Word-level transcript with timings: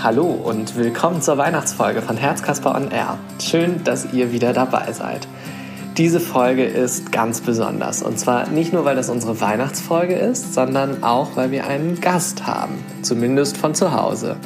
Hallo 0.00 0.26
und 0.26 0.76
willkommen 0.76 1.22
zur 1.22 1.38
Weihnachtsfolge 1.38 2.02
von 2.02 2.16
Herzkasper 2.16 2.72
on 2.72 2.92
Air. 2.92 3.18
Schön, 3.42 3.82
dass 3.82 4.12
ihr 4.12 4.30
wieder 4.30 4.52
dabei 4.52 4.92
seid. 4.92 5.26
Diese 5.96 6.20
Folge 6.20 6.62
ist 6.64 7.10
ganz 7.10 7.40
besonders 7.40 8.00
und 8.02 8.16
zwar 8.16 8.48
nicht 8.48 8.72
nur, 8.72 8.84
weil 8.84 8.94
das 8.94 9.10
unsere 9.10 9.40
Weihnachtsfolge 9.40 10.14
ist, 10.14 10.54
sondern 10.54 11.02
auch, 11.02 11.34
weil 11.34 11.50
wir 11.50 11.66
einen 11.66 12.00
Gast 12.00 12.46
haben, 12.46 12.74
zumindest 13.02 13.56
von 13.56 13.74
zu 13.74 13.92
Hause. 13.92 14.36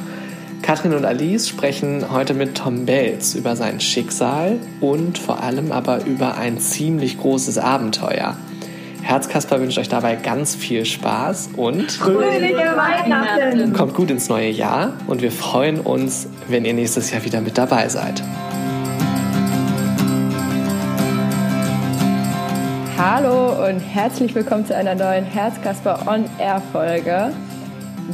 Katrin 0.63 0.95
und 0.95 1.05
Alice 1.05 1.47
sprechen 1.47 2.11
heute 2.11 2.33
mit 2.33 2.55
Tom 2.55 2.87
Belz 2.87 3.35
über 3.35 3.55
sein 3.55 3.79
Schicksal 3.79 4.57
und 4.81 5.19
vor 5.19 5.43
allem 5.43 5.71
aber 5.71 6.03
über 6.05 6.35
ein 6.35 6.57
ziemlich 6.57 7.19
großes 7.19 7.59
Abenteuer. 7.59 8.37
Herzkasper 9.03 9.59
wünscht 9.59 9.77
euch 9.77 9.89
dabei 9.89 10.15
ganz 10.15 10.55
viel 10.55 10.85
Spaß 10.85 11.49
und 11.57 11.91
fröhliche 11.91 12.55
Weihnachten. 12.55 13.73
Kommt 13.73 13.95
gut 13.95 14.09
ins 14.09 14.29
neue 14.29 14.49
Jahr 14.49 14.93
und 15.07 15.21
wir 15.21 15.31
freuen 15.31 15.81
uns, 15.81 16.29
wenn 16.47 16.63
ihr 16.63 16.73
nächstes 16.73 17.11
Jahr 17.11 17.25
wieder 17.25 17.41
mit 17.41 17.57
dabei 17.57 17.89
seid. 17.89 18.23
Hallo 22.97 23.67
und 23.67 23.81
herzlich 23.81 24.33
willkommen 24.33 24.65
zu 24.65 24.73
einer 24.73 24.95
neuen 24.95 25.25
Herzkasper 25.25 26.07
On 26.07 26.23
Air 26.39 26.61
Folge. 26.71 27.33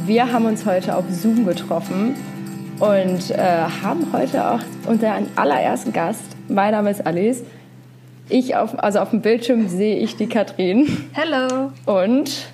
Wir 0.06 0.32
haben 0.32 0.44
uns 0.46 0.66
heute 0.66 0.96
auf 0.96 1.04
Zoom 1.08 1.46
getroffen 1.46 2.16
und 2.80 3.30
äh, 3.30 3.38
haben 3.38 4.12
heute 4.12 4.44
auch 4.44 4.60
unseren 4.88 5.28
allerersten 5.36 5.92
Gast. 5.92 6.36
Mein 6.48 6.72
Name 6.72 6.90
ist 6.90 7.06
Alice. 7.06 7.44
Ich 8.30 8.54
auf, 8.54 8.78
also 8.78 9.00
auf 9.00 9.10
dem 9.10 9.22
Bildschirm 9.22 9.68
sehe 9.68 9.98
ich 9.98 10.16
die 10.16 10.28
Katrin. 10.28 11.08
Hello. 11.12 11.72
Und 11.84 12.46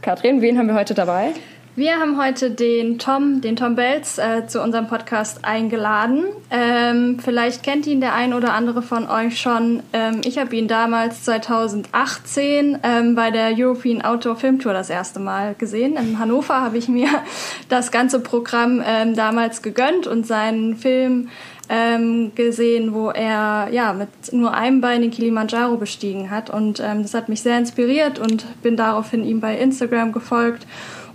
Katrin, 0.00 0.40
wen 0.42 0.56
haben 0.56 0.68
wir 0.68 0.76
heute 0.76 0.94
dabei? 0.94 1.32
Wir 1.76 1.98
haben 1.98 2.22
heute 2.22 2.52
den 2.52 3.00
Tom, 3.00 3.40
den 3.40 3.56
Tom 3.56 3.74
Belz, 3.74 4.18
äh, 4.18 4.46
zu 4.46 4.62
unserem 4.62 4.86
Podcast 4.86 5.44
eingeladen. 5.44 6.22
Ähm, 6.48 7.18
vielleicht 7.18 7.64
kennt 7.64 7.88
ihn 7.88 8.00
der 8.00 8.14
ein 8.14 8.32
oder 8.32 8.54
andere 8.54 8.80
von 8.80 9.08
euch 9.08 9.40
schon. 9.40 9.82
Ähm, 9.92 10.20
ich 10.24 10.38
habe 10.38 10.54
ihn 10.54 10.68
damals 10.68 11.24
2018 11.24 12.78
ähm, 12.84 13.16
bei 13.16 13.32
der 13.32 13.54
European 13.56 14.02
Outdoor 14.02 14.36
Film 14.36 14.60
Tour 14.60 14.72
das 14.72 14.88
erste 14.88 15.18
Mal 15.18 15.56
gesehen. 15.58 15.96
In 15.96 16.20
Hannover 16.20 16.60
habe 16.60 16.78
ich 16.78 16.86
mir 16.86 17.08
das 17.68 17.90
ganze 17.90 18.20
Programm 18.20 18.80
ähm, 18.86 19.16
damals 19.16 19.60
gegönnt 19.60 20.06
und 20.06 20.28
seinen 20.28 20.76
Film 20.76 21.28
ähm, 21.68 22.32
gesehen, 22.34 22.94
wo 22.94 23.10
er 23.10 23.68
ja 23.70 23.92
mit 23.92 24.08
nur 24.32 24.54
einem 24.54 24.80
Bein 24.80 25.02
den 25.02 25.10
Kilimanjaro 25.10 25.76
bestiegen 25.76 26.30
hat. 26.30 26.50
Und 26.50 26.80
ähm, 26.80 27.02
das 27.02 27.14
hat 27.14 27.28
mich 27.28 27.42
sehr 27.42 27.58
inspiriert 27.58 28.18
und 28.18 28.44
bin 28.62 28.76
daraufhin 28.76 29.24
ihm 29.24 29.40
bei 29.40 29.58
Instagram 29.58 30.12
gefolgt 30.12 30.66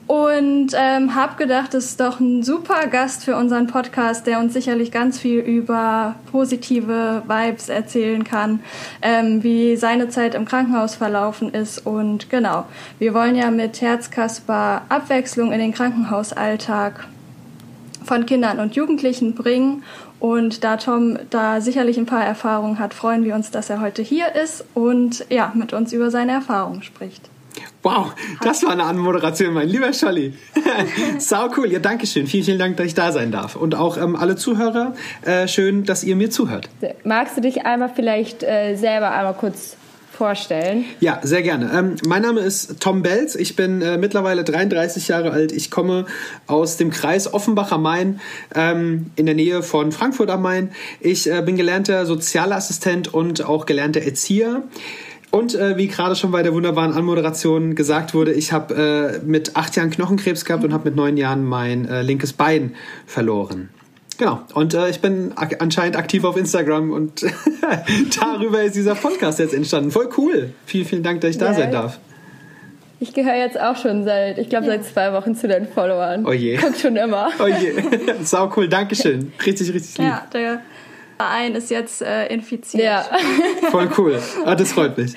und 0.10 0.70
ähm, 0.74 1.14
habe 1.14 1.36
gedacht, 1.36 1.76
das 1.76 1.86
ist 1.86 2.00
doch 2.00 2.20
ein 2.20 2.42
super 2.42 2.88
Gast 2.88 3.26
für 3.26 3.36
unseren 3.36 3.68
Podcast, 3.68 4.26
der 4.26 4.40
uns 4.40 4.54
sicherlich 4.54 4.92
ganz 4.92 5.20
viel 5.20 5.38
über 5.38 6.16
positive 6.32 7.22
Vibes 7.28 7.70
erzählen 7.70 8.24
kann, 8.24 8.62
ähm, 9.04 9.44
wie 9.44 9.76
seine 9.76 10.10
Zeit 10.10 10.34
im 10.34 10.46
Krankenhaus 10.46 10.96
verlaufen 10.96 11.54
ist. 11.54 11.86
Und 11.86 12.32
genau, 12.32 12.66
wir 12.98 13.14
wollen 13.14 13.36
ja 13.36 13.52
mit 13.52 13.82
Herzkasper 13.82 14.82
Abwechslung 14.90 15.52
in 15.52 15.60
den 15.60 15.76
Krankenhausalltag 15.76 17.06
von 18.04 18.26
Kindern 18.26 18.60
und 18.60 18.76
Jugendlichen 18.76 19.36
bringen. 19.36 19.84
Und 20.20 20.64
da 20.64 20.78
Tom 20.78 21.18
da 21.30 21.62
sicherlich 21.62 21.98
ein 21.98 22.06
paar 22.06 22.26
Erfahrungen 22.26 22.80
hat, 22.80 22.94
freuen 22.94 23.24
wir 23.24 23.36
uns, 23.36 23.52
dass 23.52 23.70
er 23.70 23.82
heute 23.82 24.02
hier 24.02 24.36
ist 24.36 24.66
und 24.74 25.26
ja, 25.30 25.52
mit 25.56 25.74
uns 25.74 25.94
über 25.94 26.12
seine 26.12 26.34
Erfahrungen 26.34 26.84
spricht. 26.84 27.30
Wow, 27.82 28.14
das 28.42 28.64
war 28.64 28.72
eine 28.72 28.84
Anmoderation, 28.84 29.54
mein 29.54 29.70
lieber 29.70 29.94
Scholli. 29.94 30.34
Sau 31.18 31.50
cool. 31.58 31.72
Ja, 31.72 31.80
danke 31.80 32.08
schön. 32.08 32.28
Vielen, 32.28 32.44
vielen 32.44 32.60
Dank, 32.60 32.78
dass 32.78 32.88
ich 32.88 32.94
da 32.94 33.12
sein 33.12 33.32
darf. 33.32 33.56
Und 33.56 33.74
auch 33.74 33.98
ähm, 33.98 34.16
alle 34.16 34.36
Zuhörer, 34.36 34.94
äh, 35.24 35.48
schön, 35.48 35.86
dass 35.86 36.04
ihr 36.04 36.16
mir 36.16 36.30
zuhört. 36.30 36.70
Magst 37.06 37.38
du 37.38 37.42
dich 37.42 37.66
einmal 37.66 37.90
vielleicht 37.94 38.44
äh, 38.44 38.76
selber 38.76 39.12
einmal 39.12 39.34
kurz 39.34 39.78
vorstellen? 40.20 40.84
Ja, 41.00 41.22
sehr 41.24 41.42
gerne. 41.42 41.72
Ähm, 41.74 41.96
mein 42.06 42.22
Name 42.22 42.42
ist 42.42 42.82
Tom 42.82 43.02
Belz. 43.02 43.36
Ich 43.36 43.56
bin 43.56 43.82
äh, 43.82 43.98
mittlerweile 43.98 44.44
33 44.44 45.08
Jahre 45.08 45.32
alt. 45.32 45.54
Ich 45.54 45.72
komme 45.72 46.06
aus 46.46 46.76
dem 46.76 46.92
Kreis 46.92 47.34
Offenbach 47.34 47.72
am 47.72 47.84
Main 47.84 48.20
ähm, 48.54 49.12
in 49.16 49.26
der 49.26 49.36
Nähe 49.36 49.64
von 49.64 49.94
Frankfurt 49.94 50.30
am 50.30 50.42
Main. 50.42 50.72
Ich 51.00 51.32
äh, 51.32 51.42
bin 51.42 51.56
gelernter 51.56 52.06
Sozialassistent 52.06 53.14
und 53.14 53.46
auch 53.46 53.66
gelernter 53.66 54.02
Erzieher. 54.02 54.64
Und 55.32 55.56
äh, 55.56 55.78
wie 55.78 55.88
gerade 55.88 56.18
schon 56.18 56.32
bei 56.32 56.44
der 56.44 56.54
wunderbaren 56.54 56.92
Anmoderation 56.92 57.76
gesagt 57.76 58.14
wurde, 58.14 58.34
ich 58.34 58.52
habe 58.52 59.22
äh, 59.24 59.26
mit 59.26 59.56
acht 59.56 59.78
Jahren 59.78 59.90
Knochenkrebs 59.90 60.44
gehabt 60.44 60.66
und 60.66 60.74
habe 60.74 60.90
mit 60.90 60.98
neun 60.98 61.16
Jahren 61.16 61.46
mein 61.46 61.88
äh, 61.88 62.02
linkes 62.02 62.34
Bein 62.34 62.76
verloren. 63.06 63.70
Genau. 64.20 64.42
Und 64.54 64.74
äh, 64.74 64.90
ich 64.90 65.00
bin 65.00 65.32
ak 65.38 65.62
anscheinend 65.62 65.96
aktiv 65.96 66.26
auf 66.26 66.36
Instagram 66.36 66.92
und 66.92 67.26
darüber 68.20 68.62
ist 68.62 68.76
dieser 68.76 68.94
Podcast 68.94 69.40
jetzt 69.40 69.54
entstanden. 69.54 69.92
Voll 69.92 70.10
cool. 70.18 70.54
Vielen, 70.66 70.86
vielen 70.86 71.04
Dank, 71.04 71.22
dass 71.22 71.32
ich 71.32 71.38
da 71.38 71.48
ja, 71.48 71.54
sein 71.54 71.72
darf. 71.72 72.00
Ich 73.00 73.14
gehöre 73.14 73.38
jetzt 73.38 73.58
auch 73.58 73.78
schon 73.78 74.04
seit, 74.04 74.38
ich 74.38 74.50
glaube, 74.50 74.66
ja. 74.66 74.74
seit 74.74 74.86
zwei 74.86 75.14
Wochen 75.14 75.36
zu 75.36 75.48
deinen 75.48 75.70
Followern. 75.70 76.26
Oh 76.26 76.34
je. 76.34 76.58
Guck 76.58 76.76
schon 76.76 76.98
immer. 76.98 77.30
Oh 77.40 77.48
je. 77.48 77.82
Sau 78.24 78.52
cool. 78.58 78.68
Dankeschön. 78.68 79.32
Richtig, 79.46 79.74
richtig 79.74 79.98
lieb. 79.98 80.08
Ja, 80.08 80.28
der 80.34 80.62
Verein 81.16 81.56
ist 81.56 81.72
jetzt 81.72 82.02
äh, 82.02 82.28
infiziert. 82.28 82.84
Ja. 82.84 83.06
Voll 83.72 83.90
cool. 83.98 84.20
Ah, 84.44 84.56
das 84.56 84.74
freut 84.74 84.98
mich. 84.98 85.14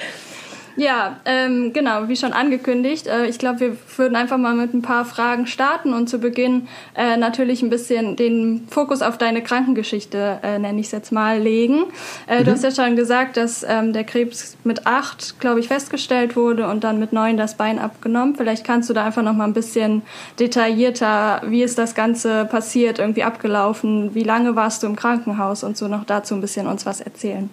Ja, 0.77 1.21
ähm, 1.27 1.73
genau, 1.73 2.09
wie 2.09 2.17
schon 2.17 2.33
angekündigt. 2.33 3.07
Äh, 3.07 3.27
ich 3.27 3.39
glaube, 3.39 3.61
wir 3.61 3.77
würden 3.97 4.17
einfach 4.17 4.39
mal 4.39 4.55
mit 4.55 4.73
ein 4.73 4.83
paar 4.83 5.05
Fragen 5.05 5.47
starten 5.47 5.93
und 5.93 6.09
zu 6.09 6.19
Beginn 6.19 6.69
äh, 6.95 7.17
natürlich 7.17 7.63
ein 7.63 7.71
bisschen 7.71 8.17
den 8.17 8.67
Fokus 8.71 9.03
auf 9.03 9.19
deine 9.19 9.43
Krankengeschichte, 9.43 10.41
äh, 10.43 10.59
nenne 10.59 10.81
ich 10.81 10.87
es 10.87 10.93
jetzt 10.93 11.13
mal, 11.13 11.39
legen. 11.39 11.85
Äh, 12.27 12.41
mhm. 12.41 12.45
Du 12.45 12.51
hast 12.53 12.65
ja 12.65 12.71
schon 12.71 12.97
gesagt, 12.97 13.37
dass 13.37 13.65
ähm, 13.69 13.93
der 13.93 14.05
Krebs 14.05 14.57
mit 14.65 14.87
acht, 14.87 15.39
glaube 15.41 15.61
ich, 15.61 15.69
festgestellt 15.69 16.37
wurde 16.37 16.67
und 16.69 16.85
dann 16.85 16.99
mit 16.99 17.13
neun 17.13 17.37
das 17.37 17.57
Bein 17.57 17.79
abgenommen. 17.79 18.35
Vielleicht 18.37 18.65
kannst 18.65 18.89
du 18.89 18.95
da 18.95 19.05
einfach 19.05 19.23
noch 19.23 19.35
mal 19.35 19.45
ein 19.45 19.55
bisschen 19.55 20.03
detaillierter, 20.41 21.43
wie 21.47 21.63
ist 21.63 21.79
das 21.79 21.95
Ganze 21.95 22.47
passiert, 22.47 22.99
irgendwie 22.99 23.25
abgelaufen, 23.25 24.15
wie 24.15 24.25
lange 24.25 24.57
warst 24.57 24.83
du 24.83 24.87
im 24.87 24.97
Krankenhaus 24.97 25.65
und 25.65 25.77
so 25.77 25.89
noch 25.89 26.05
dazu 26.05 26.35
ein 26.35 26.41
bisschen 26.41 26.67
uns 26.67 26.87
was 26.87 27.01
erzählen. 27.01 27.51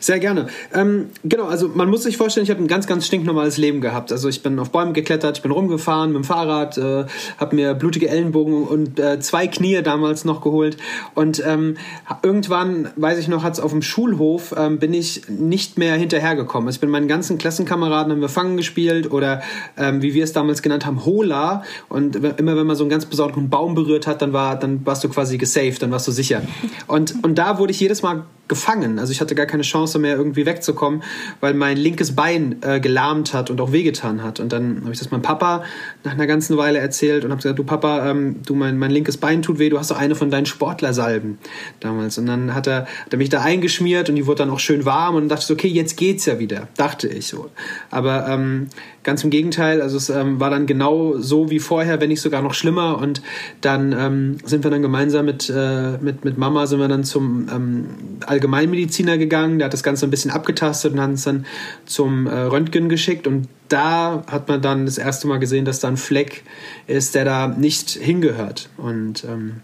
Sehr 0.00 0.18
gerne. 0.18 0.48
Ähm, 0.74 1.10
genau, 1.24 1.46
also 1.46 1.68
man 1.68 1.88
muss 1.88 2.02
sich 2.02 2.16
vorstellen, 2.16 2.44
ich 2.44 2.50
habe 2.50 2.62
ein 2.62 2.68
ganz, 2.68 2.86
ganz 2.86 3.06
stinknormales 3.06 3.56
Leben 3.56 3.80
gehabt. 3.80 4.12
Also 4.12 4.28
ich 4.28 4.42
bin 4.42 4.58
auf 4.58 4.70
Bäumen 4.70 4.92
geklettert, 4.92 5.38
ich 5.38 5.42
bin 5.42 5.52
rumgefahren 5.52 6.12
mit 6.12 6.22
dem 6.22 6.24
Fahrrad, 6.24 6.78
äh, 6.78 7.06
habe 7.38 7.56
mir 7.56 7.74
blutige 7.74 8.08
Ellenbogen 8.08 8.64
und 8.64 8.98
äh, 8.98 9.20
zwei 9.20 9.46
Knie 9.46 9.82
damals 9.82 10.24
noch 10.24 10.40
geholt. 10.42 10.76
Und 11.14 11.42
ähm, 11.46 11.76
irgendwann, 12.22 12.90
weiß 12.96 13.18
ich 13.18 13.28
noch, 13.28 13.42
hat 13.42 13.54
es 13.54 13.60
auf 13.60 13.70
dem 13.70 13.82
Schulhof, 13.82 14.54
ähm, 14.56 14.78
bin 14.78 14.94
ich 14.94 15.28
nicht 15.28 15.78
mehr 15.78 15.94
hinterhergekommen. 15.94 16.68
Also 16.68 16.76
ich 16.76 16.80
bin 16.80 16.90
meinen 16.90 17.08
ganzen 17.08 17.38
Klassenkameraden, 17.38 18.12
haben 18.12 18.20
wir 18.20 18.28
Fangen 18.28 18.56
gespielt 18.56 19.10
oder 19.10 19.42
ähm, 19.76 20.02
wie 20.02 20.14
wir 20.14 20.24
es 20.24 20.32
damals 20.32 20.62
genannt 20.62 20.86
haben, 20.86 21.04
Hola. 21.04 21.62
Und 21.88 22.16
immer 22.16 22.56
wenn 22.56 22.66
man 22.66 22.76
so 22.76 22.84
einen 22.84 22.90
ganz 22.90 23.06
besonderen 23.06 23.48
Baum 23.48 23.74
berührt 23.74 24.06
hat, 24.06 24.22
dann, 24.22 24.32
war, 24.32 24.58
dann 24.58 24.84
warst 24.84 25.04
du 25.04 25.08
quasi 25.08 25.38
gesaved, 25.38 25.82
dann 25.82 25.90
warst 25.90 26.06
du 26.06 26.12
sicher. 26.12 26.42
Und, 26.86 27.14
und 27.22 27.36
da 27.36 27.58
wurde 27.58 27.72
ich 27.72 27.80
jedes 27.80 28.02
Mal 28.02 28.24
gefangen. 28.50 28.98
Also 28.98 29.12
ich 29.12 29.22
hatte 29.22 29.34
gar 29.34 29.46
keine 29.46 29.62
Chance 29.62 29.98
mehr 29.98 30.16
irgendwie 30.16 30.44
wegzukommen, 30.44 31.02
weil 31.40 31.54
mein 31.54 31.78
linkes 31.78 32.14
Bein 32.14 32.56
äh, 32.62 32.80
gelahmt 32.80 33.32
hat 33.32 33.48
und 33.48 33.60
auch 33.60 33.72
wehgetan 33.72 34.22
hat. 34.22 34.40
Und 34.40 34.52
dann 34.52 34.82
habe 34.82 34.92
ich 34.92 34.98
das 34.98 35.10
meinem 35.10 35.22
Papa 35.22 35.62
nach 36.04 36.12
einer 36.12 36.26
ganzen 36.26 36.58
Weile 36.58 36.78
erzählt 36.80 37.24
und 37.24 37.30
habe 37.30 37.40
gesagt, 37.40 37.58
du 37.58 37.64
Papa, 37.64 38.10
ähm, 38.10 38.42
du 38.44 38.54
mein, 38.54 38.76
mein 38.76 38.90
linkes 38.90 39.16
Bein 39.16 39.40
tut 39.40 39.58
weh, 39.58 39.70
du 39.70 39.78
hast 39.78 39.90
doch 39.90 39.98
eine 39.98 40.16
von 40.16 40.30
deinen 40.30 40.46
Sportlersalben 40.46 41.38
damals. 41.78 42.18
Und 42.18 42.26
dann 42.26 42.54
hat 42.54 42.66
er, 42.66 42.82
hat 42.82 43.12
er 43.12 43.18
mich 43.18 43.28
da 43.28 43.40
eingeschmiert 43.40 44.08
und 44.10 44.16
die 44.16 44.26
wurde 44.26 44.38
dann 44.38 44.50
auch 44.50 44.58
schön 44.58 44.84
warm 44.84 45.14
und 45.14 45.28
dachte 45.28 45.46
so, 45.46 45.54
okay, 45.54 45.68
jetzt 45.68 45.96
geht's 45.96 46.26
ja 46.26 46.40
wieder, 46.40 46.68
dachte 46.76 47.06
ich 47.06 47.28
so. 47.28 47.50
Aber 47.90 48.26
ähm, 48.28 48.66
Ganz 49.02 49.24
im 49.24 49.30
Gegenteil, 49.30 49.80
also 49.80 49.96
es 49.96 50.10
ähm, 50.10 50.40
war 50.40 50.50
dann 50.50 50.66
genau 50.66 51.16
so 51.16 51.48
wie 51.50 51.58
vorher, 51.58 52.00
wenn 52.00 52.08
nicht 52.08 52.20
sogar 52.20 52.42
noch 52.42 52.52
schlimmer. 52.52 52.98
Und 52.98 53.22
dann 53.62 53.92
ähm, 53.92 54.36
sind 54.44 54.62
wir 54.62 54.70
dann 54.70 54.82
gemeinsam 54.82 55.24
mit, 55.24 55.48
äh, 55.48 55.96
mit, 56.00 56.24
mit 56.24 56.36
Mama 56.36 56.66
sind 56.66 56.80
wir 56.80 56.88
dann 56.88 57.04
zum 57.04 57.48
ähm, 57.50 57.86
Allgemeinmediziner 58.26 59.16
gegangen. 59.16 59.58
Der 59.58 59.66
hat 59.66 59.72
das 59.72 59.82
Ganze 59.82 60.06
ein 60.06 60.10
bisschen 60.10 60.30
abgetastet 60.30 60.92
und 60.92 61.00
hat 61.00 61.08
uns 61.08 61.24
dann 61.24 61.46
zum 61.86 62.26
äh, 62.26 62.34
Röntgen 62.34 62.90
geschickt. 62.90 63.26
Und 63.26 63.48
da 63.68 64.22
hat 64.26 64.48
man 64.48 64.60
dann 64.60 64.84
das 64.84 64.98
erste 64.98 65.28
Mal 65.28 65.38
gesehen, 65.38 65.64
dass 65.64 65.80
da 65.80 65.88
ein 65.88 65.96
Fleck 65.96 66.42
ist, 66.86 67.14
der 67.14 67.24
da 67.24 67.48
nicht 67.48 67.90
hingehört. 67.90 68.68
Und 68.76 69.24
ähm, 69.24 69.62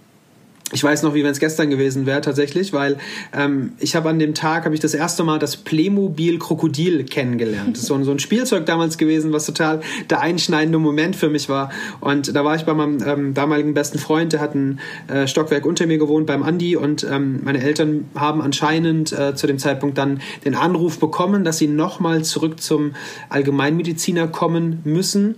ich 0.72 0.82
weiß 0.82 1.04
noch, 1.04 1.14
wie 1.14 1.22
wenn 1.22 1.30
es 1.30 1.38
gestern 1.38 1.70
gewesen 1.70 2.06
wäre 2.06 2.20
tatsächlich, 2.20 2.72
weil 2.72 2.96
ähm, 3.32 3.74
ich 3.78 3.94
habe 3.94 4.08
an 4.08 4.18
dem 4.18 4.34
Tag 4.34 4.64
habe 4.64 4.74
ich 4.74 4.80
das 4.80 4.94
erste 4.94 5.22
Mal 5.22 5.38
das 5.38 5.56
Playmobil 5.56 6.40
Krokodil 6.40 7.04
kennengelernt. 7.04 7.76
Das 7.76 7.82
ist 7.82 7.86
so 7.86 7.94
ein, 7.94 8.02
so 8.02 8.10
ein 8.10 8.18
Spielzeug 8.18 8.66
damals 8.66 8.98
gewesen, 8.98 9.32
was 9.32 9.46
total 9.46 9.80
der 10.10 10.20
einschneidende 10.20 10.80
Moment 10.80 11.14
für 11.14 11.30
mich 11.30 11.48
war. 11.48 11.70
Und 12.00 12.34
da 12.34 12.44
war 12.44 12.56
ich 12.56 12.64
bei 12.64 12.74
meinem 12.74 12.98
ähm, 13.06 13.34
damaligen 13.34 13.74
besten 13.74 14.00
Freund, 14.00 14.32
der 14.32 14.40
hat 14.40 14.56
ein 14.56 14.80
äh, 15.06 15.28
Stockwerk 15.28 15.66
unter 15.66 15.86
mir 15.86 15.98
gewohnt 15.98 16.26
beim 16.26 16.42
Andi 16.42 16.74
und 16.74 17.06
ähm, 17.08 17.40
meine 17.44 17.62
Eltern 17.62 18.06
haben 18.16 18.42
anscheinend 18.42 19.12
äh, 19.12 19.36
zu 19.36 19.46
dem 19.46 19.60
Zeitpunkt 19.60 19.96
dann 19.98 20.20
den 20.44 20.56
Anruf 20.56 20.98
bekommen, 20.98 21.44
dass 21.44 21.58
sie 21.58 21.68
nochmal 21.68 22.24
zurück 22.24 22.60
zum 22.60 22.96
Allgemeinmediziner 23.28 24.26
kommen 24.26 24.80
müssen 24.82 25.36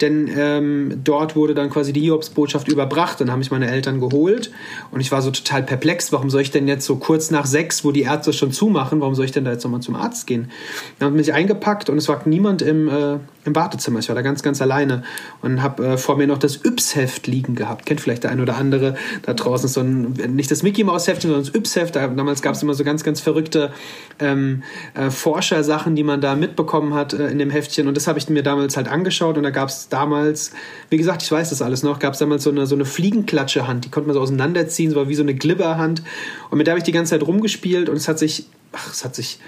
denn 0.00 0.30
ähm, 0.36 1.00
dort 1.02 1.36
wurde 1.36 1.54
dann 1.54 1.70
quasi 1.70 1.92
die 1.92 2.00
Hiobsbotschaft 2.00 2.68
überbracht. 2.68 3.20
Dann 3.20 3.30
haben 3.30 3.40
mich 3.40 3.50
meine 3.50 3.70
Eltern 3.70 4.00
geholt 4.00 4.50
und 4.90 5.00
ich 5.00 5.10
war 5.10 5.22
so 5.22 5.30
total 5.30 5.62
perplex. 5.62 6.12
Warum 6.12 6.30
soll 6.30 6.42
ich 6.42 6.50
denn 6.50 6.68
jetzt 6.68 6.86
so 6.86 6.96
kurz 6.96 7.30
nach 7.30 7.46
sechs, 7.46 7.84
wo 7.84 7.92
die 7.92 8.02
Ärzte 8.02 8.32
schon 8.32 8.52
zumachen, 8.52 9.00
warum 9.00 9.14
soll 9.14 9.24
ich 9.24 9.32
denn 9.32 9.44
da 9.44 9.52
jetzt 9.52 9.64
nochmal 9.64 9.80
zum 9.80 9.96
Arzt 9.96 10.26
gehen? 10.26 10.50
Dann 10.98 11.08
haben 11.08 11.16
mich 11.16 11.32
eingepackt 11.32 11.90
und 11.90 11.98
es 11.98 12.08
war 12.08 12.22
niemand 12.26 12.62
im, 12.62 12.88
äh, 12.88 13.18
im 13.44 13.56
Wartezimmer. 13.56 13.98
Ich 13.98 14.08
war 14.08 14.14
da 14.14 14.22
ganz, 14.22 14.42
ganz 14.42 14.62
alleine 14.62 15.02
und 15.42 15.62
habe 15.62 15.86
äh, 15.86 15.98
vor 15.98 16.16
mir 16.16 16.26
noch 16.26 16.38
das 16.38 16.64
Yps-Heft 16.64 17.26
liegen 17.26 17.54
gehabt. 17.54 17.86
Kennt 17.86 18.00
vielleicht 18.00 18.24
der 18.24 18.30
ein 18.30 18.40
oder 18.40 18.56
andere 18.56 18.94
da 19.22 19.34
draußen 19.34 19.68
so 19.68 19.80
ein, 19.80 20.12
nicht 20.34 20.50
das 20.50 20.62
Mickey 20.62 20.84
Mouse 20.84 21.08
Heft, 21.08 21.22
sondern 21.22 21.40
das 21.40 21.54
Yps-Heft. 21.54 21.96
Damals 21.96 22.42
gab 22.42 22.54
es 22.54 22.62
immer 22.62 22.74
so 22.74 22.84
ganz, 22.84 23.04
ganz 23.04 23.20
verrückte 23.20 23.72
ähm, 24.18 24.62
äh, 24.94 25.10
Forschersachen, 25.10 25.96
die 25.96 26.04
man 26.04 26.20
da 26.20 26.36
mitbekommen 26.36 26.94
hat 26.94 27.12
äh, 27.12 27.28
in 27.28 27.38
dem 27.38 27.50
Heftchen. 27.50 27.88
Und 27.88 27.96
das 27.96 28.06
habe 28.06 28.18
ich 28.18 28.28
mir 28.28 28.42
damals 28.42 28.76
halt 28.76 28.88
angeschaut 28.88 29.36
und 29.36 29.42
da 29.42 29.50
gab 29.50 29.68
es 29.68 29.87
damals, 29.90 30.52
wie 30.90 30.96
gesagt, 30.96 31.22
ich 31.22 31.30
weiß 31.30 31.50
das 31.50 31.62
alles 31.62 31.82
noch, 31.82 31.98
gab 31.98 32.14
es 32.14 32.18
damals 32.18 32.44
so 32.44 32.50
eine, 32.50 32.66
so 32.66 32.74
eine 32.74 32.84
Fliegenklatsche-Hand, 32.84 33.84
die 33.84 33.90
konnte 33.90 34.06
man 34.06 34.14
so 34.14 34.20
auseinanderziehen, 34.20 34.90
so 34.90 34.96
war 34.96 35.08
wie 35.08 35.14
so 35.14 35.22
eine 35.22 35.34
Glibberhand. 35.34 36.02
Und 36.50 36.58
mit 36.58 36.66
der 36.66 36.72
habe 36.72 36.78
ich 36.78 36.84
die 36.84 36.92
ganze 36.92 37.10
Zeit 37.10 37.26
rumgespielt 37.26 37.88
und 37.88 37.96
es 37.96 38.08
hat 38.08 38.18
sich, 38.18 38.46
ach, 38.72 38.92
es 38.92 39.04
hat 39.04 39.14
sich 39.14 39.38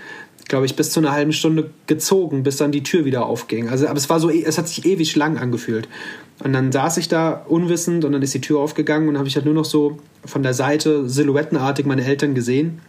glaube 0.50 0.66
ich, 0.66 0.74
bis 0.74 0.90
zu 0.90 0.98
einer 0.98 1.12
halben 1.12 1.32
Stunde 1.32 1.70
gezogen, 1.86 2.42
bis 2.42 2.56
dann 2.56 2.72
die 2.72 2.82
Tür 2.82 3.04
wieder 3.04 3.24
aufging. 3.24 3.68
Also, 3.68 3.86
aber 3.86 3.96
es 3.96 4.10
war 4.10 4.18
so, 4.18 4.30
es 4.30 4.58
hat 4.58 4.66
sich 4.66 4.84
ewig 4.84 5.14
lang 5.14 5.38
angefühlt. 5.38 5.88
Und 6.42 6.52
dann 6.52 6.72
saß 6.72 6.96
ich 6.96 7.08
da 7.08 7.44
unwissend 7.48 8.04
und 8.04 8.12
dann 8.12 8.20
ist 8.20 8.34
die 8.34 8.40
Tür 8.40 8.58
aufgegangen 8.58 9.08
und 9.08 9.16
habe 9.16 9.28
ich 9.28 9.36
halt 9.36 9.44
nur 9.44 9.54
noch 9.54 9.64
so 9.64 9.98
von 10.24 10.42
der 10.42 10.52
Seite 10.52 11.08
silhouettenartig 11.08 11.86
meine 11.86 12.04
Eltern 12.04 12.34
gesehen 12.34 12.80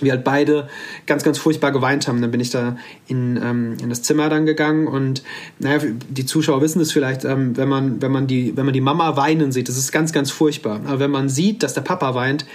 wir 0.00 0.12
halt 0.12 0.24
beide 0.24 0.68
ganz, 1.06 1.22
ganz 1.22 1.38
furchtbar 1.38 1.72
geweint 1.72 2.08
haben. 2.08 2.20
Dann 2.20 2.30
bin 2.30 2.40
ich 2.40 2.50
da 2.50 2.76
in, 3.06 3.36
ähm, 3.42 3.76
in 3.82 3.88
das 3.88 4.02
Zimmer 4.02 4.28
dann 4.28 4.46
gegangen 4.46 4.86
und 4.86 5.22
naja, 5.58 5.82
die 6.08 6.26
Zuschauer 6.26 6.60
wissen 6.60 6.80
es 6.80 6.92
vielleicht, 6.92 7.24
ähm, 7.24 7.56
wenn, 7.56 7.68
man, 7.68 8.02
wenn, 8.02 8.12
man 8.12 8.26
die, 8.26 8.56
wenn 8.56 8.64
man 8.64 8.74
die 8.74 8.80
Mama 8.80 9.16
weinen 9.16 9.52
sieht, 9.52 9.68
das 9.68 9.76
ist 9.76 9.92
ganz, 9.92 10.12
ganz 10.12 10.30
furchtbar. 10.30 10.80
Aber 10.86 10.98
wenn 10.98 11.10
man 11.10 11.28
sieht, 11.28 11.62
dass 11.62 11.74
der 11.74 11.82
Papa 11.82 12.14
weint, 12.14 12.46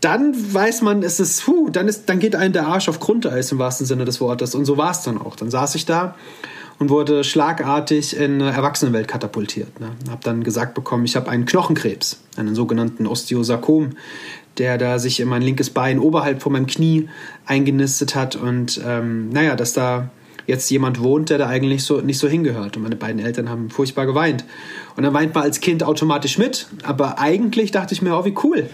dann 0.00 0.34
weiß 0.34 0.82
man, 0.82 1.02
es 1.02 1.20
ist, 1.20 1.44
puh, 1.44 1.70
dann, 1.70 1.86
ist, 1.86 2.08
dann 2.08 2.18
geht 2.18 2.34
einem 2.34 2.52
der 2.52 2.66
Arsch 2.66 2.88
auf 2.88 2.98
Grundeis 2.98 3.52
im 3.52 3.58
wahrsten 3.58 3.86
Sinne 3.86 4.04
des 4.04 4.20
Wortes. 4.20 4.54
Und 4.54 4.64
so 4.64 4.76
war 4.76 4.90
es 4.90 5.02
dann 5.02 5.16
auch. 5.16 5.36
Dann 5.36 5.50
saß 5.50 5.76
ich 5.76 5.86
da 5.86 6.16
und 6.82 6.90
wurde 6.90 7.22
schlagartig 7.22 8.16
in 8.16 8.42
eine 8.42 8.50
Erwachsenenwelt 8.50 9.06
katapultiert. 9.06 9.78
Ne? 9.78 9.90
Habe 10.10 10.20
dann 10.24 10.42
gesagt 10.42 10.74
bekommen, 10.74 11.04
ich 11.04 11.14
habe 11.14 11.30
einen 11.30 11.46
Knochenkrebs, 11.46 12.18
einen 12.36 12.56
sogenannten 12.56 13.06
Osteosarkom 13.06 13.90
der 14.58 14.78
da 14.78 14.98
sich 14.98 15.20
in 15.20 15.28
mein 15.28 15.42
linkes 15.42 15.70
Bein 15.70 15.98
oberhalb 15.98 16.42
von 16.42 16.52
meinem 16.52 16.66
Knie 16.66 17.08
eingenistet 17.46 18.14
hat 18.14 18.36
und 18.36 18.80
ähm, 18.84 19.30
naja, 19.30 19.56
dass 19.56 19.72
da 19.72 20.10
jetzt 20.46 20.70
jemand 20.70 21.00
wohnt, 21.00 21.30
der 21.30 21.38
da 21.38 21.48
eigentlich 21.48 21.84
so 21.84 22.00
nicht 22.00 22.18
so 22.18 22.28
hingehört. 22.28 22.76
Und 22.76 22.82
meine 22.82 22.96
beiden 22.96 23.20
Eltern 23.24 23.48
haben 23.48 23.70
furchtbar 23.70 24.06
geweint. 24.06 24.44
Und 24.96 25.04
dann 25.04 25.14
weint 25.14 25.34
man 25.34 25.44
als 25.44 25.60
Kind 25.60 25.82
automatisch 25.82 26.38
mit. 26.38 26.66
Aber 26.82 27.18
eigentlich 27.18 27.70
dachte 27.70 27.94
ich 27.94 28.02
mir, 28.02 28.16
oh, 28.16 28.24
wie 28.24 28.34
cool. 28.42 28.68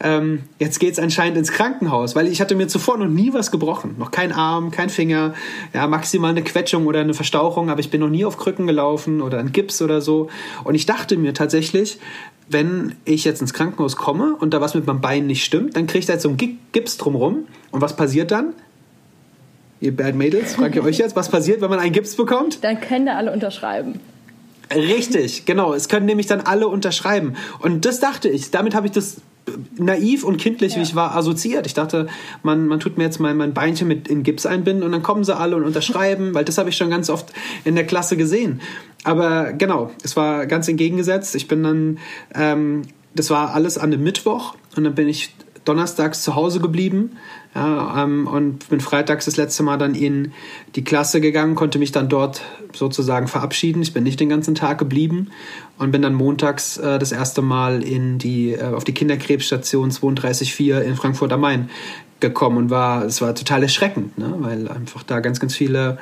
Ähm, 0.00 0.42
jetzt 0.58 0.82
es 0.82 0.98
anscheinend 0.98 1.38
ins 1.38 1.52
Krankenhaus, 1.52 2.14
weil 2.14 2.26
ich 2.28 2.40
hatte 2.40 2.54
mir 2.54 2.68
zuvor 2.68 2.98
noch 2.98 3.06
nie 3.06 3.32
was 3.32 3.50
gebrochen. 3.50 3.96
Noch 3.98 4.10
kein 4.10 4.32
Arm, 4.32 4.70
kein 4.70 4.90
Finger, 4.90 5.34
ja, 5.72 5.86
maximal 5.86 6.30
eine 6.30 6.42
Quetschung 6.42 6.86
oder 6.86 7.00
eine 7.00 7.14
Verstauchung, 7.14 7.70
aber 7.70 7.80
ich 7.80 7.90
bin 7.90 8.00
noch 8.00 8.08
nie 8.08 8.24
auf 8.24 8.36
Krücken 8.36 8.66
gelaufen 8.66 9.22
oder 9.22 9.38
ein 9.38 9.52
Gips 9.52 9.80
oder 9.82 10.00
so. 10.00 10.28
Und 10.64 10.74
ich 10.74 10.86
dachte 10.86 11.16
mir 11.16 11.32
tatsächlich, 11.32 11.98
wenn 12.48 12.94
ich 13.04 13.24
jetzt 13.24 13.40
ins 13.40 13.54
Krankenhaus 13.54 13.96
komme 13.96 14.36
und 14.38 14.52
da 14.52 14.60
was 14.60 14.74
mit 14.74 14.86
meinem 14.86 15.00
Bein 15.00 15.26
nicht 15.26 15.44
stimmt, 15.44 15.76
dann 15.76 15.86
kriege 15.86 16.00
ich 16.00 16.06
da 16.06 16.14
jetzt 16.14 16.22
so 16.22 16.28
einen 16.28 16.58
Gips 16.72 16.98
drumrum. 16.98 17.46
Und 17.70 17.80
was 17.80 17.96
passiert 17.96 18.30
dann? 18.30 18.52
Ihr 19.80 19.96
Bad 19.96 20.14
Mädels, 20.14 20.54
frage 20.54 20.80
ich 20.80 20.84
euch 20.84 20.98
jetzt, 20.98 21.16
was 21.16 21.30
passiert, 21.30 21.60
wenn 21.60 21.70
man 21.70 21.78
einen 21.78 21.92
Gips 21.92 22.16
bekommt? 22.16 22.62
Dann 22.62 22.80
können 22.80 23.06
da 23.06 23.16
alle 23.16 23.32
unterschreiben. 23.32 24.00
Richtig, 24.72 25.44
genau. 25.44 25.74
Es 25.74 25.88
können 25.88 26.06
nämlich 26.06 26.26
dann 26.26 26.40
alle 26.40 26.68
unterschreiben. 26.68 27.34
Und 27.60 27.84
das 27.84 28.00
dachte 28.00 28.28
ich. 28.28 28.50
Damit 28.50 28.74
habe 28.74 28.86
ich 28.86 28.92
das 28.92 29.18
naiv 29.76 30.24
und 30.24 30.38
kindlich, 30.38 30.72
ja. 30.72 30.78
wie 30.78 30.82
ich 30.82 30.94
war, 30.94 31.14
assoziiert. 31.14 31.66
Ich 31.66 31.74
dachte, 31.74 32.06
man, 32.42 32.66
man 32.66 32.80
tut 32.80 32.96
mir 32.96 33.04
jetzt 33.04 33.20
mein, 33.20 33.36
mein 33.36 33.52
Beinchen 33.52 33.88
mit 33.88 34.08
in 34.08 34.22
Gips 34.22 34.46
einbinden 34.46 34.82
und 34.84 34.92
dann 34.92 35.02
kommen 35.02 35.24
sie 35.24 35.36
alle 35.36 35.56
und 35.56 35.64
unterschreiben, 35.64 36.34
weil 36.34 36.44
das 36.44 36.58
habe 36.58 36.70
ich 36.70 36.76
schon 36.76 36.90
ganz 36.90 37.10
oft 37.10 37.32
in 37.64 37.74
der 37.74 37.84
Klasse 37.84 38.16
gesehen. 38.16 38.60
Aber 39.04 39.52
genau, 39.52 39.90
es 40.02 40.16
war 40.16 40.46
ganz 40.46 40.68
entgegengesetzt. 40.68 41.34
Ich 41.34 41.46
bin 41.46 41.62
dann, 41.62 41.98
ähm, 42.34 42.82
das 43.14 43.30
war 43.30 43.54
alles 43.54 43.76
an 43.76 43.90
dem 43.90 44.02
Mittwoch 44.02 44.54
und 44.76 44.84
dann 44.84 44.94
bin 44.94 45.08
ich 45.08 45.34
donnerstags 45.64 46.22
zu 46.22 46.34
Hause 46.34 46.60
geblieben 46.60 47.16
ja, 47.54 48.02
ähm, 48.02 48.26
und 48.26 48.68
bin 48.68 48.80
freitags 48.80 49.26
das 49.26 49.36
letzte 49.36 49.62
Mal 49.62 49.76
dann 49.76 49.94
in 49.94 50.32
die 50.74 50.82
Klasse 50.82 51.20
gegangen, 51.20 51.54
konnte 51.54 51.78
mich 51.78 51.92
dann 51.92 52.08
dort 52.08 52.42
sozusagen 52.72 53.28
verabschieden. 53.28 53.80
Ich 53.80 53.92
bin 53.92 54.02
nicht 54.02 54.18
den 54.18 54.28
ganzen 54.28 54.56
Tag 54.56 54.78
geblieben 54.78 55.30
und 55.78 55.92
bin 55.92 56.02
dann 56.02 56.14
montags 56.14 56.78
äh, 56.78 56.98
das 56.98 57.12
erste 57.12 57.42
Mal 57.42 57.84
in 57.84 58.18
die, 58.18 58.52
äh, 58.54 58.64
auf 58.64 58.82
die 58.82 58.92
Kinderkrebsstation 58.92 59.90
324 59.90 60.60
in 60.84 60.96
Frankfurt 60.96 61.32
am 61.32 61.42
Main 61.42 61.70
gekommen 62.18 62.56
und 62.56 62.70
war, 62.70 63.04
es 63.04 63.20
war 63.20 63.34
total 63.34 63.62
erschreckend, 63.62 64.18
ne? 64.18 64.34
weil 64.38 64.68
einfach 64.68 65.04
da 65.04 65.20
ganz, 65.20 65.38
ganz 65.38 65.54
viele 65.54 65.98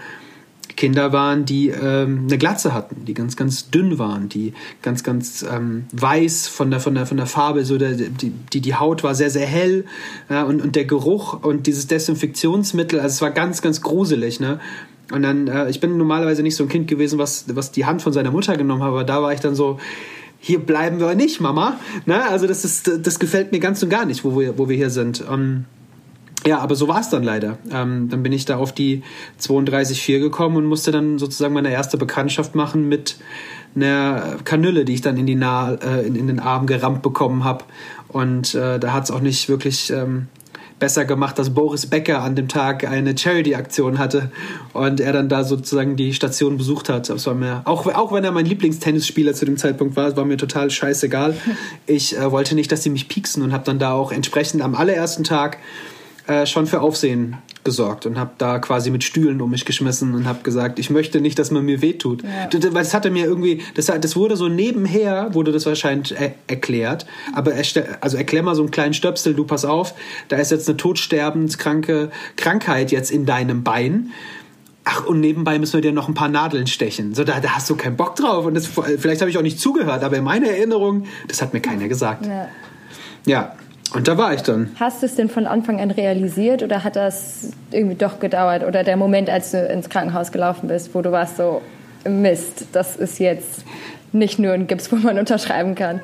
Kinder 0.77 1.13
waren, 1.13 1.45
die 1.45 1.69
ähm, 1.69 2.27
eine 2.27 2.39
Glatze 2.39 2.75
hatten, 2.75 3.05
die 3.05 3.15
ganz, 3.15 3.37
ganz 3.37 3.71
dünn 3.71 3.99
waren, 3.99 4.29
die 4.29 4.53
ganz, 4.83 5.03
ganz 5.03 5.45
ähm, 5.51 5.85
weiß 5.93 6.49
von 6.49 6.71
der, 6.71 6.81
von 6.81 6.95
der, 6.95 7.07
von 7.07 7.17
der 7.17 7.27
Farbe, 7.27 7.65
so 7.65 7.79
der, 7.79 7.93
die, 7.93 8.31
die, 8.31 8.75
Haut 8.75 9.05
war 9.05 9.15
sehr, 9.15 9.31
sehr 9.31 9.47
hell 9.47 9.85
ja, 10.31 10.45
und, 10.45 10.63
und 10.63 10.77
der 10.77 10.85
Geruch 10.85 11.43
und 11.43 11.67
dieses 11.67 11.87
Desinfektionsmittel, 11.87 13.01
also 13.01 13.15
es 13.15 13.23
war 13.23 13.31
ganz, 13.31 13.63
ganz 13.63 13.81
gruselig. 13.81 14.41
Ne? 14.41 14.61
Und 15.13 15.23
dann, 15.23 15.47
äh, 15.49 15.69
ich 15.69 15.81
bin 15.81 15.97
normalerweise 15.97 16.43
nicht 16.43 16.57
so 16.57 16.65
ein 16.65 16.69
Kind 16.69 16.89
gewesen, 16.89 17.19
was, 17.19 17.45
was 17.55 17.73
die 17.73 17.85
Hand 17.85 18.03
von 18.03 18.13
seiner 18.13 18.31
Mutter 18.31 18.57
genommen 18.57 18.83
hat, 18.83 18.89
aber 18.89 19.05
da 19.05 19.23
war 19.23 19.33
ich 19.33 19.41
dann 19.41 19.55
so, 19.55 19.79
hier 20.39 20.59
bleiben 20.59 20.99
wir 20.99 21.15
nicht, 21.15 21.41
Mama. 21.41 21.79
Ne? 22.07 22.29
Also 22.29 22.47
das, 22.47 22.65
ist, 22.65 22.91
das 23.03 23.19
gefällt 23.19 23.53
mir 23.53 23.61
ganz 23.61 23.83
und 23.83 23.91
gar 23.91 24.05
nicht, 24.05 24.25
wo 24.25 24.39
wir, 24.39 24.59
wo 24.59 24.69
wir 24.69 24.77
hier 24.77 24.91
sind. 24.91 25.27
Um, 25.29 25.67
ja, 26.47 26.59
aber 26.59 26.75
so 26.75 26.89
war 26.89 27.01
es 27.01 27.09
dann 27.09 27.23
leider. 27.23 27.59
Ähm, 27.71 28.09
dann 28.09 28.23
bin 28.23 28.33
ich 28.33 28.45
da 28.45 28.57
auf 28.57 28.73
die 28.73 29.03
32,4 29.41 30.19
gekommen 30.19 30.57
und 30.57 30.67
musste 30.67 30.91
dann 30.91 31.19
sozusagen 31.19 31.55
meine 31.55 31.71
erste 31.71 31.97
Bekanntschaft 31.97 32.55
machen 32.55 32.89
mit 32.89 33.17
einer 33.75 34.39
Kanüle, 34.45 34.85
die 34.85 34.95
ich 34.95 35.01
dann 35.01 35.17
in, 35.17 35.27
die 35.27 35.35
nah 35.35 35.73
äh, 35.75 36.07
in, 36.07 36.15
in, 36.15 36.27
den 36.27 36.41
Arm 36.41 36.67
gerammt 36.67 37.03
bekommen 37.03 37.45
habe. 37.45 37.65
Und 38.09 38.55
äh, 38.55 38.79
da 38.79 38.93
hat 38.93 39.05
es 39.05 39.11
auch 39.11 39.21
nicht 39.21 39.49
wirklich 39.49 39.91
ähm, 39.91 40.29
besser 40.83 41.05
gemacht, 41.05 41.39
dass 41.39 41.51
Boris 41.51 41.87
Becker 41.87 42.23
an 42.23 42.35
dem 42.35 42.49
Tag 42.49 42.85
eine 42.85 43.17
Charity-Aktion 43.17 43.99
hatte 43.99 44.33
und 44.73 44.99
er 44.99 45.13
dann 45.13 45.29
da 45.29 45.45
sozusagen 45.45 45.95
die 45.95 46.13
Station 46.13 46.57
besucht 46.57 46.89
hat. 46.89 47.09
Das 47.09 47.25
war 47.25 47.35
mir, 47.35 47.63
auch, 47.67 47.87
auch 47.87 48.13
wenn 48.13 48.25
er 48.25 48.33
mein 48.33 48.47
Lieblingstennisspieler 48.47 49.33
zu 49.33 49.45
dem 49.45 49.57
Zeitpunkt 49.57 49.95
war, 49.95 50.17
war 50.17 50.25
mir 50.25 50.37
total 50.37 50.71
scheißegal. 50.71 51.37
Ich 51.87 52.17
äh, 52.17 52.31
wollte 52.31 52.55
nicht, 52.55 52.73
dass 52.73 52.83
sie 52.83 52.91
mich 52.91 53.09
pieksen 53.09 53.43
und 53.43 53.53
habe 53.53 53.65
dann 53.65 53.79
da 53.79 53.93
auch 53.93 54.13
entsprechend 54.13 54.63
am 54.63 54.75
allerersten 54.75 55.25
Tag 55.25 55.59
äh, 56.27 56.47
schon 56.47 56.67
für 56.67 56.81
Aufsehen 56.81 57.37
gesorgt 57.65 58.07
und 58.07 58.19
habe 58.19 58.33
da 58.39 58.59
quasi 58.59 58.91
mit 58.91 59.05
Stühlen 59.05 59.41
um 59.41 59.51
mich 59.51 59.65
geschmissen 59.65 60.15
und 60.15 60.27
habe 60.27 60.43
gesagt, 60.43 60.79
ich 60.79 60.91
möchte 60.91 61.21
nicht, 61.21 61.39
dass 61.39 61.51
man 61.51 61.65
mir 61.65 61.81
wehtut. 61.81 62.23
Ja. 62.23 62.71
Das, 62.71 62.95
hatte 62.95 63.11
mir 63.11 63.25
irgendwie, 63.25 63.63
das, 63.75 63.87
das 63.87 64.17
wurde 64.17 64.37
so 64.37 64.49
nebenher, 64.49 65.33
wurde 65.33 65.53
das 65.53 65.65
wahrscheinlich 65.67 66.19
er, 66.19 66.35
erklärt, 66.49 67.07
aber 67.33 67.53
also 68.01 68.17
erklär 68.17 68.43
mal 68.43 68.55
so 68.55 68.63
einen 68.63 68.71
kleinen 68.71 68.95
Stöpsel, 68.95 69.35
du 69.35 69.45
pass 69.45 69.65
auf, 69.65 69.95
da 70.29 70.37
ist 70.37 70.51
jetzt 70.51 70.69
eine 70.69 70.77
todsterbenskranke 70.77 72.11
Krankheit 72.37 72.91
jetzt 72.91 73.11
in 73.11 73.27
deinem 73.27 73.63
Bein. 73.63 74.11
Ach, 74.85 75.07
und 75.07 75.21
nebenbei 75.21 75.61
müssen 75.61 75.75
wir 75.75 75.81
dir 75.81 75.93
noch 75.93 76.09
ein 76.09 76.15
paar 76.15 76.29
Nadeln 76.29 76.67
stechen. 76.67 77.15
So, 77.15 77.23
da, 77.23 77.39
da 77.39 77.51
hast 77.51 77.71
du 77.71 77.77
keinen 77.77 77.97
Bock 77.97 78.17
drauf. 78.17 78.45
Und 78.47 78.55
das, 78.55 78.67
vielleicht 78.67 79.21
habe 79.21 79.31
ich 79.31 79.39
auch 79.39 79.43
nicht 79.43 79.61
zugehört, 79.61 80.03
aber 80.03 80.17
in 80.17 80.25
meiner 80.25 80.49
Erinnerung, 80.49 81.05
das 81.29 81.41
hat 81.41 81.53
mir 81.53 81.61
keiner 81.61 81.87
gesagt. 81.87 82.27
Ja. 82.27 82.49
ja. 83.25 83.57
Und 83.95 84.09
da 84.09 84.17
war 84.17 84.33
ich 84.33 84.43
dann. 84.43 84.71
Hast 84.81 85.03
du 85.03 85.07
es 85.07 85.17
denn 85.17 85.29
von 85.29 85.47
Anfang 85.47 85.81
an 85.81 85.91
realisiert 85.91 86.63
oder 86.63 86.83
hat 86.83 86.97
das 86.97 87.51
irgendwie 87.71 87.97
doch 87.97 88.21
gedauert? 88.21 88.65
Oder 88.65 88.85
der 88.85 88.97
Moment, 88.97 89.29
als 89.29 89.51
du 89.51 89.59
ins 89.67 89.89
Krankenhaus 89.91 90.33
gelaufen 90.33 90.69
bist, 90.69 90.95
wo 90.95 91.03
du 91.03 91.13
warst 91.13 91.37
so, 91.37 91.61
Mist, 92.09 92.67
das 92.73 92.97
ist 92.97 93.19
jetzt 93.19 93.65
nicht 94.13 94.39
nur 94.39 94.53
ein 94.53 94.67
Gips, 94.67 94.91
wo 94.91 94.97
man 94.97 95.19
unterschreiben 95.21 95.75
kann? 95.75 96.01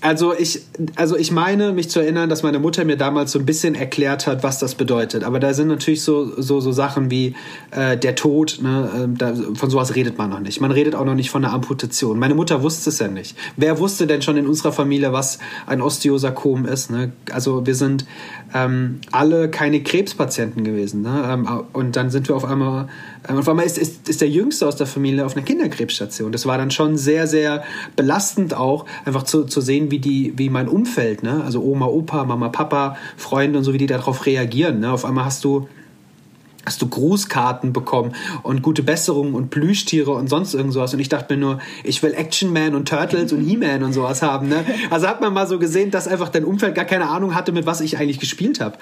Also 0.00 0.32
ich, 0.32 0.60
also 0.94 1.16
ich 1.16 1.32
meine, 1.32 1.72
mich 1.72 1.90
zu 1.90 1.98
erinnern, 2.00 2.28
dass 2.28 2.44
meine 2.44 2.60
Mutter 2.60 2.84
mir 2.84 2.96
damals 2.96 3.32
so 3.32 3.38
ein 3.38 3.46
bisschen 3.46 3.74
erklärt 3.74 4.26
hat, 4.26 4.42
was 4.44 4.60
das 4.60 4.76
bedeutet. 4.76 5.24
Aber 5.24 5.40
da 5.40 5.52
sind 5.54 5.68
natürlich 5.68 6.02
so, 6.02 6.40
so, 6.40 6.60
so 6.60 6.70
Sachen 6.70 7.10
wie 7.10 7.34
äh, 7.72 7.96
der 7.96 8.14
Tod, 8.14 8.58
ne? 8.62 8.90
Ähm, 8.96 9.18
da, 9.18 9.34
von 9.54 9.70
sowas 9.70 9.96
redet 9.96 10.16
man 10.16 10.30
noch 10.30 10.40
nicht. 10.40 10.60
Man 10.60 10.70
redet 10.70 10.94
auch 10.94 11.04
noch 11.04 11.14
nicht 11.14 11.30
von 11.30 11.44
einer 11.44 11.52
Amputation. 11.52 12.18
Meine 12.18 12.34
Mutter 12.34 12.62
wusste 12.62 12.90
es 12.90 13.00
ja 13.00 13.08
nicht. 13.08 13.36
Wer 13.56 13.80
wusste 13.80 14.06
denn 14.06 14.22
schon 14.22 14.36
in 14.36 14.46
unserer 14.46 14.72
Familie, 14.72 15.12
was 15.12 15.40
ein 15.66 15.82
Osteosarkom 15.82 16.64
ist? 16.66 16.90
Ne? 16.90 17.12
Also 17.32 17.66
wir 17.66 17.74
sind 17.74 18.06
ähm, 18.54 19.00
alle 19.12 19.50
keine 19.50 19.82
Krebspatienten 19.82 20.64
gewesen. 20.64 21.02
Ne? 21.02 21.28
Ähm, 21.28 21.64
und 21.72 21.96
dann 21.96 22.10
sind 22.10 22.28
wir 22.28 22.36
auf 22.36 22.44
einmal, 22.44 22.88
äh, 23.28 23.32
auf 23.32 23.48
einmal 23.48 23.66
ist, 23.66 23.78
ist, 23.78 24.08
ist 24.08 24.20
der 24.20 24.28
Jüngste 24.28 24.66
aus 24.66 24.76
der 24.76 24.86
Familie 24.86 25.24
auf 25.26 25.36
einer 25.36 25.44
Kinderkrebsstation. 25.44 26.32
Das 26.32 26.46
war 26.46 26.58
dann 26.58 26.70
schon 26.70 26.96
sehr, 26.96 27.26
sehr 27.26 27.62
belastend 27.96 28.54
auch, 28.54 28.86
einfach 29.04 29.24
zu, 29.24 29.44
zu 29.44 29.60
sehen, 29.60 29.90
wie 29.90 29.98
die, 29.98 30.32
wie 30.36 30.50
mein 30.50 30.68
Umfeld, 30.68 31.22
ne? 31.22 31.42
also 31.44 31.62
Oma, 31.62 31.86
Opa, 31.86 32.24
Mama, 32.24 32.48
Papa, 32.48 32.96
Freunde 33.16 33.58
und 33.58 33.64
so, 33.64 33.72
wie 33.72 33.78
die 33.78 33.86
darauf 33.86 34.26
reagieren. 34.26 34.80
Ne? 34.80 34.92
Auf 34.92 35.04
einmal 35.04 35.24
hast 35.24 35.44
du 35.44 35.68
hast 36.68 36.82
du 36.82 36.86
Grußkarten 36.86 37.72
bekommen 37.72 38.12
und 38.42 38.60
gute 38.60 38.82
Besserungen 38.82 39.34
und 39.34 39.48
Plüschtiere 39.48 40.10
und 40.10 40.28
sonst 40.28 40.52
irgend 40.52 40.74
sowas. 40.74 40.92
Und 40.92 41.00
ich 41.00 41.08
dachte 41.08 41.34
mir 41.34 41.40
nur, 41.40 41.58
ich 41.82 42.02
will 42.02 42.12
Action 42.12 42.52
Man 42.52 42.74
und 42.74 42.86
Turtles 42.86 43.32
und 43.32 43.40
He-Man 43.40 43.82
und 43.82 43.94
sowas 43.94 44.20
haben. 44.20 44.48
Ne? 44.48 44.64
Also 44.90 45.08
hat 45.08 45.22
man 45.22 45.32
mal 45.32 45.46
so 45.46 45.58
gesehen, 45.58 45.90
dass 45.90 46.06
einfach 46.06 46.28
dein 46.28 46.44
Umfeld 46.44 46.74
gar 46.74 46.84
keine 46.84 47.08
Ahnung 47.08 47.34
hatte, 47.34 47.52
mit 47.52 47.64
was 47.64 47.80
ich 47.80 47.96
eigentlich 47.96 48.20
gespielt 48.20 48.60
habe. 48.60 48.76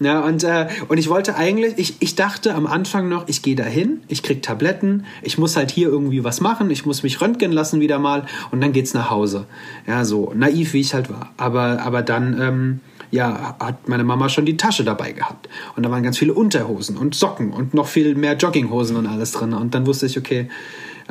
Ja, 0.00 0.20
und, 0.20 0.44
äh, 0.44 0.68
und 0.88 0.98
ich 0.98 1.08
wollte 1.08 1.34
eigentlich, 1.34 1.78
ich, 1.78 1.96
ich 2.00 2.14
dachte 2.14 2.54
am 2.54 2.66
Anfang 2.66 3.08
noch, 3.08 3.26
ich 3.26 3.40
gehe 3.40 3.56
dahin, 3.56 4.00
ich 4.08 4.22
krieg 4.22 4.42
Tabletten, 4.42 5.06
ich 5.22 5.38
muss 5.38 5.56
halt 5.56 5.70
hier 5.70 5.88
irgendwie 5.88 6.22
was 6.24 6.42
machen, 6.42 6.70
ich 6.70 6.84
muss 6.84 7.02
mich 7.02 7.22
röntgen 7.22 7.52
lassen 7.52 7.80
wieder 7.80 7.98
mal 7.98 8.26
und 8.50 8.60
dann 8.60 8.72
geht's 8.72 8.92
nach 8.92 9.08
Hause. 9.10 9.46
Ja, 9.86 10.04
so 10.04 10.32
naiv 10.36 10.74
wie 10.74 10.80
ich 10.80 10.92
halt 10.92 11.08
war. 11.08 11.32
Aber, 11.38 11.80
aber 11.80 12.02
dann... 12.02 12.38
Ähm, 12.38 12.80
ja, 13.10 13.56
hat 13.58 13.88
meine 13.88 14.04
Mama 14.04 14.28
schon 14.28 14.46
die 14.46 14.56
Tasche 14.56 14.84
dabei 14.84 15.12
gehabt. 15.12 15.48
Und 15.76 15.84
da 15.84 15.90
waren 15.90 16.02
ganz 16.02 16.18
viele 16.18 16.34
Unterhosen 16.34 16.96
und 16.96 17.14
Socken 17.14 17.52
und 17.52 17.74
noch 17.74 17.88
viel 17.88 18.14
mehr 18.14 18.36
Jogginghosen 18.36 18.96
und 18.96 19.06
alles 19.06 19.32
drin. 19.32 19.52
Und 19.52 19.74
dann 19.74 19.86
wusste 19.86 20.06
ich, 20.06 20.16
okay, 20.16 20.48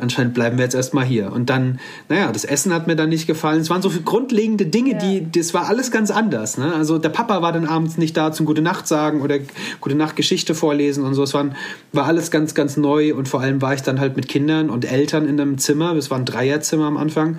anscheinend 0.00 0.34
bleiben 0.34 0.56
wir 0.56 0.64
jetzt 0.64 0.74
erstmal 0.74 1.04
hier. 1.04 1.32
Und 1.32 1.50
dann, 1.50 1.78
naja, 2.08 2.32
das 2.32 2.44
Essen 2.44 2.72
hat 2.72 2.86
mir 2.86 2.96
dann 2.96 3.10
nicht 3.10 3.26
gefallen. 3.26 3.60
Es 3.60 3.70
waren 3.70 3.82
so 3.82 3.90
viele 3.90 4.02
grundlegende 4.02 4.66
Dinge, 4.66 4.92
ja. 4.92 4.98
die, 4.98 5.30
das 5.30 5.54
war 5.54 5.68
alles 5.68 5.90
ganz 5.90 6.10
anders. 6.10 6.58
Ne? 6.58 6.72
Also 6.74 6.98
der 6.98 7.10
Papa 7.10 7.42
war 7.42 7.52
dann 7.52 7.66
abends 7.66 7.98
nicht 7.98 8.16
da 8.16 8.32
zum 8.32 8.46
Gute 8.46 8.62
Nacht 8.62 8.88
sagen 8.88 9.20
oder 9.20 9.38
Gute 9.80 9.94
Nacht 9.94 10.16
Geschichte 10.16 10.54
vorlesen 10.54 11.04
und 11.04 11.14
so. 11.14 11.22
Es 11.22 11.34
waren, 11.34 11.54
war 11.92 12.06
alles 12.06 12.30
ganz, 12.30 12.54
ganz 12.54 12.76
neu 12.76 13.14
und 13.14 13.28
vor 13.28 13.40
allem 13.40 13.60
war 13.60 13.74
ich 13.74 13.82
dann 13.82 14.00
halt 14.00 14.16
mit 14.16 14.28
Kindern 14.28 14.70
und 14.70 14.90
Eltern 14.90 15.28
in 15.28 15.40
einem 15.40 15.58
Zimmer. 15.58 15.94
Es 15.94 16.10
war 16.10 16.18
ein 16.18 16.24
Dreierzimmer 16.24 16.86
am 16.86 16.96
Anfang 16.96 17.38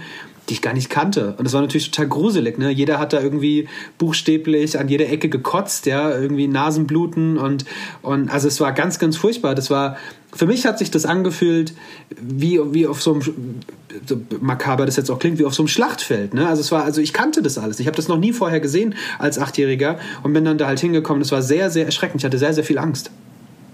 die 0.51 0.55
ich 0.55 0.62
gar 0.62 0.74
nicht 0.74 0.89
kannte. 0.89 1.34
Und 1.38 1.46
das 1.46 1.53
war 1.53 1.62
natürlich 1.62 1.91
total 1.91 2.10
gruselig. 2.10 2.58
Ne? 2.58 2.72
Jeder 2.72 3.00
hat 3.00 3.13
da 3.13 3.22
irgendwie 3.22 3.70
buchstäblich 3.98 4.77
an 4.77 4.89
jeder 4.89 5.08
Ecke 5.08 5.29
gekotzt, 5.29 5.86
ja, 5.86 6.12
irgendwie 6.12 6.50
Nasenbluten 6.50 7.38
und, 7.38 7.63
und 8.01 8.29
also 8.29 8.50
es 8.50 8.60
war 8.60 8.74
ganz, 8.74 9.00
ganz 9.00 9.15
furchtbar. 9.15 9.55
Das 9.55 9.70
war, 9.70 9.96
für 10.34 10.48
mich 10.48 10.65
hat 10.65 10.77
sich 10.77 10.91
das 10.91 11.05
angefühlt, 11.05 11.74
wie, 12.22 12.60
wie 12.74 12.86
auf 12.86 13.01
so 13.01 13.13
einem, 13.13 13.22
so 14.05 14.20
makaber 14.41 14.86
das 14.86 14.98
jetzt 14.98 15.10
auch 15.10 15.20
klingt, 15.20 15.39
wie 15.39 15.46
auf 15.46 15.53
so 15.53 15.63
einem 15.63 15.70
Schlachtfeld. 15.70 16.34
Ne? 16.34 16.46
Also 16.46 16.60
es 16.60 16.72
war, 16.74 16.84
also 16.84 17.00
ich 17.00 17.13
kannte 17.13 17.41
das 17.41 17.58
alles. 17.58 17.79
Ich 17.79 17.88
habe 17.88 17.96
das 17.96 18.10
noch 18.10 18.17
nie 18.17 18.34
vorher 18.34 18.60
gesehen 18.60 18.96
als 19.20 19.39
Achtjähriger 19.39 20.00
und 20.22 20.34
bin 20.34 20.43
dann 20.43 20.58
da 20.58 20.67
halt 20.67 20.81
hingekommen. 20.81 21.24
Das 21.24 21.31
war 21.31 21.41
sehr, 21.41 21.70
sehr 21.70 21.86
erschreckend. 21.86 22.20
Ich 22.20 22.25
hatte 22.25 22.38
sehr, 22.38 22.53
sehr 22.53 22.65
viel 22.65 22.77
Angst. 22.77 23.10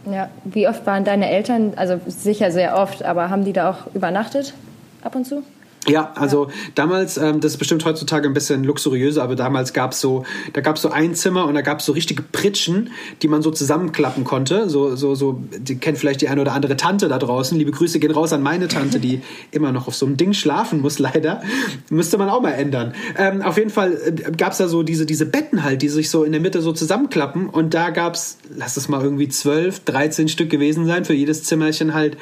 Ja, 0.05 0.29
wie 0.43 0.67
oft 0.67 0.85
waren 0.85 1.05
deine 1.05 1.27
Eltern, 1.27 1.73
also 1.75 1.99
sicher 2.05 2.51
sehr 2.51 2.77
oft, 2.77 3.03
aber 3.03 3.31
haben 3.31 3.45
die 3.45 3.53
da 3.53 3.71
auch 3.71 3.95
übernachtet 3.95 4.53
ab 5.01 5.15
und 5.15 5.25
zu? 5.25 5.41
Ja, 5.89 6.11
also 6.15 6.45
ja. 6.45 6.53
damals, 6.75 7.17
ähm, 7.17 7.39
das 7.39 7.53
ist 7.53 7.57
bestimmt 7.57 7.85
heutzutage 7.85 8.27
ein 8.27 8.33
bisschen 8.33 8.63
luxuriöser, 8.63 9.23
aber 9.23 9.35
damals 9.35 9.73
gab 9.73 9.93
es 9.93 10.01
so, 10.01 10.25
da 10.53 10.61
gab 10.61 10.75
es 10.75 10.81
so 10.81 10.89
ein 10.89 11.15
Zimmer 11.15 11.45
und 11.45 11.53
da 11.53 11.61
gab 11.61 11.79
es 11.79 11.85
so 11.85 11.93
richtige 11.93 12.23
Pritschen, 12.23 12.89
die 13.21 13.27
man 13.27 13.41
so 13.41 13.51
zusammenklappen 13.51 14.25
konnte. 14.25 14.69
So, 14.69 14.95
so, 14.95 15.15
so, 15.15 15.41
die 15.57 15.77
kennt 15.77 15.97
vielleicht 15.97 16.21
die 16.21 16.27
eine 16.27 16.41
oder 16.41 16.53
andere 16.53 16.75
Tante 16.75 17.07
da 17.07 17.17
draußen. 17.17 17.57
Liebe 17.57 17.71
Grüße 17.71 17.99
gehen 17.99 18.11
raus 18.11 18.33
an 18.33 18.43
meine 18.43 18.67
Tante, 18.67 18.99
die 18.99 19.21
immer 19.51 19.71
noch 19.71 19.87
auf 19.87 19.95
so 19.95 20.05
einem 20.05 20.17
Ding 20.17 20.33
schlafen 20.33 20.81
muss, 20.81 20.99
leider. 20.99 21.41
Müsste 21.89 22.17
man 22.17 22.29
auch 22.29 22.41
mal 22.41 22.51
ändern. 22.51 22.93
Ähm, 23.17 23.41
auf 23.41 23.57
jeden 23.57 23.69
Fall 23.69 23.93
äh, 23.93 24.31
gab 24.31 24.51
es 24.51 24.57
da 24.57 24.67
so 24.67 24.83
diese, 24.83 25.05
diese 25.05 25.25
Betten 25.25 25.63
halt, 25.63 25.81
die 25.81 25.89
sich 25.89 26.09
so 26.09 26.23
in 26.23 26.33
der 26.33 26.41
Mitte 26.41 26.61
so 26.61 26.73
zusammenklappen 26.73 27.49
und 27.49 27.73
da 27.73 27.91
gab 27.91 28.15
es, 28.15 28.37
lass 28.53 28.75
es 28.75 28.89
mal 28.89 29.01
irgendwie 29.01 29.29
zwölf, 29.29 29.79
dreizehn 29.85 30.27
Stück 30.27 30.49
gewesen 30.49 30.85
sein, 30.85 31.05
für 31.05 31.13
jedes 31.13 31.43
Zimmerchen 31.43 31.93
halt 31.93 32.17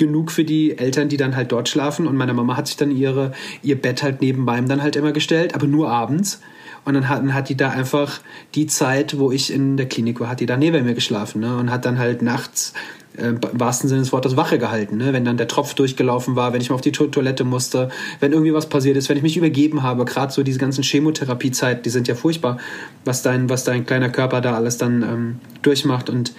genug 0.00 0.32
für 0.32 0.44
die 0.44 0.76
Eltern, 0.78 1.08
die 1.08 1.16
dann 1.16 1.36
halt 1.36 1.52
dort 1.52 1.68
schlafen. 1.68 2.08
Und 2.08 2.16
meine 2.16 2.34
Mama 2.34 2.56
hat 2.56 2.66
sich 2.66 2.76
dann 2.76 2.90
ihre, 2.90 3.32
ihr 3.62 3.80
Bett 3.80 4.02
halt 4.02 4.20
neben 4.20 4.44
meinem 4.44 4.68
dann 4.68 4.82
halt 4.82 4.96
immer 4.96 5.12
gestellt, 5.12 5.54
aber 5.54 5.68
nur 5.68 5.88
abends. 5.88 6.40
Und 6.84 6.94
dann 6.94 7.08
hat, 7.08 7.18
dann 7.20 7.34
hat 7.34 7.50
die 7.50 7.56
da 7.56 7.68
einfach 7.70 8.20
die 8.54 8.66
Zeit, 8.66 9.18
wo 9.18 9.30
ich 9.30 9.52
in 9.52 9.76
der 9.76 9.86
Klinik 9.86 10.18
war, 10.18 10.30
hat 10.30 10.40
die 10.40 10.46
da 10.46 10.56
neben 10.56 10.84
mir 10.84 10.94
geschlafen. 10.94 11.40
Ne? 11.40 11.54
Und 11.56 11.70
hat 11.70 11.84
dann 11.84 11.98
halt 11.98 12.22
nachts 12.22 12.72
äh, 13.18 13.28
im 13.28 13.40
wahrsten 13.52 13.90
Sinne 13.90 14.00
des 14.00 14.12
Wortes 14.12 14.36
Wache 14.38 14.58
gehalten. 14.58 14.96
Ne? 14.96 15.12
Wenn 15.12 15.26
dann 15.26 15.36
der 15.36 15.46
Tropf 15.46 15.74
durchgelaufen 15.74 16.34
war, 16.34 16.54
wenn 16.54 16.62
ich 16.62 16.70
mal 16.70 16.76
auf 16.76 16.80
die 16.80 16.92
to 16.92 17.08
Toilette 17.08 17.44
musste, 17.44 17.90
wenn 18.20 18.32
irgendwie 18.32 18.54
was 18.54 18.70
passiert 18.70 18.96
ist, 18.96 19.10
wenn 19.10 19.18
ich 19.18 19.22
mich 19.22 19.36
übergeben 19.36 19.82
habe. 19.82 20.06
Gerade 20.06 20.32
so 20.32 20.42
diese 20.42 20.58
ganzen 20.58 20.82
Chemotherapiezeiten, 20.82 21.82
die 21.82 21.90
sind 21.90 22.08
ja 22.08 22.14
furchtbar, 22.14 22.56
was 23.04 23.20
dein, 23.20 23.50
was 23.50 23.64
dein 23.64 23.84
kleiner 23.84 24.08
Körper 24.08 24.40
da 24.40 24.54
alles 24.54 24.78
dann 24.78 25.02
ähm, 25.02 25.40
durchmacht. 25.60 26.08
Und 26.08 26.32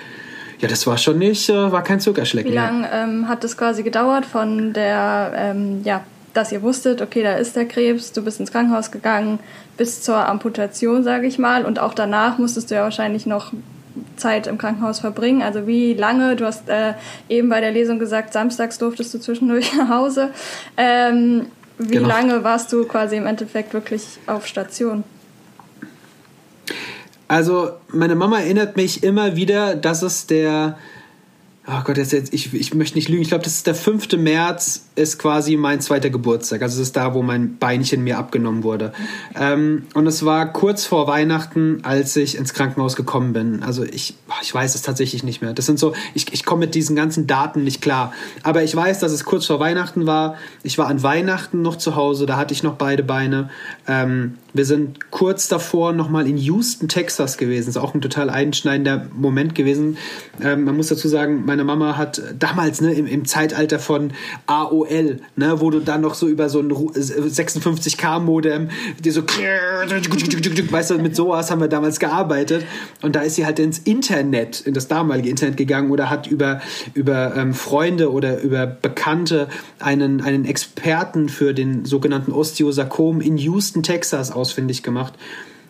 ja, 0.62 0.68
das 0.68 0.86
war 0.86 0.98
schon 0.98 1.18
nicht, 1.18 1.50
äh, 1.50 1.72
war 1.72 1.84
kein 1.84 2.00
Zuckerschlecken. 2.00 2.52
Wie 2.52 2.56
lange 2.56 2.88
ähm, 2.94 3.28
hat 3.28 3.44
das 3.44 3.58
quasi 3.58 3.82
gedauert 3.82 4.26
von 4.26 4.74
der, 4.74 5.34
ähm, 5.36 5.82
ja, 5.84 6.04
dass 6.34 6.52
ihr 6.52 6.62
wusstet, 6.62 7.02
okay, 7.02 7.24
da 7.24 7.34
ist 7.34 7.56
der 7.56 7.66
Krebs, 7.66 8.14
du 8.14 8.24
bist 8.24 8.40
ins 8.40 8.52
Krankenhaus 8.52 8.92
gegangen, 8.92 9.40
bis 9.76 10.02
zur 10.04 10.18
Amputation, 10.18 11.04
sage 11.04 11.28
ich 11.28 11.40
mal. 11.40 11.66
Und 11.66 11.80
auch 11.80 11.94
danach 11.94 12.38
musstest 12.38 12.70
du 12.70 12.76
ja 12.76 12.84
wahrscheinlich 12.84 13.26
noch 13.26 13.52
Zeit 14.16 14.48
im 14.48 14.58
Krankenhaus 14.58 15.00
verbringen. 15.00 15.42
Also 15.42 15.66
wie 15.66 15.94
lange? 15.94 16.36
Du 16.36 16.46
hast 16.46 16.70
äh, 16.70 16.94
eben 17.28 17.50
bei 17.50 17.60
der 17.60 17.72
Lesung 17.72 17.98
gesagt, 17.98 18.32
samstags 18.32 18.78
durftest 18.78 19.14
du 19.14 19.20
zwischendurch 19.20 19.74
nach 19.78 19.90
Hause. 19.90 20.30
Ähm, 20.78 21.48
wie 21.80 21.96
genau. 21.96 22.08
lange 22.08 22.44
warst 22.44 22.72
du 22.72 22.86
quasi 22.86 23.18
im 23.18 23.26
Endeffekt 23.26 23.74
wirklich 23.74 24.20
auf 24.28 24.46
Station? 24.46 25.04
Also 27.32 27.72
meine 27.88 28.16
Mama 28.16 28.40
erinnert 28.40 28.76
mich 28.76 29.04
immer 29.04 29.38
wieder, 29.38 29.74
dass 29.78 30.02
es 30.02 30.28
der 30.28 30.76
Oh 31.68 31.82
Gott, 31.84 31.98
jetzt, 31.98 32.34
ich, 32.34 32.56
ich 32.56 32.74
möchte 32.74 32.98
nicht 32.98 33.08
lügen. 33.08 33.22
Ich 33.22 33.28
glaube, 33.28 33.44
das 33.44 33.54
ist 33.54 33.68
der 33.68 33.76
5. 33.76 34.14
März, 34.18 34.88
ist 34.96 35.20
quasi 35.20 35.58
mein 35.58 35.80
zweiter 35.80 36.10
Geburtstag. 36.10 36.64
Also 36.64 36.82
es 36.82 36.88
ist 36.88 36.98
da, 36.98 37.14
wo 37.14 37.22
mein 37.22 37.58
Beinchen 37.60 38.04
mir 38.04 38.18
abgenommen 38.18 38.64
wurde. 38.64 38.94
Ähm, 39.36 39.84
und 39.94 40.08
es 40.08 40.26
war 40.26 40.52
kurz 40.52 40.86
vor 40.86 41.08
Weihnachten, 41.08 41.82
als 41.84 42.16
ich 42.16 42.36
ins 42.36 42.56
Krankenhaus 42.56 42.96
gekommen 42.96 43.34
bin. 43.34 43.62
Also 43.62 43.84
ich, 43.84 44.16
ich 44.42 44.54
weiß 44.54 44.74
es 44.74 44.82
tatsächlich 44.82 45.24
nicht 45.24 45.44
mehr. 45.44 45.54
Das 45.54 45.68
sind 45.68 45.78
so, 45.78 45.94
ich, 46.16 46.34
ich 46.34 46.46
komme 46.46 46.66
mit 46.66 46.74
diesen 46.74 46.96
ganzen 46.96 47.28
Daten 47.28 47.64
nicht 47.64 47.80
klar. 47.80 48.12
Aber 48.42 48.64
ich 48.64 48.76
weiß, 48.76 48.98
dass 48.98 49.12
es 49.12 49.24
kurz 49.24 49.46
vor 49.46 49.60
Weihnachten 49.60 50.08
war. 50.08 50.38
Ich 50.64 50.80
war 50.80 50.88
an 50.88 51.04
Weihnachten 51.04 51.62
noch 51.62 51.76
zu 51.76 51.96
Hause, 51.96 52.26
da 52.26 52.38
hatte 52.38 52.56
ich 52.56 52.64
noch 52.64 52.76
beide 52.76 53.04
Beine. 53.04 53.52
Ähm, 53.88 54.40
wir 54.54 54.66
sind 54.66 55.12
kurz 55.12 55.48
davor 55.48 55.94
nochmal 55.94 56.28
in 56.28 56.38
Houston, 56.38 56.88
Texas 56.88 57.38
gewesen. 57.38 57.68
Das 57.68 57.76
ist 57.76 57.82
auch 57.82 57.94
ein 57.94 58.02
total 58.02 58.30
einschneidender 58.30 59.08
Moment 59.14 59.56
gewesen. 59.56 59.98
Ähm, 60.42 60.66
man 60.66 60.76
muss 60.76 60.88
dazu 60.88 61.08
sagen, 61.08 61.46
meine 61.46 61.64
Mama 61.64 61.98
hat 61.98 62.22
damals 62.38 62.82
ne, 62.82 62.94
im, 62.94 63.06
im, 63.06 63.26
Zeitalter 63.26 63.80
von 63.80 64.12
AOL, 64.48 65.20
ne, 65.36 65.62
wo 65.62 65.70
du 65.70 65.80
dann 65.80 66.02
noch 66.02 66.16
so 66.16 66.28
über 66.28 66.50
so 66.50 66.60
ein 66.60 66.72
56K-Modem, 66.72 68.70
die 69.00 69.12
so, 69.12 69.22
weißt 69.22 70.92
du, 70.92 70.98
mit 70.98 71.16
sowas 71.16 71.50
haben 71.50 71.62
wir 71.62 71.70
damals 71.70 72.00
gearbeitet. 72.00 72.66
Und 73.02 73.16
da 73.16 73.22
ist 73.22 73.36
sie 73.36 73.46
halt 73.46 73.60
ins 73.60 73.80
Internet, 73.80 74.62
in 74.62 74.74
das 74.74 74.88
damalige 74.88 75.30
Internet 75.30 75.58
gegangen 75.58 75.92
oder 75.92 76.10
hat 76.10 76.28
über, 76.28 76.62
über 76.94 77.36
ähm, 77.36 77.54
Freunde 77.54 78.12
oder 78.12 78.42
über 78.42 78.66
Bekannte 78.66 79.48
einen, 79.80 80.22
einen 80.22 80.46
Experten 80.46 81.30
für 81.30 81.54
den 81.54 81.86
sogenannten 81.86 82.32
Osteosarkom 82.32 83.22
in 83.22 83.38
Houston, 83.38 83.84
Texas 83.84 84.32
ausfindig 84.42 84.84
gemacht 84.84 85.14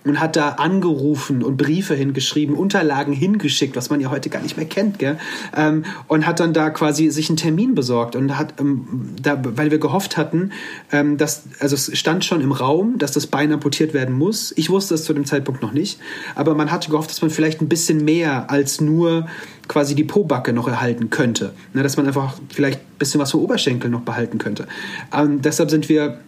und 0.04 0.20
hat 0.20 0.36
da 0.36 0.50
angerufen 0.50 1.44
und 1.44 1.58
Briefe 1.58 1.94
hingeschrieben, 1.94 2.56
Unterlagen 2.56 3.14
hingeschickt, 3.14 3.76
was 3.76 3.90
man 3.90 4.02
ja 4.02 4.10
heute 4.10 4.30
gar 4.30 4.42
nicht 4.42 4.58
mehr 4.58 4.66
kennt, 4.66 5.00
gell? 5.00 5.18
Ähm, 5.56 5.86
und 6.08 6.26
hat 6.26 6.40
dann 6.40 6.54
da 6.54 6.70
quasi 6.70 7.10
sich 7.10 7.30
einen 7.30 7.38
Termin 7.38 7.76
besorgt 7.76 8.16
und 8.16 8.38
hat, 8.38 8.60
ähm, 8.60 9.16
da, 9.22 9.40
weil 9.44 9.70
wir 9.70 9.78
gehofft 9.78 10.18
hatten, 10.18 10.52
ähm, 10.92 11.18
dass, 11.18 11.44
also 11.60 11.76
es 11.76 11.98
stand 11.98 12.26
schon 12.26 12.42
im 12.42 12.52
Raum, 12.52 12.98
dass 12.98 13.12
das 13.12 13.28
Bein 13.28 13.54
amputiert 13.54 13.94
werden 13.94 14.18
muss. 14.18 14.54
Ich 14.56 14.70
wusste 14.70 14.96
es 14.96 15.04
zu 15.04 15.14
dem 15.14 15.26
Zeitpunkt 15.26 15.62
noch 15.62 15.74
nicht, 15.74 16.00
aber 16.36 16.56
man 16.56 16.72
hatte 16.72 16.90
gehofft, 16.90 17.12
dass 17.12 17.22
man 17.22 17.30
vielleicht 17.30 17.62
ein 17.62 17.70
bisschen 17.70 18.04
mehr 18.04 18.50
als 18.50 18.82
nur 18.82 19.28
quasi 19.68 19.94
die 19.96 20.04
Pobacke 20.04 20.52
noch 20.52 20.68
erhalten 20.68 21.10
könnte, 21.12 21.54
ne? 21.74 21.84
dass 21.84 21.96
man 21.96 22.08
einfach 22.08 22.34
vielleicht 22.50 22.80
ein 22.80 22.98
bisschen 22.98 23.22
was 23.22 23.32
vom 23.32 23.42
Oberschenkel 23.42 23.90
noch 23.90 24.02
behalten 24.02 24.40
könnte. 24.40 24.68
Ähm, 25.14 25.42
deshalb 25.42 25.70
sind 25.70 25.88
wir 25.90 26.20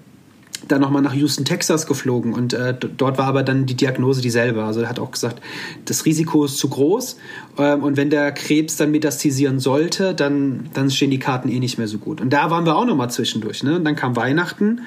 dann 0.68 0.82
nochmal 0.82 1.02
nach 1.02 1.14
Houston, 1.14 1.46
Texas 1.46 1.88
geflogen 1.88 2.34
und 2.34 2.54
äh, 2.54 2.74
dort 2.74 3.18
war 3.18 3.26
aber 3.26 3.44
dann 3.44 3.66
die 3.66 3.76
Diagnose 3.76 4.22
dieselbe. 4.22 4.64
Also 4.64 4.82
er 4.82 4.90
hat 4.90 5.00
auch 5.00 5.12
gesagt, 5.12 5.42
das 5.86 6.06
Risiko 6.06 6.46
ist 6.46 6.58
zu 6.58 6.70
groß 6.70 7.18
ähm, 7.58 7.84
und 7.84 7.98
wenn 7.98 8.10
der 8.10 8.32
Krebs 8.32 8.78
dann 8.78 8.92
metastasieren 8.92 9.60
sollte, 9.60 10.14
dann, 10.14 10.70
dann 10.74 10.90
stehen 10.90 11.12
die 11.12 11.20
Karten 11.20 11.50
eh 11.50 11.60
nicht 11.60 11.78
mehr 11.78 11.88
so 11.88 11.98
gut. 11.98 12.22
Und 12.22 12.32
da 12.32 12.50
waren 12.50 12.66
wir 12.66 12.76
auch 12.76 12.86
nochmal 12.86 13.12
zwischendurch. 13.12 13.64
Ne? 13.64 13.76
Und 13.76 13.86
dann 13.86 13.96
kam 13.96 14.16
Weihnachten 14.16 14.82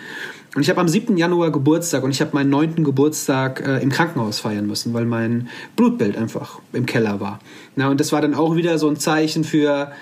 und 0.56 0.62
ich 0.62 0.70
habe 0.70 0.80
am 0.80 0.88
7. 0.88 1.18
Januar 1.18 1.52
Geburtstag 1.52 2.02
und 2.02 2.10
ich 2.10 2.22
habe 2.22 2.30
meinen 2.32 2.48
9. 2.48 2.82
Geburtstag 2.82 3.60
äh, 3.60 3.82
im 3.82 3.90
Krankenhaus 3.90 4.40
feiern 4.40 4.66
müssen, 4.66 4.94
weil 4.94 5.04
mein 5.04 5.48
Blutbild 5.76 6.16
einfach 6.16 6.60
im 6.72 6.86
Keller 6.86 7.20
war. 7.20 7.40
Na, 7.76 7.90
und 7.90 8.00
das 8.00 8.10
war 8.10 8.22
dann 8.22 8.34
auch 8.34 8.56
wieder 8.56 8.78
so 8.78 8.88
ein 8.88 8.96
Zeichen 8.96 9.44
für 9.44 9.92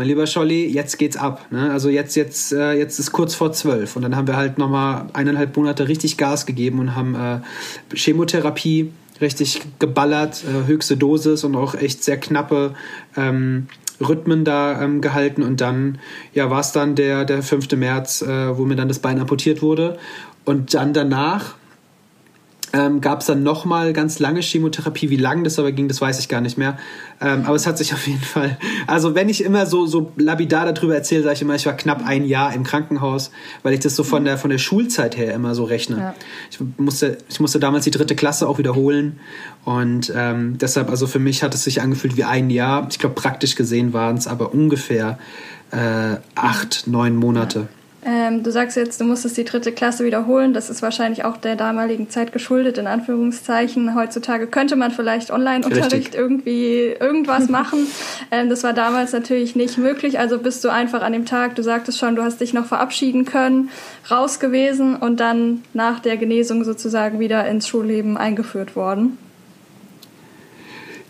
mein 0.00 0.08
lieber 0.08 0.26
Scholli, 0.26 0.66
jetzt 0.66 0.96
geht's 0.96 1.18
ab. 1.18 1.44
Ne? 1.50 1.70
Also 1.70 1.90
jetzt, 1.90 2.16
jetzt, 2.16 2.54
äh, 2.54 2.72
jetzt 2.72 2.98
ist 2.98 3.12
kurz 3.12 3.34
vor 3.34 3.52
zwölf. 3.52 3.96
Und 3.96 4.02
dann 4.02 4.16
haben 4.16 4.26
wir 4.26 4.34
halt 4.34 4.56
nochmal 4.56 5.08
eineinhalb 5.12 5.54
Monate 5.58 5.88
richtig 5.88 6.16
Gas 6.16 6.46
gegeben 6.46 6.78
und 6.78 6.96
haben 6.96 7.14
äh, 7.14 7.40
Chemotherapie 7.94 8.92
richtig 9.20 9.60
geballert, 9.78 10.42
äh, 10.44 10.66
höchste 10.66 10.96
Dosis 10.96 11.44
und 11.44 11.54
auch 11.54 11.74
echt 11.74 12.02
sehr 12.02 12.16
knappe 12.16 12.74
ähm, 13.14 13.66
Rhythmen 14.00 14.46
da 14.46 14.80
ähm, 14.80 15.02
gehalten. 15.02 15.42
Und 15.42 15.60
dann 15.60 15.98
ja, 16.32 16.48
war 16.48 16.60
es 16.60 16.72
dann 16.72 16.94
der, 16.94 17.26
der 17.26 17.42
5. 17.42 17.70
März, 17.72 18.22
äh, 18.22 18.56
wo 18.56 18.64
mir 18.64 18.76
dann 18.76 18.88
das 18.88 19.00
Bein 19.00 19.20
amputiert 19.20 19.60
wurde. 19.60 19.98
Und 20.46 20.72
dann 20.72 20.94
danach 20.94 21.56
ähm, 22.72 23.00
gab 23.00 23.20
es 23.20 23.26
dann 23.26 23.42
nochmal 23.42 23.92
ganz 23.92 24.18
lange 24.18 24.40
Chemotherapie. 24.40 25.10
Wie 25.10 25.16
lang 25.16 25.44
das 25.44 25.58
aber 25.58 25.72
ging, 25.72 25.88
das 25.88 26.00
weiß 26.00 26.20
ich 26.20 26.28
gar 26.28 26.40
nicht 26.40 26.56
mehr. 26.56 26.78
Ähm, 27.20 27.44
aber 27.44 27.56
es 27.56 27.66
hat 27.66 27.78
sich 27.78 27.92
auf 27.94 28.06
jeden 28.06 28.20
Fall. 28.20 28.58
Also 28.86 29.14
wenn 29.14 29.28
ich 29.28 29.44
immer 29.44 29.66
so, 29.66 29.86
so 29.86 30.12
lapidar 30.16 30.72
darüber 30.72 30.94
erzähle, 30.94 31.22
sage 31.22 31.34
ich 31.34 31.42
immer, 31.42 31.54
ich 31.54 31.66
war 31.66 31.72
knapp 31.72 32.04
ein 32.06 32.24
Jahr 32.24 32.54
im 32.54 32.62
Krankenhaus, 32.62 33.30
weil 33.62 33.74
ich 33.74 33.80
das 33.80 33.96
so 33.96 34.04
von 34.04 34.24
der, 34.24 34.38
von 34.38 34.50
der 34.50 34.58
Schulzeit 34.58 35.16
her 35.16 35.34
immer 35.34 35.54
so 35.54 35.64
rechne. 35.64 35.96
Ja. 35.98 36.14
Ich, 36.50 36.58
musste, 36.78 37.18
ich 37.28 37.40
musste 37.40 37.58
damals 37.58 37.84
die 37.84 37.90
dritte 37.90 38.14
Klasse 38.14 38.48
auch 38.48 38.58
wiederholen. 38.58 39.18
Und 39.64 40.12
ähm, 40.14 40.58
deshalb, 40.58 40.90
also 40.90 41.06
für 41.06 41.18
mich 41.18 41.42
hat 41.42 41.54
es 41.54 41.64
sich 41.64 41.82
angefühlt 41.82 42.16
wie 42.16 42.24
ein 42.24 42.50
Jahr. 42.50 42.86
Ich 42.90 42.98
glaube, 42.98 43.14
praktisch 43.14 43.56
gesehen 43.56 43.92
waren 43.92 44.16
es 44.16 44.26
aber 44.26 44.54
ungefähr 44.54 45.18
äh, 45.72 46.16
acht, 46.34 46.86
neun 46.86 47.16
Monate. 47.16 47.60
Ja. 47.60 47.79
Ähm, 48.02 48.42
du 48.42 48.50
sagst 48.50 48.78
jetzt, 48.78 48.98
du 49.00 49.04
musstest 49.04 49.36
die 49.36 49.44
dritte 49.44 49.72
Klasse 49.72 50.06
wiederholen. 50.06 50.54
Das 50.54 50.70
ist 50.70 50.80
wahrscheinlich 50.80 51.24
auch 51.24 51.36
der 51.36 51.54
damaligen 51.54 52.08
Zeit 52.08 52.32
geschuldet, 52.32 52.78
in 52.78 52.86
Anführungszeichen. 52.86 53.94
Heutzutage 53.94 54.46
könnte 54.46 54.74
man 54.76 54.90
vielleicht 54.90 55.30
Online-Unterricht 55.30 56.14
irgendwie 56.14 56.94
irgendwas 56.98 57.48
machen. 57.50 57.86
ähm, 58.30 58.48
das 58.48 58.64
war 58.64 58.72
damals 58.72 59.12
natürlich 59.12 59.54
nicht 59.54 59.76
möglich. 59.76 60.18
Also 60.18 60.38
bist 60.38 60.64
du 60.64 60.70
einfach 60.70 61.02
an 61.02 61.12
dem 61.12 61.26
Tag, 61.26 61.56
du 61.56 61.62
sagtest 61.62 61.98
schon, 61.98 62.16
du 62.16 62.22
hast 62.22 62.40
dich 62.40 62.54
noch 62.54 62.66
verabschieden 62.66 63.26
können, 63.26 63.68
raus 64.10 64.40
gewesen 64.40 64.96
und 64.96 65.20
dann 65.20 65.62
nach 65.74 66.00
der 66.00 66.16
Genesung 66.16 66.64
sozusagen 66.64 67.20
wieder 67.20 67.46
ins 67.46 67.68
Schulleben 67.68 68.16
eingeführt 68.16 68.76
worden. 68.76 69.18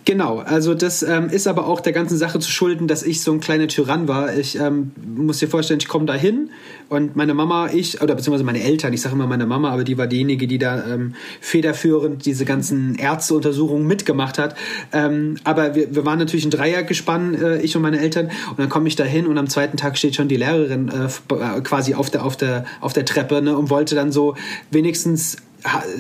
Genau, 0.07 0.39
also 0.39 0.75
das 0.75 1.03
ähm, 1.03 1.29
ist 1.29 1.47
aber 1.47 1.67
auch 1.67 1.81
der 1.81 1.93
ganzen 1.93 2.17
Sache 2.17 2.39
zu 2.39 2.51
schulden, 2.51 2.89
dass 2.89 3.03
ich 3.03 3.23
so 3.23 3.33
ein 3.33 3.41
kleiner 3.41 3.69
Tyrann 3.69 4.09
war. 4.09 4.35
Ich 4.35 4.59
ähm, 4.59 4.93
muss 5.15 5.39
dir 5.39 5.49
vorstellen, 5.49 5.79
ich 5.81 5.89
komme 5.89 6.07
da 6.07 6.15
hin 6.15 6.51
und 6.89 7.17
meine 7.17 7.35
Mama, 7.35 7.69
ich, 7.73 8.01
oder 8.01 8.15
beziehungsweise 8.15 8.45
meine 8.45 8.63
Eltern, 8.63 8.93
ich 8.95 9.03
sage 9.03 9.15
immer 9.15 9.27
meine 9.27 9.47
Mama, 9.47 9.71
aber 9.71 9.85
die 9.85 9.99
war 9.99 10.07
diejenige, 10.07 10.47
die 10.47 10.59
da 10.59 10.85
ähm, 10.87 11.15
federführend 11.41 12.25
diese 12.25 12.47
ganzen 12.47 12.95
Ärzteuntersuchungen 12.95 13.87
mitgemacht 13.87 14.39
hat. 14.39 14.57
Ähm, 14.93 15.37
aber 15.45 15.75
wir, 15.75 15.95
wir 15.95 16.05
waren 16.07 16.19
natürlich 16.19 16.47
ein 16.47 16.51
Dreiergespann, 16.51 17.35
äh, 17.35 17.61
ich 17.61 17.77
und 17.77 17.83
meine 17.83 18.01
Eltern. 18.01 18.31
Und 18.51 18.59
dann 18.59 18.71
komme 18.71 18.89
ich 18.89 18.97
da 18.97 19.05
hin 19.05 19.27
und 19.27 19.37
am 19.37 19.49
zweiten 19.49 19.77
Tag 19.77 19.99
steht 19.99 20.17
schon 20.17 20.29
die 20.29 20.37
Lehrerin 20.37 20.89
äh, 20.89 21.61
quasi 21.61 21.95
auf 21.95 22.09
der, 22.09 22.25
auf 22.25 22.37
der, 22.37 22.65
auf 22.81 22.95
der 22.95 23.05
Treppe 23.05 23.43
ne, 23.43 23.57
und 23.57 23.69
wollte 23.69 23.95
dann 23.95 24.13
so 24.13 24.35
wenigstens 24.71 25.37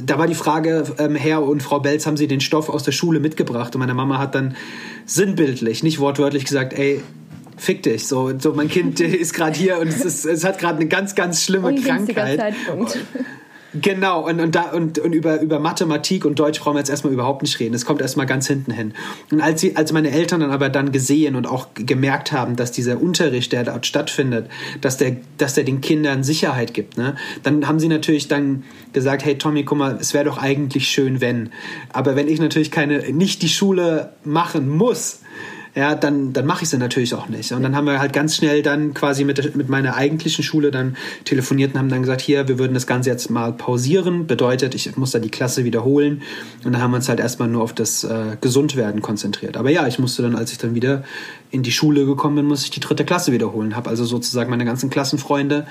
da 0.02 0.18
war 0.18 0.26
die 0.26 0.34
Frage, 0.34 0.84
ähm, 0.98 1.14
Herr 1.14 1.42
und 1.42 1.62
Frau 1.62 1.80
Belz, 1.80 2.06
haben 2.06 2.16
Sie 2.16 2.26
den 2.26 2.40
Stoff 2.40 2.68
aus 2.68 2.82
der 2.82 2.92
Schule 2.92 3.20
mitgebracht? 3.20 3.74
Und 3.74 3.80
meine 3.80 3.94
Mama 3.94 4.18
hat 4.18 4.34
dann 4.34 4.56
sinnbildlich, 5.06 5.82
nicht 5.82 5.98
wortwörtlich 5.98 6.44
gesagt, 6.44 6.72
ey, 6.72 7.02
fick 7.56 7.82
dich. 7.82 8.06
So, 8.06 8.32
so 8.38 8.52
mein 8.54 8.68
Kind 8.68 9.00
ist 9.00 9.34
gerade 9.34 9.56
hier 9.58 9.78
und 9.78 9.88
es, 9.88 10.04
ist, 10.04 10.24
es 10.24 10.44
hat 10.44 10.58
gerade 10.58 10.76
eine 10.76 10.88
ganz, 10.88 11.14
ganz 11.14 11.42
schlimme 11.42 11.74
Krankheit. 11.74 12.38
Zeitpunkt. 12.38 12.98
Genau, 13.74 14.26
und, 14.26 14.40
und, 14.40 14.54
da, 14.54 14.70
und, 14.72 14.98
und 14.98 15.12
über, 15.12 15.40
über 15.40 15.60
Mathematik 15.60 16.24
und 16.24 16.38
Deutsch 16.38 16.58
brauchen 16.60 16.74
wir 16.74 16.80
jetzt 16.80 16.90
erstmal 16.90 17.12
überhaupt 17.12 17.42
nicht 17.42 17.60
reden. 17.60 17.72
Das 17.72 17.84
kommt 17.84 18.00
erstmal 18.00 18.26
ganz 18.26 18.48
hinten 18.48 18.72
hin. 18.72 18.94
Und 19.30 19.40
als, 19.40 19.60
sie, 19.60 19.76
als 19.76 19.92
meine 19.92 20.10
Eltern 20.10 20.40
dann 20.40 20.50
aber 20.50 20.68
dann 20.68 20.90
gesehen 20.90 21.36
und 21.36 21.46
auch 21.46 21.68
gemerkt 21.74 22.32
haben, 22.32 22.56
dass 22.56 22.72
dieser 22.72 23.00
Unterricht, 23.00 23.52
der 23.52 23.64
dort 23.64 23.86
stattfindet, 23.86 24.50
dass 24.80 24.96
der, 24.96 25.16
dass 25.38 25.54
der 25.54 25.64
den 25.64 25.80
Kindern 25.80 26.24
Sicherheit 26.24 26.74
gibt, 26.74 26.98
ne, 26.98 27.14
dann 27.44 27.68
haben 27.68 27.78
sie 27.78 27.88
natürlich 27.88 28.26
dann 28.26 28.64
gesagt, 28.92 29.24
hey 29.24 29.38
Tommy, 29.38 29.62
guck 29.62 29.78
mal, 29.78 29.98
es 30.00 30.14
wäre 30.14 30.24
doch 30.24 30.38
eigentlich 30.38 30.88
schön, 30.88 31.20
wenn. 31.20 31.50
Aber 31.92 32.16
wenn 32.16 32.26
ich 32.26 32.40
natürlich 32.40 32.72
keine, 32.72 33.12
nicht 33.12 33.40
die 33.42 33.48
Schule 33.48 34.14
machen 34.24 34.68
muss, 34.68 35.20
ja, 35.74 35.94
dann, 35.94 36.32
dann 36.32 36.46
mache 36.46 36.64
ich 36.64 36.68
sie 36.68 36.78
natürlich 36.78 37.14
auch 37.14 37.28
nicht. 37.28 37.52
Und 37.52 37.62
dann 37.62 37.76
haben 37.76 37.86
wir 37.86 38.00
halt 38.00 38.12
ganz 38.12 38.34
schnell 38.34 38.62
dann 38.62 38.92
quasi 38.92 39.24
mit, 39.24 39.54
mit 39.54 39.68
meiner 39.68 39.94
eigentlichen 39.94 40.42
Schule 40.42 40.72
dann 40.72 40.96
telefoniert 41.24 41.74
und 41.74 41.78
haben 41.78 41.88
dann 41.88 42.00
gesagt, 42.00 42.20
hier, 42.20 42.48
wir 42.48 42.58
würden 42.58 42.74
das 42.74 42.88
Ganze 42.88 43.10
jetzt 43.10 43.30
mal 43.30 43.52
pausieren. 43.52 44.26
Bedeutet, 44.26 44.74
ich 44.74 44.96
muss 44.96 45.12
da 45.12 45.20
die 45.20 45.30
Klasse 45.30 45.64
wiederholen. 45.64 46.22
Und 46.64 46.72
dann 46.72 46.82
haben 46.82 46.90
wir 46.90 46.96
uns 46.96 47.08
halt 47.08 47.20
erstmal 47.20 47.48
nur 47.48 47.62
auf 47.62 47.72
das 47.72 48.02
äh, 48.02 48.36
Gesundwerden 48.40 49.00
konzentriert. 49.00 49.56
Aber 49.56 49.70
ja, 49.70 49.86
ich 49.86 50.00
musste 50.00 50.22
dann, 50.22 50.34
als 50.34 50.50
ich 50.50 50.58
dann 50.58 50.74
wieder 50.74 51.04
in 51.52 51.62
die 51.62 51.72
Schule 51.72 52.04
gekommen 52.04 52.36
bin, 52.36 52.46
muss 52.46 52.64
ich 52.64 52.70
die 52.70 52.80
dritte 52.80 53.04
Klasse 53.04 53.30
wiederholen. 53.32 53.76
Habe 53.76 53.90
also 53.90 54.04
sozusagen 54.04 54.50
meine 54.50 54.64
ganzen 54.64 54.90
Klassenfreunde 54.90 55.66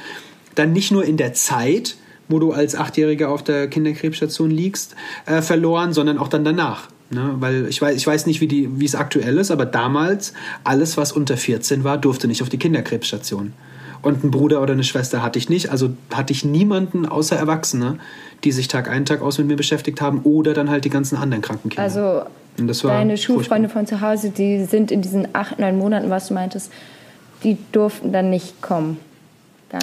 dann 0.56 0.72
nicht 0.72 0.92
nur 0.92 1.04
in 1.04 1.18
der 1.18 1.34
Zeit, 1.34 1.98
wo 2.30 2.40
du 2.40 2.54
als 2.54 2.76
Achtjähriger 2.76 3.30
auf 3.30 3.44
der 3.44 3.68
Kinderkrebsstation 3.68 4.50
liegst, 4.50 4.96
äh, 5.26 5.42
verloren, 5.42 5.94
sondern 5.94 6.18
auch 6.18 6.30
dann 6.30 6.46
danach. 6.46 6.88
Ne? 7.12 7.36
Weil 7.40 7.68
ich 7.68 7.82
weiß, 7.82 7.96
ich 7.96 8.06
weiß 8.06 8.26
nicht, 8.26 8.42
wie, 8.42 8.48
die, 8.48 8.80
wie 8.80 8.86
es 8.86 8.96
aktuell 8.96 9.38
ist, 9.38 9.52
aber 9.52 9.66
damals, 9.66 10.34
alles, 10.64 10.98
was 10.98 11.12
unter 11.12 11.38
14 11.38 11.84
war, 11.84 11.98
durfte 11.98 12.28
nicht 12.28 12.42
auf 12.42 12.50
die 12.50 12.58
Kinderkrebsstation. 12.58 13.54
Und 14.02 14.24
einen 14.24 14.32
Bruder 14.32 14.62
oder 14.62 14.74
eine 14.74 14.84
Schwester 14.84 15.22
hatte 15.22 15.40
ich 15.40 15.50
nicht. 15.50 15.72
Also 15.72 15.90
hatte 16.14 16.32
ich 16.32 16.46
niemanden 16.46 17.06
außer 17.06 17.36
Erwachsene, 17.36 17.98
die 18.44 18.52
sich 18.52 18.68
Tag 18.68 18.90
ein, 18.90 19.06
Tag 19.06 19.22
aus 19.22 19.38
mit 19.40 19.48
mir 19.48 19.58
beschäftigt 19.58 20.00
haben 20.00 20.22
oder 20.24 20.54
dann 20.54 20.70
halt 20.70 20.86
die 20.86 20.90
ganzen 20.90 21.18
anderen 21.18 21.42
kranken 21.42 21.70
Kinder. 21.70 21.84
Also 21.84 22.22
deine 22.58 23.18
Schulfreunde 23.18 23.70
furchtbar. 23.70 23.70
von 23.70 23.88
zu 23.88 24.02
Hause, 24.02 24.30
die 24.30 24.64
sind 24.64 24.92
in 24.92 25.02
diesen 25.02 25.28
acht, 25.34 25.60
neun 25.60 25.78
Monaten, 25.78 26.10
was 26.10 26.28
du 26.28 26.34
meintest, 26.34 26.72
die 27.44 27.58
durften 27.72 28.14
dann 28.14 28.30
nicht 28.30 28.62
kommen. 28.62 28.98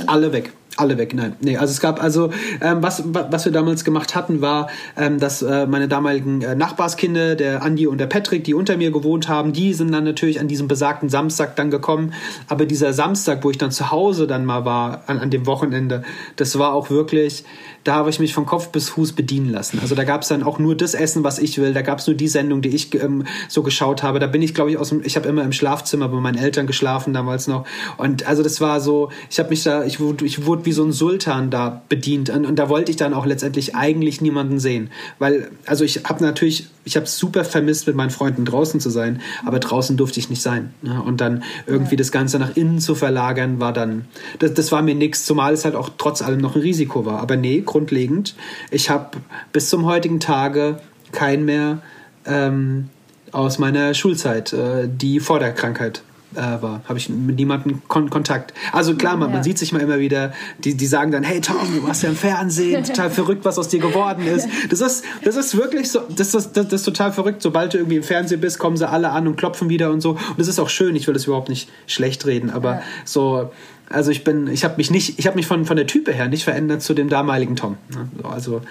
Alle 0.07 0.33
weg. 0.33 0.53
Alle 0.79 0.99
weg, 0.99 1.15
nein. 1.15 1.37
Nee, 1.41 1.57
also 1.57 1.71
es 1.71 1.81
gab 1.81 2.03
also, 2.03 2.31
ähm, 2.61 2.83
was, 2.83 3.03
was 3.07 3.47
wir 3.47 3.53
damals 3.53 3.83
gemacht 3.83 4.15
hatten, 4.15 4.43
war, 4.43 4.69
ähm, 4.97 5.19
dass 5.19 5.41
äh, 5.41 5.67
meine 5.67 5.89
damaligen 5.89 6.43
äh, 6.43 6.55
Nachbarskinder, 6.55 7.35
der 7.35 7.63
Andi 7.63 7.87
und 7.87 7.97
der 7.97 8.07
Patrick, 8.07 8.45
die 8.45 8.53
unter 8.53 8.77
mir 8.77 8.91
gewohnt 8.91 9.27
haben, 9.27 9.55
die 9.55 9.73
sind 9.73 9.91
dann 9.91 10.05
natürlich 10.05 10.39
an 10.39 10.49
diesem 10.49 10.69
besagten 10.69 11.09
Samstag 11.09 11.57
dann 11.57 11.71
gekommen. 11.71 12.13
Aber 12.49 12.67
dieser 12.67 12.93
Samstag, 12.93 13.43
wo 13.43 13.51
ich 13.51 13.57
dann 13.57 13.71
zu 13.71 13.91
Hause 13.91 14.27
dann 14.27 14.45
mal 14.45 14.67
war, 14.67 15.05
an, 15.07 15.19
an 15.19 15.31
dem 15.31 15.47
Wochenende, 15.47 16.03
das 16.37 16.59
war 16.59 16.75
auch 16.75 16.91
wirklich, 16.91 17.45
da 17.87 17.95
habe 17.95 18.11
ich 18.11 18.19
mich 18.19 18.35
von 18.35 18.47
Kopf 18.47 18.71
bis 18.71 18.89
Fuß 18.89 19.13
bedienen 19.13 19.51
lassen. 19.51 19.79
Also 19.81 19.95
da 19.95 20.03
gab 20.03 20.23
es 20.23 20.29
dann 20.29 20.43
auch 20.43 20.59
nur 20.59 20.75
das 20.77 20.95
Essen, 20.95 21.23
was 21.23 21.39
ich 21.39 21.59
will. 21.59 21.73
Da 21.73 21.83
gab 21.83 22.01
es 22.01 22.07
nur 22.09 22.17
die 22.17 22.27
Sendung, 22.27 22.61
die 22.61 22.71
ich 22.71 22.93
ähm, 22.95 23.25
so 23.49 23.63
geschaut 23.63 24.03
habe. 24.03 24.19
Da 24.19 24.27
bin 24.27 24.43
ich, 24.43 24.55
glaube 24.55 24.73
ich, 24.73 24.77
aus 24.77 24.89
dem, 24.89 25.03
ich 25.05 25.15
habe 25.15 25.29
immer 25.29 25.45
im 25.45 25.53
Schlafzimmer 25.53 26.09
bei 26.09 26.19
meinen 26.19 26.37
Eltern 26.37 26.67
geschlafen 26.67 27.15
damals 27.15 27.47
noch. 27.47 27.65
Und 27.97 28.27
also 28.27 28.43
das 28.43 28.61
war 28.61 28.81
so, 28.81 29.11
ich 29.31 29.39
habe 29.39 29.51
mich 29.51 29.63
da, 29.63 29.85
ich 29.85 30.01
wurde, 30.01 30.25
ich 30.25 30.47
wurde 30.47 30.67
wie 30.67 30.73
so 30.73 30.85
ein 30.85 30.91
Sultan 30.91 31.51
da 31.51 31.83
bedient. 31.89 32.29
Und, 32.29 32.45
und 32.45 32.59
da 32.59 32.69
wollte 32.69 32.91
ich 32.91 32.97
dann 32.97 33.15
auch 33.15 33.25
letztendlich 33.25 33.77
eigentlich 33.77 34.21
niemanden 34.21 34.59
sehen. 34.59 34.91
Weil, 35.21 35.51
also 35.67 35.85
ich 35.85 36.05
habe 36.05 36.25
natürlich, 36.25 36.67
ich 36.85 36.97
habe 36.97 37.07
super 37.07 37.45
vermisst, 37.45 37.87
mit 37.87 37.95
meinen 37.95 38.11
Freunden 38.11 38.45
draußen 38.45 38.81
zu 38.81 38.91
sein, 38.91 39.21
aber 39.45 39.61
draußen 39.61 39.97
durfte 39.97 40.19
ich 40.19 40.29
nicht 40.29 40.43
sein. 40.43 40.75
Ne? 40.83 41.01
Und 41.01 41.21
dann 41.21 41.45
irgendwie 41.69 41.97
das 41.97 42.11
Ganze 42.11 42.41
nach 42.41 42.57
innen 42.57 42.81
zu 42.81 42.97
verlagern, 42.97 43.61
war 43.61 43.73
dann, 43.73 44.07
das, 44.41 44.55
das 44.55 44.73
war 44.73 44.83
mir 44.83 44.97
nichts, 44.97 45.25
zumal 45.25 45.53
es 45.53 45.65
halt 45.65 45.77
auch 45.77 45.91
trotz 45.99 46.21
allem 46.21 46.41
noch 46.41 46.57
ein 46.57 46.63
Risiko 46.63 47.07
war. 47.07 47.21
Aber 47.21 47.37
nee, 47.37 47.63
grundlegend. 47.77 48.35
Ich 48.71 48.89
habe 48.89 49.19
bis 49.53 49.69
zum 49.69 49.85
heutigen 49.85 50.19
Tage 50.19 50.79
kein 51.13 51.45
mehr 51.45 51.83
ähm, 52.25 52.89
aus 53.33 53.59
meiner 53.59 53.93
Schulzeit, 53.93 54.53
äh, 54.55 54.89
die 54.89 55.21
vor 55.21 55.39
der 55.41 55.53
Krankheit 55.53 56.03
äh, 56.35 56.41
war. 56.41 56.81
Habe 56.89 56.99
ich 56.99 57.11
mit 57.11 57.37
niemandem 57.37 57.83
kon 57.87 58.09
Kontakt. 58.09 58.55
Also 58.73 58.95
klar, 58.97 59.19
man, 59.19 59.29
ja. 59.29 59.35
man, 59.37 59.45
sieht 59.45 59.59
sich 59.59 59.73
mal 59.73 59.83
immer 59.83 59.99
wieder, 59.99 60.33
die, 60.65 60.75
die 60.75 60.87
sagen 60.87 61.11
dann, 61.13 61.23
hey 61.23 61.43
Tom, 61.43 61.57
du 61.75 61.87
warst 61.87 62.03
ja 62.03 62.09
im 62.09 62.17
Fernsehen, 62.17 62.83
total 62.85 63.11
verrückt, 63.11 63.45
was 63.45 63.59
aus 63.59 63.69
dir 63.69 63.81
geworden 63.81 64.27
ist. 64.27 64.49
Das 64.71 64.81
ist, 64.81 65.05
das 65.23 65.37
ist 65.37 65.55
wirklich 65.55 65.91
so, 65.91 66.01
das 66.09 66.35
ist, 66.35 66.57
das, 66.57 66.73
ist 66.73 66.85
total 66.85 67.13
verrückt. 67.13 67.43
Sobald 67.43 67.75
du 67.75 67.79
irgendwie 67.79 67.97
im 67.97 68.03
Fernsehen 68.03 68.41
bist, 68.41 68.59
kommen 68.59 68.79
sie 68.79 68.89
alle 68.89 69.11
an 69.11 69.27
und 69.27 69.37
klopfen 69.37 69.69
wieder 69.69 69.91
und 69.91 70.01
so. 70.01 70.13
Und 70.13 70.39
das 70.39 70.49
ist 70.49 70.59
auch 70.59 70.71
schön, 70.71 70.97
ich 70.97 71.07
will 71.07 71.15
das 71.15 71.27
überhaupt 71.27 71.51
nicht 71.51 71.69
schlecht 71.87 72.25
reden, 72.25 72.49
aber 72.49 72.77
ja. 72.77 72.83
so 73.05 73.51
also 73.91 74.11
ich 74.11 74.25
bin, 74.25 74.49
ich 74.49 74.65
habe 74.65 74.75
mich 74.77 74.91
nicht, 74.91 75.19
ich 75.19 75.27
habe 75.27 75.37
mich 75.37 75.47
von, 75.47 75.65
von 75.65 75.77
der 75.77 75.87
Type 75.87 76.13
her 76.13 76.29
nicht 76.29 76.45
verändert 76.45 76.83
zu 76.83 76.95
dem 76.95 77.09
damaligen 77.09 77.57
Tom. 77.57 77.77
Ne? 77.91 78.09
Also, 78.29 78.63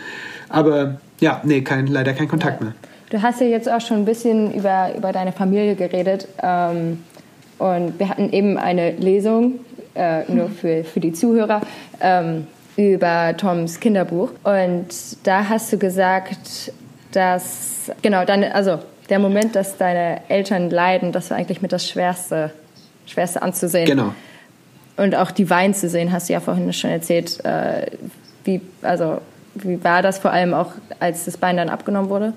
aber 0.50 1.00
ja, 1.20 1.42
nee, 1.44 1.62
kein, 1.62 1.88
leider 1.88 2.14
kein 2.14 2.28
Kontakt 2.28 2.62
mehr. 2.62 2.74
Du 3.10 3.22
hast 3.22 3.40
ja 3.40 3.48
jetzt 3.48 3.70
auch 3.70 3.82
schon 3.82 3.98
ein 3.98 4.06
bisschen 4.06 4.54
über, 4.54 4.92
über 4.96 5.12
deine 5.12 5.32
Familie 5.32 5.76
geredet. 5.76 6.28
Ähm, 6.42 7.04
und 7.58 7.98
wir 8.00 8.10
hatten 8.10 8.32
eben 8.32 8.58
eine 8.58 8.92
Lesung, 8.92 9.60
äh, 9.94 10.30
nur 10.32 10.50
für, 10.50 10.84
für 10.84 11.00
die 11.00 11.14
Zuhörer, 11.14 11.62
ähm, 12.02 12.48
über 12.76 13.36
Toms 13.38 13.80
Kinderbuch. 13.80 14.32
Und 14.44 14.88
da 15.24 15.48
hast 15.48 15.72
du 15.72 15.78
gesagt, 15.78 16.74
dass, 17.14 17.90
genau, 18.02 18.26
deine, 18.26 18.54
also 18.54 18.80
der 19.10 19.20
Moment, 19.20 19.56
dass 19.56 19.78
deine 19.78 20.22
Eltern 20.28 20.70
leiden, 20.70 21.12
das 21.12 21.30
war 21.30 21.38
eigentlich 21.38 21.62
mit 21.62 21.72
das 21.72 21.88
Schwerste, 21.88 22.52
Schwerste 23.06 23.42
anzusehen. 23.42 23.86
Genau. 23.86 24.14
Und 24.98 25.16
auch 25.16 25.32
die 25.32 25.50
Wein 25.50 25.74
zu 25.74 25.90
sehen, 25.90 26.12
hast 26.12 26.30
du 26.30 26.34
ja 26.34 26.40
vorhin 26.40 26.72
schon 26.72 26.90
erzählt. 26.90 27.44
Äh, 27.44 27.88
wie, 28.44 28.62
also, 28.82 29.20
wie 29.56 29.84
war 29.84 30.02
das 30.02 30.20
vor 30.20 30.32
allem 30.32 30.54
auch, 30.54 30.74
als 31.00 31.26
das 31.26 31.38
Bein 31.38 31.58
dann 31.58 31.70
abgenommen 31.70 32.10
wurde? 32.10 32.34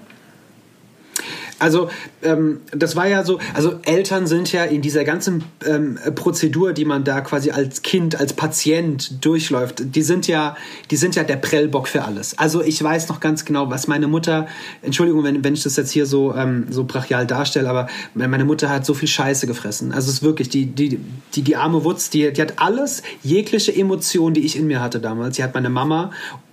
Also 1.58 1.90
ähm, 2.22 2.60
das 2.70 2.94
war 2.94 3.08
ja 3.08 3.24
so, 3.24 3.40
also 3.54 3.80
Eltern 3.82 4.26
sind 4.26 4.52
ja 4.52 4.64
in 4.64 4.80
dieser 4.80 5.04
ganzen 5.04 5.44
ähm, 5.66 5.98
Prozedur, 6.14 6.72
die 6.72 6.84
man 6.84 7.04
da 7.04 7.20
quasi 7.20 7.50
als 7.50 7.82
Kind, 7.82 8.18
als 8.18 8.32
Patient 8.32 9.24
durchläuft, 9.24 9.94
die 9.94 10.02
sind 10.02 10.28
ja, 10.28 10.56
die 10.90 10.96
sind 10.96 11.16
ja 11.16 11.24
der 11.24 11.36
Prellbock 11.36 11.88
für 11.88 12.04
alles. 12.04 12.38
Also 12.38 12.62
ich 12.62 12.82
weiß 12.82 13.08
noch 13.08 13.18
ganz 13.20 13.44
genau, 13.44 13.70
was 13.70 13.88
meine 13.88 14.06
Mutter, 14.06 14.46
Entschuldigung, 14.82 15.24
wenn, 15.24 15.42
wenn 15.42 15.54
ich 15.54 15.62
das 15.64 15.76
jetzt 15.76 15.90
hier 15.90 16.06
so, 16.06 16.34
ähm, 16.34 16.66
so 16.70 16.84
brachial 16.84 17.26
darstelle, 17.26 17.68
aber 17.68 17.88
meine 18.14 18.44
Mutter 18.44 18.68
hat 18.68 18.86
so 18.86 18.94
viel 18.94 19.08
Scheiße 19.08 19.46
gefressen. 19.46 19.92
Also 19.92 20.08
es 20.08 20.16
ist 20.16 20.22
wirklich, 20.22 20.48
die, 20.48 20.66
die, 20.66 21.00
die, 21.34 21.42
die 21.42 21.56
arme 21.56 21.82
Wutz, 21.84 22.10
die, 22.10 22.32
die 22.32 22.40
hat 22.40 22.54
alles, 22.56 23.02
jegliche 23.22 23.74
Emotion, 23.74 24.32
die 24.32 24.44
ich 24.44 24.56
in 24.56 24.66
mir 24.68 24.80
hatte 24.80 25.00
damals. 25.00 25.36
Sie 25.36 25.42
hat 25.42 25.54
meine 25.54 25.70
Mama 25.70 26.12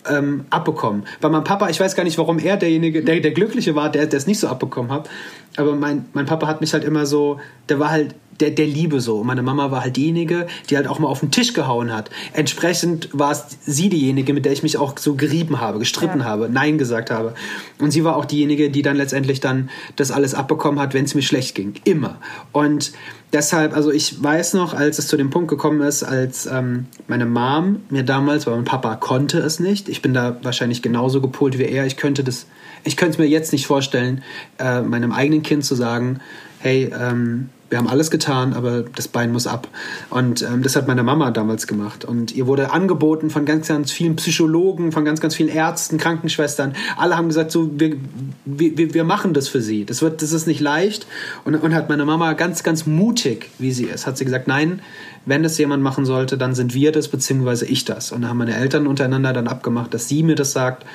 ähm, 0.10 0.46
abbekommen. 0.50 1.04
Bei 1.22 1.30
meinem 1.30 1.44
Papa, 1.44 1.70
ich 1.70 1.80
weiß 1.80 1.96
gar 1.96 2.04
nicht, 2.04 2.18
warum 2.18 2.40
er 2.40 2.58
derjenige, 2.58 3.04
der, 3.04 3.20
der 3.20 3.32
Glückliche 3.32 3.76
war, 3.76 3.90
der 3.90 4.12
es 4.12 4.28
nicht 4.28 4.40
so 4.40 4.48
abbekommen 4.48 4.92
hat. 4.92 5.10
Aber 5.58 5.76
mein, 5.76 6.06
mein 6.14 6.26
Papa 6.26 6.48
hat 6.48 6.62
mich 6.62 6.74
halt 6.74 6.84
immer 6.84 7.06
so, 7.06 7.40
der 7.70 7.80
war 7.80 7.92
halt 7.92 8.16
der, 8.40 8.52
der 8.52 8.68
Liebe 8.68 9.00
so. 9.00 9.20
Und 9.20 9.28
meine 9.28 9.42
Mama 9.42 9.72
war 9.72 9.82
halt 9.82 9.96
diejenige, 9.96 10.48
die 10.70 10.78
halt 10.78 10.88
auch 10.88 11.00
mal 11.00 11.08
auf 11.08 11.20
den 11.20 11.32
Tisch 11.32 11.54
gehauen 11.54 11.94
hat. 11.94 12.10
Entsprechend 12.34 13.10
war 13.14 13.32
es 13.32 13.58
sie 13.66 13.90
diejenige, 13.90 14.34
mit 14.34 14.46
der 14.46 14.52
ich 14.52 14.64
mich 14.64 14.78
auch 14.78 14.98
so 14.98 15.16
gerieben 15.16 15.60
habe, 15.60 15.80
gestritten 15.80 16.20
ja. 16.20 16.26
habe, 16.26 16.50
Nein 16.50 16.78
gesagt 16.78 17.12
habe. 17.12 17.34
Und 17.80 17.92
sie 17.92 18.04
war 18.04 18.16
auch 18.16 18.26
diejenige, 18.26 18.70
die 18.70 18.82
dann 18.82 18.98
letztendlich 18.98 19.40
dann 19.40 19.70
das 19.96 20.12
alles 20.12 20.34
abbekommen 20.34 20.80
hat, 20.80 20.94
wenn 20.94 21.06
es 21.06 21.16
mir 21.16 21.22
schlecht 21.22 21.56
ging. 21.56 21.74
Immer. 21.84 22.20
Und 22.52 22.94
deshalb, 23.34 23.76
also 23.76 23.92
ich 23.92 24.22
weiß 24.22 24.54
noch, 24.54 24.74
als 24.74 25.00
es 25.00 25.08
zu 25.08 25.18
dem 25.18 25.30
Punkt 25.30 25.50
gekommen 25.50 25.82
ist, 25.82 26.04
als 26.04 26.46
ähm, 26.46 26.86
meine 27.08 27.26
Mom 27.26 27.82
mir 27.90 28.04
damals, 28.04 28.48
weil 28.48 28.56
mein 28.56 28.66
Papa 28.66 28.96
konnte 28.96 29.40
es 29.40 29.60
nicht, 29.60 29.90
ich 29.90 30.02
bin 30.02 30.14
da 30.14 30.38
wahrscheinlich 30.44 30.82
genauso 30.82 31.22
gepolt 31.22 31.58
wie 31.58 31.64
er, 31.64 31.86
ich 31.86 31.98
könnte 31.98 32.24
das, 32.24 32.48
ich 32.84 32.98
könnte 32.98 33.14
es 33.14 33.18
mir 33.18 33.28
jetzt 33.28 33.52
nicht 33.52 33.68
vorstellen, 33.68 34.24
äh, 34.60 34.82
meinem 34.82 35.12
eigenen 35.12 35.44
Kind 35.44 35.66
zu 35.66 35.76
sagen, 35.76 36.20
hey, 36.60 36.92
ähm, 36.98 37.50
wir 37.70 37.80
haben 37.80 37.88
alles 37.88 38.12
getan, 38.12 38.54
aber 38.54 38.84
das 38.84 39.08
Bein 39.08 39.32
muss 39.32 39.48
ab. 39.48 39.68
Und 40.12 40.44
ähm, 40.44 40.62
das 40.62 40.76
hat 40.76 40.88
meine 40.88 41.02
Mama 41.02 41.32
damals 41.32 41.66
gemacht. 41.66 42.06
Und 42.06 42.36
ihr 42.36 42.46
wurde 42.46 42.72
angeboten 42.72 43.32
von 43.32 43.46
ganz, 43.46 43.68
ganz 43.68 43.92
vielen 43.92 44.16
Psychologen, 44.18 44.92
von 44.92 45.04
ganz, 45.04 45.20
ganz 45.20 45.36
vielen 45.36 45.50
Ärzten, 45.50 45.98
Krankenschwestern. 45.98 46.76
Alle 46.96 47.18
haben 47.18 47.28
gesagt, 47.28 47.52
so, 47.52 47.70
wir, 47.74 47.98
wir, 48.46 48.94
wir 48.94 49.04
machen 49.04 49.34
das 49.34 49.48
für 49.48 49.62
sie. 49.62 49.84
Das, 49.84 50.04
wird, 50.04 50.22
das 50.22 50.32
ist 50.32 50.46
nicht 50.46 50.60
leicht. 50.60 51.08
Und, 51.44 51.56
und 51.56 51.74
hat 51.74 51.90
meine 51.90 52.06
Mama 52.06 52.34
ganz, 52.34 52.62
ganz 52.62 52.86
mutig, 52.86 53.50
wie 53.58 53.72
sie 53.72 53.86
ist, 53.86 54.06
hat 54.06 54.18
sie 54.18 54.26
gesagt, 54.26 54.48
nein, 54.48 54.82
wenn 55.26 55.42
das 55.42 55.58
jemand 55.58 55.82
machen 55.82 56.06
sollte, 56.06 56.38
dann 56.38 56.54
sind 56.54 56.76
wir 56.76 56.92
das, 56.92 57.08
beziehungsweise 57.08 57.66
ich 57.66 57.84
das. 57.84 58.12
Und 58.12 58.22
da 58.22 58.28
haben 58.28 58.38
meine 58.38 58.56
Eltern 58.56 58.86
untereinander 58.86 59.34
dann 59.34 59.48
abgemacht, 59.48 59.92
dass 59.94 60.08
sie 60.08 60.22
mir 60.22 60.36
das 60.36 60.52
sagt. 60.52 60.86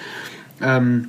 Ähm, 0.63 1.09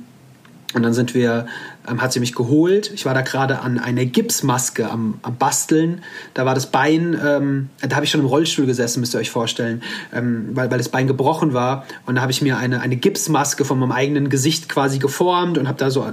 und 0.74 0.82
dann 0.82 0.94
sind 0.94 1.14
wir 1.14 1.46
ähm, 1.88 2.00
hat 2.00 2.12
sie 2.12 2.20
mich 2.20 2.34
geholt. 2.34 2.90
Ich 2.94 3.04
war 3.06 3.14
da 3.14 3.22
gerade 3.22 3.60
an 3.60 3.78
einer 3.78 4.04
Gipsmaske 4.04 4.88
am, 4.90 5.14
am 5.22 5.36
Basteln. 5.36 6.02
Da 6.34 6.46
war 6.46 6.54
das 6.54 6.66
Bein, 6.66 7.18
ähm, 7.24 7.70
da 7.80 7.96
habe 7.96 8.04
ich 8.04 8.10
schon 8.10 8.20
im 8.20 8.26
Rollstuhl 8.26 8.66
gesessen, 8.66 9.00
müsst 9.00 9.14
ihr 9.14 9.18
euch 9.18 9.30
vorstellen, 9.30 9.82
ähm, 10.12 10.50
weil, 10.54 10.70
weil 10.70 10.78
das 10.78 10.88
Bein 10.88 11.06
gebrochen 11.06 11.52
war. 11.52 11.84
Und 12.06 12.16
da 12.16 12.22
habe 12.22 12.32
ich 12.32 12.42
mir 12.42 12.56
eine, 12.56 12.80
eine 12.80 12.96
Gipsmaske 12.96 13.64
von 13.64 13.78
meinem 13.78 13.92
eigenen 13.92 14.28
Gesicht 14.28 14.68
quasi 14.68 14.98
geformt 14.98 15.58
und 15.58 15.66
habe 15.66 15.78
da 15.78 15.90
so 15.90 16.06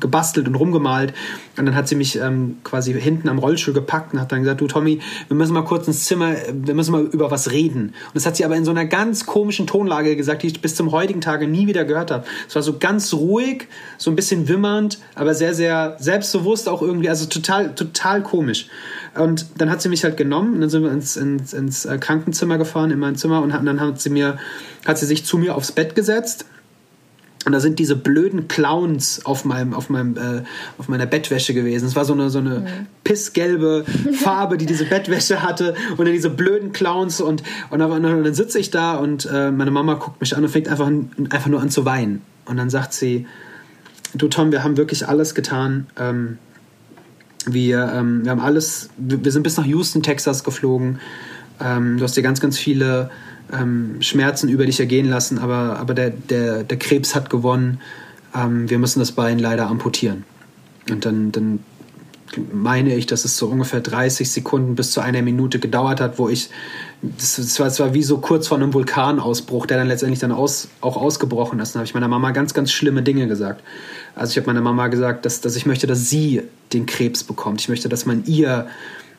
gebastelt 0.00 0.48
und 0.48 0.54
rumgemalt. 0.54 1.14
Und 1.56 1.66
dann 1.66 1.74
hat 1.74 1.88
sie 1.88 1.94
mich 1.94 2.16
ähm, 2.18 2.58
quasi 2.64 2.92
hinten 3.00 3.28
am 3.28 3.38
Rollstuhl 3.38 3.74
gepackt 3.74 4.12
und 4.12 4.20
hat 4.20 4.32
dann 4.32 4.40
gesagt, 4.40 4.60
du 4.60 4.66
Tommy, 4.66 5.00
wir 5.28 5.36
müssen 5.36 5.52
mal 5.52 5.62
kurz 5.62 5.86
ins 5.86 6.04
Zimmer, 6.04 6.34
wir 6.52 6.74
müssen 6.74 6.92
mal 6.92 7.04
über 7.04 7.30
was 7.30 7.50
reden. 7.52 7.86
Und 7.86 8.14
das 8.14 8.26
hat 8.26 8.36
sie 8.36 8.44
aber 8.44 8.56
in 8.56 8.64
so 8.64 8.70
einer 8.70 8.86
ganz 8.86 9.26
komischen 9.26 9.66
Tonlage 9.66 10.16
gesagt, 10.16 10.42
die 10.42 10.48
ich 10.48 10.60
bis 10.60 10.74
zum 10.74 10.90
heutigen 10.92 11.20
Tage 11.20 11.46
nie 11.46 11.66
wieder 11.66 11.84
gehört 11.84 12.10
habe. 12.10 12.24
Es 12.48 12.54
war 12.54 12.62
so 12.62 12.78
ganz 12.78 13.14
ruhig, 13.14 13.68
so 13.98 14.10
ein 14.10 14.16
bisschen 14.16 14.48
wimmernd 14.48 14.95
aber 15.14 15.34
sehr, 15.34 15.54
sehr 15.54 15.96
selbstbewusst 15.98 16.68
auch 16.68 16.82
irgendwie, 16.82 17.08
also 17.08 17.26
total, 17.26 17.74
total 17.74 18.22
komisch. 18.22 18.68
Und 19.14 19.46
dann 19.58 19.70
hat 19.70 19.80
sie 19.82 19.88
mich 19.88 20.04
halt 20.04 20.16
genommen 20.16 20.54
und 20.54 20.60
dann 20.60 20.70
sind 20.70 20.82
wir 20.82 20.92
ins, 20.92 21.16
ins, 21.16 21.52
ins 21.52 21.84
äh, 21.84 21.98
Krankenzimmer 21.98 22.58
gefahren, 22.58 22.90
in 22.90 22.98
mein 22.98 23.16
Zimmer 23.16 23.42
und 23.42 23.50
dann 23.50 23.80
hat 23.80 24.00
sie 24.00 24.10
mir, 24.10 24.38
hat 24.84 24.98
sie 24.98 25.06
sich 25.06 25.24
zu 25.24 25.38
mir 25.38 25.54
aufs 25.54 25.72
Bett 25.72 25.94
gesetzt 25.94 26.46
und 27.46 27.52
da 27.52 27.60
sind 27.60 27.78
diese 27.78 27.94
blöden 27.94 28.48
Clowns 28.48 29.24
auf 29.24 29.44
meinem, 29.44 29.72
auf 29.72 29.88
meinem, 29.88 30.16
äh, 30.16 30.42
auf 30.78 30.88
meiner 30.88 31.06
Bettwäsche 31.06 31.54
gewesen. 31.54 31.86
Es 31.86 31.94
war 31.94 32.04
so 32.04 32.12
eine, 32.12 32.28
so 32.28 32.40
eine 32.40 32.58
mhm. 32.58 32.86
pissgelbe 33.04 33.84
Farbe, 34.14 34.58
die 34.58 34.66
diese 34.66 34.84
Bettwäsche 34.84 35.44
hatte. 35.44 35.76
Und 35.96 36.06
dann 36.06 36.12
diese 36.12 36.28
blöden 36.28 36.72
Clowns 36.72 37.20
und, 37.20 37.44
und, 37.70 37.78
dann, 37.78 37.92
und 37.92 38.02
dann 38.02 38.34
sitze 38.34 38.58
ich 38.58 38.72
da 38.72 38.96
und 38.96 39.28
äh, 39.32 39.52
meine 39.52 39.70
Mama 39.70 39.94
guckt 39.94 40.20
mich 40.20 40.36
an 40.36 40.42
und 40.42 40.50
fängt 40.50 40.66
einfach, 40.66 40.88
einfach 40.88 41.46
nur 41.46 41.60
an 41.60 41.70
zu 41.70 41.84
weinen. 41.84 42.22
Und 42.46 42.56
dann 42.56 42.68
sagt 42.68 42.92
sie, 42.92 43.26
du 44.18 44.28
Tom, 44.28 44.52
wir 44.52 44.64
haben 44.64 44.76
wirklich 44.76 45.08
alles 45.08 45.34
getan. 45.34 45.86
Ähm, 45.98 46.38
wir, 47.46 47.92
ähm, 47.94 48.24
wir 48.24 48.30
haben 48.32 48.40
alles, 48.40 48.90
wir, 48.96 49.30
sind 49.30 49.42
bis 49.42 49.56
nach 49.56 49.66
Houston, 49.66 50.02
Texas 50.02 50.44
geflogen. 50.44 50.98
Ähm, 51.60 51.96
du 51.98 52.04
hast 52.04 52.16
dir 52.16 52.22
ganz, 52.22 52.40
ganz 52.40 52.58
viele 52.58 53.10
ähm, 53.52 53.96
Schmerzen 54.00 54.48
über 54.48 54.66
dich 54.66 54.80
ergehen 54.80 55.08
lassen, 55.08 55.38
aber, 55.38 55.78
aber 55.78 55.94
der, 55.94 56.10
der, 56.10 56.64
der 56.64 56.78
Krebs 56.78 57.14
hat 57.14 57.30
gewonnen. 57.30 57.80
Ähm, 58.34 58.68
wir 58.68 58.78
müssen 58.78 58.98
das 58.98 59.12
Bein 59.12 59.38
leider 59.38 59.68
amputieren. 59.68 60.24
Und 60.90 61.04
dann, 61.04 61.32
dann 61.32 61.60
meine 62.52 62.94
ich, 62.94 63.06
dass 63.06 63.24
es 63.24 63.36
so 63.36 63.46
ungefähr 63.46 63.80
30 63.80 64.30
Sekunden 64.30 64.74
bis 64.74 64.90
zu 64.90 65.00
einer 65.00 65.22
Minute 65.22 65.58
gedauert 65.58 66.00
hat, 66.00 66.18
wo 66.18 66.28
ich, 66.28 66.50
das, 67.02 67.58
war, 67.58 67.66
das 67.66 67.78
war 67.78 67.94
wie 67.94 68.02
so 68.02 68.18
kurz 68.18 68.48
vor 68.48 68.56
einem 68.56 68.72
Vulkanausbruch, 68.72 69.66
der 69.66 69.78
dann 69.78 69.88
letztendlich 69.88 70.20
dann 70.20 70.32
aus, 70.32 70.68
auch 70.80 70.96
ausgebrochen 70.96 71.60
ist. 71.60 71.74
Dann 71.74 71.80
habe 71.80 71.86
ich 71.86 71.94
meiner 71.94 72.08
Mama 72.08 72.30
ganz, 72.30 72.54
ganz 72.54 72.72
schlimme 72.72 73.02
Dinge 73.02 73.28
gesagt. 73.28 73.62
Also 74.14 74.30
ich 74.30 74.36
habe 74.38 74.46
meiner 74.46 74.62
Mama 74.62 74.88
gesagt, 74.88 75.24
dass, 75.26 75.40
dass 75.40 75.56
ich 75.56 75.66
möchte, 75.66 75.86
dass 75.86 76.08
sie 76.08 76.42
den 76.72 76.86
Krebs 76.86 77.22
bekommt. 77.22 77.60
Ich 77.60 77.68
möchte, 77.68 77.88
dass 77.88 78.06
man 78.06 78.24
ihr 78.24 78.66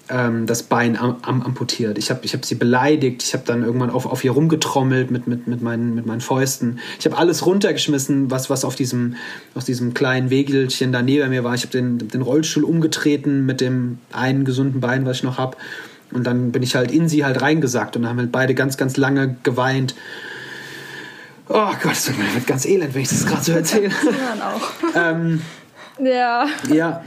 ähm, 0.09 0.45
das 0.45 0.63
Bein 0.63 0.97
am, 0.97 1.17
am, 1.21 1.41
amputiert. 1.41 1.97
Ich 1.97 2.09
habe 2.09 2.21
ich 2.23 2.33
hab 2.33 2.45
sie 2.45 2.55
beleidigt. 2.55 3.23
Ich 3.23 3.33
habe 3.33 3.43
dann 3.45 3.63
irgendwann 3.63 3.89
auf, 3.89 4.05
auf 4.05 4.23
ihr 4.23 4.31
rumgetrommelt 4.31 5.11
mit, 5.11 5.27
mit, 5.27 5.47
mit, 5.47 5.61
meinen, 5.61 5.93
mit 5.95 6.05
meinen 6.05 6.21
Fäusten. 6.21 6.79
Ich 6.99 7.05
habe 7.05 7.17
alles 7.17 7.45
runtergeschmissen, 7.45 8.31
was, 8.31 8.49
was 8.49 8.65
auf 8.65 8.75
diesem, 8.75 9.15
aus 9.53 9.65
diesem 9.65 9.93
kleinen 9.93 10.29
Wegelchen 10.29 10.91
da 10.91 11.01
neben 11.01 11.29
mir 11.29 11.43
war. 11.43 11.53
Ich 11.55 11.61
habe 11.61 11.71
den, 11.71 11.99
den 12.07 12.21
Rollstuhl 12.21 12.63
umgetreten 12.63 13.45
mit 13.45 13.61
dem 13.61 13.99
einen 14.11 14.45
gesunden 14.45 14.81
Bein, 14.81 15.05
was 15.05 15.17
ich 15.17 15.23
noch 15.23 15.37
habe. 15.37 15.57
Und 16.11 16.25
dann 16.25 16.51
bin 16.51 16.63
ich 16.63 16.75
halt 16.75 16.91
in 16.91 17.09
sie 17.09 17.25
halt 17.25 17.41
reingesackt 17.41 17.95
und 17.97 18.07
haben 18.07 18.17
wir 18.17 18.27
beide 18.27 18.55
ganz, 18.55 18.77
ganz 18.77 18.97
lange 18.97 19.35
geweint. 19.43 19.95
Oh 21.49 21.71
Gott, 21.81 21.93
es 21.93 22.09
wird 22.09 22.47
ganz 22.47 22.65
elend, 22.65 22.93
wenn 22.93 23.01
ich 23.01 23.09
das 23.09 23.25
gerade 23.25 23.43
so 23.43 23.53
erzähle. 23.53 23.91
auch. 24.41 24.95
ähm, 24.95 25.41
ja. 25.99 26.45
Ja. 26.69 27.01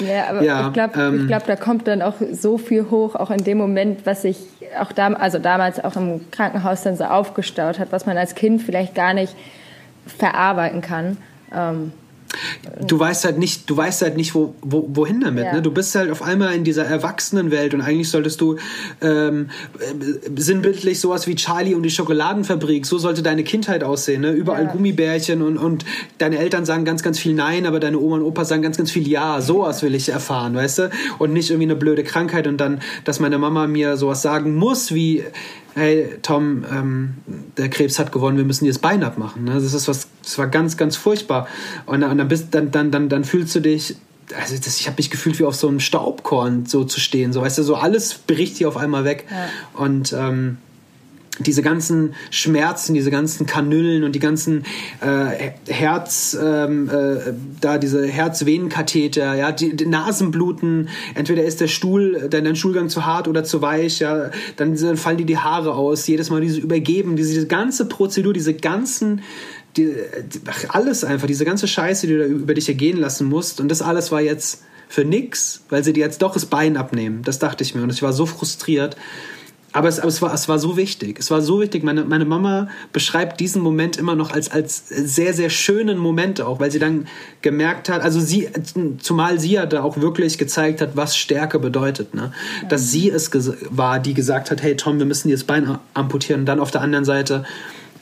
Ja, 0.00 0.30
aber 0.30 0.42
ja, 0.42 0.66
ich 0.66 0.72
glaube, 0.72 1.00
ähm, 1.00 1.26
glaub, 1.28 1.46
da 1.46 1.56
kommt 1.56 1.86
dann 1.86 2.02
auch 2.02 2.14
so 2.32 2.58
viel 2.58 2.86
hoch, 2.90 3.14
auch 3.14 3.30
in 3.30 3.44
dem 3.44 3.58
Moment, 3.58 4.06
was 4.06 4.22
sich 4.22 4.38
auch 4.78 4.92
da, 4.92 5.12
also 5.12 5.38
damals 5.38 5.82
auch 5.82 5.96
im 5.96 6.30
Krankenhaus 6.30 6.82
dann 6.82 6.96
so 6.96 7.04
aufgestaut 7.04 7.78
hat, 7.78 7.92
was 7.92 8.04
man 8.04 8.18
als 8.18 8.34
Kind 8.34 8.62
vielleicht 8.62 8.94
gar 8.94 9.14
nicht 9.14 9.34
verarbeiten 10.06 10.80
kann. 10.80 11.16
Ähm, 11.54 11.92
du 12.86 12.98
weißt 12.98 13.24
halt 13.24 13.38
nicht, 13.38 13.68
du 13.70 13.76
weißt 13.76 14.02
halt 14.02 14.16
nicht, 14.16 14.34
wo, 14.34 14.54
wo, 14.62 14.88
wohin 14.92 15.20
damit. 15.20 15.44
Ja. 15.44 15.54
Ne? 15.54 15.62
Du 15.62 15.70
bist 15.70 15.94
halt 15.94 16.10
auf 16.10 16.22
einmal 16.22 16.54
in 16.54 16.64
dieser 16.64 16.84
Erwachsenenwelt 16.84 17.74
und 17.74 17.80
eigentlich 17.80 18.10
solltest 18.10 18.40
du 18.40 18.56
ähm, 19.00 19.50
äh, 19.78 20.40
sinnbildlich 20.40 21.00
sowas 21.00 21.26
wie 21.26 21.34
Charlie 21.34 21.74
und 21.74 21.82
die 21.82 21.90
Schokoladenfabrik, 21.90 22.86
so 22.86 22.98
sollte 22.98 23.22
deine 23.22 23.44
Kindheit 23.44 23.82
aussehen. 23.82 24.22
Ne? 24.22 24.32
Überall 24.32 24.64
ja. 24.64 24.72
Gummibärchen 24.72 25.42
und, 25.42 25.56
und 25.58 25.84
deine 26.18 26.38
Eltern 26.38 26.64
sagen 26.64 26.84
ganz, 26.84 27.02
ganz 27.02 27.18
viel 27.18 27.34
Nein, 27.34 27.66
aber 27.66 27.80
deine 27.80 27.98
Oma 27.98 28.16
und 28.16 28.22
Opa 28.22 28.44
sagen 28.44 28.62
ganz, 28.62 28.76
ganz 28.76 28.90
viel 28.90 29.08
Ja. 29.08 29.40
Sowas 29.40 29.82
will 29.82 29.94
ich 29.94 30.08
erfahren, 30.10 30.54
weißt 30.54 30.78
du? 30.78 30.90
Und 31.18 31.32
nicht 31.32 31.50
irgendwie 31.50 31.66
eine 31.66 31.76
blöde 31.76 32.04
Krankheit 32.04 32.46
und 32.46 32.58
dann, 32.58 32.80
dass 33.04 33.20
meine 33.20 33.38
Mama 33.38 33.66
mir 33.66 33.96
sowas 33.96 34.22
sagen 34.22 34.54
muss 34.54 34.92
wie 34.94 35.24
hey 35.78 36.18
Tom, 36.22 36.64
ähm, 36.70 37.14
der 37.56 37.68
Krebs 37.68 37.98
hat 37.98 38.12
gewonnen, 38.12 38.36
wir 38.36 38.44
müssen 38.44 38.64
dir 38.64 38.70
das 38.70 38.80
Bein 38.80 39.02
abmachen. 39.02 39.44
Ne? 39.44 39.54
Das 39.54 39.72
ist 39.72 39.88
was, 39.88 40.08
das 40.22 40.38
war 40.38 40.48
ganz, 40.48 40.76
ganz 40.76 40.96
furchtbar. 40.96 41.48
Und, 41.86 42.02
und 42.02 42.18
dann 42.18 42.28
bist, 42.28 42.48
dann, 42.50 42.70
dann, 42.70 42.90
dann, 42.90 43.08
dann 43.08 43.24
fühlst 43.24 43.54
du 43.54 43.60
dich, 43.60 43.96
also 44.36 44.56
das, 44.56 44.80
ich 44.80 44.86
habe 44.86 44.96
mich 44.98 45.10
gefühlt 45.10 45.38
wie 45.38 45.44
auf 45.44 45.54
so 45.54 45.68
einem 45.68 45.80
Staubkorn 45.80 46.66
so 46.66 46.84
zu 46.84 47.00
stehen, 47.00 47.32
so 47.32 47.40
weißt 47.40 47.58
du, 47.58 47.62
so 47.62 47.76
alles 47.76 48.14
bricht 48.14 48.56
hier 48.58 48.68
auf 48.68 48.76
einmal 48.76 49.04
weg. 49.04 49.26
Ja. 49.30 49.48
Und 49.82 50.12
ähm, 50.12 50.58
diese 51.38 51.62
ganzen 51.62 52.14
Schmerzen, 52.30 52.94
diese 52.94 53.10
ganzen 53.10 53.46
Kanüllen 53.46 54.04
und 54.04 54.12
die 54.12 54.18
ganzen 54.18 54.64
äh, 55.00 55.50
Herz, 55.68 56.36
ähm, 56.40 56.88
äh, 56.88 57.32
da 57.60 57.78
diese 57.78 58.06
Herzvenenkatheter, 58.06 59.34
ja, 59.34 59.52
die, 59.52 59.76
die, 59.76 59.86
Nasenbluten, 59.86 60.88
entweder 61.14 61.44
ist 61.44 61.60
der 61.60 61.68
Stuhl, 61.68 62.28
dein, 62.30 62.44
dein 62.44 62.56
Stuhlgang 62.56 62.88
zu 62.88 63.06
hart 63.06 63.28
oder 63.28 63.44
zu 63.44 63.62
weich, 63.62 64.00
ja, 64.00 64.30
dann, 64.56 64.76
dann 64.76 64.96
fallen 64.96 65.18
dir 65.18 65.26
die 65.26 65.38
Haare 65.38 65.74
aus, 65.74 66.06
jedes 66.06 66.30
Mal 66.30 66.40
diese 66.40 66.60
Übergeben, 66.60 67.16
diese, 67.16 67.34
diese 67.34 67.46
ganze 67.46 67.86
Prozedur, 67.86 68.32
diese 68.32 68.54
ganzen 68.54 69.22
die, 69.76 69.94
alles 70.68 71.04
einfach, 71.04 71.26
diese 71.26 71.44
ganze 71.44 71.68
Scheiße, 71.68 72.06
die 72.06 72.14
du 72.14 72.18
da 72.18 72.24
über 72.24 72.54
dich 72.54 72.68
ergehen 72.68 72.98
lassen 72.98 73.28
musst. 73.28 73.60
Und 73.60 73.68
das 73.68 73.82
alles 73.82 74.10
war 74.10 74.20
jetzt 74.20 74.62
für 74.88 75.04
nix, 75.04 75.62
weil 75.68 75.84
sie 75.84 75.92
dir 75.92 76.00
jetzt 76.00 76.22
doch 76.22 76.32
das 76.32 76.46
Bein 76.46 76.76
abnehmen. 76.76 77.22
Das 77.22 77.38
dachte 77.38 77.62
ich 77.62 77.74
mir. 77.74 77.82
Und 77.82 77.92
ich 77.92 78.02
war 78.02 78.12
so 78.12 78.26
frustriert. 78.26 78.96
Aber 79.72 79.88
es, 79.88 79.98
aber 79.98 80.08
es, 80.08 80.22
war, 80.22 80.32
es 80.32 80.48
war 80.48 80.58
so 80.58 80.76
wichtig. 80.76 81.18
Es 81.18 81.30
war 81.30 81.42
so 81.42 81.60
wichtig. 81.60 81.82
Meine, 81.82 82.04
meine 82.04 82.24
Mama 82.24 82.68
beschreibt 82.92 83.38
diesen 83.38 83.62
Moment 83.62 83.98
immer 83.98 84.14
noch 84.14 84.32
als, 84.32 84.50
als 84.50 84.88
sehr, 84.88 85.34
sehr 85.34 85.50
schönen 85.50 85.98
Moment 85.98 86.40
auch, 86.40 86.58
weil 86.58 86.70
sie 86.70 86.78
dann 86.78 87.06
gemerkt 87.42 87.88
hat, 87.90 88.00
also 88.00 88.18
sie, 88.18 88.48
zumal 88.98 89.38
sie 89.38 89.52
ja 89.52 89.66
da 89.66 89.82
auch 89.82 89.98
wirklich 89.98 90.38
gezeigt 90.38 90.80
hat, 90.80 90.96
was 90.96 91.16
Stärke 91.16 91.58
bedeutet. 91.58 92.14
Ne? 92.14 92.32
Ja. 92.62 92.68
Dass 92.68 92.90
sie 92.90 93.10
es 93.10 93.30
war, 93.70 93.98
die 93.98 94.14
gesagt 94.14 94.50
hat, 94.50 94.62
hey 94.62 94.74
Tom, 94.74 94.98
wir 94.98 95.06
müssen 95.06 95.28
dir 95.28 95.34
das 95.34 95.44
Bein 95.44 95.78
amputieren. 95.92 96.40
Und 96.40 96.46
dann 96.46 96.60
auf 96.60 96.70
der 96.70 96.80
anderen 96.80 97.04
Seite, 97.04 97.44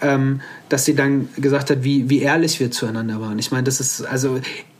ähm, 0.02 0.40
dass 0.68 0.84
sie 0.84 0.94
dann 0.94 1.28
gesagt 1.36 1.70
hat, 1.70 1.82
wie, 1.82 2.08
wie 2.08 2.20
ehrlich 2.20 2.60
wir 2.60 2.70
zueinander 2.70 3.20
waren. 3.20 3.38
Ich 3.40 3.50
meine, 3.50 3.64
das 3.64 3.80
ist, 3.80 4.02
also 4.02 4.38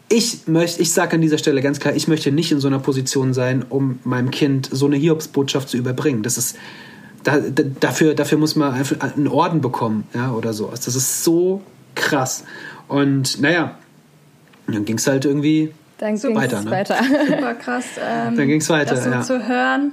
ich 0.09 0.47
möchte, 0.47 0.83
ich 0.83 0.92
sage 0.92 1.16
an 1.16 1.21
dieser 1.21 1.38
Stelle 1.38 1.62
ganz 1.62 1.81
klar, 1.81 1.95
ich 1.95 2.07
möchte 2.07 2.31
nicht 2.31 2.53
in 2.53 2.61
so 2.61 2.69
einer 2.69 2.79
Position 2.79 3.35
sein, 3.35 3.64
um 3.69 3.99
meinem 4.05 4.31
Kind 4.31 4.69
so 4.71 4.87
eine 4.87 4.97
Hiobsbotschaft 4.97 5.69
zu 5.69 5.77
überbringen. 5.77 6.23
Das 6.23 6.38
ist, 6.38 6.57
da, 7.25 7.38
da, 7.38 7.64
dafür, 7.81 8.14
dafür 8.14 8.38
muss 8.38 8.55
man 8.55 8.73
einfach 8.73 9.01
einen 9.01 9.27
Orden 9.27 9.61
bekommen, 9.61 10.07
ja, 10.14 10.33
oder 10.33 10.53
so. 10.53 10.71
Das 10.71 10.87
ist 10.87 11.25
so 11.25 11.62
krass. 11.95 12.45
Und 12.88 13.40
naja, 13.40 13.77
dann 14.69 14.85
ging 14.85 14.99
es 14.99 15.07
halt 15.07 15.25
irgendwie 15.25 15.73
dann 15.99 16.16
so 16.16 16.35
weiter. 16.35 16.62
Ne? 16.62 16.71
weiter. 16.71 16.97
Super 17.27 17.55
krass. 17.55 17.85
Ähm, 17.99 18.37
dann 18.37 18.47
ging 18.47 18.61
es 18.61 18.69
weiter. 18.69 18.95
Das 18.95 19.05
so 19.05 19.11
ja. 19.11 19.23
zu 19.23 19.49
hören 19.49 19.92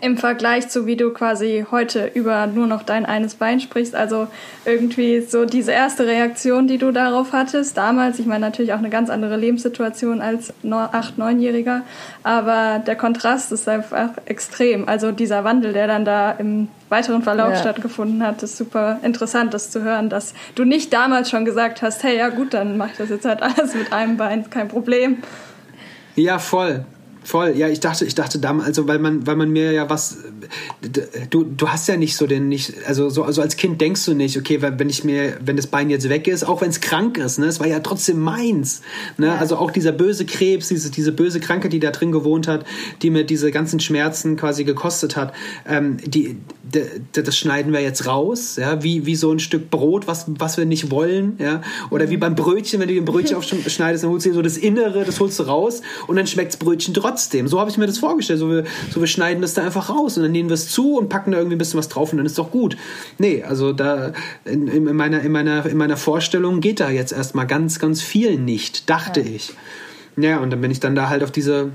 im 0.00 0.16
Vergleich 0.16 0.68
zu 0.68 0.86
wie 0.86 0.96
du 0.96 1.10
quasi 1.10 1.66
heute 1.70 2.10
über 2.14 2.46
nur 2.46 2.66
noch 2.66 2.82
dein 2.82 3.04
eines 3.04 3.34
Bein 3.34 3.60
sprichst. 3.60 3.94
Also 3.94 4.26
irgendwie 4.64 5.20
so 5.20 5.44
diese 5.44 5.72
erste 5.72 6.06
Reaktion, 6.06 6.66
die 6.66 6.78
du 6.78 6.92
darauf 6.92 7.32
hattest, 7.32 7.76
damals, 7.76 8.18
ich 8.18 8.26
meine 8.26 8.40
natürlich 8.40 8.72
auch 8.72 8.78
eine 8.78 8.90
ganz 8.90 9.10
andere 9.10 9.36
Lebenssituation 9.36 10.20
als 10.20 10.54
acht, 10.70 11.18
neunjähriger, 11.18 11.82
aber 12.22 12.82
der 12.84 12.96
Kontrast 12.96 13.52
ist 13.52 13.68
einfach 13.68 14.10
extrem. 14.24 14.88
Also 14.88 15.12
dieser 15.12 15.44
Wandel, 15.44 15.72
der 15.72 15.86
dann 15.86 16.04
da 16.04 16.32
im 16.32 16.68
weiteren 16.88 17.22
Verlauf 17.22 17.52
ja. 17.52 17.56
stattgefunden 17.58 18.26
hat, 18.26 18.42
ist 18.42 18.56
super 18.56 18.98
interessant, 19.02 19.52
das 19.52 19.70
zu 19.70 19.82
hören, 19.82 20.08
dass 20.08 20.34
du 20.54 20.64
nicht 20.64 20.92
damals 20.92 21.28
schon 21.28 21.44
gesagt 21.44 21.82
hast, 21.82 22.02
hey, 22.02 22.16
ja 22.16 22.30
gut, 22.30 22.54
dann 22.54 22.78
mach 22.78 22.90
ich 22.90 22.96
das 22.96 23.10
jetzt 23.10 23.26
halt 23.26 23.42
alles 23.42 23.74
mit 23.74 23.92
einem 23.92 24.16
Bein, 24.16 24.48
kein 24.48 24.68
Problem. 24.68 25.18
Ja, 26.16 26.38
voll. 26.38 26.84
Voll, 27.24 27.56
ja, 27.56 27.68
ich 27.68 27.80
dachte, 27.80 28.04
ich 28.04 28.14
dachte 28.14 28.38
damals, 28.38 28.66
also 28.66 28.88
weil 28.88 28.98
man, 28.98 29.26
weil 29.26 29.36
man 29.36 29.50
mir 29.50 29.72
ja 29.72 29.88
was, 29.88 30.18
du, 31.30 31.44
du 31.44 31.68
hast 31.68 31.86
ja 31.86 31.96
nicht 31.96 32.16
so 32.16 32.26
den, 32.26 32.48
nicht, 32.48 32.74
also 32.86 33.10
so 33.10 33.22
also 33.22 33.42
als 33.42 33.56
Kind 33.56 33.80
denkst 33.80 34.04
du 34.04 34.14
nicht, 34.14 34.36
okay, 34.36 34.60
wenn 34.60 34.88
ich 34.88 35.04
mir, 35.04 35.38
wenn 35.40 35.56
das 35.56 35.68
Bein 35.68 35.88
jetzt 35.88 36.08
weg 36.08 36.26
ist, 36.26 36.42
auch 36.42 36.60
wenn 36.60 36.70
es 36.70 36.80
krank 36.80 37.18
ist, 37.18 37.38
ne, 37.38 37.46
es 37.46 37.60
war 37.60 37.68
ja 37.68 37.80
trotzdem 37.80 38.18
meins, 38.18 38.82
ne, 39.18 39.28
ja. 39.28 39.36
also 39.36 39.56
auch 39.56 39.70
dieser 39.70 39.92
böse 39.92 40.26
Krebs, 40.26 40.68
diese, 40.68 40.90
diese 40.90 41.12
böse 41.12 41.38
Krankheit, 41.38 41.72
die 41.72 41.78
da 41.80 41.92
drin 41.92 42.10
gewohnt 42.10 42.48
hat, 42.48 42.64
die 43.02 43.10
mir 43.10 43.24
diese 43.24 43.52
ganzen 43.52 43.78
Schmerzen 43.78 44.36
quasi 44.36 44.64
gekostet 44.64 45.16
hat, 45.16 45.32
ähm, 45.66 45.98
die, 46.04 46.38
das 47.12 47.36
schneiden 47.36 47.72
wir 47.72 47.80
jetzt 47.80 48.06
raus, 48.06 48.56
ja, 48.56 48.82
wie, 48.82 49.06
wie 49.06 49.14
so 49.14 49.30
ein 49.30 49.38
Stück 49.38 49.70
Brot, 49.70 50.08
was, 50.08 50.26
was 50.26 50.56
wir 50.56 50.64
nicht 50.64 50.90
wollen, 50.90 51.36
ja, 51.38 51.62
oder 51.90 52.06
mhm. 52.06 52.10
wie 52.10 52.16
beim 52.16 52.34
Brötchen, 52.34 52.80
wenn 52.80 52.88
du 52.88 52.96
ein 52.96 53.04
Brötchen 53.04 53.36
aufschneidest, 53.38 54.02
dann 54.02 54.10
holst 54.10 54.26
du 54.26 54.34
so 54.34 54.42
das 54.42 54.56
Innere, 54.56 55.04
das 55.04 55.20
holst 55.20 55.38
du 55.38 55.44
raus 55.44 55.82
und 56.08 56.16
dann 56.16 56.26
schmeckt's 56.26 56.56
Brötchen 56.56 56.94
trotzdem 56.94 57.11
trotzdem. 57.12 57.48
So 57.48 57.60
habe 57.60 57.70
ich 57.70 57.78
mir 57.78 57.86
das 57.86 57.98
vorgestellt. 57.98 58.38
So 58.38 58.50
wir, 58.50 58.64
so 58.90 59.00
wir 59.00 59.06
schneiden 59.06 59.42
das 59.42 59.54
da 59.54 59.62
einfach 59.62 59.90
raus 59.90 60.16
und 60.16 60.22
dann 60.22 60.32
nehmen 60.32 60.48
wir 60.48 60.54
es 60.54 60.68
zu 60.68 60.96
und 60.98 61.08
packen 61.08 61.32
da 61.32 61.38
irgendwie 61.38 61.56
ein 61.56 61.58
bisschen 61.58 61.78
was 61.78 61.88
drauf 61.88 62.12
und 62.12 62.18
dann 62.18 62.26
ist 62.26 62.38
doch 62.38 62.50
gut. 62.50 62.76
Nee, 63.18 63.42
also 63.42 63.72
da 63.72 64.12
in, 64.44 64.66
in, 64.68 64.84
meiner, 64.96 65.20
in, 65.20 65.32
meiner, 65.32 65.66
in 65.66 65.76
meiner 65.76 65.96
Vorstellung 65.96 66.60
geht 66.60 66.80
da 66.80 66.90
jetzt 66.90 67.12
erstmal 67.12 67.46
ganz, 67.46 67.78
ganz 67.78 68.02
viel 68.02 68.38
nicht, 68.38 68.88
dachte 68.88 69.20
ja. 69.20 69.26
ich. 69.26 69.52
Ja, 70.16 70.38
und 70.38 70.50
dann 70.50 70.60
bin 70.60 70.70
ich 70.70 70.80
dann 70.80 70.94
da 70.94 71.08
halt 71.08 71.22
auf 71.22 71.30
diese 71.30 71.70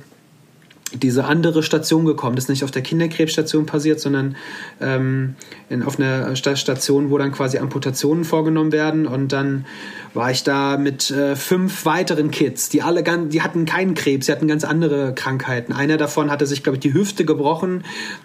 diese 0.93 1.25
andere 1.25 1.63
Station 1.63 2.05
gekommen. 2.05 2.35
Das 2.35 2.45
ist 2.45 2.49
nicht 2.49 2.63
auf 2.63 2.71
der 2.71 2.81
Kinderkrebsstation 2.81 3.65
passiert, 3.65 3.99
sondern 3.99 4.35
ähm, 4.79 5.35
in, 5.69 5.83
auf 5.83 5.99
einer 5.99 6.35
Station, 6.35 7.09
wo 7.11 7.17
dann 7.17 7.31
quasi 7.31 7.57
Amputationen 7.57 8.23
vorgenommen 8.23 8.71
werden. 8.71 9.05
Und 9.05 9.33
dann 9.33 9.65
war 10.13 10.31
ich 10.31 10.43
da 10.43 10.77
mit 10.77 11.11
äh, 11.11 11.35
fünf 11.35 11.85
weiteren 11.85 12.31
Kids, 12.31 12.69
die 12.69 12.81
alle 12.81 13.03
ganz, 13.03 13.33
die 13.33 13.41
hatten 13.41 13.65
keinen 13.65 13.95
Krebs, 13.95 14.27
sie 14.27 14.31
hatten 14.31 14.47
ganz 14.47 14.63
andere 14.63 15.13
Krankheiten. 15.13 15.73
Einer 15.73 15.97
davon 15.97 16.31
hatte 16.31 16.45
sich, 16.45 16.63
glaube 16.63 16.77
ich, 16.77 16.81
die 16.81 16.93
Hüfte 16.93 17.25
gebrochen. 17.25 17.83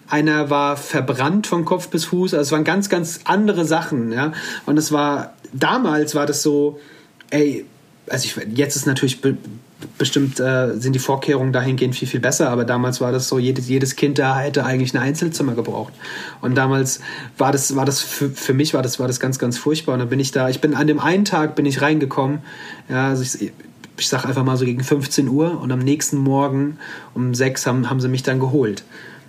Einer 0.09 0.49
war 0.49 0.77
verbrannt 0.77 1.47
von 1.47 1.65
Kopf 1.65 1.89
bis 1.89 2.05
Fuß. 2.05 2.35
Also 2.35 2.43
es 2.43 2.53
waren 2.53 2.65
ganz, 2.65 2.89
ganz 2.89 3.21
andere 3.25 3.65
Sachen. 3.65 4.13
Ja? 4.13 4.33
Und 4.67 4.79
es 4.79 4.93
war 4.93 5.35
damals 5.53 6.15
war 6.15 6.27
das 6.27 6.43
so, 6.43 6.81
ey, 7.31 7.65
also 8.09 8.25
ich, 8.25 8.57
jetzt 8.57 8.77
ist 8.77 8.87
natürlich 8.87 9.21
bestimmt 9.99 10.41
äh, 10.41 10.79
sind 10.79 10.95
die 10.95 10.99
Vorkehrungen 10.99 11.53
dahingehend 11.53 11.95
viel, 11.95 12.09
viel 12.09 12.21
besser, 12.21 12.51
aber 12.51 12.65
damals 12.65 13.01
war 13.01 13.13
das 13.13 13.29
so, 13.29 13.39
jedes, 13.39 13.69
jedes 13.69 13.97
Kind 13.97 14.19
da 14.19 14.39
hätte 14.39 14.65
eigentlich 14.65 14.95
ein 14.95 14.99
Einzelzimmer 14.99 15.55
gebraucht. 15.55 15.93
Und 16.41 16.55
damals 16.55 17.01
war 17.39 17.53
das, 17.53 17.77
war 17.77 17.85
das 17.85 18.01
für, 18.01 18.31
für 18.31 18.55
mich 18.55 18.75
war 18.75 18.83
das, 18.83 18.99
war 18.99 19.07
das 19.07 19.21
ganz, 19.21 19.39
ganz 19.39 19.59
furchtbar. 19.59 19.95
Und 19.95 20.01
dann 20.01 20.09
bin 20.09 20.21
ich 20.21 20.33
da, 20.33 20.49
ich 20.49 20.61
bin 20.61 20.75
an 20.75 20.87
dem 20.87 21.01
einen 21.01 21.25
Tag 21.25 21.55
bin 21.55 21.67
ich 21.67 21.83
reingekommen, 21.83 22.41
ja, 22.89 23.09
also 23.09 23.23
ich, 23.23 23.53
ich 23.99 24.09
sag 24.09 24.25
einfach 24.25 24.45
mal 24.45 24.57
so 24.57 24.65
gegen 24.65 24.83
15 24.83 25.29
Uhr 25.29 25.61
und 25.61 25.71
am 25.71 25.79
nächsten 25.79 26.17
Morgen 26.17 26.79
um 27.15 27.35
6 27.35 27.67
haben, 27.67 27.91
haben 27.91 28.01
sie 28.01 28.09
mich 28.09 28.23
dann 28.23 28.41
geholt. 28.41 28.85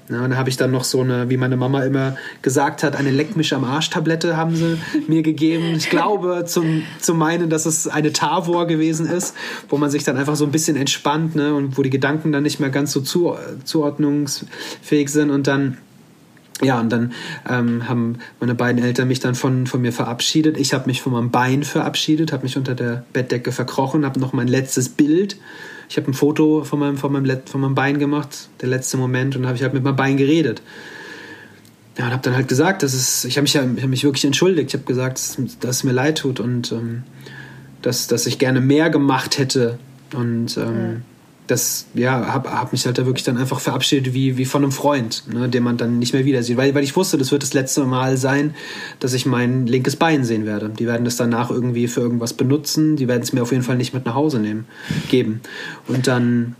Ja, 0.09 0.23
und 0.23 0.31
da 0.31 0.35
habe 0.35 0.49
ich 0.49 0.57
dann 0.57 0.71
noch 0.71 0.83
so 0.83 1.01
eine, 1.01 1.29
wie 1.29 1.37
meine 1.37 1.55
Mama 1.55 1.83
immer 1.83 2.17
gesagt 2.41 2.83
hat, 2.83 2.95
eine 2.95 3.09
Leck 3.09 3.37
mich 3.37 3.53
am 3.53 3.63
Arsch-Tablette 3.63 4.35
haben 4.35 4.55
sie 4.55 4.77
mir 5.07 5.21
gegeben. 5.21 5.75
Ich 5.77 5.89
glaube, 5.89 6.43
zum, 6.45 6.83
zum 6.99 7.17
meinen, 7.17 7.49
dass 7.49 7.65
es 7.65 7.87
eine 7.87 8.11
Tavor 8.11 8.67
gewesen 8.67 9.05
ist, 9.05 9.33
wo 9.69 9.77
man 9.77 9.89
sich 9.89 10.03
dann 10.03 10.17
einfach 10.17 10.35
so 10.35 10.45
ein 10.45 10.51
bisschen 10.51 10.75
entspannt 10.75 11.35
ne, 11.35 11.53
und 11.53 11.77
wo 11.77 11.83
die 11.83 11.89
Gedanken 11.89 12.33
dann 12.33 12.43
nicht 12.43 12.59
mehr 12.59 12.69
ganz 12.69 12.91
so 12.91 12.99
zu, 12.99 13.35
zuordnungsfähig 13.63 15.09
sind 15.09 15.29
und 15.29 15.47
dann 15.47 15.77
ja, 16.61 16.79
und 16.79 16.89
dann 16.91 17.13
ähm, 17.49 17.89
haben 17.89 18.19
meine 18.39 18.55
beiden 18.55 18.81
Eltern 18.81 19.07
mich 19.07 19.19
dann 19.19 19.35
von, 19.35 19.65
von 19.67 19.81
mir 19.81 19.91
verabschiedet. 19.91 20.57
Ich 20.57 20.73
habe 20.73 20.85
mich 20.85 21.01
von 21.01 21.11
meinem 21.11 21.31
Bein 21.31 21.63
verabschiedet, 21.63 22.31
habe 22.31 22.43
mich 22.43 22.57
unter 22.57 22.75
der 22.75 23.05
Bettdecke 23.11 23.51
verkrochen, 23.51 24.05
habe 24.05 24.19
noch 24.19 24.33
mein 24.33 24.47
letztes 24.47 24.87
Bild 24.87 25.37
ich 25.93 25.97
habe 25.97 26.10
ein 26.10 26.15
Foto 26.15 26.63
von 26.63 26.79
meinem, 26.79 26.97
von, 26.97 27.12
meinem, 27.12 27.41
von 27.45 27.62
meinem 27.62 27.75
Bein 27.75 27.99
gemacht, 27.99 28.49
der 28.62 28.67
letzte 28.67 28.97
Moment, 28.97 29.36
und 29.36 29.45
habe 29.45 29.56
ich 29.56 29.62
halt 29.62 29.75
mit 29.75 29.84
meinem 29.84 29.95
Bein 29.95 30.17
geredet. 30.17 30.63
Ja, 31.99 32.08
und 32.08 32.13
habe 32.13 32.23
dann 32.23 32.36
halt 32.36 32.47
gesagt, 32.47 32.82
dass 32.82 32.95
es, 32.95 33.25
ich 33.25 33.38
habe 33.38 33.43
mich, 33.43 33.56
hab 33.56 33.89
mich 33.89 34.03
wirklich 34.03 34.25
entschuldigt. 34.25 34.69
Ich 34.69 34.73
habe 34.73 34.86
gesagt, 34.86 35.19
dass, 35.19 35.38
dass, 35.60 35.75
es 35.75 35.84
mir 35.84 35.91
leid 35.91 36.17
tut 36.17 36.39
und 36.39 36.71
ähm, 36.71 37.03
dass, 37.84 38.08
dass 38.08 38.25
ich 38.25 38.39
gerne 38.39 38.60
mehr 38.60 38.89
gemacht 38.89 39.38
hätte. 39.38 39.77
Und 40.15 40.58
ähm, 40.58 41.03
das, 41.47 41.88
ja, 41.93 42.34
habe 42.34 42.51
hab 42.51 42.71
mich 42.71 42.86
halt 42.86 42.97
da 42.97 43.06
wirklich 43.06 43.25
dann 43.25 43.38
einfach 43.38 43.60
verabschiedet 43.60 44.13
wie, 44.13 44.38
wie 44.38 44.45
von 44.45 44.63
einem 44.63 44.71
Freund, 44.71 45.23
ne, 45.32 45.49
den 45.49 45.63
man 45.63 45.77
dann 45.77 45.99
nicht 45.99 46.13
mehr 46.13 46.25
wieder 46.25 46.41
sieht. 46.41 46.58
Weil, 46.58 46.73
weil 46.73 46.84
ich 46.84 46.95
wusste, 46.95 47.17
das 47.17 47.32
wird 47.32 47.43
das 47.43 47.53
letzte 47.53 47.86
Mal 47.86 48.17
sein, 48.17 48.56
dass 48.99 49.13
ich 49.13 49.25
mein 49.25 49.67
linkes 49.67 49.97
Bein 49.97 50.23
sehen 50.23 50.45
werde. 50.45 50.69
Die 50.69 50.88
werden 50.88 51.03
das 51.03 51.17
danach 51.17 51.51
irgendwie 51.51 51.88
für 51.88 51.99
irgendwas 51.99 52.34
benutzen. 52.34 52.95
Die 52.95 53.08
werden 53.08 53.23
es 53.23 53.34
mir 53.34 53.41
auf 53.41 53.51
jeden 53.51 53.63
Fall 53.63 53.75
nicht 53.75 53.93
mit 53.93 54.06
nach 54.06 54.15
Hause 54.15 54.39
nehmen, 54.39 54.65
geben. 55.10 55.41
Und 55.88 56.08
dann, 56.08 56.56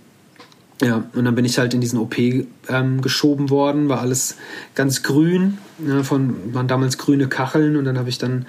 ja, 0.82 1.06
und 1.14 1.24
dann 1.24 1.36
bin 1.36 1.46
ich 1.46 1.58
halt 1.58 1.74
in 1.74 1.80
diesen 1.80 2.00
OP 2.00 2.18
ähm, 2.18 3.02
geschoben 3.02 3.50
worden, 3.50 3.88
war 3.88 4.02
alles 4.02 4.36
ganz 4.76 5.02
grün, 5.02 5.60
ne, 5.78 6.04
von, 6.04 6.54
waren 6.54 6.68
damals 6.68 6.98
grüne 6.98 7.28
Kacheln 7.28 7.78
und 7.78 7.86
dann 7.86 7.98
habe 7.98 8.10
ich 8.10 8.18
dann 8.18 8.46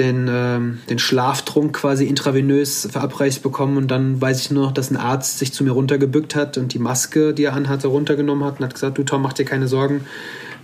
den, 0.00 0.28
ähm, 0.28 0.78
den 0.88 0.98
Schlaftrunk 0.98 1.74
quasi 1.74 2.06
intravenös 2.06 2.88
verabreicht 2.90 3.42
bekommen 3.42 3.76
und 3.76 3.90
dann 3.90 4.20
weiß 4.20 4.40
ich 4.40 4.50
nur 4.50 4.64
noch, 4.64 4.72
dass 4.72 4.90
ein 4.90 4.96
Arzt 4.96 5.38
sich 5.38 5.52
zu 5.52 5.62
mir 5.62 5.72
runtergebückt 5.72 6.34
hat 6.34 6.58
und 6.58 6.74
die 6.74 6.78
Maske, 6.78 7.34
die 7.34 7.44
er 7.44 7.52
anhatte, 7.52 7.88
runtergenommen 7.88 8.44
hat 8.44 8.58
und 8.58 8.64
hat 8.64 8.74
gesagt, 8.74 8.98
du 8.98 9.04
Tom, 9.04 9.22
mach 9.22 9.34
dir 9.34 9.44
keine 9.44 9.68
Sorgen, 9.68 10.00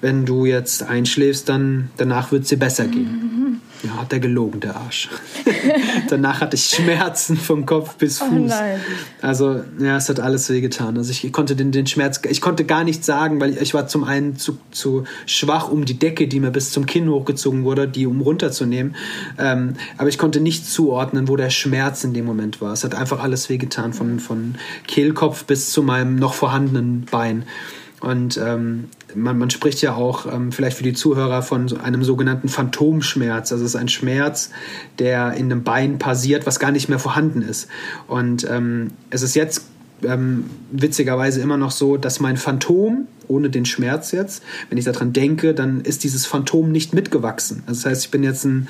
wenn 0.01 0.25
du 0.25 0.47
jetzt 0.47 0.83
einschläfst, 0.83 1.49
dann 1.49 1.91
danach 1.99 2.33
wird 2.33 2.45
es 2.45 2.49
dir 2.49 2.59
besser 2.59 2.87
gehen. 2.87 3.46
Ja, 3.83 3.99
hat 3.99 4.13
er 4.13 4.21
gelogen, 4.21 4.61
der 4.61 4.77
Arsch. 4.77 5.09
danach 6.09 6.41
hatte 6.41 6.57
ich 6.57 6.65
Schmerzen 6.65 7.37
vom 7.37 7.67
Kopf 7.67 7.97
bis 7.97 8.21
oh 8.21 8.27
Fuß. 8.27 8.33
Oh 8.33 8.47
nein. 8.47 8.81
Also, 9.21 9.61
ja, 9.79 9.97
es 9.97 10.09
hat 10.09 10.21
alles 10.21 10.49
wehgetan. 10.49 10.97
Also 10.97 11.11
ich 11.11 11.33
konnte 11.33 11.57
den, 11.57 11.73
den 11.73 11.87
Schmerz, 11.87 12.21
ich 12.29 12.41
konnte 12.41 12.65
gar 12.65 12.85
nichts 12.85 13.07
sagen, 13.07 13.41
weil 13.41 13.61
ich 13.61 13.75
war 13.75 13.87
zum 13.87 14.05
einen 14.05 14.37
zu, 14.37 14.59
zu 14.71 15.05
schwach, 15.27 15.69
um 15.69 15.85
die 15.85 15.99
Decke, 15.99 16.27
die 16.27 16.41
mir 16.41 16.51
bis 16.51 16.71
zum 16.71 16.87
Kinn 16.87 17.09
hochgezogen 17.09 17.65
wurde, 17.65 17.87
die 17.87 18.07
um 18.07 18.21
runterzunehmen. 18.21 18.97
Ähm, 19.39 19.75
aber 19.99 20.09
ich 20.09 20.19
konnte 20.19 20.41
nicht 20.41 20.67
zuordnen, 20.67 21.29
wo 21.29 21.37
der 21.37 21.51
Schmerz 21.51 22.05
in 22.05 22.15
dem 22.15 22.25
Moment 22.25 22.61
war. 22.61 22.73
Es 22.73 22.85
hat 22.85 22.95
einfach 22.95 23.21
alles 23.23 23.49
wehgetan, 23.49 23.93
von, 23.93 24.21
von 24.21 24.57
Kehlkopf 24.87 25.45
bis 25.45 25.71
zu 25.71 25.83
meinem 25.83 26.17
noch 26.17 26.35
vorhandenen 26.35 27.05
Bein. 27.11 27.45
Und 28.01 28.37
ähm, 28.37 28.91
man, 29.15 29.39
man 29.39 29.51
spricht 29.51 29.81
ja 29.81 29.95
auch 29.95 30.31
ähm, 30.31 30.53
vielleicht 30.53 30.77
für 30.77 30.83
die 30.83 30.93
Zuhörer 30.93 31.43
von 31.43 31.69
so 31.69 31.79
einem 31.79 32.05
sogenannten 32.05 32.49
Phantomschmerz. 32.49 33.53
Also 33.53 33.65
es 33.65 33.71
ist 33.71 33.77
ein 33.77 33.89
Schmerz, 33.89 34.51
der 34.99 35.33
in 35.33 35.47
einem 35.47 35.63
Bein 35.63 35.99
passiert, 35.99 36.47
was 36.47 36.61
gar 36.61 36.73
nicht 36.73 36.89
mehr 36.89 36.99
vorhanden 36.99 37.43
ist. 37.43 37.69
Und 38.07 38.49
ähm, 38.51 38.93
es 39.11 39.23
ist 39.23 39.35
jetzt 39.35 39.63
ähm, 40.03 40.45
witzigerweise 40.71 41.41
immer 41.41 41.57
noch 41.57 41.71
so, 41.71 41.97
dass 41.97 42.21
mein 42.21 42.37
Phantom, 42.37 43.07
ohne 43.29 43.51
den 43.51 43.65
Schmerz 43.65 44.13
jetzt, 44.13 44.43
wenn 44.69 44.79
ich 44.79 44.85
daran 44.85 45.13
denke, 45.13 45.55
dann 45.55 45.81
ist 45.81 46.05
dieses 46.05 46.27
Phantom 46.27 46.71
nicht 46.71 46.93
mitgewachsen. 46.93 47.63
Also 47.67 47.83
das 47.83 47.91
heißt, 47.91 48.05
ich 48.05 48.11
bin 48.11 48.23
jetzt 48.23 48.45
ein 48.45 48.69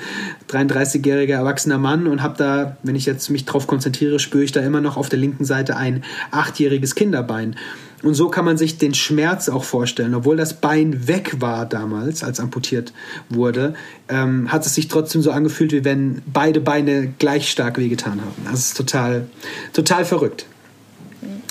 33-jähriger 0.49 1.33
erwachsener 1.33 1.77
Mann 1.77 2.07
und 2.07 2.23
habe 2.23 2.37
da, 2.37 2.77
wenn 2.83 2.95
ich 2.95 3.05
jetzt 3.05 3.29
mich 3.29 3.45
drauf 3.45 3.67
konzentriere, 3.67 4.19
spüre 4.19 4.43
ich 4.43 4.51
da 4.51 4.61
immer 4.61 4.81
noch 4.81 4.97
auf 4.97 5.09
der 5.09 5.19
linken 5.19 5.45
Seite 5.45 5.75
ein 5.75 6.03
achtjähriges 6.31 6.95
Kinderbein. 6.95 7.55
Und 8.03 8.13
so 8.13 8.29
kann 8.29 8.45
man 8.45 8.57
sich 8.57 8.77
den 8.77 8.93
Schmerz 8.93 9.49
auch 9.49 9.63
vorstellen. 9.63 10.13
Obwohl 10.13 10.37
das 10.37 10.53
Bein 10.53 11.07
weg 11.07 11.41
war 11.41 11.65
damals, 11.65 12.23
als 12.23 12.39
amputiert 12.39 12.93
wurde, 13.29 13.73
ähm, 14.07 14.51
hat 14.51 14.65
es 14.65 14.75
sich 14.75 14.87
trotzdem 14.87 15.21
so 15.21 15.31
angefühlt, 15.31 15.71
wie 15.71 15.83
wenn 15.83 16.21
beide 16.27 16.61
Beine 16.61 17.07
gleich 17.17 17.49
stark 17.49 17.77
wehgetan 17.77 18.21
haben. 18.21 18.45
Das 18.49 18.59
ist 18.59 18.77
total, 18.77 19.27
total 19.73 20.05
verrückt. 20.05 20.45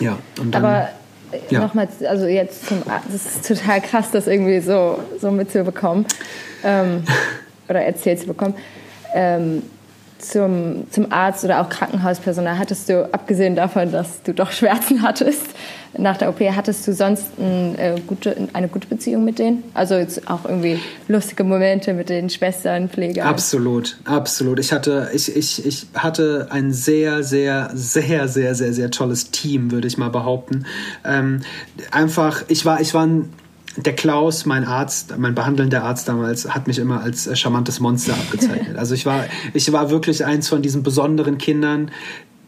Ja, 0.00 0.18
und 0.38 0.54
dann, 0.54 0.64
Aber 0.64 0.88
äh, 1.32 1.38
ja. 1.50 1.60
nochmal, 1.60 1.88
also 2.08 2.26
jetzt 2.26 2.66
zum, 2.66 2.82
das 3.10 3.26
ist 3.26 3.48
total 3.48 3.80
krass, 3.80 4.10
das 4.12 4.28
irgendwie 4.28 4.60
so, 4.60 5.00
so 5.20 5.32
mitzubekommen 5.32 6.06
ähm, 6.62 7.02
oder 7.68 7.82
erzählt 7.82 8.20
zu 8.20 8.26
bekommen. 8.26 8.54
Ähm, 9.14 9.62
zum, 10.18 10.90
zum 10.90 11.12
Arzt 11.12 11.44
oder 11.44 11.60
auch 11.60 11.68
Krankenhauspersonal? 11.68 12.58
Hattest 12.58 12.88
du, 12.88 13.12
abgesehen 13.12 13.54
davon, 13.54 13.92
dass 13.92 14.22
du 14.22 14.32
doch 14.32 14.50
Schmerzen 14.50 15.02
hattest 15.02 15.46
nach 15.98 16.16
der 16.16 16.28
OP, 16.28 16.40
hattest 16.40 16.86
du 16.86 16.92
sonst 16.92 17.38
ein, 17.38 17.78
äh, 17.78 18.00
gute, 18.06 18.48
eine 18.52 18.68
gute 18.68 18.86
Beziehung 18.86 19.24
mit 19.24 19.38
denen? 19.38 19.64
Also 19.74 19.94
jetzt 19.94 20.28
auch 20.28 20.44
irgendwie 20.44 20.80
lustige 21.08 21.44
Momente 21.44 21.94
mit 21.94 22.08
den 22.08 22.30
Schwestern, 22.30 22.88
Pflegern? 22.88 23.26
Absolut, 23.26 23.96
absolut. 24.04 24.58
Ich 24.58 24.72
hatte, 24.72 25.10
ich, 25.14 25.34
ich, 25.34 25.64
ich 25.64 25.86
hatte 25.94 26.48
ein 26.50 26.72
sehr, 26.72 27.22
sehr, 27.22 27.70
sehr, 27.74 28.28
sehr, 28.28 28.54
sehr, 28.54 28.72
sehr 28.72 28.90
tolles 28.90 29.30
Team, 29.30 29.70
würde 29.70 29.88
ich 29.88 29.98
mal 29.98 30.10
behaupten. 30.10 30.66
Ähm, 31.04 31.40
einfach, 31.90 32.44
ich 32.48 32.64
war, 32.64 32.80
ich 32.80 32.94
war 32.94 33.06
ein 33.06 33.30
der 33.76 33.94
Klaus, 33.94 34.46
mein 34.46 34.64
Arzt, 34.64 35.18
mein 35.18 35.34
behandelnder 35.34 35.84
Arzt 35.84 36.08
damals, 36.08 36.48
hat 36.54 36.66
mich 36.66 36.78
immer 36.78 37.02
als 37.02 37.26
äh, 37.26 37.36
charmantes 37.36 37.80
Monster 37.80 38.14
abgezeichnet. 38.14 38.66
Also 38.76 38.94
ich 38.94 39.06
war, 39.06 39.24
ich 39.54 39.72
war 39.72 39.90
wirklich 39.90 40.24
eins 40.24 40.48
von 40.48 40.62
diesen 40.62 40.82
besonderen 40.82 41.38
Kindern, 41.38 41.90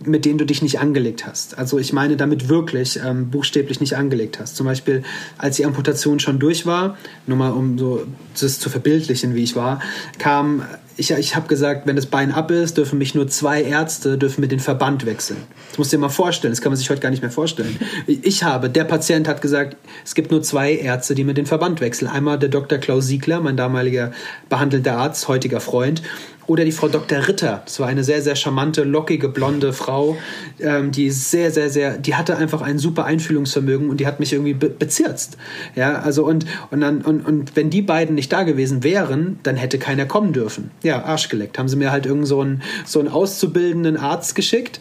mit 0.04 0.24
denen 0.24 0.38
du 0.38 0.46
dich 0.46 0.62
nicht 0.62 0.78
angelegt 0.78 1.26
hast. 1.26 1.58
Also 1.58 1.78
ich 1.78 1.92
meine 1.92 2.16
damit 2.16 2.48
wirklich 2.48 3.00
ähm, 3.04 3.30
buchstäblich 3.30 3.80
nicht 3.80 3.96
angelegt 3.96 4.38
hast. 4.38 4.56
Zum 4.56 4.66
Beispiel, 4.66 5.02
als 5.38 5.56
die 5.56 5.64
Amputation 5.64 6.20
schon 6.20 6.38
durch 6.38 6.66
war, 6.66 6.96
nur 7.26 7.36
mal 7.36 7.50
um 7.50 7.78
so 7.78 8.06
das 8.40 8.60
zu 8.60 8.70
verbildlichen, 8.70 9.34
wie 9.34 9.42
ich 9.42 9.56
war, 9.56 9.80
kam 10.18 10.62
ich, 10.98 11.12
ich 11.12 11.36
habe 11.36 11.46
gesagt, 11.46 11.86
wenn 11.86 11.94
das 11.94 12.06
Bein 12.06 12.32
ab 12.32 12.50
ist, 12.50 12.76
dürfen 12.76 12.98
mich 12.98 13.14
nur 13.14 13.28
zwei 13.28 13.62
Ärzte 13.62 14.18
dürfen 14.18 14.40
mit 14.40 14.50
den 14.50 14.58
Verband 14.58 15.06
wechseln. 15.06 15.38
Das 15.68 15.78
musst 15.78 15.92
du 15.92 15.96
dir 15.96 16.00
mal 16.00 16.08
vorstellen. 16.08 16.50
Das 16.50 16.60
kann 16.60 16.72
man 16.72 16.76
sich 16.76 16.90
heute 16.90 17.00
gar 17.00 17.10
nicht 17.10 17.22
mehr 17.22 17.30
vorstellen. 17.30 17.78
Ich 18.08 18.42
habe, 18.42 18.68
der 18.68 18.82
Patient 18.82 19.28
hat 19.28 19.40
gesagt, 19.40 19.76
es 20.04 20.16
gibt 20.16 20.32
nur 20.32 20.42
zwei 20.42 20.74
Ärzte, 20.74 21.14
die 21.14 21.22
mit 21.22 21.36
den 21.36 21.46
Verband 21.46 21.80
wechseln. 21.80 22.08
Einmal 22.08 22.36
der 22.36 22.48
Dr. 22.48 22.78
Klaus 22.78 23.06
Siegler, 23.06 23.40
mein 23.40 23.56
damaliger 23.56 24.10
behandelnder 24.48 24.98
Arzt, 24.98 25.28
heutiger 25.28 25.60
Freund, 25.60 26.02
oder 26.48 26.64
die 26.64 26.72
Frau 26.72 26.88
Dr. 26.88 27.28
Ritter. 27.28 27.62
Das 27.66 27.78
war 27.78 27.88
eine 27.88 28.02
sehr, 28.02 28.22
sehr 28.22 28.34
charmante, 28.34 28.82
lockige, 28.82 29.28
blonde 29.28 29.74
Frau, 29.74 30.16
ähm, 30.58 30.90
die 30.90 31.10
sehr, 31.10 31.50
sehr, 31.50 31.68
sehr, 31.68 31.98
die 31.98 32.14
hatte 32.14 32.36
einfach 32.36 32.62
ein 32.62 32.78
super 32.78 33.04
Einfühlungsvermögen 33.04 33.90
und 33.90 34.00
die 34.00 34.06
hat 34.06 34.18
mich 34.18 34.32
irgendwie 34.32 34.54
be 34.54 34.70
bezirzt. 34.70 35.36
Ja, 35.76 36.00
also 36.00 36.24
und, 36.24 36.46
und 36.70 36.80
dann, 36.80 37.02
und, 37.02 37.20
und 37.26 37.54
wenn 37.54 37.68
die 37.68 37.82
beiden 37.82 38.14
nicht 38.14 38.32
da 38.32 38.44
gewesen 38.44 38.82
wären, 38.82 39.38
dann 39.42 39.56
hätte 39.56 39.78
keiner 39.78 40.06
kommen 40.06 40.32
dürfen. 40.32 40.70
Ja, 40.82 41.04
Arsch 41.04 41.28
geleckt. 41.28 41.58
Haben 41.58 41.68
sie 41.68 41.76
mir 41.76 41.92
halt 41.92 42.06
irgend 42.06 42.26
so 42.26 42.40
einen, 42.40 42.62
so 42.86 42.98
einen 42.98 43.08
auszubildenden 43.08 43.98
Arzt 43.98 44.34
geschickt 44.34 44.80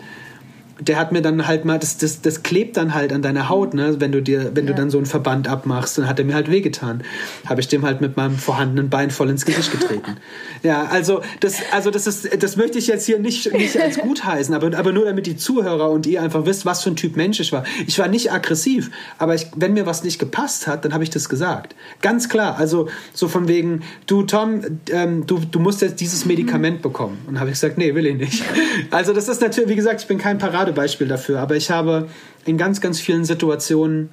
der 0.80 0.98
hat 0.98 1.12
mir 1.12 1.22
dann 1.22 1.48
halt 1.48 1.66
mal, 1.66 1.80
das, 1.80 1.98
das, 1.98 2.22
das 2.22 2.44
klebt 2.44 2.78
dann 2.78 2.94
halt 2.94 3.12
an 3.12 3.22
deiner 3.22 3.50
Haut, 3.50 3.74
ne? 3.74 4.00
Wenn 4.00 4.12
du 4.12 4.22
dir, 4.22 4.52
wenn 4.54 4.66
ja. 4.66 4.72
du 4.72 4.78
dann 4.78 4.90
so 4.90 4.98
einen 4.98 5.06
Verband 5.06 5.48
abmachst, 5.48 5.98
dann 5.98 6.08
hat 6.08 6.20
er 6.20 6.26
mir 6.26 6.36
halt 6.36 6.52
wehgetan. 6.52 7.04
Habe 7.46 7.62
ich 7.62 7.68
dem 7.68 7.86
halt 7.86 8.02
mit 8.02 8.18
meinem 8.18 8.38
vorhandenen 8.38 8.90
Bein 8.90 9.10
voll 9.10 9.30
ins 9.30 9.46
Gesicht 9.46 9.72
getreten. 9.72 10.18
ja, 10.64 10.86
also 10.86 11.22
das, 11.40 11.58
also 11.72 11.92
das 11.92 12.08
ist, 12.08 12.44
das 12.44 12.58
möchte 12.58 12.78
ich 12.78 12.88
jetzt 12.88 13.06
hier 13.06 13.20
nicht, 13.20 13.52
nicht 13.54 13.80
als 13.80 13.98
gut 13.98 14.24
heißen, 14.24 14.54
aber, 14.54 14.78
aber 14.78 14.92
nur 14.92 15.06
damit 15.06 15.26
die 15.26 15.36
Zuhörer 15.36 15.90
und 15.90 16.06
ihr 16.06 16.22
einfach 16.22 16.46
wisst, 16.46 16.66
was 16.66 16.84
für 16.84 16.92
ein 16.92 16.96
Typ 16.96 17.16
Mensch 17.16 17.40
ich 17.40 17.52
war. 17.52 17.64
Ich 17.88 17.98
war 17.98 18.08
nicht 18.08 18.32
aggressiv, 18.32 18.92
aber 19.18 19.36
ich, 19.36 19.48
wenn 19.56 19.74
mir 19.74 19.86
was 19.86 20.04
nicht 20.04 20.20
gepasst 20.20 20.68
hat, 20.68 20.86
dann 20.86 20.94
habe 20.94 21.04
ich 21.04 21.10
das 21.10 21.30
gesagt. 21.30 21.76
Ganz 22.02 22.30
klar. 22.30 22.58
Also 22.58 22.88
so 23.14 23.28
von 23.28 23.48
wegen, 23.48 23.82
du 24.06 24.24
Tom, 24.24 24.62
ähm, 24.92 25.26
du, 25.26 25.40
du 25.40 25.60
musst 25.60 25.82
jetzt 25.82 26.00
dieses 26.02 26.26
Medikament 26.26 26.82
bekommen. 26.82 27.18
Und 27.28 27.40
habe 27.40 27.50
ich 27.50 27.56
gesagt, 27.56 27.78
nee, 27.78 27.96
will 27.96 28.06
ich 28.06 28.18
nicht. 28.18 28.44
Also 28.92 29.14
das 29.14 29.28
ist 29.28 29.42
natürlich, 29.42 29.70
wie 29.70 29.76
gesagt, 29.76 30.02
ich 30.02 30.08
bin 30.08 30.18
kein 30.18 30.38
Parade 30.38 30.67
Paradebeispiel 30.68 31.08
dafür, 31.08 31.40
aber 31.40 31.56
ich 31.56 31.72
habe 31.72 32.10
in 32.46 32.58
ganz, 32.58 32.82
ganz 32.82 33.00
vielen 33.00 33.26
Situationen 33.26 34.10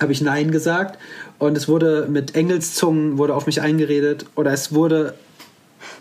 habe 0.00 0.12
ich 0.12 0.20
Nein 0.20 0.50
gesagt 0.50 0.98
und 1.38 1.56
es 1.56 1.68
wurde 1.68 2.06
mit 2.08 2.34
Engelszungen 2.34 3.18
wurde 3.18 3.34
auf 3.34 3.46
mich 3.46 3.60
eingeredet 3.60 4.26
oder 4.34 4.52
es 4.52 4.72
wurde 4.72 5.14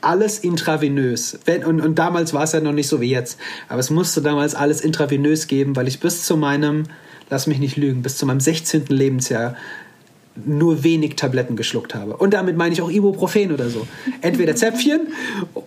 alles 0.02 0.40
intravenös. 0.40 1.40
Wenn, 1.46 1.63
und, 1.63 1.82
und 1.82 1.96
damals 1.96 2.34
war 2.34 2.44
es 2.44 2.52
ja 2.52 2.60
noch 2.60 2.74
nicht 2.74 2.88
so 2.88 3.02
wie 3.02 3.10
jetzt, 3.10 3.40
aber 3.70 3.80
es 3.80 3.90
musste 3.90 4.22
damals 4.22 4.56
alles 4.56 4.82
intravenös 4.82 5.48
geben, 5.48 5.76
weil 5.76 5.88
ich 5.88 6.00
bis 6.00 6.24
zu 6.24 6.38
meinem, 6.38 6.84
lass 7.30 7.48
mich 7.48 7.60
nicht 7.60 7.78
lügen, 7.78 8.02
bis 8.02 8.18
zu 8.18 8.26
meinem 8.26 8.40
16. 8.40 8.86
Lebensjahr 8.88 9.56
nur 10.45 10.84
wenig 10.84 11.15
Tabletten 11.15 11.56
geschluckt 11.56 11.95
habe. 11.95 12.17
Und 12.17 12.34
damit 12.34 12.58
meine 12.58 12.73
ich 12.73 12.82
auch 12.82 12.89
Ibuprofen 12.89 13.52
oder 13.52 13.69
so. 13.69 13.88
Entweder 14.21 14.56
Zäpfchen 14.56 15.08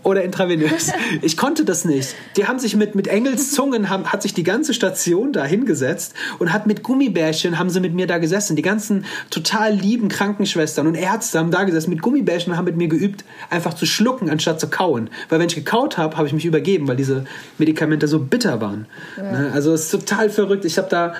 oder 0.03 0.23
intravenös. 0.23 0.93
Ich 1.23 1.37
konnte 1.37 1.65
das 1.65 1.85
nicht. 1.85 2.15
Die 2.37 2.47
haben 2.47 2.59
sich 2.59 2.77
mit, 2.77 2.95
mit 2.95 3.09
Engelszungen, 3.09 3.91
haben, 3.91 4.07
hat 4.07 4.23
sich 4.23 4.35
die 4.35 4.43
ganze 4.43 4.75
Station 4.75 5.33
da 5.33 5.45
hingesetzt 5.45 6.15
und 6.39 6.53
hat 6.53 6.67
mit 6.67 6.83
Gummibärchen, 6.83 7.59
haben 7.59 7.71
sie 7.71 7.81
mit 7.81 7.95
mir 7.95 8.07
da 8.07 8.19
gesessen. 8.19 8.57
Die 8.57 8.63
ganzen 8.63 9.05
total 9.31 9.75
lieben 9.75 10.09
Krankenschwestern 10.09 10.87
und 10.87 10.95
Ärzte 10.95 11.39
haben 11.39 11.51
da 11.51 11.65
gesessen 11.65 11.91
mit 11.91 12.03
Gummibärchen 12.03 12.53
und 12.53 12.59
haben 12.59 12.65
mit 12.65 12.77
mir 12.77 12.89
geübt, 12.89 13.25
einfach 13.51 13.75
zu 13.75 13.87
schlucken, 13.87 14.31
anstatt 14.31 14.61
zu 14.61 14.69
kauen. 14.69 15.11
Weil 15.29 15.41
wenn 15.41 15.49
ich 15.49 15.55
gekaut 15.55 15.99
habe, 15.99 16.17
habe 16.17 16.27
ich 16.27 16.33
mich 16.33 16.45
übergeben, 16.45 16.89
weil 16.89 16.97
diese 16.97 17.25
Medikamente 17.59 18.09
so 18.09 18.21
bitter 18.21 18.61
waren. 18.61 18.87
Ja. 19.17 19.23
Ne? 19.33 19.51
Also 19.53 19.73
es 19.73 19.85
ist 19.85 19.91
total 19.91 20.31
verrückt. 20.31 20.65
Ich 20.65 20.79
habe 20.79 20.89
da 20.89 21.15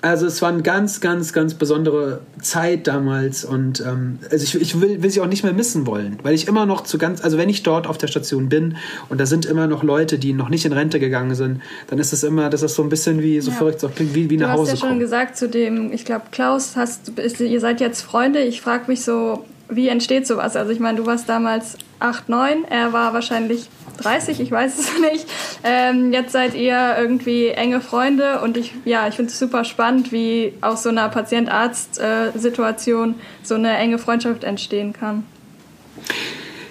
also 0.00 0.26
es 0.26 0.40
war 0.42 0.50
eine 0.50 0.62
ganz, 0.62 1.00
ganz, 1.00 1.32
ganz 1.32 1.54
besondere 1.54 2.20
Zeit 2.40 2.86
damals 2.86 3.44
und 3.44 3.80
ähm, 3.80 4.18
also 4.30 4.44
ich, 4.44 4.54
ich 4.54 4.80
will, 4.80 5.02
will 5.02 5.10
sie 5.10 5.20
auch 5.20 5.26
nicht 5.26 5.42
mehr 5.42 5.52
missen 5.52 5.86
wollen, 5.86 6.18
weil 6.22 6.34
ich 6.34 6.46
immer 6.46 6.66
noch 6.66 6.82
zu 6.82 6.98
ganz, 6.98 7.22
also 7.22 7.36
wenn 7.36 7.48
ich 7.48 7.64
dort 7.64 7.86
auf 7.86 7.98
der 7.98 8.06
Station 8.06 8.48
bin 8.48 8.76
und 9.08 9.20
da 9.20 9.26
sind 9.26 9.44
immer 9.44 9.66
noch 9.66 9.82
Leute, 9.82 10.18
die 10.18 10.32
noch 10.32 10.50
nicht 10.50 10.64
in 10.64 10.72
Rente 10.72 11.00
gegangen 11.00 11.34
sind, 11.34 11.62
dann 11.88 11.98
ist 11.98 12.12
es 12.12 12.22
immer, 12.22 12.48
das 12.48 12.62
ist 12.62 12.76
so 12.76 12.82
ein 12.82 12.88
bisschen 12.88 13.22
wie 13.22 13.40
so 13.40 13.50
ja. 13.50 13.56
verrückt, 13.56 13.80
so 13.80 13.90
wie, 13.98 14.30
wie 14.30 14.36
nach 14.36 14.52
Hause 14.52 14.70
Du 14.70 14.72
hast 14.72 14.82
ja 14.82 14.88
schon 14.88 14.98
gesagt 15.00 15.36
zu 15.36 15.48
dem, 15.48 15.92
ich 15.92 16.04
glaube 16.04 16.26
Klaus, 16.30 16.76
hast, 16.76 17.12
ihr 17.40 17.60
seid 17.60 17.80
jetzt 17.80 18.02
Freunde. 18.02 18.40
Ich 18.40 18.60
frage 18.60 18.84
mich 18.86 19.02
so, 19.02 19.44
wie 19.68 19.88
entsteht 19.88 20.26
sowas? 20.26 20.56
Also 20.56 20.72
ich 20.72 20.80
meine, 20.80 20.98
du 20.98 21.06
warst 21.06 21.28
damals 21.28 21.76
8, 22.00 22.28
9, 22.28 22.64
er 22.70 22.92
war 22.92 23.12
wahrscheinlich 23.12 23.68
30, 23.98 24.40
ich 24.40 24.50
weiß 24.50 24.78
es 24.78 24.98
nicht. 25.00 25.26
Ähm, 25.64 26.12
jetzt 26.12 26.32
seid 26.32 26.54
ihr 26.54 26.96
irgendwie 26.98 27.48
enge 27.48 27.80
Freunde 27.80 28.40
und 28.40 28.56
ich, 28.56 28.72
ja, 28.84 29.06
ich 29.08 29.14
finde 29.14 29.30
es 29.30 29.38
super 29.38 29.64
spannend, 29.64 30.12
wie 30.12 30.54
aus 30.60 30.82
so 30.82 30.88
einer 30.88 31.08
Patient-Arzt-Situation 31.08 33.14
so 33.42 33.54
eine 33.54 33.76
enge 33.76 33.98
Freundschaft 33.98 34.44
entstehen 34.44 34.92
kann. 34.92 35.24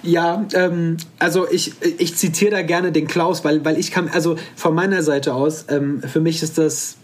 Ja, 0.04 0.46
ähm, 0.54 0.98
also 1.20 1.50
ich, 1.50 1.74
ich 1.98 2.16
zitiere 2.16 2.52
da 2.52 2.62
gerne 2.62 2.94
den 2.94 3.08
Klaus, 3.08 3.44
weil, 3.44 3.66
weil 3.66 3.78
ich 3.78 3.92
kann, 3.92 4.08
also 4.08 4.38
von 4.56 4.74
meiner 4.74 5.04
Seite 5.04 5.34
aus, 5.34 5.66
ähm, 5.70 6.02
für 6.02 6.22
mich 6.22 6.42
ist 6.44 6.58
das 6.58 6.96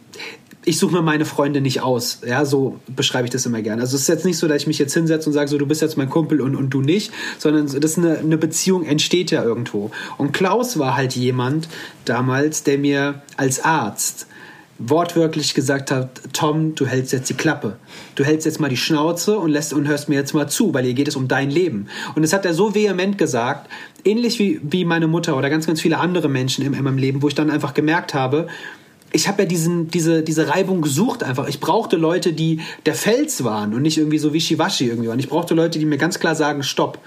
ich 0.66 0.78
suche 0.78 0.94
mir 0.94 1.02
meine 1.02 1.26
Freunde 1.26 1.62
nicht 1.62 1.82
aus. 1.82 2.20
Ja, 2.26 2.46
so 2.46 2.80
beschreibe 2.88 3.26
ich 3.26 3.32
das 3.32 3.46
immer 3.46 3.62
gerne. 3.62 3.82
Also 3.82 3.96
es 3.96 4.04
ist 4.04 4.08
jetzt 4.08 4.26
nicht 4.26 4.38
so, 4.38 4.48
dass 4.48 4.62
ich 4.62 4.68
mich 4.68 4.80
jetzt 4.80 4.94
hinsetze 4.94 5.30
und 5.30 5.34
sage, 5.34 5.50
so 5.50 5.58
du 5.58 5.66
bist 5.66 5.82
jetzt 5.82 5.98
mein 5.98 6.10
Kumpel 6.10 6.42
und, 6.42 6.56
und 6.56 6.70
du 6.70 6.82
nicht, 6.82 7.12
sondern 7.38 7.66
das 7.66 7.74
ist 7.76 7.98
eine, 7.98 8.20
eine 8.20 8.38
Beziehung 8.38 8.86
entsteht 8.86 9.32
ja 9.32 9.44
irgendwo. 9.44 9.92
Und 10.18 10.32
Klaus 10.32 10.80
war 10.80 10.96
halt 10.96 11.16
jemand 11.16 11.68
damals, 12.06 12.64
der 12.64 12.78
mir 12.78 13.22
als 13.38 13.64
Arzt 13.64 14.28
wortwörtlich 14.80 15.54
gesagt 15.54 15.92
hat, 15.92 16.22
Tom, 16.34 16.76
du 16.76 16.86
hältst 16.86 17.14
jetzt 17.14 17.30
die 17.30 17.36
Klappe. 17.36 17.78
Du 18.16 18.24
hältst 18.24 18.46
jetzt 18.46 18.60
mal 18.60 18.70
die 18.70 18.78
Schnauze 18.78 19.38
und 19.38 19.52
lässt 19.52 19.72
und 19.72 19.88
hörst 19.88 20.10
mir 20.10 20.16
jetzt 20.16 20.34
mal 20.34 20.50
zu, 20.50 20.74
weil 20.74 20.84
hier 20.84 20.94
geht 20.94 21.08
es 21.08 21.16
um 21.16 21.28
dein 21.28 21.52
Leben. 21.52 21.88
Und 22.16 22.24
das 22.24 22.34
hat 22.34 22.46
er 22.46 22.54
so 22.54 22.74
vehement 22.74 23.18
gesagt, 23.18 23.70
ähnlich 24.04 24.40
wie, 24.40 24.60
wie 24.64 24.84
meine 24.84 25.08
Mutter 25.08 25.38
oder 25.38 25.50
ganz, 25.50 25.68
ganz 25.68 25.80
viele 25.80 26.00
andere 26.00 26.28
Menschen 26.28 26.66
in, 26.66 26.74
in 26.74 26.84
meinem 26.84 26.98
Leben, 26.98 27.22
wo 27.22 27.28
ich 27.28 27.36
dann 27.36 27.52
einfach 27.52 27.74
gemerkt 27.74 28.14
habe, 28.14 28.48
ich 29.14 29.28
habe 29.28 29.44
ja 29.44 29.48
diesen, 29.48 29.90
diese, 29.90 30.24
diese 30.24 30.50
Reibung 30.50 30.82
gesucht 30.82 31.24
einfach. 31.24 31.48
Ich 31.48 31.60
brauchte 31.60 31.98
Leute, 31.98 32.34
die 32.34 32.62
der 32.88 32.96
Fels 32.96 33.44
waren 33.44 33.74
und 33.74 33.84
nicht 33.84 34.00
irgendwie 34.00 34.18
so 34.18 34.34
wischiwaschi 34.34 34.88
irgendwie 34.88 35.08
waren. 35.08 35.20
Ich 35.20 35.30
brauchte 35.30 35.54
Leute, 35.54 35.78
die 35.78 35.86
mir 35.86 36.00
ganz 36.00 36.20
klar 36.20 36.34
sagen, 36.34 36.64
stopp. 36.64 36.98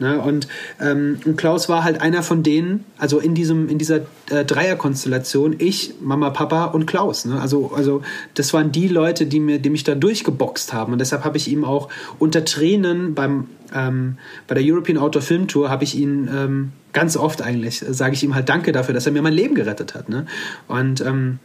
Ne? 0.00 0.20
Und, 0.20 0.48
ähm, 0.80 1.20
und 1.24 1.36
Klaus 1.36 1.68
war 1.68 1.84
halt 1.84 2.00
einer 2.00 2.24
von 2.24 2.42
denen, 2.42 2.84
also 2.98 3.20
in, 3.20 3.36
diesem, 3.36 3.68
in 3.68 3.78
dieser 3.78 4.00
äh, 4.30 4.44
Dreierkonstellation, 4.44 5.54
ich, 5.58 5.94
Mama, 6.00 6.30
Papa 6.30 6.64
und 6.66 6.86
Klaus. 6.86 7.26
Ne? 7.26 7.40
Also, 7.40 7.70
also 7.76 8.02
das 8.34 8.52
waren 8.52 8.72
die 8.72 8.88
Leute, 8.88 9.26
die, 9.26 9.38
mir, 9.38 9.60
die 9.60 9.70
mich 9.70 9.84
da 9.84 9.94
durchgeboxt 9.94 10.72
haben. 10.72 10.92
Und 10.92 10.98
deshalb 10.98 11.24
habe 11.24 11.36
ich 11.36 11.46
ihm 11.46 11.64
auch 11.64 11.88
unter 12.18 12.44
Tränen 12.44 13.14
beim, 13.14 13.46
ähm, 13.72 14.18
bei 14.48 14.56
der 14.56 14.64
European 14.66 14.98
Outdoor 14.98 15.22
Film 15.22 15.46
Tour, 15.46 15.70
habe 15.70 15.84
ich 15.84 15.94
ihn... 15.96 16.28
Ähm, 16.28 16.72
ganz 16.92 17.16
oft 17.16 17.40
eigentlich, 17.40 17.82
sage 17.88 18.12
ich 18.12 18.22
ihm 18.22 18.34
halt 18.34 18.50
Danke 18.50 18.72
dafür, 18.72 18.92
dass 18.92 19.06
er 19.06 19.12
mir 19.12 19.22
mein 19.22 19.32
Leben 19.32 19.54
gerettet 19.54 19.94
hat. 19.94 20.10
Ne? 20.10 20.26
Und 20.68 21.00
ähm, 21.00 21.38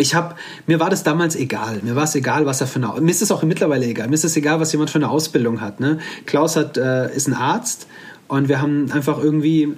ich 0.00 0.14
habe, 0.14 0.34
mir 0.66 0.80
war 0.80 0.90
das 0.90 1.02
damals 1.02 1.36
egal. 1.36 1.80
Mir 1.82 1.94
war 1.94 2.04
es 2.04 2.14
egal, 2.14 2.46
was 2.46 2.60
er 2.60 2.66
für 2.66 2.82
eine, 2.82 3.00
mir 3.00 3.10
ist 3.10 3.22
es 3.22 3.30
auch 3.30 3.42
mittlerweile 3.42 3.86
egal. 3.86 4.08
Mir 4.08 4.14
ist 4.14 4.24
es 4.24 4.36
egal, 4.36 4.60
was 4.60 4.72
jemand 4.72 4.90
für 4.90 4.98
eine 4.98 5.10
Ausbildung 5.10 5.60
hat. 5.60 5.80
Ne? 5.80 5.98
Klaus 6.26 6.56
hat, 6.56 6.76
äh, 6.76 7.14
ist 7.14 7.28
ein 7.28 7.34
Arzt 7.34 7.86
und 8.28 8.48
wir 8.48 8.60
haben 8.60 8.90
einfach 8.92 9.22
irgendwie, 9.22 9.74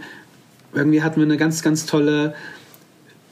irgendwie 0.72 1.02
hatten 1.02 1.16
wir 1.16 1.26
eine 1.26 1.37
ganz, 1.37 1.62
ganz 1.62 1.87
tolle 1.87 2.35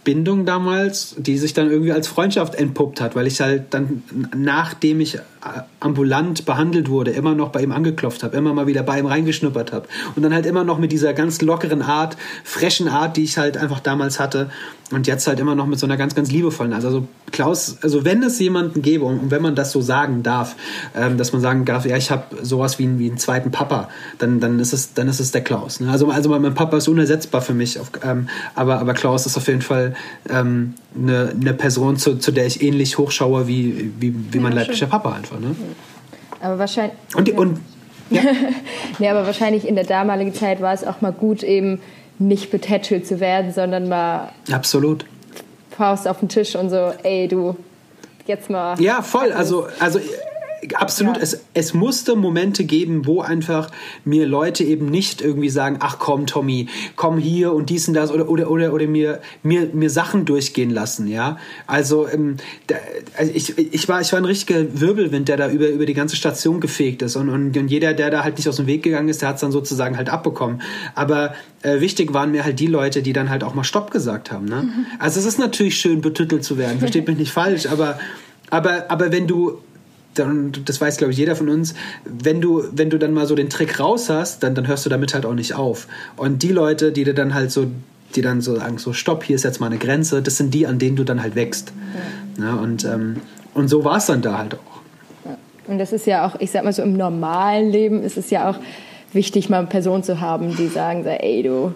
Bindung 0.05 0.47
damals, 0.47 1.15
die 1.19 1.37
sich 1.37 1.53
dann 1.53 1.71
irgendwie 1.71 1.93
als 1.93 2.09
Freundschaft 2.09 2.55
entpuppt 2.55 3.01
hat, 3.01 3.15
weil 3.15 3.27
ich 3.27 3.41
halt 3.41 3.75
dann, 3.75 4.03
nachdem 4.35 5.01
ich 5.01 5.19
ambulant 5.81 6.45
behandelt 6.45 6.91
wurde, 6.91 7.13
immer 7.13 7.35
noch 7.35 7.49
bei 7.49 7.63
ihm 7.63 7.73
angeklopft 7.73 8.23
habe, 8.23 8.37
immer 8.37 8.53
mal 8.53 8.67
wieder 8.67 8.83
bei 8.83 8.99
ihm 8.99 9.07
reingeschnuppert 9.07 9.73
habe 9.73 9.89
und 10.15 10.23
dann 10.23 10.35
halt 10.35 10.45
immer 10.45 10.65
noch 10.65 10.79
mit 10.79 10.93
dieser 10.93 11.15
ganz 11.15 11.41
lockeren 11.41 11.83
Art, 11.83 12.17
frechen 12.45 12.89
Art, 12.89 13.17
die 13.17 13.25
ich 13.25 13.39
halt 13.39 13.57
einfach 13.57 13.81
damals 13.81 14.21
hatte 14.21 14.51
und 14.91 15.07
jetzt 15.07 15.27
halt 15.27 15.39
immer 15.41 15.55
noch 15.55 15.67
mit 15.67 15.79
so 15.79 15.87
einer 15.87 15.97
ganz, 15.97 16.15
ganz 16.15 16.31
liebevollen. 16.31 16.73
Also, 16.73 16.89
also 16.89 17.09
Klaus, 17.31 17.77
also 17.83 18.05
wenn 18.05 18.23
es 18.25 18.39
jemanden 18.41 18.83
gäbe 18.83 19.05
und 19.05 19.31
wenn 19.31 19.41
man 19.41 19.55
das 19.55 19.71
so 19.71 19.81
sagen 19.81 20.25
darf, 20.25 20.57
ähm, 20.97 21.17
dass 21.17 21.33
man 21.33 21.41
sagen 21.41 21.65
darf, 21.65 21.87
ja, 21.87 21.97
ich 21.97 22.11
habe 22.11 22.25
sowas 22.43 22.81
wie, 22.81 22.99
wie 22.99 23.09
einen 23.09 23.19
zweiten 23.19 23.53
Papa, 23.53 23.89
dann, 24.19 24.41
dann 24.41 24.59
ist 24.59 24.73
es, 24.73 24.95
dann 24.95 25.07
ist 25.09 25.21
es 25.21 25.31
der 25.31 25.43
Klaus. 25.43 25.79
Ne? 25.79 25.91
Also, 25.91 26.11
also 26.11 26.29
mein 26.31 26.55
Papa 26.55 26.77
ist 26.77 26.89
unersetzbar 26.89 27.41
für 27.41 27.55
mich, 27.55 27.79
auf, 27.79 27.93
ähm, 28.03 28.29
aber, 28.57 28.81
aber 28.81 28.95
Klaus 28.95 29.27
ist 29.27 29.37
auf 29.37 29.47
jeden 29.47 29.63
Fall 29.63 29.95
ähm, 30.29 30.75
eine, 30.97 31.33
eine 31.41 31.55
Person, 31.55 31.97
zu, 31.97 32.19
zu 32.19 32.33
der 32.33 32.47
ich 32.47 32.63
ähnlich 32.63 32.99
hochschaue 32.99 33.47
wie, 33.47 33.93
wie, 34.01 34.13
wie 34.33 34.39
mein 34.41 34.53
ja, 34.53 34.61
leiblicher 34.61 34.87
Papa 34.87 35.13
einfach. 35.13 35.30
Ne? 35.39 35.55
Aber 36.41 36.59
wahrscheinlich. 36.59 36.97
Und, 37.15 37.29
die, 37.29 37.33
und 37.33 37.61
ja. 38.11 38.23
nee, 38.99 39.09
aber 39.09 39.27
wahrscheinlich 39.27 39.67
in 39.67 39.75
der 39.75 39.85
damaligen 39.85 40.35
Zeit 40.35 40.61
war 40.61 40.73
es 40.73 40.85
auch 40.85 41.01
mal 41.01 41.13
gut, 41.13 41.43
eben 41.43 41.81
nicht 42.19 42.51
betätschelt 42.51 43.07
zu 43.07 43.21
werden, 43.21 43.53
sondern 43.53 43.89
mal. 43.89 44.31
Absolut. 44.51 45.07
Faust 45.71 46.07
auf 46.07 46.21
den 46.21 46.29
Tisch 46.29 46.57
und 46.57 46.71
so, 46.71 46.93
ey, 47.03 47.29
du, 47.29 47.57
jetzt 48.27 48.51
mal. 48.51 48.81
Ja, 48.81 49.03
voll. 49.03 49.33
Also, 49.33 49.69
also 49.79 50.01
absolut, 50.75 51.17
ja. 51.17 51.23
es, 51.23 51.41
es 51.55 51.75
musste 51.75 52.17
Momente 52.17 52.65
geben, 52.65 53.07
wo 53.07 53.21
einfach 53.21 53.71
mir 54.05 54.27
Leute 54.27 54.65
eben 54.65 54.87
nicht 54.87 55.21
irgendwie 55.21 55.49
sagen, 55.49 55.77
ach 55.81 55.99
komm, 55.99 56.27
Tommy, 56.27 56.69
komm 56.97 57.19
hier 57.19 57.53
und 57.53 57.71
dies 57.71 57.89
und 57.89 57.95
das 57.95 58.11
oder 58.11 58.29
oder 58.29 58.51
oder, 58.51 58.73
oder 58.73 58.87
mir, 58.87 59.21
mir, 59.43 59.71
mir 59.73 59.91
Sachen 59.91 60.25
durchgehen 60.25 60.71
lassen, 60.71 61.07
ja. 61.07 61.39
Also, 61.67 62.09
ähm, 62.09 62.37
da, 62.67 62.77
also 63.17 63.33
ich, 63.35 63.59
ich, 63.59 63.89
war, 63.89 64.01
ich 64.01 64.13
war 64.13 64.19
ein 64.19 64.25
richtiger 64.25 64.81
Wirbelwind, 64.81 65.29
der 65.29 65.37
da 65.37 65.51
über, 65.51 65.69
über 65.69 65.87
die 65.87 65.95
ganze 65.95 66.17
Station 66.17 66.61
gefegt 66.61 67.03
ist 67.03 67.17
und, 67.17 67.29
und, 67.29 67.57
und 67.57 67.69
jeder, 67.69 67.95
der 67.95 68.11
da 68.11 68.25
halt 68.25 68.37
nicht 68.37 68.49
aus 68.49 68.57
dem 68.57 68.67
Weg 68.67 68.83
gegangen 68.83 69.09
ist, 69.09 69.23
der 69.23 69.29
hat 69.29 69.37
es 69.37 69.41
dann 69.41 69.53
sozusagen 69.53 69.97
halt 69.97 70.09
abbekommen. 70.09 70.63
Aber 70.95 71.35
äh, 71.63 71.81
wichtig 71.81 72.13
waren 72.13 72.31
mir 72.33 72.45
halt 72.45 72.61
die 72.61 72.67
Leute, 72.67 73.03
die 73.03 73.13
dann 73.13 73.31
halt 73.31 73.45
auch 73.45 73.55
mal 73.55 73.65
Stopp 73.65 73.91
gesagt 73.91 74.31
haben. 74.31 74.47
Ne? 74.47 74.63
Mhm. 74.63 74.87
Also 74.99 75.21
es 75.21 75.27
ist 75.27 75.39
natürlich 75.39 75.79
schön, 75.79 76.01
betüttelt 76.01 76.45
zu 76.45 76.59
werden, 76.59 76.79
versteht 76.79 77.07
mich 77.07 77.17
nicht 77.17 77.33
falsch, 77.33 77.67
aber 77.67 77.99
aber, 78.51 78.91
aber 78.91 79.13
wenn 79.13 79.27
du 79.27 79.59
dann, 80.15 80.53
das 80.65 80.81
weiß 80.81 80.97
glaube 80.97 81.13
ich 81.13 81.19
jeder 81.19 81.37
von 81.37 81.49
uns, 81.49 81.75
wenn 82.05 82.41
du, 82.41 82.65
wenn 82.73 82.91
du 82.91 82.99
dann 82.99 83.13
mal 83.13 83.27
so 83.27 83.35
den 83.35 83.51
Trick 83.51 83.79
raus 83.79 84.11
hast, 84.11 84.43
dann, 84.43 84.55
dann 84.55 84.67
hörst 84.67 84.85
du 84.87 84.91
damit 84.91 85.15
halt 85.15 85.25
auch 85.25 85.35
nicht 85.35 85.55
auf. 85.55 85.87
Und 86.17 86.43
die 86.43 86.53
Leute, 86.53 86.93
die 86.93 87.05
dir 87.05 87.15
dann 87.15 87.35
halt 87.35 87.51
so, 87.51 87.67
die 88.15 88.23
dann 88.23 88.41
so 88.41 88.57
sagen, 88.57 88.79
so 88.79 88.93
stopp, 88.93 89.25
hier 89.25 89.37
ist 89.37 89.45
jetzt 89.45 89.61
mal 89.61 89.67
eine 89.67 89.79
Grenze, 89.79 90.23
das 90.23 90.37
sind 90.37 90.53
die, 90.53 90.67
an 90.67 90.79
denen 90.79 90.97
du 90.97 91.05
dann 91.05 91.23
halt 91.23 91.37
wächst. 91.37 91.73
Ja. 92.39 92.45
ja 92.47 92.55
und, 92.55 92.85
ähm, 92.85 93.17
und 93.55 93.69
so 93.69 93.85
war 93.85 93.99
es 93.99 94.07
dann 94.07 94.23
da 94.23 94.39
halt 94.39 94.55
auch. 94.55 94.81
Ja. 95.25 95.37
Und 95.69 95.79
das 95.79 95.93
ist 95.93 96.07
ja 96.07 96.27
auch, 96.27 96.39
ich 96.41 96.51
sag 96.51 96.65
mal 96.65 96.73
so, 96.73 96.83
im 96.83 96.97
normalen 96.97 97.71
Leben 97.71 98.03
ist 98.03 98.17
es 98.17 98.31
ja 98.31 98.51
auch 98.51 98.57
wichtig, 99.13 99.49
mal 99.49 99.59
eine 99.59 99.67
Person 99.69 100.03
zu 100.03 100.21
haben, 100.21 100.57
die 100.57 100.69
sagen, 100.69 101.05
ey 101.05 101.43
du, 101.43 101.73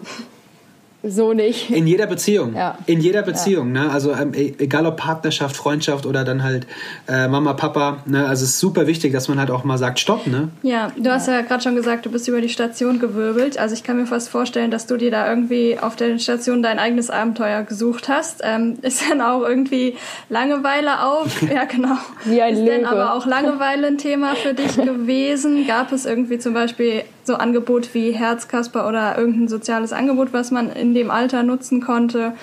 so 1.06 1.32
nicht. 1.32 1.70
In 1.70 1.86
jeder 1.86 2.06
Beziehung. 2.06 2.54
Ja. 2.54 2.78
In 2.86 3.00
jeder 3.00 3.22
Beziehung. 3.22 3.74
Ja. 3.74 3.84
Ne? 3.84 3.90
Also 3.90 4.12
ähm, 4.12 4.32
e-, 4.34 4.54
egal 4.58 4.86
ob 4.86 4.96
Partnerschaft, 4.96 5.56
Freundschaft 5.56 6.06
oder 6.06 6.24
dann 6.24 6.42
halt 6.42 6.66
äh, 7.08 7.28
Mama, 7.28 7.52
Papa. 7.52 7.98
Ne? 8.06 8.26
Also 8.26 8.44
es 8.44 8.50
ist 8.50 8.60
super 8.60 8.86
wichtig, 8.86 9.12
dass 9.12 9.28
man 9.28 9.38
halt 9.38 9.50
auch 9.50 9.64
mal 9.64 9.78
sagt, 9.78 9.98
stopp. 10.00 10.26
Ne? 10.26 10.48
Ja, 10.62 10.92
du 10.96 11.10
hast 11.10 11.28
ja, 11.28 11.34
ja 11.34 11.40
gerade 11.42 11.62
schon 11.62 11.76
gesagt, 11.76 12.06
du 12.06 12.10
bist 12.10 12.26
über 12.28 12.40
die 12.40 12.48
Station 12.48 12.98
gewirbelt. 12.98 13.58
Also 13.58 13.74
ich 13.74 13.82
kann 13.82 13.96
mir 13.96 14.06
fast 14.06 14.28
vorstellen, 14.28 14.70
dass 14.70 14.86
du 14.86 14.96
dir 14.96 15.10
da 15.10 15.28
irgendwie 15.28 15.78
auf 15.78 15.96
der 15.96 16.18
Station 16.18 16.62
dein 16.62 16.78
eigenes 16.78 17.10
Abenteuer 17.10 17.62
gesucht 17.62 18.08
hast. 18.08 18.40
Ähm, 18.42 18.78
ist 18.82 19.02
dann 19.08 19.20
auch 19.20 19.42
irgendwie 19.42 19.96
Langeweile 20.30 21.04
auf? 21.04 21.42
ja, 21.54 21.64
genau. 21.64 21.96
Wie 22.24 22.40
ein 22.40 22.54
ist 22.54 22.60
Löwe. 22.60 22.70
denn 22.70 22.86
aber 22.86 23.14
auch 23.14 23.26
Langeweile 23.26 23.86
ein 23.88 23.98
Thema 23.98 24.34
für 24.36 24.54
dich 24.54 24.76
gewesen? 24.76 25.66
Gab 25.66 25.92
es 25.92 26.06
irgendwie 26.06 26.38
zum 26.38 26.54
Beispiel 26.54 27.04
so 27.24 27.34
Angebot 27.34 27.94
wie 27.94 28.12
Herzkasper 28.12 28.88
oder 28.88 29.18
irgendein 29.18 29.48
soziales 29.48 29.92
Angebot, 29.92 30.32
was 30.32 30.50
man 30.50 30.70
in 30.70 30.94
dem 30.94 31.10
Alter 31.10 31.42
nutzen 31.42 31.80
konnte. 31.80 32.34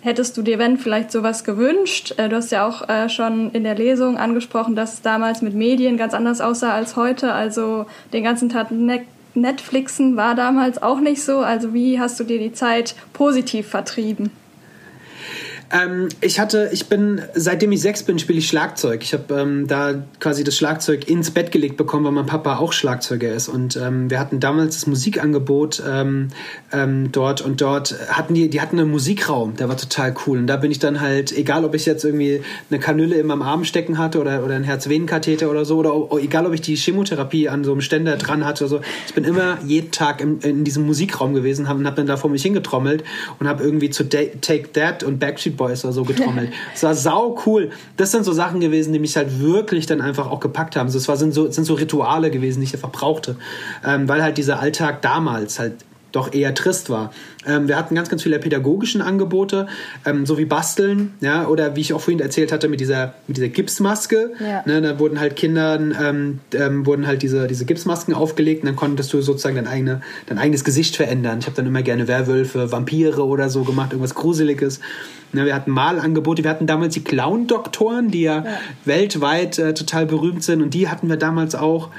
Hättest 0.00 0.36
du 0.36 0.42
dir, 0.42 0.58
wenn, 0.58 0.78
vielleicht 0.78 1.10
sowas 1.10 1.42
gewünscht? 1.42 2.14
Äh, 2.18 2.28
du 2.28 2.36
hast 2.36 2.52
ja 2.52 2.66
auch 2.66 2.88
äh, 2.88 3.08
schon 3.08 3.50
in 3.50 3.64
der 3.64 3.74
Lesung 3.74 4.16
angesprochen, 4.16 4.76
dass 4.76 4.94
es 4.94 5.02
damals 5.02 5.42
mit 5.42 5.54
Medien 5.54 5.96
ganz 5.96 6.14
anders 6.14 6.40
aussah 6.40 6.72
als 6.72 6.94
heute. 6.94 7.32
Also 7.32 7.86
den 8.12 8.22
ganzen 8.22 8.48
Tag 8.48 8.68
Netflixen 9.34 10.16
war 10.16 10.34
damals 10.34 10.80
auch 10.80 11.00
nicht 11.00 11.22
so. 11.22 11.38
Also 11.38 11.74
wie 11.74 11.98
hast 11.98 12.20
du 12.20 12.24
dir 12.24 12.38
die 12.38 12.52
Zeit 12.52 12.94
positiv 13.12 13.68
vertrieben? 13.68 14.30
Ähm, 15.70 16.08
ich 16.20 16.40
hatte, 16.40 16.70
ich 16.72 16.86
bin, 16.86 17.20
seitdem 17.34 17.72
ich 17.72 17.82
sechs 17.82 18.02
bin, 18.02 18.18
spiele 18.18 18.38
ich 18.38 18.48
Schlagzeug. 18.48 19.02
Ich 19.02 19.12
habe 19.12 19.34
ähm, 19.34 19.66
da 19.66 20.02
quasi 20.18 20.42
das 20.42 20.56
Schlagzeug 20.56 21.08
ins 21.08 21.30
Bett 21.30 21.52
gelegt 21.52 21.76
bekommen, 21.76 22.06
weil 22.06 22.12
mein 22.12 22.26
Papa 22.26 22.56
auch 22.56 22.72
Schlagzeuger 22.72 23.32
ist. 23.32 23.48
Und 23.48 23.76
ähm, 23.76 24.08
wir 24.10 24.18
hatten 24.18 24.40
damals 24.40 24.76
das 24.76 24.86
Musikangebot 24.86 25.82
ähm, 25.86 26.28
ähm, 26.72 27.12
dort 27.12 27.42
und 27.42 27.60
dort 27.60 27.94
hatten 28.08 28.32
die, 28.32 28.48
die 28.48 28.60
hatten 28.62 28.78
einen 28.78 28.90
Musikraum, 28.90 29.56
der 29.56 29.68
war 29.68 29.76
total 29.76 30.14
cool. 30.26 30.38
Und 30.38 30.46
da 30.46 30.56
bin 30.56 30.70
ich 30.70 30.78
dann 30.78 31.00
halt, 31.00 31.36
egal 31.36 31.64
ob 31.64 31.74
ich 31.74 31.84
jetzt 31.84 32.04
irgendwie 32.04 32.40
eine 32.70 32.80
Kanüle 32.80 33.16
in 33.16 33.26
meinem 33.26 33.42
Arm 33.42 33.64
stecken 33.64 33.98
hatte 33.98 34.20
oder, 34.20 34.44
oder 34.44 34.54
ein 34.54 34.64
Herzvenenkatheter 34.64 35.50
oder 35.50 35.66
so, 35.66 35.78
oder 35.78 36.22
egal 36.22 36.46
ob 36.46 36.54
ich 36.54 36.62
die 36.62 36.76
Chemotherapie 36.76 37.48
an 37.48 37.64
so 37.64 37.72
einem 37.72 37.82
Ständer 37.82 38.16
dran 38.16 38.46
hatte 38.46 38.64
oder 38.64 38.70
so, 38.70 38.80
ich 39.06 39.12
bin 39.12 39.24
immer 39.24 39.58
jeden 39.66 39.90
Tag 39.90 40.22
im, 40.22 40.40
in 40.40 40.64
diesem 40.64 40.86
Musikraum 40.86 41.34
gewesen 41.34 41.66
und 41.66 41.86
habe 41.86 41.96
dann 41.96 42.06
da 42.06 42.16
vor 42.16 42.30
mich 42.30 42.42
hingetrommelt 42.42 43.04
und 43.38 43.48
habe 43.48 43.62
irgendwie 43.62 43.90
zu 43.90 44.08
Take 44.08 44.72
That 44.72 45.02
und 45.02 45.18
Backstreet 45.18 45.57
Boys 45.58 45.84
oder 45.84 45.92
so 45.92 46.04
getrommelt. 46.04 46.50
Es 46.74 46.82
war 46.82 46.94
sau 46.94 47.38
cool. 47.44 47.70
Das 47.98 48.10
sind 48.10 48.24
so 48.24 48.32
Sachen 48.32 48.60
gewesen, 48.60 48.94
die 48.94 48.98
mich 48.98 49.14
halt 49.18 49.40
wirklich 49.40 49.84
dann 49.84 50.00
einfach 50.00 50.30
auch 50.30 50.40
gepackt 50.40 50.76
haben. 50.76 50.86
Es 50.86 50.94
sind 50.94 51.34
so, 51.34 51.50
sind 51.50 51.64
so 51.64 51.74
Rituale 51.74 52.30
gewesen, 52.30 52.60
die 52.60 52.64
ich 52.64 52.74
einfach 52.74 52.92
brauchte. 52.92 53.36
Ähm, 53.84 54.08
weil 54.08 54.22
halt 54.22 54.38
dieser 54.38 54.60
Alltag 54.60 55.02
damals 55.02 55.58
halt 55.58 55.74
doch 56.12 56.32
eher 56.32 56.54
trist 56.54 56.90
war. 56.90 57.12
Ähm, 57.46 57.68
wir 57.68 57.76
hatten 57.76 57.94
ganz, 57.94 58.08
ganz 58.08 58.22
viele 58.22 58.38
pädagogischen 58.38 59.02
Angebote, 59.02 59.66
ähm, 60.04 60.26
so 60.26 60.38
wie 60.38 60.44
Basteln, 60.44 61.14
ja, 61.20 61.46
oder 61.46 61.76
wie 61.76 61.80
ich 61.80 61.92
auch 61.92 62.00
vorhin 62.00 62.20
erzählt 62.20 62.52
hatte 62.52 62.68
mit 62.68 62.80
dieser, 62.80 63.14
mit 63.26 63.36
dieser 63.36 63.48
Gipsmaske. 63.48 64.32
Ja. 64.40 64.62
Ne, 64.66 64.80
da 64.80 64.98
wurden 64.98 65.20
halt 65.20 65.36
Kindern, 65.36 65.94
ähm, 66.00 66.40
ähm, 66.54 66.86
wurden 66.86 67.06
halt 67.06 67.22
diese, 67.22 67.46
diese 67.46 67.64
Gipsmasken 67.64 68.14
aufgelegt 68.14 68.62
und 68.62 68.66
dann 68.66 68.76
konntest 68.76 69.12
du 69.12 69.20
sozusagen 69.20 69.56
dein, 69.56 69.66
eigene, 69.66 70.00
dein 70.26 70.38
eigenes 70.38 70.64
Gesicht 70.64 70.96
verändern. 70.96 71.38
Ich 71.40 71.46
habe 71.46 71.56
dann 71.56 71.66
immer 71.66 71.82
gerne 71.82 72.08
Werwölfe, 72.08 72.72
Vampire 72.72 73.26
oder 73.26 73.50
so 73.50 73.64
gemacht, 73.64 73.92
irgendwas 73.92 74.14
Gruseliges. 74.14 74.80
Ja, 75.34 75.44
wir 75.44 75.54
hatten 75.54 75.70
Malangebote, 75.70 76.42
wir 76.42 76.50
hatten 76.50 76.66
damals 76.66 76.94
die 76.94 77.04
Clown-Doktoren, 77.04 78.10
die 78.10 78.22
ja, 78.22 78.44
ja. 78.44 78.58
weltweit 78.86 79.58
äh, 79.58 79.74
total 79.74 80.06
berühmt 80.06 80.42
sind 80.42 80.62
und 80.62 80.72
die 80.72 80.88
hatten 80.88 81.08
wir 81.08 81.16
damals 81.16 81.54
auch. 81.54 81.90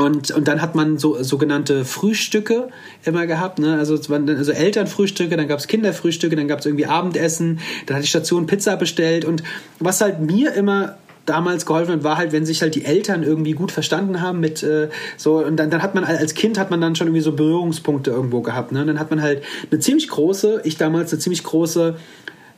Und, 0.00 0.30
und 0.30 0.48
dann 0.48 0.62
hat 0.62 0.74
man 0.74 0.96
so 0.96 1.22
sogenannte 1.22 1.84
Frühstücke 1.84 2.68
immer 3.04 3.26
gehabt, 3.26 3.58
ne? 3.58 3.78
also, 3.78 3.94
also 3.94 4.52
Elternfrühstücke, 4.52 5.36
dann 5.36 5.46
gab 5.46 5.58
es 5.58 5.66
Kinderfrühstücke, 5.66 6.36
dann 6.36 6.48
gab 6.48 6.60
es 6.60 6.66
irgendwie 6.66 6.86
Abendessen, 6.86 7.60
dann 7.84 7.96
hat 7.96 8.02
die 8.02 8.08
Station 8.08 8.46
Pizza 8.46 8.76
bestellt 8.76 9.26
und 9.26 9.42
was 9.78 10.00
halt 10.00 10.20
mir 10.20 10.54
immer 10.54 10.96
damals 11.26 11.66
geholfen 11.66 11.92
hat, 11.92 12.02
war 12.02 12.16
halt, 12.16 12.32
wenn 12.32 12.46
sich 12.46 12.62
halt 12.62 12.74
die 12.74 12.86
Eltern 12.86 13.22
irgendwie 13.22 13.52
gut 13.52 13.72
verstanden 13.72 14.22
haben 14.22 14.40
mit 14.40 14.62
äh, 14.62 14.88
so 15.18 15.44
und 15.44 15.58
dann, 15.58 15.68
dann 15.68 15.82
hat 15.82 15.94
man 15.94 16.04
als 16.04 16.32
Kind 16.32 16.58
hat 16.58 16.70
man 16.70 16.80
dann 16.80 16.96
schon 16.96 17.06
irgendwie 17.08 17.22
so 17.22 17.32
Berührungspunkte 17.32 18.10
irgendwo 18.10 18.40
gehabt. 18.40 18.72
Ne? 18.72 18.80
Und 18.80 18.86
dann 18.86 18.98
hat 18.98 19.10
man 19.10 19.20
halt 19.20 19.42
eine 19.70 19.80
ziemlich 19.80 20.08
große, 20.08 20.62
ich 20.64 20.78
damals 20.78 21.12
eine 21.12 21.20
ziemlich 21.20 21.44
große 21.44 21.96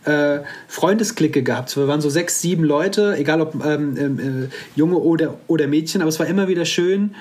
äh, 0.04 0.40
Freundesklicke 0.68 1.42
gehabt. 1.42 1.76
Wir 1.76 1.88
waren 1.88 2.00
so 2.00 2.10
sechs, 2.10 2.40
sieben 2.40 2.64
Leute, 2.64 3.16
egal 3.16 3.40
ob 3.40 3.54
ähm, 3.64 3.96
ähm, 3.98 4.18
äh, 4.18 4.78
Junge 4.78 4.96
oder, 4.96 5.34
oder 5.46 5.66
Mädchen, 5.66 6.00
aber 6.00 6.08
es 6.08 6.18
war 6.18 6.26
immer 6.26 6.48
wieder 6.48 6.64
schön. 6.64 7.14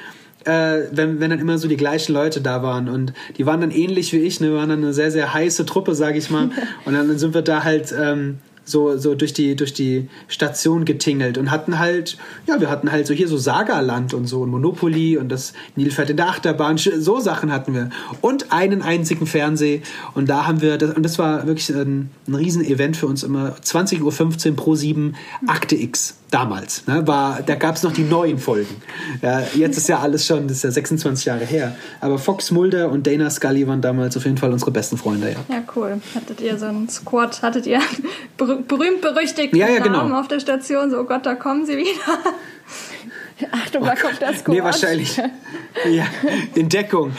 Äh, 0.44 0.88
wenn, 0.92 1.20
wenn 1.20 1.30
dann 1.30 1.40
immer 1.40 1.60
so 1.60 1.68
die 1.68 1.78
gleichen 1.78 2.14
Leute 2.14 2.42
da 2.42 2.64
waren 2.64 2.90
und 2.90 3.14
die 3.38 3.46
waren 3.46 3.62
dann 3.62 3.70
ähnlich 3.70 4.12
wie 4.12 4.22
ich, 4.22 4.40
ne, 4.42 4.52
waren 4.56 4.70
dann 4.70 4.80
eine 4.80 4.92
sehr, 4.92 5.12
sehr 5.12 5.36
heiße 5.36 5.68
Truppe, 5.68 5.94
sag 5.94 6.16
ich 6.16 6.32
mal. 6.32 6.50
Und 6.86 6.94
dann 6.96 7.16
sind 7.20 7.36
wir 7.36 7.44
da 7.44 7.64
halt 7.64 7.94
ähm, 7.96 8.40
so, 8.64 8.98
so 8.98 9.16
durch, 9.16 9.34
die, 9.34 9.56
durch 9.56 9.74
die 9.74 10.08
Station 10.28 10.86
getingelt 10.86 11.38
und 11.38 11.52
hatten 11.52 11.80
halt, 11.80 12.18
ja, 12.48 12.60
wir 12.60 12.70
hatten 12.70 12.92
halt 12.92 13.08
so 13.08 13.14
hier 13.14 13.28
so 13.28 13.38
Sagaland 13.38 14.14
und 14.14 14.28
so 14.28 14.42
und 14.42 14.50
Monopoly 14.50 15.18
und 15.18 15.30
das 15.30 15.54
Nilpferd 15.76 16.12
in 16.12 16.18
der 16.18 16.30
Achterbahn, 16.30 16.78
so 16.78 17.20
Sachen 17.20 17.52
hatten 17.52 17.74
wir. 17.74 17.90
Und 18.22 18.52
einen 18.52 18.82
einzigen 18.82 19.26
Fernseh 19.26 19.82
und 20.14 20.30
da 20.30 20.48
haben 20.48 20.62
wir, 20.62 20.78
das, 20.78 20.96
und 20.96 21.04
das 21.04 21.20
war 21.20 21.48
wirklich 21.48 21.70
ein, 21.70 22.12
ein 22.28 22.36
Riesen-Event 22.36 22.98
für 22.98 23.08
uns 23.08 23.24
immer, 23.24 23.56
20.15 23.64 24.50
Uhr 24.50 24.56
pro 24.56 24.76
7, 24.76 25.16
Akte 25.48 25.76
X 25.76 26.21
damals. 26.32 26.88
Ne, 26.88 27.06
war, 27.06 27.42
da 27.46 27.56
gab 27.56 27.76
es 27.76 27.84
noch 27.84 27.92
die 27.92 28.04
neuen 28.04 28.40
Folgen. 28.40 28.82
Ja, 29.22 29.42
jetzt 29.54 29.78
ist 29.78 29.88
ja 29.88 30.00
alles 30.00 30.26
schon, 30.26 30.48
das 30.48 30.58
ist 30.58 30.64
ja 30.64 30.72
26 30.72 31.26
Jahre 31.26 31.46
her. 31.46 31.76
Aber 32.00 32.18
Fox 32.18 32.50
Mulder 32.52 32.90
und 32.90 33.06
Dana 33.06 33.30
Scully 33.30 33.68
waren 33.68 33.82
damals 33.82 34.18
auf 34.18 34.24
jeden 34.24 34.38
Fall 34.38 34.52
unsere 34.52 34.72
besten 34.72 34.98
Freunde. 34.98 35.32
Ja, 35.32 35.56
ja 35.56 35.64
cool. 35.76 36.02
Hattet 36.16 36.42
ihr 36.42 36.58
so 36.58 36.66
einen 36.66 36.90
Squad, 36.90 37.42
hattet 37.42 37.68
ihr 37.68 37.82
berühmt 38.38 39.02
berüchtigt 39.02 39.56
ja, 39.56 39.70
ja, 39.70 39.80
genau. 39.80 40.20
auf 40.20 40.28
der 40.28 40.40
Station, 40.40 40.90
so 40.90 41.00
oh 41.00 41.04
Gott, 41.04 41.26
da 41.26 41.36
kommen 41.36 41.66
sie 41.66 41.78
wieder. 41.78 42.18
Achtung, 43.52 43.84
da 43.84 43.96
kommt 43.96 44.22
das 44.22 44.40
Squad. 44.40 44.56
Nee, 44.56 44.64
wahrscheinlich. 44.64 45.18
ja, 45.92 46.06
in 46.56 46.70
Deckung. 46.70 47.14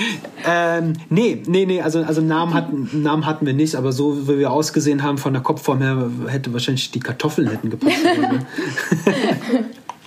Ähm, 0.47 0.95
nee, 1.09 1.43
nee, 1.47 1.67
nee, 1.67 1.81
also, 1.81 2.03
also 2.03 2.21
Namen, 2.21 2.55
hatten, 2.55 3.03
Namen 3.03 3.27
hatten 3.27 3.47
wir 3.47 3.53
nicht, 3.53 3.75
aber 3.75 3.93
so 3.93 4.29
wie 4.29 4.39
wir 4.39 4.51
ausgesehen 4.51 5.03
haben 5.03 5.19
von 5.19 5.33
der 5.33 5.43
Kopfform 5.43 5.83
her, 5.83 6.11
hätte 6.29 6.53
wahrscheinlich 6.53 6.91
die 6.91 7.01
Kartoffeln 7.01 7.49
hätten 7.49 7.71
gepasst. 7.71 7.97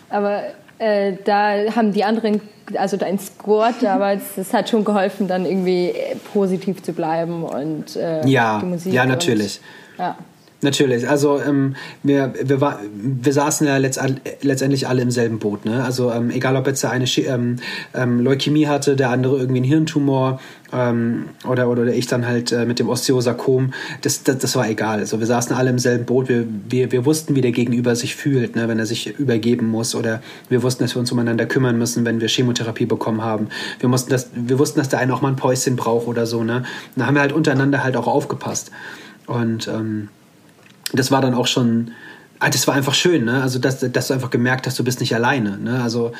aber 0.10 0.44
äh, 0.78 1.14
da 1.24 1.74
haben 1.76 1.94
die 1.94 2.04
anderen, 2.04 2.42
also 2.76 2.98
dein 2.98 3.20
Squad 3.20 3.76
damals, 3.82 4.24
das 4.36 4.54
hat 4.54 4.70
schon 4.70 4.84
geholfen, 4.84 5.28
dann 5.28 5.46
irgendwie 5.46 5.94
positiv 6.34 6.84
zu 6.84 6.94
bleiben 6.94 7.44
und 7.44 7.96
äh, 7.96 8.26
ja, 8.28 8.60
die 8.60 8.66
Musik. 8.66 8.94
Ja, 8.94 9.06
natürlich. 9.06 9.60
Und, 9.98 10.04
ja. 10.04 10.18
Natürlich, 10.66 11.08
also 11.08 11.40
ähm, 11.40 11.76
wir, 12.02 12.34
wir, 12.42 12.60
war, 12.60 12.80
wir 12.92 13.32
saßen 13.32 13.68
ja 13.68 13.78
letzt, 13.78 14.02
letztendlich 14.42 14.88
alle 14.88 15.04
im 15.04 15.12
selben 15.12 15.38
Boot. 15.38 15.64
Ne? 15.64 15.84
Also 15.84 16.12
ähm, 16.12 16.32
egal, 16.32 16.56
ob 16.56 16.66
jetzt 16.66 16.82
der 16.82 16.90
eine 16.90 17.06
ähm, 17.06 17.58
ähm, 17.94 18.20
Leukämie 18.20 18.66
hatte, 18.66 18.96
der 18.96 19.12
andere 19.12 19.38
irgendwie 19.38 19.60
einen 19.60 19.68
Hirntumor 19.68 20.40
ähm, 20.74 21.26
oder, 21.48 21.70
oder 21.70 21.86
ich 21.94 22.08
dann 22.08 22.26
halt 22.26 22.52
äh, 22.52 22.66
mit 22.66 22.80
dem 22.80 22.90
Osteosarkom, 22.90 23.74
das, 24.02 24.24
das, 24.24 24.40
das 24.40 24.56
war 24.56 24.68
egal. 24.68 24.98
Also 24.98 25.20
wir 25.20 25.28
saßen 25.28 25.56
alle 25.56 25.70
im 25.70 25.78
selben 25.78 26.06
Boot, 26.06 26.30
wir, 26.30 26.48
wir, 26.68 26.92
wir 26.92 27.06
wussten, 27.06 27.36
wie 27.36 27.42
der 27.42 27.52
Gegenüber 27.52 27.96
sich 27.96 28.16
fühlt, 28.16 28.56
ne? 28.56 28.68
wenn 28.68 28.80
er 28.80 28.88
sich 28.88 29.20
übergeben 29.20 29.68
muss 29.68 29.94
oder 29.94 30.24
wir 30.50 30.64
wussten, 30.64 30.84
dass 30.84 30.96
wir 30.96 31.00
uns 31.00 31.12
umeinander 31.12 31.46
kümmern 31.46 31.78
müssen, 31.78 32.06
wenn 32.06 32.22
wir 32.22 32.28
Chemotherapie 32.28 32.88
bekommen 32.88 33.22
haben. 33.22 33.50
Wir, 33.80 33.88
mussten 33.88 34.10
das, 34.10 34.32
wir 34.34 34.58
wussten, 34.58 34.80
dass 34.80 34.90
der 34.90 34.98
eine 34.98 35.14
auch 35.14 35.22
mal 35.22 35.30
ein 35.30 35.36
Päuschen 35.36 35.76
braucht 35.76 36.08
oder 36.08 36.26
so. 36.26 36.44
Ne? 36.44 36.64
Da 36.96 37.06
haben 37.06 37.14
wir 37.14 37.22
halt 37.22 37.34
untereinander 37.34 37.84
halt 37.84 37.96
auch 37.96 38.08
aufgepasst. 38.08 38.72
Und 39.28 39.68
ähm, 39.68 40.10
das 41.00 41.12
war 41.12 41.22
dann 41.22 41.34
auch 41.34 41.48
schon, 41.48 41.92
ah, 42.40 42.50
das 42.50 42.68
war 42.68 42.76
einfach 42.76 42.94
schön, 42.94 43.26
ne? 43.26 43.42
Also, 43.42 43.60
dass, 43.60 43.80
dass 43.80 44.08
du 44.08 44.14
einfach 44.14 44.30
gemerkt 44.30 44.68
hast, 44.68 44.78
du 44.80 44.84
bist 44.84 45.00
nicht 45.00 45.16
alleine, 45.16 45.58
ne? 45.58 45.82
Also, 45.82 46.12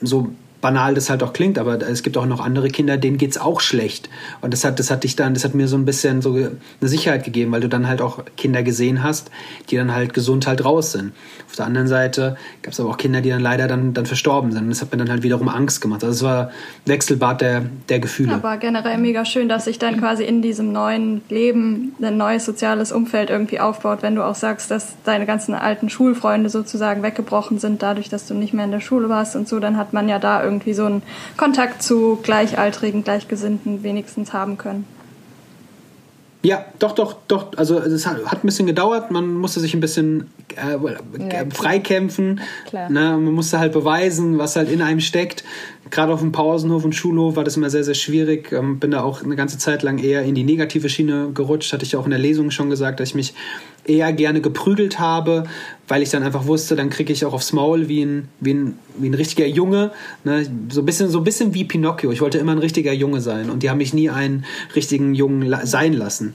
so 0.00 0.30
banal 0.62 0.94
das 0.94 1.10
halt 1.10 1.22
auch 1.22 1.32
klingt, 1.32 1.58
aber 1.58 1.82
es 1.82 2.02
gibt 2.02 2.16
auch 2.16 2.24
noch 2.24 2.40
andere 2.40 2.68
Kinder, 2.68 2.96
denen 2.96 3.18
geht's 3.18 3.36
auch 3.36 3.60
schlecht. 3.60 4.08
Und 4.40 4.54
das 4.54 4.64
hat, 4.64 4.78
das 4.78 4.90
hat 4.90 5.04
dich 5.04 5.16
dann, 5.16 5.34
das 5.34 5.44
hat 5.44 5.54
mir 5.54 5.66
so 5.68 5.76
ein 5.76 5.84
bisschen 5.84 6.22
so 6.22 6.34
eine 6.34 6.52
Sicherheit 6.80 7.24
gegeben, 7.24 7.50
weil 7.52 7.60
du 7.60 7.68
dann 7.68 7.88
halt 7.88 8.00
auch 8.00 8.24
Kinder 8.36 8.62
gesehen 8.62 9.02
hast, 9.02 9.30
die 9.68 9.76
dann 9.76 9.92
halt 9.92 10.14
gesund 10.14 10.46
halt 10.46 10.64
raus 10.64 10.92
sind. 10.92 11.12
Auf 11.48 11.56
der 11.56 11.66
anderen 11.66 11.88
Seite 11.88 12.36
gab 12.62 12.72
es 12.72 12.80
aber 12.80 12.90
auch 12.90 12.96
Kinder, 12.96 13.20
die 13.20 13.30
dann 13.30 13.42
leider 13.42 13.66
dann, 13.66 13.92
dann 13.92 14.06
verstorben 14.06 14.52
sind. 14.52 14.62
Und 14.62 14.70
das 14.70 14.80
hat 14.80 14.92
mir 14.92 14.98
dann 14.98 15.10
halt 15.10 15.24
wiederum 15.24 15.48
Angst 15.48 15.80
gemacht. 15.80 16.04
Also 16.04 16.14
es 16.14 16.22
war 16.22 16.52
Wechselbad 16.86 17.40
der, 17.40 17.64
der 17.88 17.98
Gefühle. 17.98 18.32
Aber 18.32 18.56
generell 18.56 18.98
mega 18.98 19.24
schön, 19.24 19.48
dass 19.48 19.64
sich 19.64 19.80
dann 19.80 19.98
quasi 19.98 20.22
in 20.22 20.42
diesem 20.42 20.70
neuen 20.70 21.22
Leben 21.28 21.92
ein 22.00 22.16
neues 22.16 22.44
soziales 22.44 22.92
Umfeld 22.92 23.30
irgendwie 23.30 23.58
aufbaut, 23.58 24.02
wenn 24.02 24.14
du 24.14 24.24
auch 24.24 24.36
sagst, 24.36 24.70
dass 24.70 24.94
deine 25.02 25.26
ganzen 25.26 25.54
alten 25.54 25.90
Schulfreunde 25.90 26.48
sozusagen 26.48 27.02
weggebrochen 27.02 27.58
sind, 27.58 27.82
dadurch, 27.82 28.08
dass 28.08 28.28
du 28.28 28.34
nicht 28.34 28.54
mehr 28.54 28.64
in 28.64 28.70
der 28.70 28.80
Schule 28.80 29.08
warst 29.08 29.34
und 29.34 29.48
so, 29.48 29.58
dann 29.58 29.76
hat 29.76 29.92
man 29.92 30.08
ja 30.08 30.20
da 30.20 30.42
irgendwie 30.42 30.51
irgendwie 30.52 30.74
so 30.74 30.84
einen 30.84 31.02
Kontakt 31.36 31.82
zu 31.82 32.18
Gleichaltrigen, 32.22 33.04
Gleichgesinnten 33.04 33.82
wenigstens 33.82 34.32
haben 34.32 34.58
können. 34.58 34.86
Ja, 36.44 36.64
doch, 36.80 36.92
doch, 36.92 37.16
doch. 37.28 37.56
Also 37.56 37.78
es 37.78 38.04
hat, 38.04 38.24
hat 38.26 38.42
ein 38.42 38.46
bisschen 38.46 38.66
gedauert. 38.66 39.12
Man 39.12 39.34
musste 39.34 39.60
sich 39.60 39.74
ein 39.74 39.80
bisschen 39.80 40.28
äh, 40.56 40.72
ja, 41.32 41.44
freikämpfen. 41.52 42.40
Ne? 42.72 42.88
Man 42.88 43.32
musste 43.32 43.60
halt 43.60 43.72
beweisen, 43.72 44.38
was 44.38 44.56
halt 44.56 44.68
in 44.68 44.82
einem 44.82 45.00
steckt 45.00 45.44
gerade 45.90 46.12
auf 46.12 46.20
dem 46.20 46.32
Pausenhof 46.32 46.84
und 46.84 46.94
Schulhof 46.94 47.36
war 47.36 47.44
das 47.44 47.56
immer 47.56 47.70
sehr, 47.70 47.84
sehr 47.84 47.94
schwierig. 47.94 48.52
Ähm, 48.52 48.78
bin 48.78 48.92
da 48.92 49.02
auch 49.02 49.22
eine 49.22 49.36
ganze 49.36 49.58
Zeit 49.58 49.82
lang 49.82 49.98
eher 49.98 50.22
in 50.22 50.34
die 50.34 50.44
negative 50.44 50.88
Schiene 50.88 51.30
gerutscht. 51.34 51.72
Hatte 51.72 51.84
ich 51.84 51.96
auch 51.96 52.04
in 52.04 52.10
der 52.10 52.18
Lesung 52.18 52.50
schon 52.50 52.70
gesagt, 52.70 53.00
dass 53.00 53.10
ich 53.10 53.14
mich 53.14 53.34
eher 53.84 54.12
gerne 54.12 54.40
geprügelt 54.40 54.98
habe, 54.98 55.44
weil 55.88 56.02
ich 56.02 56.10
dann 56.10 56.22
einfach 56.22 56.46
wusste, 56.46 56.76
dann 56.76 56.88
kriege 56.88 57.12
ich 57.12 57.24
auch 57.24 57.32
aufs 57.32 57.52
Maul 57.52 57.88
wie 57.88 58.02
ein, 58.02 58.28
wie 58.40 58.54
ein, 58.54 58.78
wie 58.96 59.08
ein 59.08 59.14
richtiger 59.14 59.46
Junge. 59.46 59.90
Ne? 60.24 60.46
So, 60.70 60.82
ein 60.82 60.86
bisschen, 60.86 61.10
so 61.10 61.18
ein 61.18 61.24
bisschen 61.24 61.52
wie 61.54 61.64
Pinocchio. 61.64 62.12
Ich 62.12 62.20
wollte 62.20 62.38
immer 62.38 62.52
ein 62.52 62.58
richtiger 62.58 62.92
Junge 62.92 63.20
sein 63.20 63.50
und 63.50 63.62
die 63.62 63.70
haben 63.70 63.78
mich 63.78 63.92
nie 63.92 64.08
einen 64.08 64.44
richtigen 64.74 65.14
Jungen 65.14 65.54
sein 65.64 65.92
lassen. 65.92 66.34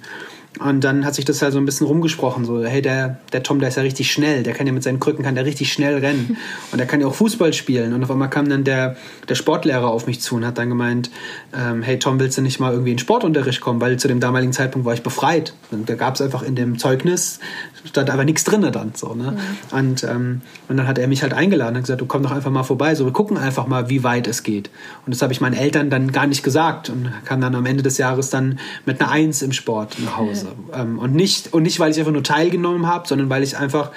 Und 0.59 0.83
dann 0.83 1.05
hat 1.05 1.15
sich 1.15 1.25
das 1.25 1.41
halt 1.41 1.53
so 1.53 1.59
ein 1.59 1.65
bisschen 1.65 1.87
rumgesprochen, 1.87 2.45
so, 2.45 2.63
hey, 2.63 2.81
der, 2.81 3.19
der 3.31 3.43
Tom, 3.43 3.59
der 3.59 3.69
ist 3.69 3.75
ja 3.75 3.83
richtig 3.83 4.11
schnell, 4.11 4.43
der 4.43 4.53
kann 4.53 4.65
ja 4.65 4.73
mit 4.73 4.83
seinen 4.83 4.99
Krücken, 4.99 5.23
kann 5.23 5.35
der 5.35 5.45
richtig 5.45 5.71
schnell 5.71 5.97
rennen. 5.97 6.37
Und 6.71 6.77
der 6.77 6.87
kann 6.87 7.01
ja 7.01 7.07
auch 7.07 7.15
Fußball 7.15 7.53
spielen. 7.53 7.93
Und 7.93 8.03
auf 8.03 8.11
einmal 8.11 8.29
kam 8.29 8.49
dann 8.49 8.63
der, 8.63 8.95
der 9.29 9.35
Sportlehrer 9.35 9.87
auf 9.87 10.07
mich 10.07 10.21
zu 10.21 10.35
und 10.35 10.45
hat 10.45 10.57
dann 10.57 10.69
gemeint, 10.69 11.09
ähm, 11.55 11.81
hey 11.81 11.99
Tom, 11.99 12.19
willst 12.19 12.37
du 12.37 12.41
nicht 12.41 12.59
mal 12.59 12.71
irgendwie 12.71 12.91
in 12.91 12.99
Sportunterricht 12.99 13.61
kommen? 13.61 13.81
Weil 13.81 13.97
zu 13.97 14.07
dem 14.07 14.19
damaligen 14.19 14.53
Zeitpunkt 14.53 14.85
war 14.85 14.93
ich 14.93 15.03
befreit. 15.03 15.53
Und 15.71 15.89
da 15.89 15.95
gab 15.95 16.15
es 16.15 16.21
einfach 16.21 16.43
in 16.43 16.55
dem 16.55 16.77
Zeugnis, 16.77 17.39
stand 17.85 18.09
aber 18.09 18.25
nichts 18.25 18.43
drin 18.43 18.61
dann. 18.71 18.91
So, 18.95 19.13
ne? 19.13 19.31
Mhm. 19.71 19.77
Und, 19.77 20.03
ähm, 20.03 20.41
und 20.67 20.77
dann 20.77 20.87
hat 20.87 20.97
er 20.97 21.07
mich 21.07 21.23
halt 21.23 21.33
eingeladen 21.33 21.75
und 21.75 21.83
gesagt, 21.83 22.01
du 22.01 22.05
komm 22.05 22.23
doch 22.23 22.31
einfach 22.31 22.51
mal 22.51 22.63
vorbei, 22.63 22.95
so 22.95 23.05
wir 23.05 23.13
gucken 23.13 23.37
einfach 23.37 23.67
mal, 23.67 23.89
wie 23.89 24.03
weit 24.03 24.27
es 24.27 24.43
geht. 24.43 24.69
Und 25.05 25.13
das 25.13 25.21
habe 25.21 25.33
ich 25.33 25.41
meinen 25.41 25.55
Eltern 25.55 25.89
dann 25.89 26.11
gar 26.11 26.27
nicht 26.27 26.43
gesagt 26.43 26.89
und 26.89 27.11
kam 27.25 27.41
dann 27.41 27.55
am 27.55 27.65
Ende 27.65 27.83
des 27.83 27.97
Jahres 27.97 28.29
dann 28.29 28.59
mit 28.85 29.01
einer 29.01 29.11
Eins 29.11 29.41
im 29.41 29.53
Sport 29.53 29.97
nach 30.03 30.17
Hause. 30.17 30.46
Ähm, 30.73 30.99
und, 30.99 31.13
nicht, 31.13 31.53
und 31.53 31.63
nicht, 31.63 31.79
weil 31.79 31.91
ich 31.91 31.99
einfach 31.99 32.11
nur 32.11 32.23
teilgenommen 32.23 32.87
habe, 32.87 33.07
sondern 33.07 33.29
weil 33.29 33.43
ich 33.43 33.57
einfach 33.57 33.91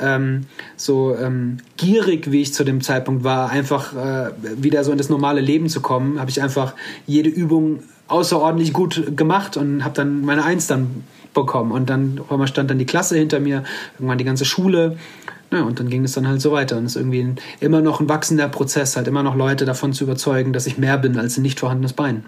ähm, 0.00 0.46
so 0.76 1.16
ähm, 1.16 1.58
gierig, 1.76 2.30
wie 2.30 2.42
ich 2.42 2.54
zu 2.54 2.64
dem 2.64 2.80
Zeitpunkt 2.80 3.24
war, 3.24 3.50
einfach 3.50 3.94
äh, 3.94 4.30
wieder 4.56 4.84
so 4.84 4.92
in 4.92 4.98
das 4.98 5.08
normale 5.08 5.40
Leben 5.40 5.68
zu 5.68 5.80
kommen, 5.80 6.20
habe 6.20 6.30
ich 6.30 6.42
einfach 6.42 6.74
jede 7.06 7.28
Übung 7.28 7.82
außerordentlich 8.06 8.72
gut 8.72 9.16
gemacht 9.16 9.56
und 9.56 9.84
habe 9.84 9.94
dann 9.94 10.22
meine 10.22 10.44
Eins 10.44 10.66
dann 10.66 11.04
bekommen. 11.34 11.72
Und 11.72 11.90
dann 11.90 12.20
stand 12.46 12.70
dann 12.70 12.78
die 12.78 12.86
Klasse 12.86 13.16
hinter 13.16 13.40
mir, 13.40 13.64
irgendwann 13.94 14.18
die 14.18 14.24
ganze 14.24 14.44
Schule. 14.44 14.96
Ja, 15.50 15.62
und 15.62 15.80
dann 15.80 15.88
ging 15.88 16.04
es 16.04 16.12
dann 16.12 16.28
halt 16.28 16.40
so 16.40 16.52
weiter. 16.52 16.76
Und 16.76 16.84
es 16.84 16.96
ist 16.96 17.00
irgendwie 17.00 17.20
ein, 17.20 17.36
immer 17.60 17.80
noch 17.80 18.00
ein 18.00 18.08
wachsender 18.08 18.48
Prozess, 18.48 18.96
halt 18.96 19.08
immer 19.08 19.22
noch 19.22 19.34
Leute 19.34 19.64
davon 19.64 19.92
zu 19.92 20.04
überzeugen, 20.04 20.52
dass 20.52 20.66
ich 20.66 20.78
mehr 20.78 20.98
bin 20.98 21.18
als 21.18 21.38
ein 21.38 21.42
nicht 21.42 21.60
vorhandenes 21.60 21.92
Bein. 21.94 22.24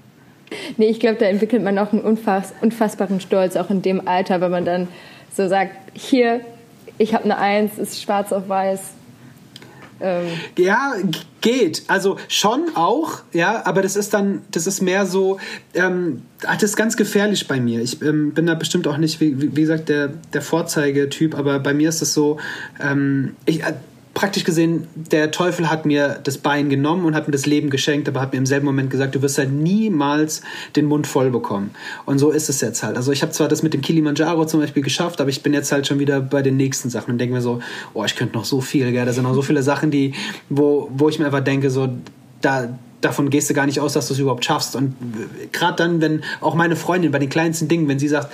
Nee, 0.77 0.87
ich 0.87 1.01
glaube, 1.01 1.17
da 1.17 1.27
entwickelt 1.27 1.63
man 1.63 1.79
auch 1.79 1.93
einen 1.93 2.03
unfass, 2.03 2.53
unfassbaren 2.61 3.21
Stolz, 3.21 3.57
auch 3.57 3.71
in 3.71 3.83
dem 3.83 4.07
Alter, 4.07 4.41
wenn 4.41 4.51
man 4.51 4.65
dann 4.65 4.89
so 5.35 5.49
sagt, 5.49 5.73
hier, 5.95 6.41
ich 6.99 7.15
habe 7.15 7.25
eine 7.25 7.39
Eins, 7.39 7.79
ist 7.79 8.03
schwarz 8.03 8.33
auf 8.33 8.49
weiß. 8.49 8.81
Ähm. 10.01 10.27
Ja, 10.59 10.95
geht. 11.41 11.83
Also 11.89 12.17
schon 12.29 12.71
auch, 12.75 13.21
ja, 13.33 13.65
aber 13.67 13.83
das 13.83 13.97
ist 13.97 14.15
dann, 14.15 14.43
das 14.51 14.67
ist 14.67 14.81
mehr 14.81 15.07
so, 15.07 15.39
ähm, 15.75 16.23
das 16.43 16.63
ist 16.63 16.77
ganz 16.77 16.97
gefährlich 16.97 17.49
bei 17.49 17.61
mir. 17.61 17.81
Ich 17.81 18.01
ähm, 18.03 18.33
bin 18.33 18.47
da 18.47 18.55
bestimmt 18.55 18.89
auch 18.89 18.97
nicht, 18.97 19.21
wie, 19.21 19.55
wie 19.55 19.61
gesagt, 19.61 19.89
der, 19.89 20.09
der 20.09 20.43
Vorzeigetyp, 20.43 21.37
aber 21.37 21.59
bei 21.59 21.75
mir 21.75 21.89
ist 21.89 22.03
es 22.03 22.15
so, 22.15 22.39
ähm, 22.81 23.37
ich, 23.47 23.63
äh, 23.63 23.75
praktisch 24.21 24.45
gesehen, 24.45 24.87
der 24.95 25.31
Teufel 25.31 25.71
hat 25.71 25.87
mir 25.87 26.21
das 26.23 26.37
Bein 26.37 26.69
genommen 26.69 27.07
und 27.07 27.15
hat 27.15 27.27
mir 27.27 27.33
das 27.33 27.47
Leben 27.47 27.71
geschenkt, 27.71 28.07
aber 28.07 28.21
hat 28.21 28.33
mir 28.33 28.39
im 28.39 28.45
selben 28.45 28.67
Moment 28.67 28.91
gesagt, 28.91 29.15
du 29.15 29.23
wirst 29.23 29.39
halt 29.39 29.51
niemals 29.51 30.43
den 30.77 30.85
Mund 30.85 31.07
voll 31.07 31.31
bekommen. 31.31 31.71
Und 32.05 32.19
so 32.19 32.31
ist 32.31 32.51
es 32.51 32.61
jetzt 32.61 32.83
halt. 32.83 32.99
Also 32.99 33.13
ich 33.13 33.23
habe 33.23 33.33
zwar 33.33 33.49
das 33.49 33.63
mit 33.63 33.73
dem 33.73 33.81
Kilimanjaro 33.81 34.45
zum 34.45 34.61
Beispiel 34.61 34.83
geschafft, 34.83 35.23
aber 35.23 35.31
ich 35.31 35.43
bin 35.43 35.55
jetzt 35.55 35.73
halt 35.73 35.87
schon 35.87 36.01
wieder 36.01 36.21
bei 36.21 36.43
den 36.43 36.59
nächsten 36.59 36.91
Sachen 36.91 37.13
und 37.13 37.19
denke 37.19 37.35
mir 37.35 37.41
so, 37.41 37.61
oh, 37.95 38.05
ich 38.05 38.15
könnte 38.15 38.37
noch 38.37 38.45
so 38.45 38.61
viel, 38.61 38.93
gell? 38.93 39.07
Da 39.07 39.15
sind 39.15 39.25
noch 39.25 39.33
so 39.33 39.41
viele 39.41 39.63
Sachen, 39.63 39.91
die, 39.91 40.13
wo, 40.51 40.91
wo 40.95 41.09
ich 41.09 41.19
mir 41.19 41.25
einfach 41.25 41.41
denke, 41.41 41.71
so, 41.71 41.89
da, 42.43 42.69
davon 43.01 43.31
gehst 43.31 43.49
du 43.49 43.55
gar 43.55 43.65
nicht 43.65 43.81
aus, 43.81 43.95
dass 43.95 44.09
du 44.09 44.13
es 44.13 44.21
überhaupt 44.21 44.45
schaffst. 44.45 44.77
Und 44.77 44.95
gerade 45.51 45.77
dann, 45.77 46.03
wenn 46.03 46.25
auch 46.43 46.55
meine 46.55 46.77
Freundin 46.77 47.11
bei 47.11 47.19
den 47.19 47.31
kleinsten 47.31 47.69
Dingen, 47.69 47.89
wenn 47.89 47.99
sie 47.99 48.09
sagt, 48.09 48.31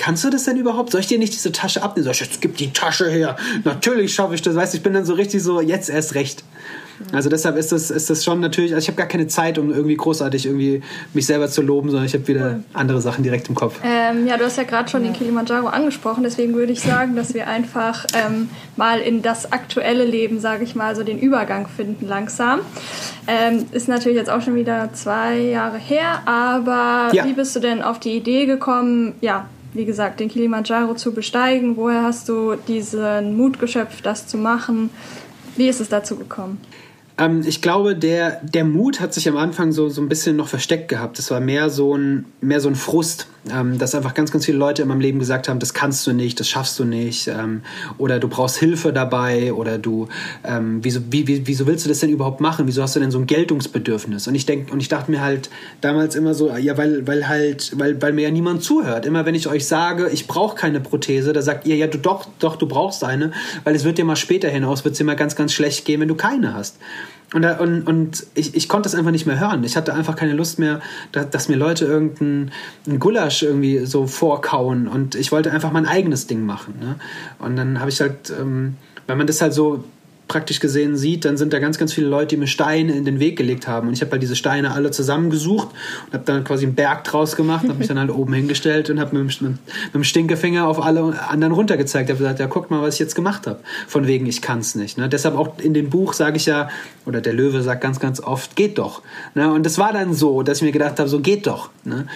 kannst 0.00 0.24
du 0.24 0.30
das 0.30 0.44
denn 0.44 0.56
überhaupt? 0.56 0.90
Soll 0.92 1.02
ich 1.02 1.08
dir 1.08 1.18
nicht 1.18 1.34
diese 1.34 1.52
Tasche 1.52 1.82
abnehmen? 1.82 2.04
Sag 2.04 2.14
ich, 2.14 2.20
jetzt 2.20 2.40
gib 2.40 2.56
die 2.56 2.72
Tasche 2.72 3.08
her. 3.10 3.36
Natürlich 3.64 4.14
schaffe 4.14 4.34
ich 4.34 4.40
das. 4.40 4.56
Weißt 4.56 4.72
du, 4.72 4.78
ich 4.78 4.82
bin 4.82 4.94
dann 4.94 5.04
so 5.04 5.12
richtig 5.12 5.42
so, 5.42 5.60
jetzt 5.60 5.90
erst 5.90 6.14
recht. 6.14 6.42
Also 7.12 7.28
deshalb 7.28 7.56
ist 7.56 7.72
das, 7.72 7.90
ist 7.90 8.08
das 8.10 8.24
schon 8.24 8.40
natürlich, 8.40 8.74
also 8.74 8.82
ich 8.82 8.88
habe 8.88 8.96
gar 8.96 9.06
keine 9.06 9.26
Zeit, 9.26 9.58
um 9.58 9.70
irgendwie 9.70 9.96
großartig 9.96 10.46
irgendwie 10.46 10.82
mich 11.14 11.26
selber 11.26 11.48
zu 11.48 11.62
loben, 11.62 11.90
sondern 11.90 12.06
ich 12.06 12.14
habe 12.14 12.26
wieder 12.28 12.60
andere 12.72 13.00
Sachen 13.00 13.22
direkt 13.24 13.48
im 13.48 13.54
Kopf. 13.54 13.78
Ähm, 13.82 14.26
ja, 14.26 14.36
du 14.36 14.44
hast 14.44 14.56
ja 14.58 14.64
gerade 14.64 14.88
schon 14.90 15.02
den 15.02 15.14
Kilimanjaro 15.14 15.68
angesprochen, 15.68 16.22
deswegen 16.24 16.54
würde 16.54 16.72
ich 16.72 16.80
sagen, 16.80 17.16
dass 17.16 17.32
wir 17.32 17.46
einfach 17.46 18.04
ähm, 18.12 18.50
mal 18.76 19.00
in 19.00 19.22
das 19.22 19.50
aktuelle 19.50 20.04
Leben, 20.04 20.40
sage 20.40 20.64
ich 20.64 20.74
mal, 20.74 20.94
so 20.94 21.02
den 21.02 21.18
Übergang 21.18 21.68
finden 21.68 22.06
langsam. 22.06 22.60
Ähm, 23.26 23.64
ist 23.72 23.88
natürlich 23.88 24.18
jetzt 24.18 24.30
auch 24.30 24.42
schon 24.42 24.54
wieder 24.54 24.92
zwei 24.92 25.38
Jahre 25.38 25.78
her, 25.78 26.20
aber 26.26 27.14
ja. 27.14 27.24
wie 27.24 27.32
bist 27.32 27.56
du 27.56 27.60
denn 27.60 27.80
auf 27.80 27.98
die 27.98 28.12
Idee 28.12 28.44
gekommen, 28.44 29.14
ja, 29.22 29.46
wie 29.72 29.84
gesagt, 29.84 30.20
den 30.20 30.28
Kilimanjaro 30.28 30.94
zu 30.94 31.12
besteigen? 31.12 31.76
Woher 31.76 32.02
hast 32.02 32.28
du 32.28 32.56
diesen 32.56 33.36
Mut 33.36 33.58
geschöpft, 33.60 34.04
das 34.04 34.26
zu 34.26 34.36
machen? 34.38 34.90
Wie 35.56 35.68
ist 35.68 35.80
es 35.80 35.88
dazu 35.88 36.16
gekommen? 36.16 36.58
Ähm, 37.20 37.42
ich 37.46 37.60
glaube, 37.60 37.94
der, 37.94 38.40
der 38.42 38.64
Mut 38.64 39.00
hat 39.00 39.12
sich 39.12 39.28
am 39.28 39.36
Anfang 39.36 39.72
so, 39.72 39.88
so 39.88 40.00
ein 40.00 40.08
bisschen 40.08 40.36
noch 40.36 40.48
versteckt 40.48 40.88
gehabt. 40.88 41.18
Es 41.18 41.30
war 41.30 41.40
mehr 41.40 41.68
so 41.68 41.94
ein, 41.94 42.24
mehr 42.40 42.60
so 42.60 42.68
ein 42.68 42.74
Frust, 42.74 43.26
ähm, 43.54 43.78
dass 43.78 43.94
einfach 43.94 44.14
ganz, 44.14 44.32
ganz 44.32 44.46
viele 44.46 44.58
Leute 44.58 44.82
in 44.82 44.88
meinem 44.88 45.00
Leben 45.00 45.18
gesagt 45.18 45.48
haben, 45.48 45.58
das 45.60 45.74
kannst 45.74 46.06
du 46.06 46.12
nicht, 46.12 46.40
das 46.40 46.48
schaffst 46.48 46.78
du 46.78 46.84
nicht, 46.84 47.28
ähm, 47.28 47.62
oder 47.98 48.18
du 48.18 48.28
brauchst 48.28 48.56
Hilfe 48.56 48.92
dabei, 48.92 49.52
oder 49.52 49.78
du, 49.78 50.08
ähm, 50.44 50.80
wieso, 50.82 51.00
wie, 51.10 51.26
wie, 51.26 51.46
wieso 51.46 51.66
willst 51.66 51.84
du 51.84 51.88
das 51.88 52.00
denn 52.00 52.10
überhaupt 52.10 52.40
machen? 52.40 52.66
Wieso 52.66 52.82
hast 52.82 52.96
du 52.96 53.00
denn 53.00 53.10
so 53.10 53.18
ein 53.18 53.26
Geltungsbedürfnis? 53.26 54.26
Und 54.26 54.34
ich 54.34 54.46
denke, 54.46 54.72
und 54.72 54.80
ich 54.80 54.88
dachte 54.88 55.10
mir 55.10 55.20
halt 55.20 55.50
damals 55.80 56.14
immer 56.14 56.34
so, 56.34 56.54
ja, 56.56 56.76
weil, 56.78 57.06
weil 57.06 57.28
halt, 57.28 57.72
weil, 57.78 58.00
weil 58.00 58.12
mir 58.14 58.22
ja 58.22 58.30
niemand 58.30 58.62
zuhört. 58.62 59.04
Immer 59.04 59.26
wenn 59.26 59.34
ich 59.34 59.46
euch 59.46 59.66
sage, 59.66 60.08
ich 60.10 60.26
brauche 60.26 60.56
keine 60.56 60.80
Prothese, 60.80 61.32
da 61.32 61.42
sagt 61.42 61.66
ihr, 61.66 61.76
ja, 61.76 61.86
du 61.86 61.98
doch, 61.98 62.26
doch, 62.38 62.56
du 62.56 62.66
brauchst 62.66 63.04
eine, 63.04 63.32
weil 63.64 63.74
es 63.74 63.84
wird 63.84 63.98
dir 63.98 64.04
mal 64.04 64.16
später 64.16 64.48
hinaus, 64.48 64.84
wird 64.84 64.92
es 64.92 64.98
dir 64.98 65.04
mal 65.04 65.16
ganz, 65.16 65.36
ganz 65.36 65.52
schlecht 65.52 65.84
gehen, 65.84 66.00
wenn 66.00 66.08
du 66.08 66.14
keine 66.14 66.54
hast. 66.54 66.76
Und, 67.32 67.44
und, 67.44 67.86
und 67.86 68.26
ich, 68.34 68.54
ich 68.56 68.68
konnte 68.68 68.88
es 68.88 68.94
einfach 68.94 69.12
nicht 69.12 69.26
mehr 69.26 69.38
hören. 69.38 69.62
Ich 69.62 69.76
hatte 69.76 69.94
einfach 69.94 70.16
keine 70.16 70.32
Lust 70.32 70.58
mehr, 70.58 70.80
dass, 71.12 71.30
dass 71.30 71.48
mir 71.48 71.56
Leute 71.56 71.84
irgendein 71.84 72.50
Gulasch 72.98 73.42
irgendwie 73.44 73.86
so 73.86 74.06
vorkauen. 74.06 74.88
Und 74.88 75.14
ich 75.14 75.30
wollte 75.30 75.52
einfach 75.52 75.70
mein 75.70 75.86
eigenes 75.86 76.26
Ding 76.26 76.44
machen. 76.44 76.74
Ne? 76.80 76.96
Und 77.38 77.54
dann 77.56 77.78
habe 77.78 77.90
ich 77.90 78.00
halt, 78.00 78.32
ähm, 78.36 78.76
wenn 79.06 79.16
man 79.16 79.28
das 79.28 79.40
halt 79.40 79.54
so 79.54 79.84
praktisch 80.30 80.60
gesehen 80.60 80.96
sieht, 80.96 81.24
dann 81.24 81.36
sind 81.36 81.52
da 81.52 81.58
ganz, 81.58 81.76
ganz 81.76 81.92
viele 81.92 82.06
Leute, 82.06 82.28
die 82.28 82.36
mir 82.36 82.46
Steine 82.46 82.92
in 82.92 83.04
den 83.04 83.18
Weg 83.18 83.36
gelegt 83.36 83.66
haben. 83.66 83.88
Und 83.88 83.94
ich 83.94 84.00
habe 84.00 84.12
halt 84.12 84.22
diese 84.22 84.36
Steine 84.36 84.70
alle 84.70 84.92
zusammengesucht 84.92 85.70
und 86.06 86.12
habe 86.12 86.22
dann 86.24 86.44
quasi 86.44 86.66
einen 86.66 86.76
Berg 86.76 87.02
draus 87.02 87.34
gemacht, 87.34 87.64
habe 87.64 87.74
mich 87.74 87.88
dann 87.88 87.98
halt 87.98 88.10
oben 88.10 88.32
hingestellt 88.32 88.90
und 88.90 89.00
habe 89.00 89.16
mit, 89.16 89.42
mit, 89.42 89.50
mit, 89.50 89.58
dem 89.92 90.04
Stinkefinger 90.04 90.68
auf 90.68 90.80
alle 90.80 91.20
anderen 91.28 91.52
runtergezeigt. 91.52 92.08
Ich 92.08 92.14
habe 92.14 92.22
gesagt, 92.22 92.38
ja, 92.38 92.46
guckt 92.46 92.70
mal, 92.70 92.80
was 92.80 92.94
ich 92.94 93.00
jetzt 93.00 93.16
gemacht 93.16 93.48
habe. 93.48 93.58
Von 93.88 94.06
wegen, 94.06 94.24
ich 94.26 94.40
kann's 94.40 94.76
nicht. 94.76 94.98
Ne? 94.98 95.08
Deshalb 95.08 95.36
auch 95.36 95.58
in 95.58 95.74
dem 95.74 95.90
Buch 95.90 96.12
sage 96.12 96.36
ich 96.36 96.46
ja, 96.46 96.68
oder 97.06 97.20
der 97.20 97.32
Löwe 97.32 97.60
sagt 97.62 97.80
ganz, 97.80 97.98
ganz 97.98 98.20
oft, 98.20 98.54
geht 98.54 98.78
doch. 98.78 99.02
Ne? 99.34 99.52
Und 99.52 99.66
das 99.66 99.78
war 99.78 99.92
dann 99.92 100.14
so, 100.14 100.44
dass 100.44 100.58
ich 100.58 100.62
mir 100.62 100.72
gedacht 100.72 101.00
habe, 101.00 101.08
so 101.08 101.18
geht 101.18 101.48
doch. 101.48 101.70
Ne? 101.82 102.06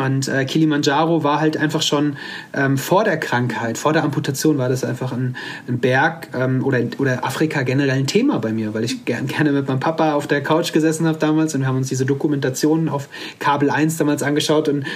Und 0.00 0.28
äh, 0.28 0.46
Kilimanjaro 0.46 1.24
war 1.24 1.40
halt 1.40 1.58
einfach 1.58 1.82
schon 1.82 2.16
ähm, 2.54 2.78
vor 2.78 3.04
der 3.04 3.18
Krankheit, 3.18 3.76
vor 3.76 3.92
der 3.92 4.02
Amputation 4.02 4.56
war 4.56 4.70
das 4.70 4.82
einfach 4.82 5.12
ein, 5.12 5.36
ein 5.68 5.78
Berg 5.78 6.28
ähm, 6.34 6.64
oder, 6.64 6.80
oder 6.98 7.22
Afrika 7.22 7.62
generell 7.62 7.98
ein 7.98 8.06
Thema 8.06 8.38
bei 8.38 8.52
mir, 8.52 8.72
weil 8.72 8.84
ich 8.84 9.04
gern, 9.04 9.26
gerne 9.26 9.52
mit 9.52 9.68
meinem 9.68 9.80
Papa 9.80 10.14
auf 10.14 10.26
der 10.26 10.42
Couch 10.42 10.72
gesessen 10.72 11.06
habe 11.06 11.18
damals 11.18 11.54
und 11.54 11.60
wir 11.60 11.68
haben 11.68 11.76
uns 11.76 11.88
diese 11.88 12.06
Dokumentationen 12.06 12.88
auf 12.88 13.10
Kabel 13.40 13.68
1 13.68 13.98
damals 13.98 14.22
angeschaut 14.22 14.70
und 14.70 14.86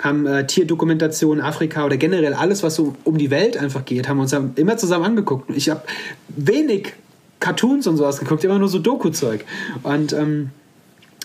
haben 0.00 0.24
äh, 0.26 0.46
Tierdokumentationen 0.46 1.44
Afrika 1.44 1.84
oder 1.84 1.98
generell 1.98 2.32
alles, 2.32 2.62
was 2.62 2.74
so 2.74 2.94
um 3.04 3.18
die 3.18 3.30
Welt 3.30 3.58
einfach 3.58 3.84
geht, 3.84 4.08
haben 4.08 4.16
wir 4.16 4.22
uns 4.22 4.32
immer 4.56 4.78
zusammen 4.78 5.04
angeguckt. 5.04 5.50
Ich 5.54 5.68
habe 5.68 5.82
wenig 6.28 6.94
Cartoons 7.38 7.86
und 7.86 7.98
sowas 7.98 8.18
geguckt, 8.18 8.42
immer 8.44 8.58
nur 8.58 8.68
so 8.68 8.78
Doku-Zeug. 8.78 9.44
Und 9.82 10.14
ähm, 10.14 10.50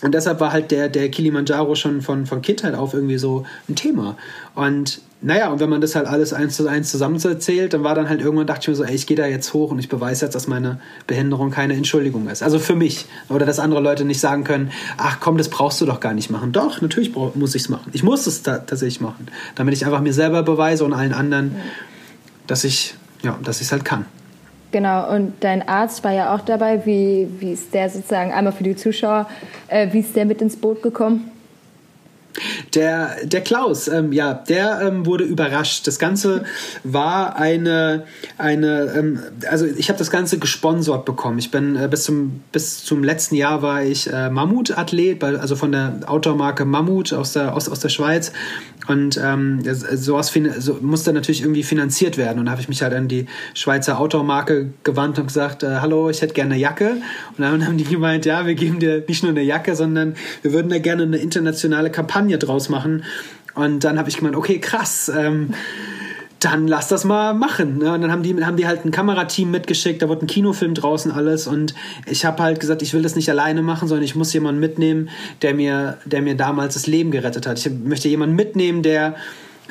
und 0.02 0.14
deshalb 0.14 0.40
war 0.40 0.52
halt 0.52 0.70
der, 0.70 0.88
der 0.88 1.10
Kilimanjaro 1.10 1.74
schon 1.74 2.00
von, 2.00 2.26
von 2.26 2.42
Kindheit 2.42 2.74
auf 2.74 2.94
irgendwie 2.94 3.18
so 3.18 3.44
ein 3.68 3.74
Thema. 3.74 4.16
Und 4.54 5.00
naja, 5.22 5.50
und 5.50 5.60
wenn 5.60 5.68
man 5.68 5.82
das 5.82 5.94
halt 5.94 6.06
alles 6.06 6.32
eins 6.32 6.56
zu 6.56 6.66
eins 6.66 6.90
zusammenzählt, 6.90 7.74
dann 7.74 7.84
war 7.84 7.94
dann 7.94 8.08
halt 8.08 8.22
irgendwann, 8.22 8.46
dachte 8.46 8.62
ich 8.62 8.68
mir 8.68 8.74
so, 8.74 8.84
ey, 8.84 8.94
ich 8.94 9.06
gehe 9.06 9.16
da 9.18 9.26
jetzt 9.26 9.52
hoch 9.52 9.70
und 9.70 9.78
ich 9.78 9.90
beweise 9.90 10.24
jetzt, 10.24 10.34
dass 10.34 10.46
meine 10.46 10.80
Behinderung 11.06 11.50
keine 11.50 11.74
Entschuldigung 11.74 12.26
ist. 12.28 12.42
Also 12.42 12.58
für 12.58 12.74
mich. 12.74 13.04
Oder 13.28 13.44
dass 13.44 13.58
andere 13.58 13.82
Leute 13.82 14.06
nicht 14.06 14.20
sagen 14.20 14.44
können, 14.44 14.70
ach 14.96 15.18
komm, 15.20 15.36
das 15.36 15.50
brauchst 15.50 15.78
du 15.82 15.86
doch 15.86 16.00
gar 16.00 16.14
nicht 16.14 16.30
machen. 16.30 16.52
Doch, 16.52 16.80
natürlich 16.80 17.14
muss 17.14 17.54
ich 17.54 17.62
es 17.62 17.68
machen. 17.68 17.90
Ich 17.92 18.02
muss 18.02 18.26
es 18.26 18.42
tatsächlich 18.42 19.02
machen. 19.02 19.26
Damit 19.56 19.74
ich 19.74 19.84
einfach 19.84 20.00
mir 20.00 20.14
selber 20.14 20.42
beweise 20.42 20.86
und 20.86 20.94
allen 20.94 21.12
anderen, 21.12 21.56
dass 22.46 22.64
ich, 22.64 22.94
ja, 23.22 23.38
dass 23.44 23.60
ich 23.60 23.66
es 23.66 23.72
halt 23.72 23.84
kann. 23.84 24.06
Genau, 24.72 25.12
und 25.12 25.34
dein 25.40 25.66
Arzt 25.66 26.04
war 26.04 26.12
ja 26.12 26.34
auch 26.34 26.40
dabei. 26.40 26.86
Wie, 26.86 27.28
wie 27.40 27.52
ist 27.52 27.74
der 27.74 27.90
sozusagen, 27.90 28.32
einmal 28.32 28.52
für 28.52 28.64
die 28.64 28.76
Zuschauer, 28.76 29.28
äh, 29.68 29.88
wie 29.92 30.00
ist 30.00 30.14
der 30.14 30.24
mit 30.24 30.40
ins 30.40 30.56
Boot 30.56 30.82
gekommen? 30.82 31.30
Der, 32.74 33.16
der 33.24 33.40
Klaus, 33.40 33.88
ähm, 33.88 34.12
ja, 34.12 34.34
der 34.34 34.80
ähm, 34.82 35.06
wurde 35.06 35.24
überrascht. 35.24 35.86
Das 35.86 35.98
Ganze 35.98 36.44
war 36.84 37.36
eine, 37.36 38.04
eine 38.38 38.92
ähm, 38.96 39.20
also 39.48 39.66
ich 39.66 39.88
habe 39.88 39.98
das 39.98 40.10
Ganze 40.10 40.38
gesponsert 40.38 41.04
bekommen. 41.04 41.38
Ich 41.38 41.50
bin 41.50 41.76
äh, 41.76 41.88
bis, 41.88 42.04
zum, 42.04 42.42
bis 42.52 42.84
zum 42.84 43.02
letzten 43.02 43.34
Jahr 43.34 43.62
war 43.62 43.82
ich 43.82 44.12
äh, 44.12 44.30
Mammut-Athlet, 44.30 45.22
also 45.24 45.56
von 45.56 45.72
der 45.72 46.00
Outdoor-Marke 46.06 46.64
Mammut 46.64 47.12
aus 47.12 47.32
der, 47.32 47.54
aus, 47.54 47.68
aus 47.68 47.80
der 47.80 47.88
Schweiz. 47.88 48.32
Und 48.86 49.20
ähm, 49.22 49.62
sowas 49.64 50.32
so, 50.58 50.78
musste 50.80 51.12
natürlich 51.12 51.42
irgendwie 51.42 51.62
finanziert 51.62 52.16
werden. 52.16 52.38
Und 52.38 52.46
da 52.46 52.52
habe 52.52 52.60
ich 52.60 52.68
mich 52.68 52.82
halt 52.82 52.94
an 52.94 53.08
die 53.08 53.26
Schweizer 53.54 53.98
Outdoor-Marke 54.00 54.70
gewandt 54.84 55.18
und 55.18 55.26
gesagt, 55.26 55.62
äh, 55.62 55.76
hallo, 55.80 56.10
ich 56.10 56.22
hätte 56.22 56.34
gerne 56.34 56.54
eine 56.54 56.60
Jacke. 56.60 56.96
Und 57.36 57.40
dann 57.40 57.66
haben 57.66 57.76
die 57.76 57.84
gemeint, 57.84 58.24
ja, 58.24 58.46
wir 58.46 58.54
geben 58.54 58.78
dir 58.78 59.04
nicht 59.06 59.22
nur 59.22 59.30
eine 59.30 59.42
Jacke, 59.42 59.76
sondern 59.76 60.14
wir 60.42 60.52
würden 60.52 60.70
da 60.70 60.78
gerne 60.78 61.02
eine 61.02 61.18
internationale 61.18 61.90
Kampagne 61.90 62.19
draus 62.28 62.68
machen. 62.68 63.04
Und 63.54 63.84
dann 63.84 63.98
habe 63.98 64.08
ich 64.08 64.16
gemeint, 64.16 64.36
okay, 64.36 64.58
krass. 64.58 65.10
Ähm, 65.14 65.54
dann 66.40 66.66
lass 66.66 66.88
das 66.88 67.04
mal 67.04 67.34
machen. 67.34 67.78
Ne? 67.78 67.92
Und 67.92 68.00
dann 68.00 68.10
haben 68.10 68.22
die, 68.22 68.42
haben 68.42 68.56
die 68.56 68.66
halt 68.66 68.84
ein 68.84 68.90
Kamerateam 68.90 69.50
mitgeschickt, 69.50 70.00
da 70.02 70.08
wurde 70.08 70.24
ein 70.24 70.26
Kinofilm 70.26 70.74
draußen 70.74 71.12
alles 71.12 71.46
und 71.46 71.74
ich 72.06 72.24
habe 72.24 72.42
halt 72.42 72.60
gesagt, 72.60 72.80
ich 72.82 72.94
will 72.94 73.02
das 73.02 73.14
nicht 73.14 73.28
alleine 73.28 73.62
machen, 73.62 73.88
sondern 73.88 74.04
ich 74.04 74.14
muss 74.14 74.32
jemanden 74.32 74.58
mitnehmen, 74.58 75.10
der 75.42 75.54
mir, 75.54 75.98
der 76.06 76.22
mir 76.22 76.36
damals 76.36 76.74
das 76.74 76.86
Leben 76.86 77.10
gerettet 77.10 77.46
hat. 77.46 77.58
Ich 77.58 77.70
möchte 77.70 78.08
jemanden 78.08 78.36
mitnehmen, 78.36 78.82
der 78.82 79.16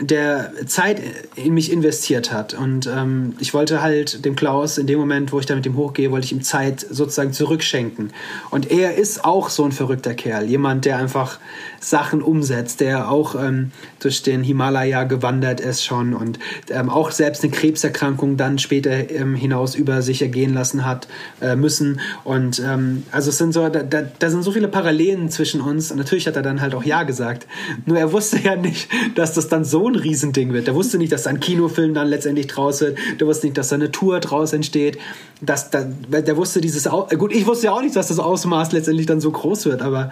der 0.01 0.51
Zeit 0.65 1.01
in 1.35 1.53
mich 1.53 1.71
investiert 1.71 2.31
hat. 2.31 2.53
Und 2.53 2.87
ähm, 2.87 3.35
ich 3.39 3.53
wollte 3.53 3.81
halt 3.81 4.23
dem 4.25 4.35
Klaus 4.35 4.77
in 4.77 4.87
dem 4.87 4.99
Moment, 4.99 5.31
wo 5.31 5.39
ich 5.39 5.45
da 5.45 5.55
mit 5.55 5.65
ihm 5.65 5.75
hochgehe, 5.75 6.11
wollte 6.11 6.25
ich 6.25 6.31
ihm 6.31 6.41
Zeit 6.41 6.85
sozusagen 6.89 7.33
zurückschenken. 7.33 8.13
Und 8.49 8.71
er 8.71 8.95
ist 8.95 9.25
auch 9.25 9.49
so 9.49 9.65
ein 9.65 9.71
verrückter 9.71 10.13
Kerl. 10.13 10.45
Jemand, 10.45 10.85
der 10.85 10.97
einfach 10.97 11.39
Sachen 11.79 12.21
umsetzt, 12.21 12.81
der 12.81 13.11
auch 13.11 13.35
ähm, 13.35 13.71
durch 13.99 14.23
den 14.23 14.43
Himalaya 14.43 15.03
gewandert 15.03 15.59
ist 15.59 15.83
schon 15.83 16.13
und 16.13 16.39
ähm, 16.69 16.89
auch 16.89 17.11
selbst 17.11 17.43
eine 17.43 17.51
Krebserkrankung 17.51 18.37
dann 18.37 18.59
später 18.59 19.09
ähm, 19.09 19.35
hinaus 19.35 19.75
über 19.75 20.01
sich 20.01 20.21
ergehen 20.21 20.53
lassen 20.53 20.85
hat 20.85 21.07
äh, 21.41 21.55
müssen. 21.55 21.99
Und 22.23 22.59
ähm, 22.59 23.03
also 23.11 23.29
es 23.29 23.37
sind 23.37 23.53
so, 23.53 23.67
da, 23.69 23.83
da, 23.83 24.01
da 24.01 24.29
sind 24.29 24.43
so 24.43 24.51
viele 24.51 24.67
Parallelen 24.67 25.29
zwischen 25.29 25.61
uns. 25.61 25.91
Und 25.91 25.97
natürlich 25.97 26.27
hat 26.27 26.35
er 26.35 26.41
dann 26.41 26.61
halt 26.61 26.75
auch 26.75 26.83
Ja 26.83 27.03
gesagt. 27.03 27.47
Nur 27.85 27.97
er 27.97 28.11
wusste 28.11 28.39
ja 28.39 28.55
nicht, 28.55 28.89
dass 29.15 29.33
das 29.33 29.47
dann 29.47 29.63
so 29.63 29.88
ein 29.89 29.95
Riesending 29.95 30.53
wird. 30.53 30.67
Der 30.67 30.75
wusste 30.75 30.97
nicht, 30.97 31.11
dass 31.11 31.23
da 31.23 31.29
ein 31.29 31.39
Kinofilm 31.39 31.93
dann 31.93 32.07
letztendlich 32.07 32.47
draus 32.47 32.81
wird. 32.81 32.97
Der 33.19 33.27
wusste 33.27 33.47
nicht, 33.47 33.57
dass 33.57 33.69
da 33.69 33.75
eine 33.75 33.91
Tour 33.91 34.19
draus 34.19 34.53
entsteht. 34.53 34.97
Dass 35.41 35.69
da, 35.69 35.83
der 35.83 36.37
wusste 36.37 36.61
dieses, 36.61 36.87
gut, 37.17 37.33
ich 37.33 37.45
wusste 37.45 37.67
ja 37.67 37.73
auch 37.73 37.81
nicht, 37.81 37.95
dass 37.95 38.07
das 38.07 38.19
Ausmaß 38.19 38.71
letztendlich 38.71 39.05
dann 39.05 39.21
so 39.21 39.31
groß 39.31 39.65
wird, 39.65 39.81
aber 39.81 40.11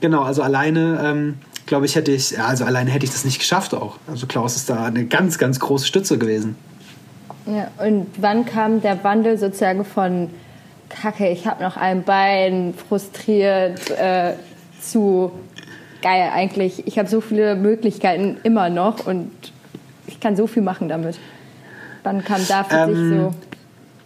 genau, 0.00 0.22
also 0.22 0.42
alleine, 0.42 1.00
ähm, 1.02 1.34
glaube 1.66 1.86
ich, 1.86 1.96
hätte 1.96 2.12
ich, 2.12 2.40
also 2.40 2.64
alleine 2.64 2.90
hätte 2.90 3.04
ich 3.04 3.12
das 3.12 3.24
nicht 3.24 3.38
geschafft 3.38 3.74
auch. 3.74 3.96
Also 4.06 4.26
Klaus 4.26 4.56
ist 4.56 4.70
da 4.70 4.84
eine 4.84 5.06
ganz, 5.06 5.38
ganz 5.38 5.60
große 5.60 5.86
Stütze 5.86 6.18
gewesen. 6.18 6.56
Ja, 7.46 7.70
und 7.84 8.06
wann 8.18 8.44
kam 8.44 8.80
der 8.80 9.02
Wandel 9.02 9.38
sozusagen 9.38 9.84
von 9.84 10.30
Kacke, 10.88 11.28
ich 11.28 11.46
habe 11.46 11.62
noch 11.62 11.76
ein 11.76 12.02
Bein, 12.02 12.74
frustriert, 12.88 13.90
äh, 13.90 14.34
zu 14.80 15.32
geil 16.02 16.30
eigentlich. 16.32 16.86
Ich 16.86 16.98
habe 16.98 17.08
so 17.08 17.20
viele 17.20 17.56
Möglichkeiten 17.56 18.38
immer 18.42 18.70
noch 18.70 19.06
und 19.06 19.30
ich 20.06 20.20
kann 20.20 20.36
so 20.36 20.46
viel 20.46 20.62
machen 20.62 20.88
damit. 20.88 21.18
Wann 22.02 22.24
kam 22.24 22.40
da 22.48 22.64
für 22.64 22.76
ähm, 22.76 22.94
sich 22.94 23.18
so 23.18 23.34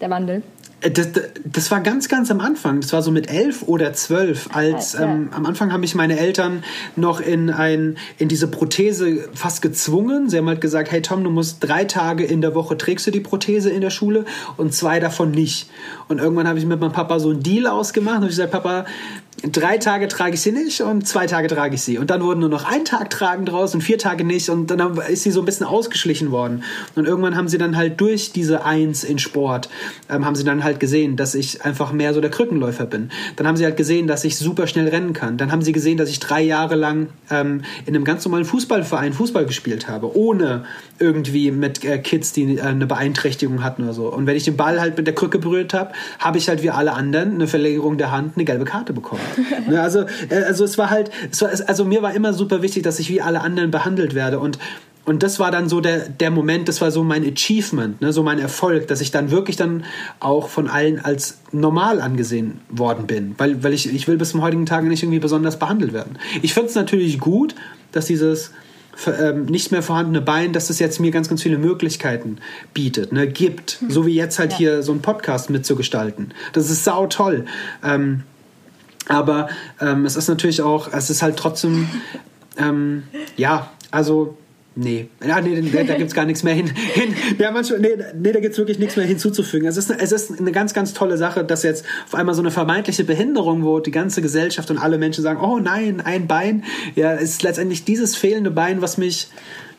der 0.01 0.11
Wandel? 0.11 0.43
Äh, 0.85 0.91
das, 0.91 1.09
das, 1.45 1.71
war 1.71 1.81
ganz, 1.81 2.09
ganz 2.09 2.31
am 2.31 2.41
Anfang. 2.41 2.81
Das 2.81 2.93
war 2.93 3.03
so 3.03 3.11
mit 3.11 3.31
elf 3.31 3.63
oder 3.63 3.93
zwölf. 3.93 4.49
Als 4.53 4.95
ähm, 4.95 5.31
am 5.33 5.47
Anfang 5.47 5.73
haben 5.73 5.81
mich 5.81 5.95
meine 5.95 6.19
Eltern 6.19 6.63
noch 6.97 7.21
in 7.21 7.51
ein 7.51 7.97
in 8.19 8.29
diese 8.29 8.49
Prothese 8.49 9.29
fast 9.35 9.63
gezwungen. 9.63 10.29
Sie 10.29 10.39
haben 10.39 10.49
halt 10.49 10.61
gesagt: 10.61 10.91
Hey 10.91 11.03
Tom, 11.03 11.25
du 11.25 11.31
musst 11.31 11.59
drei 11.61 11.85
Tage 11.85 12.25
in 12.25 12.41
der 12.41 12.55
Woche 12.55 12.77
trägst 12.77 13.07
du 13.07 13.11
die 13.11 13.21
Prothese 13.21 13.71
in 13.71 13.81
der 13.81 13.91
Schule 13.91 14.25
und 14.57 14.75
zwei 14.75 15.01
davon 15.01 15.31
nicht. 15.31 15.71
Und 16.09 16.19
irgendwann 16.19 16.49
habe 16.49 16.59
ich 16.59 16.67
mit 16.67 16.81
meinem 16.81 16.93
Papa 16.93 17.19
so 17.19 17.31
einen 17.31 17.43
Deal 17.43 17.67
ausgemacht 17.67 18.19
und 18.19 18.25
ich 18.25 18.31
gesagt: 18.31 18.53
Papa, 18.53 18.85
drei 19.43 19.79
Tage 19.79 20.09
trage 20.09 20.35
ich 20.35 20.41
sie 20.41 20.53
nicht 20.53 20.81
und 20.81 21.07
zwei 21.07 21.27
Tage 21.27 21.49
trage 21.49 21.75
ich 21.75 21.83
sie. 21.83 21.99
Und 21.99 22.11
dann 22.11 22.23
wurden 22.23 22.41
nur 22.41 22.49
noch 22.49 22.65
ein 22.65 22.85
Tag 22.85 23.11
tragen 23.11 23.45
draus 23.45 23.75
und 23.75 23.81
vier 23.81 23.99
Tage 23.99 24.25
nicht. 24.25 24.49
Und 24.49 24.69
dann 24.69 24.99
ist 24.99 25.23
sie 25.23 25.31
so 25.31 25.41
ein 25.41 25.45
bisschen 25.45 25.67
ausgeschlichen 25.67 26.31
worden. 26.31 26.63
Und 26.95 27.07
irgendwann 27.07 27.37
haben 27.37 27.49
sie 27.49 27.59
dann 27.59 27.77
halt 27.77 28.01
durch 28.01 28.33
diese 28.33 28.65
Eins 28.65 29.05
in 29.05 29.19
Sport, 29.19 29.69
ähm, 30.09 30.25
haben 30.25 30.35
sie 30.35 30.45
dann 30.45 30.65
halt 30.65 30.81
gesehen, 30.81 31.17
dass 31.17 31.35
ich 31.35 31.65
einfach 31.65 31.93
mehr 31.93 32.15
so 32.15 32.21
der 32.21 32.31
Krückenläufer 32.31 32.87
bin. 32.87 33.11
Dann 33.37 33.47
haben 33.47 33.57
sie 33.57 33.65
halt 33.65 33.77
gesehen, 33.77 34.07
dass 34.07 34.25
ich 34.25 34.39
super 34.39 34.67
schnell 34.67 34.89
rennen 34.89 35.13
kann. 35.13 35.37
Dann 35.37 35.53
haben 35.53 35.63
sie 35.63 35.73
gesehen, 35.73 35.97
dass 35.97 36.09
ich 36.09 36.21
drei 36.21 36.43
Jahre 36.43 36.77
lang 36.77 37.09
ähm, 37.31 37.63
in 37.87 37.95
einem 37.95 38.05
ganz 38.05 38.25
normalen 38.25 38.45
Fußballverein 38.45 39.13
Fußball 39.13 39.47
gespielt 39.47 39.89
habe, 39.89 40.17
ohne 40.17 40.65
irgendwie 40.99 41.51
mit 41.51 41.85
äh, 41.85 41.99
Kids, 41.99 42.33
die 42.33 42.59
äh, 42.59 42.63
eine 42.63 42.87
Beeinträchtigung 42.87 43.65
hatten 43.65 43.85
oder 43.85 43.93
so. 43.93 44.13
Und 44.13 44.27
wenn 44.27 44.37
ich 44.37 44.45
den 44.45 44.57
Ball 44.57 44.81
halt 44.81 44.97
mit 44.97 45.07
der 45.07 45.15
Krücke 45.15 45.39
berührt 45.39 45.75
habe, 45.75 45.93
habe 46.19 46.39
ich 46.39 46.49
halt 46.49 46.63
wie 46.63 46.71
alle 46.71 46.93
anderen 46.93 47.35
eine 47.35 47.47
Verlängerung 47.47 47.99
der 47.99 48.13
Hand, 48.13 48.37
eine 48.37 48.45
gelbe 48.45 48.65
Karte 48.65 48.93
bekommen. 48.93 49.24
ne, 49.69 49.81
also, 49.81 50.05
äh, 50.29 50.43
also 50.47 50.65
es 50.65 50.79
war 50.79 50.91
halt, 50.91 51.11
es 51.31 51.43
war, 51.43 51.51
also 51.67 51.85
mir 51.85 52.03
war 52.03 52.15
immer 52.15 52.33
super 52.33 52.63
wichtig, 52.63 52.83
dass 52.83 52.99
ich 52.99 53.09
wie 53.09 53.21
alle 53.21 53.41
anderen 53.41 53.71
behandelt 53.71 54.15
werde 54.15 54.39
und 54.39 54.59
und 55.07 55.23
das 55.23 55.39
war 55.39 55.51
dann 55.51 55.69
so 55.69 55.81
der, 55.81 56.09
der 56.09 56.31
Moment, 56.31 56.67
das 56.67 56.81
war 56.81 56.91
so 56.91 57.05
mein 57.05 57.31
Achievement, 57.31 58.01
ne, 58.01 58.13
so 58.13 58.23
mein 58.23 58.39
Erfolg, 58.39 58.89
dass 58.89 59.01
ich 59.03 59.11
dann 59.11 59.31
wirklich 59.31 59.57
dann 59.57 59.85
auch 60.19 60.49
von 60.49 60.67
allen 60.67 60.99
als 60.99 61.41
normal 61.53 62.01
angesehen 62.01 62.61
worden 62.71 63.07
bin. 63.07 63.35
Weil, 63.37 63.63
weil 63.63 63.75
ich, 63.75 63.93
ich 63.93 64.09
will 64.09 64.17
bis 64.17 64.31
zum 64.31 64.41
heutigen 64.41 64.65
Tage 64.65 64.89
nicht 64.89 65.03
irgendwie 65.03 65.19
besonders 65.19 65.59
behandelt 65.59 65.93
werden. 65.93 66.19
Ich 66.41 66.55
finde 66.55 66.71
es 66.71 66.75
natürlich 66.75 67.21
gut, 67.21 67.55
dass 67.93 68.07
dieses 68.07 68.53
ähm, 69.07 69.47
nicht 69.47 69.73
mehr 69.73 69.83
vorhandene 69.83 70.23
Bein, 70.23 70.53
dass 70.53 70.69
das 70.69 70.79
jetzt 70.79 71.01
mir 71.01 71.11
ganz, 71.11 71.29
ganz 71.29 71.43
viele 71.43 71.59
Möglichkeiten 71.59 72.39
bietet, 72.73 73.13
ne, 73.13 73.27
gibt. 73.27 73.79
So 73.89 74.07
wie 74.07 74.15
jetzt 74.15 74.39
halt 74.39 74.53
ja. 74.53 74.59
hier 74.59 74.83
so 74.83 74.93
ein 74.93 75.03
Podcast 75.03 75.51
mitzugestalten. 75.51 76.33
Das 76.55 76.71
ist 76.71 76.85
sau 76.85 77.07
toll. 77.07 77.45
Ähm, 77.85 78.23
aber 79.09 79.49
ähm, 79.81 80.05
es 80.07 80.17
ist 80.17 80.29
natürlich 80.29 80.63
auch, 80.63 80.93
es 80.93 81.11
ist 81.11 81.23
halt 81.23 81.37
trotzdem, 81.37 81.89
ähm, 82.59 83.05
ja, 83.37 83.71
also 83.91 84.37
Nee, 84.77 85.09
ja, 85.25 85.41
nee, 85.41 85.61
da, 85.71 85.85
da 85.85 85.95
gibt 85.95 86.09
es 86.09 86.15
gar 86.15 86.25
nichts 86.25 86.43
mehr 86.43 86.55
hin. 86.55 86.67
hin 86.95 87.15
ja, 87.39 87.53
manchmal, 87.53 87.79
nee, 87.79 87.91
nee, 88.17 88.33
da 88.33 88.41
gibt 88.41 88.55
es 88.55 88.59
wirklich 88.59 88.81
nichts 88.81 88.97
mehr 88.97 89.07
hinzuzufügen. 89.07 89.69
Es 89.69 89.77
ist, 89.77 89.89
es 89.89 90.11
ist 90.11 90.41
eine 90.41 90.51
ganz, 90.51 90.75
ganz 90.75 90.93
tolle 90.93 91.17
Sache, 91.17 91.45
dass 91.45 91.63
jetzt 91.63 91.85
auf 92.07 92.15
einmal 92.17 92.35
so 92.35 92.43
eine 92.43 92.51
vermeintliche 92.51 93.05
Behinderung, 93.05 93.63
wo 93.63 93.79
die 93.79 93.93
ganze 93.93 94.21
Gesellschaft 94.21 94.73
und 94.73 94.79
alle 94.79 94.99
Menschen 94.99 95.23
sagen, 95.23 95.41
oh 95.41 95.61
nein, 95.61 96.01
ein 96.01 96.27
Bein. 96.27 96.65
Ja, 96.97 97.13
ist 97.13 97.45
letztendlich 97.45 97.85
dieses 97.85 98.17
fehlende 98.17 98.51
Bein, 98.51 98.83
was 98.83 98.99
mich 98.99 99.29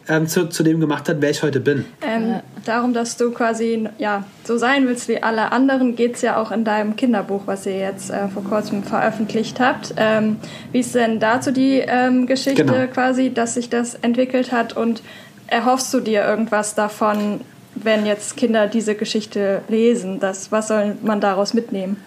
ähm, 0.07 0.27
zu, 0.27 0.47
zu 0.49 0.63
dem 0.63 0.79
gemacht 0.79 1.09
hat, 1.09 1.17
wer 1.19 1.29
ich 1.29 1.43
heute 1.43 1.59
bin. 1.59 1.85
Ähm, 2.01 2.39
darum, 2.65 2.93
dass 2.93 3.17
du 3.17 3.31
quasi 3.31 3.87
ja, 3.97 4.23
so 4.43 4.57
sein 4.57 4.87
willst 4.87 5.07
wie 5.07 5.21
alle 5.21 5.51
anderen, 5.51 5.95
geht 5.95 6.15
es 6.15 6.21
ja 6.21 6.37
auch 6.37 6.51
in 6.51 6.63
deinem 6.63 6.95
Kinderbuch, 6.95 7.41
was 7.45 7.65
ihr 7.65 7.77
jetzt 7.77 8.09
äh, 8.09 8.27
vor 8.27 8.43
kurzem 8.43 8.83
veröffentlicht 8.83 9.59
habt. 9.59 9.93
Ähm, 9.97 10.37
wie 10.71 10.79
ist 10.79 10.95
denn 10.95 11.19
dazu 11.19 11.51
die 11.51 11.79
ähm, 11.79 12.27
Geschichte 12.27 12.65
genau. 12.65 12.87
quasi, 12.87 13.33
dass 13.33 13.55
sich 13.55 13.69
das 13.69 13.95
entwickelt 13.95 14.51
hat 14.51 14.75
und 14.75 15.01
erhoffst 15.47 15.93
du 15.93 15.99
dir 15.99 16.23
irgendwas 16.23 16.75
davon, 16.75 17.41
wenn 17.75 18.05
jetzt 18.05 18.37
Kinder 18.37 18.67
diese 18.67 18.95
Geschichte 18.95 19.61
lesen? 19.67 20.19
Das, 20.19 20.51
was 20.51 20.67
soll 20.67 20.95
man 21.01 21.21
daraus 21.21 21.53
mitnehmen? 21.53 21.97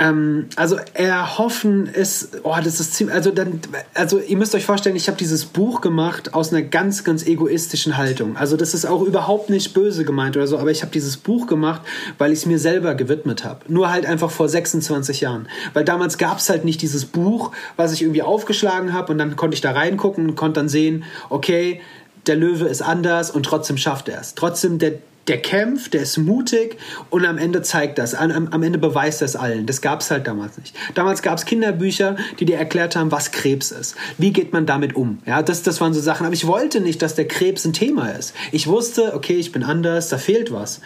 Ähm, 0.00 0.46
also 0.56 0.78
erhoffen 0.94 1.86
ist, 1.86 2.40
oh, 2.42 2.56
das 2.64 2.80
ist 2.80 2.94
ziemlich, 2.94 3.14
also 3.14 3.30
dann, 3.30 3.60
also 3.92 4.18
ihr 4.18 4.38
müsst 4.38 4.54
euch 4.54 4.64
vorstellen, 4.64 4.96
ich 4.96 5.08
habe 5.08 5.18
dieses 5.18 5.44
Buch 5.44 5.82
gemacht 5.82 6.32
aus 6.32 6.54
einer 6.54 6.62
ganz, 6.62 7.04
ganz 7.04 7.26
egoistischen 7.26 7.98
Haltung. 7.98 8.38
Also 8.38 8.56
das 8.56 8.72
ist 8.72 8.86
auch 8.86 9.02
überhaupt 9.02 9.50
nicht 9.50 9.74
böse 9.74 10.06
gemeint 10.06 10.38
oder 10.38 10.46
so, 10.46 10.58
aber 10.58 10.70
ich 10.70 10.80
habe 10.80 10.90
dieses 10.90 11.18
Buch 11.18 11.46
gemacht, 11.46 11.82
weil 12.16 12.32
ich 12.32 12.38
es 12.38 12.46
mir 12.46 12.58
selber 12.58 12.94
gewidmet 12.94 13.44
habe. 13.44 13.60
Nur 13.68 13.92
halt 13.92 14.06
einfach 14.06 14.30
vor 14.30 14.48
26 14.48 15.20
Jahren. 15.20 15.48
Weil 15.74 15.84
damals 15.84 16.16
gab 16.16 16.38
es 16.38 16.48
halt 16.48 16.64
nicht 16.64 16.80
dieses 16.80 17.04
Buch, 17.04 17.52
was 17.76 17.92
ich 17.92 18.00
irgendwie 18.00 18.22
aufgeschlagen 18.22 18.94
habe 18.94 19.12
und 19.12 19.18
dann 19.18 19.36
konnte 19.36 19.54
ich 19.54 19.60
da 19.60 19.72
reingucken 19.72 20.30
und 20.30 20.34
konnte 20.34 20.60
dann 20.60 20.70
sehen, 20.70 21.04
okay, 21.28 21.82
der 22.26 22.36
Löwe 22.36 22.66
ist 22.66 22.80
anders 22.80 23.30
und 23.30 23.44
trotzdem 23.44 23.76
schafft 23.76 24.08
er 24.08 24.18
es. 24.18 24.34
Trotzdem, 24.34 24.78
der, 24.78 24.94
der 25.30 25.40
kämpft, 25.40 25.94
der 25.94 26.02
ist 26.02 26.18
mutig 26.18 26.76
und 27.08 27.24
am 27.24 27.38
Ende 27.38 27.62
zeigt 27.62 27.98
das, 27.98 28.14
am, 28.14 28.48
am 28.50 28.62
Ende 28.64 28.78
beweist 28.78 29.22
das 29.22 29.36
allen. 29.36 29.64
Das 29.64 29.80
gab 29.80 30.00
es 30.00 30.10
halt 30.10 30.26
damals 30.26 30.58
nicht. 30.58 30.74
Damals 30.94 31.22
gab 31.22 31.38
es 31.38 31.44
Kinderbücher, 31.44 32.16
die 32.40 32.46
dir 32.46 32.58
erklärt 32.58 32.96
haben, 32.96 33.12
was 33.12 33.30
Krebs 33.30 33.70
ist. 33.70 33.94
Wie 34.18 34.32
geht 34.32 34.52
man 34.52 34.66
damit 34.66 34.96
um? 34.96 35.20
Ja, 35.26 35.42
das, 35.42 35.62
das 35.62 35.80
waren 35.80 35.94
so 35.94 36.00
Sachen. 36.00 36.26
Aber 36.26 36.34
ich 36.34 36.48
wollte 36.48 36.80
nicht, 36.80 37.00
dass 37.00 37.14
der 37.14 37.28
Krebs 37.28 37.64
ein 37.64 37.72
Thema 37.72 38.10
ist. 38.10 38.34
Ich 38.50 38.66
wusste, 38.66 39.14
okay, 39.14 39.36
ich 39.36 39.52
bin 39.52 39.62
anders, 39.62 40.08
da 40.08 40.18
fehlt 40.18 40.52
was. 40.52 40.80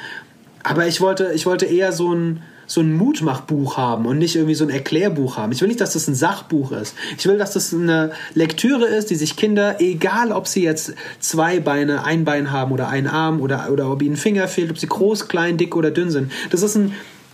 Aber 0.63 0.87
ich 0.87 1.01
wollte, 1.01 1.33
ich 1.35 1.47
wollte 1.47 1.65
eher 1.65 1.93
so 1.93 2.15
ein, 2.15 2.43
so 2.67 2.81
ein 2.81 2.93
Mutmachbuch 2.93 3.77
haben 3.77 4.07
und 4.07 4.19
nicht 4.19 4.37
irgendwie 4.37 4.55
so 4.55 4.65
ein 4.65 4.71
Erklärbuch 4.71 5.37
haben. 5.37 5.53
Ich 5.53 5.61
will 5.61 5.69
nicht, 5.69 5.81
dass 5.81 5.93
das 5.93 6.09
ein 6.09 6.15
Sachbuch 6.15 6.73
ist. 6.73 6.95
Ich 7.19 7.27
will, 7.27 7.39
dass 7.39 7.53
das 7.53 7.73
eine 7.75 8.13
Lektüre 8.35 8.87
ist, 8.87 9.11
die 9.11 9.17
sich 9.17 9.37
Kinder, 9.37 9.81
egal 9.81 10.33
ob 10.33 10.47
sie 10.47 10.63
jetzt 10.63 10.95
zwei 11.21 11.61
Beine, 11.61 12.05
ein 12.05 12.25
Bein 12.25 12.51
haben 12.51 12.73
oder 12.73 12.89
einen 12.89 13.07
Arm 13.07 13.41
oder, 13.41 13.71
oder 13.71 13.91
ob 13.91 14.03
ihnen 14.03 14.17
Finger 14.17 14.49
fehlt, 14.49 14.71
ob 14.71 14.79
sie 14.79 14.87
groß, 14.87 15.29
klein, 15.29 15.57
dick 15.57 15.77
oder 15.77 15.91
dünn 15.91 16.11
sind. 16.11 16.33
Das 16.51 16.63
ist 16.63 16.77
ein 16.77 16.93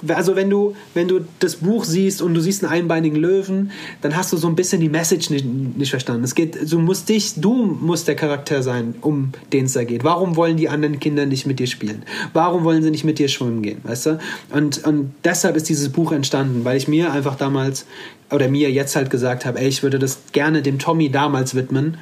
also 0.08 0.36
wenn 0.36 0.50
du, 0.50 0.74
wenn 0.94 1.08
du 1.08 1.20
das 1.38 1.56
Buch 1.56 1.84
siehst 1.84 2.22
und 2.22 2.34
du 2.34 2.40
siehst 2.40 2.64
einen 2.64 2.72
einbeinigen 2.72 3.16
Löwen, 3.16 3.70
dann 4.00 4.16
hast 4.16 4.32
du 4.32 4.36
so 4.36 4.48
ein 4.48 4.56
bisschen 4.56 4.80
die 4.80 4.88
Message 4.88 5.30
nicht, 5.30 5.44
nicht 5.44 5.90
verstanden. 5.90 6.24
Es 6.24 6.34
geht, 6.34 6.70
du 6.70 6.78
musst 6.78 7.08
dich, 7.08 7.34
du 7.36 7.52
musst 7.54 8.08
der 8.08 8.16
Charakter 8.16 8.62
sein, 8.62 8.94
um 9.00 9.32
den 9.52 9.66
es 9.66 9.74
da 9.74 9.84
geht. 9.84 10.04
Warum 10.04 10.36
wollen 10.36 10.56
die 10.56 10.68
anderen 10.68 11.00
Kinder 11.00 11.26
nicht 11.26 11.46
mit 11.46 11.58
dir 11.58 11.66
spielen? 11.66 12.02
Warum 12.32 12.64
wollen 12.64 12.82
sie 12.82 12.90
nicht 12.90 13.04
mit 13.04 13.18
dir 13.18 13.28
schwimmen 13.28 13.62
gehen? 13.62 13.80
Weißt 13.82 14.06
du? 14.06 14.18
Und, 14.50 14.84
und 14.86 15.12
deshalb 15.24 15.56
ist 15.56 15.68
dieses 15.68 15.90
Buch 15.90 16.12
entstanden, 16.12 16.64
weil 16.64 16.76
ich 16.76 16.88
mir 16.88 17.12
einfach 17.12 17.36
damals 17.36 17.86
oder 18.30 18.48
mir 18.48 18.70
jetzt 18.70 18.96
halt 18.96 19.10
gesagt 19.10 19.44
habe, 19.44 19.58
ey, 19.60 19.68
ich 19.68 19.82
würde 19.82 19.98
das 19.98 20.18
gerne 20.32 20.62
dem 20.62 20.78
Tommy 20.78 21.10
damals 21.10 21.54
widmen, 21.54 21.96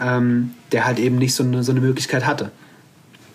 ähm, 0.00 0.50
der 0.72 0.86
halt 0.86 0.98
eben 0.98 1.16
nicht 1.16 1.34
so 1.34 1.44
eine, 1.44 1.62
so 1.62 1.72
eine 1.72 1.80
Möglichkeit 1.80 2.26
hatte. 2.26 2.50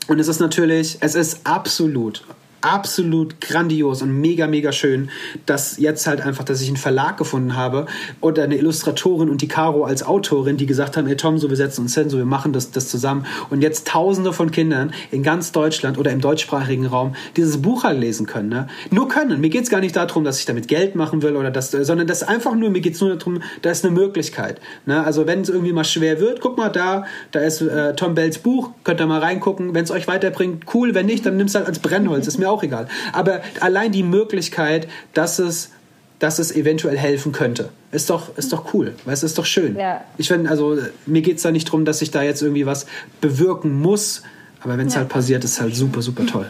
Und 0.07 0.19
es 0.19 0.27
ist 0.27 0.39
natürlich, 0.39 0.97
es 0.99 1.15
ist 1.15 1.41
absolut, 1.45 2.23
absolut 2.65 3.39
grandios 3.41 4.01
und 4.01 4.19
mega, 4.19 4.47
mega 4.47 4.71
schön, 4.71 5.09
dass 5.45 5.77
jetzt 5.77 6.07
halt 6.07 6.21
einfach, 6.21 6.43
dass 6.43 6.61
ich 6.61 6.67
einen 6.67 6.77
Verlag 6.77 7.17
gefunden 7.17 7.55
habe 7.55 7.85
oder 8.21 8.43
eine 8.43 8.57
Illustratorin 8.57 9.29
und 9.29 9.41
die 9.41 9.47
Caro 9.47 9.83
als 9.83 10.03
Autorin, 10.03 10.57
die 10.57 10.65
gesagt 10.65 10.97
haben, 10.97 11.07
ey 11.07 11.15
Tom, 11.15 11.37
so 11.37 11.49
wir 11.49 11.57
setzen 11.57 11.81
uns 11.81 11.93
hin, 11.93 12.09
so 12.09 12.17
wir 12.17 12.25
machen 12.25 12.53
das, 12.53 12.71
das 12.71 12.87
zusammen 12.87 13.25
und 13.51 13.61
jetzt 13.61 13.87
tausende 13.87 14.33
von 14.33 14.49
Kindern 14.49 14.93
in 15.11 15.21
ganz 15.21 15.51
Deutschland 15.51 15.99
oder 15.99 16.11
im 16.11 16.21
deutschsprachigen 16.21 16.87
Raum 16.87 17.15
dieses 17.37 17.61
Buch 17.61 17.83
halt 17.83 17.99
lesen 17.99 18.25
können. 18.25 18.49
Ne? 18.49 18.67
Nur 18.89 19.07
können. 19.09 19.39
Mir 19.41 19.49
geht 19.49 19.65
es 19.65 19.69
gar 19.69 19.79
nicht 19.79 19.95
darum, 19.95 20.23
dass 20.23 20.39
ich 20.39 20.45
damit 20.45 20.67
Geld 20.67 20.95
machen 20.95 21.21
will 21.21 21.35
oder 21.35 21.51
das, 21.51 21.69
sondern 21.71 22.07
das 22.07 22.23
einfach 22.23 22.55
nur, 22.55 22.71
mir 22.71 22.81
geht 22.81 22.95
es 22.95 23.01
nur 23.01 23.15
darum, 23.15 23.41
da 23.61 23.69
ist 23.69 23.85
eine 23.85 23.93
Möglichkeit. 23.93 24.59
Ne? 24.87 25.03
Also 25.03 25.27
wenn 25.27 25.41
es 25.41 25.49
irgendwie 25.49 25.73
mal 25.73 25.83
schwer 25.83 26.19
wird, 26.19 26.41
guck 26.41 26.57
mal 26.57 26.69
da, 26.69 27.05
da 27.31 27.41
ist 27.41 27.61
äh, 27.61 27.95
Tom 27.95 28.15
Bells 28.15 28.39
Buch, 28.39 28.71
könnt 28.83 28.99
ihr 28.99 29.05
mal 29.05 29.19
reingucken. 29.19 29.75
Wenn 29.75 29.83
es 29.83 29.91
euch 29.91 30.07
weiterbringt, 30.07 30.65
cool, 30.73 30.95
wenn 30.95 31.05
nicht, 31.05 31.25
dann 31.25 31.37
nimm's 31.37 31.53
halt 31.53 31.67
als 31.67 31.79
Brennholz, 31.79 32.27
ist 32.27 32.37
mir 32.37 32.49
auch 32.49 32.54
auch 32.55 32.63
egal. 32.63 32.87
Aber 33.13 33.41
allein 33.59 33.91
die 33.91 34.03
Möglichkeit, 34.03 34.87
dass 35.13 35.39
es 35.39 35.71
dass 36.19 36.39
es 36.39 36.55
eventuell 36.55 36.97
helfen 36.97 37.33
könnte. 37.33 37.69
Ist 37.91 38.09
doch, 38.09 38.37
ist 38.37 38.53
doch 38.53 38.73
cool, 38.73 38.95
weißt 39.05 39.23
ist 39.23 39.37
doch 39.37 39.45
schön. 39.45 39.77
Ja. 39.77 40.01
Ich 40.17 40.29
finde, 40.29 40.49
also 40.49 40.77
mir 41.05 41.21
geht 41.21 41.37
es 41.37 41.43
da 41.43 41.51
nicht 41.51 41.67
darum, 41.67 41.85
dass 41.85 42.01
ich 42.01 42.11
da 42.11 42.23
jetzt 42.23 42.41
irgendwie 42.41 42.65
was 42.65 42.85
bewirken 43.21 43.81
muss, 43.81 44.23
aber 44.61 44.77
wenn 44.77 44.87
es 44.87 44.93
ja. 44.93 45.01
halt 45.01 45.09
passiert, 45.09 45.43
ist 45.43 45.51
es 45.53 45.61
halt 45.61 45.75
super, 45.75 46.01
super 46.01 46.25
toll. 46.25 46.49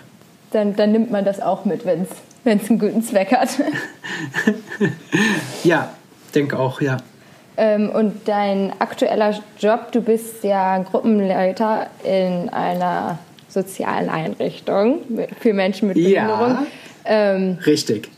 Dann, 0.51 0.75
dann 0.75 0.91
nimmt 0.91 1.11
man 1.11 1.25
das 1.25 1.41
auch 1.41 1.65
mit, 1.65 1.85
wenn 1.85 2.03
es 2.45 2.69
einen 2.69 2.79
guten 2.79 3.03
Zweck 3.03 3.31
hat. 3.33 3.49
ja, 5.63 5.93
denke 6.33 6.57
auch, 6.57 6.79
ja. 6.79 6.97
Ähm, 7.57 7.89
und 7.89 8.27
dein 8.27 8.73
aktueller 8.79 9.39
Job, 9.59 9.91
du 9.91 10.01
bist 10.01 10.43
ja 10.43 10.77
Gruppenleiter 10.79 11.87
in 12.03 12.49
einer 12.49 13.17
sozialen 13.55 14.09
Einrichtung 14.09 14.99
für 15.39 15.53
Menschen 15.53 15.87
mit 15.87 15.95
Behinderung. 15.95 16.51
Ja, 16.51 16.65
ähm, 17.05 17.57
richtig. 17.65 18.09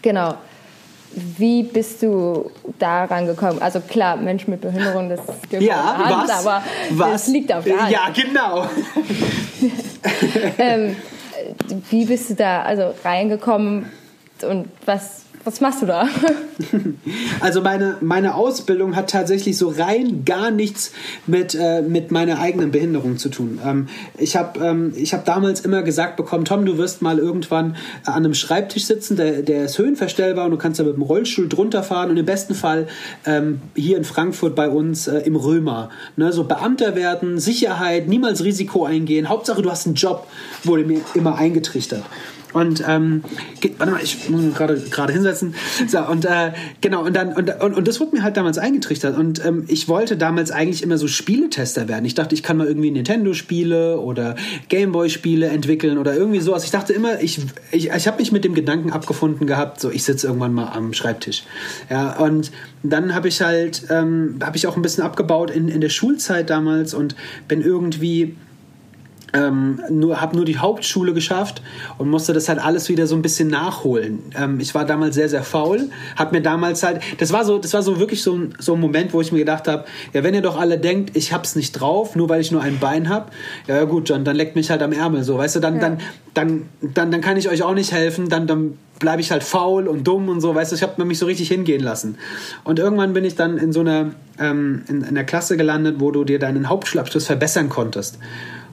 Genau. 0.00 0.34
Wie 1.12 1.64
bist 1.64 2.02
du 2.02 2.50
daran 2.78 3.26
gekommen? 3.26 3.60
Also 3.60 3.80
klar, 3.80 4.16
Menschen 4.16 4.50
mit 4.50 4.60
Behinderung, 4.60 5.08
das 5.08 5.20
gehört 5.50 5.64
ja, 5.64 5.98
Hand, 5.98 6.28
was, 6.28 6.46
aber 6.46 6.62
was? 6.90 7.12
das 7.12 7.26
liegt 7.28 7.52
auf 7.52 7.64
der 7.64 7.80
Hand. 7.80 7.90
Ja, 7.90 8.08
genau. 8.14 8.66
ähm, 10.58 10.96
wie 11.90 12.04
bist 12.04 12.30
du 12.30 12.34
da 12.34 12.62
also 12.62 12.94
reingekommen 13.04 13.90
und 14.42 14.68
was 14.86 15.24
was 15.44 15.60
machst 15.60 15.82
du 15.82 15.86
da? 15.86 16.08
Also 17.40 17.62
meine, 17.62 17.96
meine 18.00 18.34
Ausbildung 18.34 18.96
hat 18.96 19.10
tatsächlich 19.10 19.56
so 19.56 19.68
rein 19.68 20.24
gar 20.24 20.50
nichts 20.50 20.92
mit, 21.26 21.54
äh, 21.54 21.82
mit 21.82 22.10
meiner 22.10 22.40
eigenen 22.40 22.72
Behinderung 22.72 23.16
zu 23.16 23.28
tun. 23.28 23.60
Ähm, 23.64 23.86
ich 24.16 24.36
habe 24.36 24.58
ähm, 24.60 24.92
hab 24.96 25.24
damals 25.24 25.60
immer 25.60 25.82
gesagt 25.82 26.16
bekommen, 26.16 26.44
Tom, 26.44 26.66
du 26.66 26.76
wirst 26.76 27.00
mal 27.00 27.18
irgendwann 27.18 27.76
an 28.04 28.14
einem 28.14 28.34
Schreibtisch 28.34 28.86
sitzen, 28.86 29.16
der, 29.16 29.42
der 29.42 29.66
ist 29.66 29.78
höhenverstellbar 29.78 30.46
und 30.46 30.50
du 30.50 30.56
kannst 30.56 30.80
da 30.80 30.84
mit 30.84 30.96
dem 30.96 31.02
Rollstuhl 31.02 31.48
drunter 31.48 31.82
fahren 31.82 32.10
und 32.10 32.16
im 32.16 32.26
besten 32.26 32.54
Fall 32.54 32.88
ähm, 33.24 33.60
hier 33.76 33.96
in 33.96 34.04
Frankfurt 34.04 34.56
bei 34.56 34.68
uns 34.68 35.06
äh, 35.06 35.18
im 35.20 35.36
Römer. 35.36 35.90
Ne, 36.16 36.32
so 36.32 36.44
Beamter 36.44 36.96
werden, 36.96 37.38
Sicherheit, 37.38 38.08
niemals 38.08 38.42
Risiko 38.42 38.84
eingehen. 38.84 39.28
Hauptsache 39.28 39.62
du 39.62 39.70
hast 39.70 39.86
einen 39.86 39.94
Job, 39.94 40.26
wurde 40.64 40.84
mir 40.84 41.00
immer 41.14 41.36
eingetrichtert. 41.36 42.02
Und 42.52 42.82
ähm, 42.86 43.22
warte 43.76 43.92
mal, 43.92 44.02
ich 44.02 44.28
muss 44.30 44.40
mich 44.40 44.54
gerade 44.54 44.80
gerade 44.90 45.12
hinsetzen. 45.12 45.54
So, 45.86 46.00
und 46.00 46.24
äh, 46.24 46.52
genau, 46.80 47.04
und 47.04 47.14
dann, 47.14 47.32
und, 47.34 47.50
und, 47.60 47.74
und 47.74 47.88
das 47.88 48.00
wurde 48.00 48.16
mir 48.16 48.22
halt 48.22 48.36
damals 48.36 48.58
eingetrichtert. 48.58 49.16
Und 49.16 49.44
ähm, 49.44 49.64
ich 49.68 49.88
wollte 49.88 50.16
damals 50.16 50.50
eigentlich 50.50 50.82
immer 50.82 50.98
so 50.98 51.08
Spieletester 51.08 51.88
werden. 51.88 52.04
Ich 52.04 52.14
dachte, 52.14 52.34
ich 52.34 52.42
kann 52.42 52.56
mal 52.56 52.66
irgendwie 52.66 52.90
Nintendo-Spiele 52.90 54.00
oder 54.00 54.36
Gameboy-Spiele 54.68 55.46
entwickeln 55.48 55.98
oder 55.98 56.14
irgendwie 56.14 56.40
sowas. 56.40 56.64
Ich 56.64 56.70
dachte 56.70 56.92
immer, 56.92 57.20
ich, 57.20 57.40
ich, 57.70 57.90
ich 57.90 58.06
habe 58.06 58.18
mich 58.18 58.32
mit 58.32 58.44
dem 58.44 58.54
Gedanken 58.54 58.92
abgefunden 58.92 59.46
gehabt, 59.46 59.80
so 59.80 59.90
ich 59.90 60.04
sitze 60.04 60.26
irgendwann 60.26 60.54
mal 60.54 60.72
am 60.72 60.92
Schreibtisch. 60.94 61.44
Ja, 61.90 62.18
und 62.18 62.50
dann 62.82 63.14
habe 63.14 63.28
ich 63.28 63.40
halt, 63.42 63.84
ähm, 63.90 64.38
habe 64.42 64.56
ich 64.56 64.66
auch 64.66 64.76
ein 64.76 64.82
bisschen 64.82 65.04
abgebaut 65.04 65.50
in, 65.50 65.68
in 65.68 65.80
der 65.80 65.88
Schulzeit 65.90 66.50
damals 66.50 66.94
und 66.94 67.14
bin 67.46 67.60
irgendwie 67.60 68.36
ähm, 69.32 69.80
nur 69.90 70.20
habe 70.20 70.36
nur 70.36 70.44
die 70.44 70.58
Hauptschule 70.58 71.12
geschafft 71.12 71.62
und 71.98 72.08
musste 72.08 72.32
das 72.32 72.48
halt 72.48 72.58
alles 72.58 72.88
wieder 72.88 73.06
so 73.06 73.14
ein 73.14 73.22
bisschen 73.22 73.48
nachholen. 73.48 74.20
Ähm, 74.36 74.60
ich 74.60 74.74
war 74.74 74.84
damals 74.84 75.14
sehr 75.14 75.28
sehr 75.28 75.42
faul, 75.42 75.90
habe 76.16 76.36
mir 76.36 76.42
damals 76.42 76.82
halt 76.82 77.00
das 77.18 77.32
war 77.32 77.44
so 77.44 77.58
das 77.58 77.74
war 77.74 77.82
so 77.82 77.98
wirklich 77.98 78.22
so 78.22 78.34
ein, 78.34 78.54
so 78.58 78.74
ein 78.74 78.80
Moment, 78.80 79.12
wo 79.12 79.20
ich 79.20 79.32
mir 79.32 79.38
gedacht 79.38 79.68
habe, 79.68 79.84
ja 80.12 80.22
wenn 80.22 80.34
ihr 80.34 80.42
doch 80.42 80.58
alle 80.58 80.78
denkt, 80.78 81.16
ich 81.16 81.32
hab's 81.32 81.56
nicht 81.56 81.72
drauf, 81.72 82.16
nur 82.16 82.28
weil 82.28 82.40
ich 82.40 82.52
nur 82.52 82.62
ein 82.62 82.78
Bein 82.78 83.08
habe, 83.08 83.30
ja 83.66 83.84
gut, 83.84 84.10
dann 84.10 84.24
dann 84.24 84.36
leckt 84.36 84.56
mich 84.56 84.70
halt 84.70 84.82
am 84.82 84.92
Ärmel 84.92 85.24
so, 85.24 85.38
weißt 85.38 85.56
du, 85.56 85.60
dann 85.60 85.74
ja. 85.74 85.80
dann 85.80 85.98
dann 86.34 86.62
dann 86.80 87.10
dann 87.10 87.20
kann 87.20 87.36
ich 87.36 87.48
euch 87.48 87.62
auch 87.62 87.74
nicht 87.74 87.92
helfen, 87.92 88.28
dann 88.28 88.46
dann 88.46 88.78
bleibe 88.98 89.20
ich 89.20 89.30
halt 89.30 89.42
faul 89.42 89.86
und 89.88 90.06
dumm 90.06 90.28
und 90.28 90.40
so, 90.40 90.54
weißt 90.54 90.72
du, 90.72 90.76
ich 90.76 90.82
habe 90.82 91.04
mich 91.04 91.18
so 91.18 91.26
richtig 91.26 91.48
hingehen 91.48 91.82
lassen. 91.82 92.18
Und 92.64 92.78
irgendwann 92.78 93.12
bin 93.12 93.24
ich 93.24 93.36
dann 93.36 93.58
in 93.58 93.72
so 93.72 93.80
einer 93.80 94.10
ähm, 94.40 94.82
in, 94.88 95.02
in 95.02 95.14
der 95.14 95.24
Klasse 95.24 95.56
gelandet, 95.56 95.96
wo 95.98 96.10
du 96.10 96.24
dir 96.24 96.38
deinen 96.38 96.68
Hauptschulabschluss 96.68 97.26
verbessern 97.26 97.68
konntest. 97.68 98.18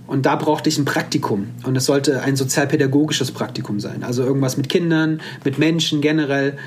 Und 0.08 0.26
da 0.26 0.36
brauchte 0.36 0.70
ich 0.70 0.78
ein 0.78 0.86
Praktikum. 0.86 1.50
Und 1.64 1.76
es 1.76 1.86
sollte 1.86 2.22
ein 2.22 2.36
sozialpädagogisches 2.36 3.32
Praktikum 3.32 3.80
sein. 3.80 4.04
Also 4.04 4.24
irgendwas 4.24 4.58
mit 4.58 4.70
Kindern, 4.70 5.22
mit 5.44 5.58
Menschen 5.58 6.02
generell. 6.02 6.58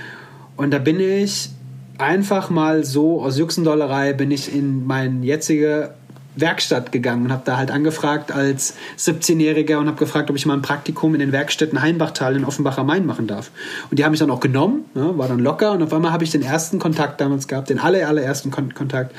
Und 0.56 0.72
da 0.72 0.78
bin 0.78 0.98
ich 0.98 1.50
einfach 1.98 2.50
mal 2.50 2.84
so 2.84 3.22
aus 3.22 3.38
Juxendollerei 3.38 4.12
bin 4.12 4.30
ich 4.30 4.54
in 4.54 4.86
meine 4.86 5.24
jetzige 5.24 5.94
Werkstatt 6.36 6.92
gegangen 6.92 7.24
und 7.24 7.32
habe 7.32 7.42
da 7.44 7.56
halt 7.56 7.70
angefragt 7.72 8.30
als 8.30 8.74
17-Jähriger 8.96 9.78
und 9.78 9.88
habe 9.88 9.98
gefragt, 9.98 10.30
ob 10.30 10.36
ich 10.36 10.46
mal 10.46 10.54
ein 10.54 10.62
Praktikum 10.62 11.14
in 11.14 11.20
den 11.20 11.32
Werkstätten 11.32 11.82
Heimbachtal 11.82 12.36
in 12.36 12.44
Offenbacher 12.44 12.84
Main 12.84 13.06
machen 13.06 13.26
darf. 13.26 13.50
Und 13.90 13.98
die 13.98 14.04
haben 14.04 14.12
mich 14.12 14.20
dann 14.20 14.30
auch 14.30 14.40
genommen, 14.40 14.84
ne, 14.94 15.18
war 15.18 15.26
dann 15.26 15.40
locker 15.40 15.72
und 15.72 15.82
auf 15.82 15.92
einmal 15.92 16.12
habe 16.12 16.22
ich 16.22 16.30
den 16.30 16.42
ersten 16.42 16.78
Kontakt 16.78 17.20
damals 17.20 17.48
gehabt, 17.48 17.70
den 17.70 17.80
aller, 17.80 18.06
allerersten 18.06 18.50
Kon 18.52 18.72
Kontakt 18.72 19.14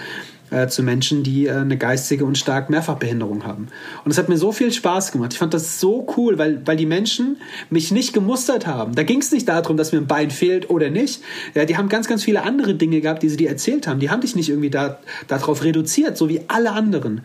äh, 0.51 0.67
zu 0.67 0.83
Menschen, 0.83 1.23
die 1.23 1.47
äh, 1.47 1.53
eine 1.53 1.77
geistige 1.77 2.25
und 2.25 2.37
stark 2.37 2.69
Mehrfachbehinderung 2.69 3.45
haben. 3.45 3.67
Und 4.05 4.11
es 4.11 4.17
hat 4.17 4.29
mir 4.29 4.37
so 4.37 4.51
viel 4.51 4.71
Spaß 4.71 5.11
gemacht. 5.11 5.33
Ich 5.33 5.39
fand 5.39 5.53
das 5.53 5.79
so 5.79 6.07
cool, 6.17 6.37
weil, 6.37 6.61
weil 6.65 6.77
die 6.77 6.85
Menschen 6.85 7.37
mich 7.69 7.91
nicht 7.91 8.13
gemustert 8.13 8.67
haben. 8.67 8.95
Da 8.95 9.03
ging 9.03 9.19
es 9.19 9.31
nicht 9.31 9.47
darum, 9.47 9.77
dass 9.77 9.91
mir 9.91 9.99
ein 9.99 10.07
Bein 10.07 10.31
fehlt 10.31 10.69
oder 10.69 10.89
nicht. 10.89 11.21
Ja, 11.55 11.65
die 11.65 11.77
haben 11.77 11.89
ganz, 11.89 12.07
ganz 12.07 12.23
viele 12.23 12.43
andere 12.43 12.75
Dinge 12.75 13.01
gehabt, 13.01 13.23
die 13.23 13.29
sie 13.29 13.37
dir 13.37 13.49
erzählt 13.49 13.87
haben. 13.87 13.99
Die 13.99 14.09
haben 14.09 14.21
dich 14.21 14.35
nicht 14.35 14.49
irgendwie 14.49 14.69
da, 14.69 14.99
darauf 15.27 15.63
reduziert, 15.63 16.17
so 16.17 16.29
wie 16.29 16.41
alle 16.47 16.71
anderen. 16.71 17.21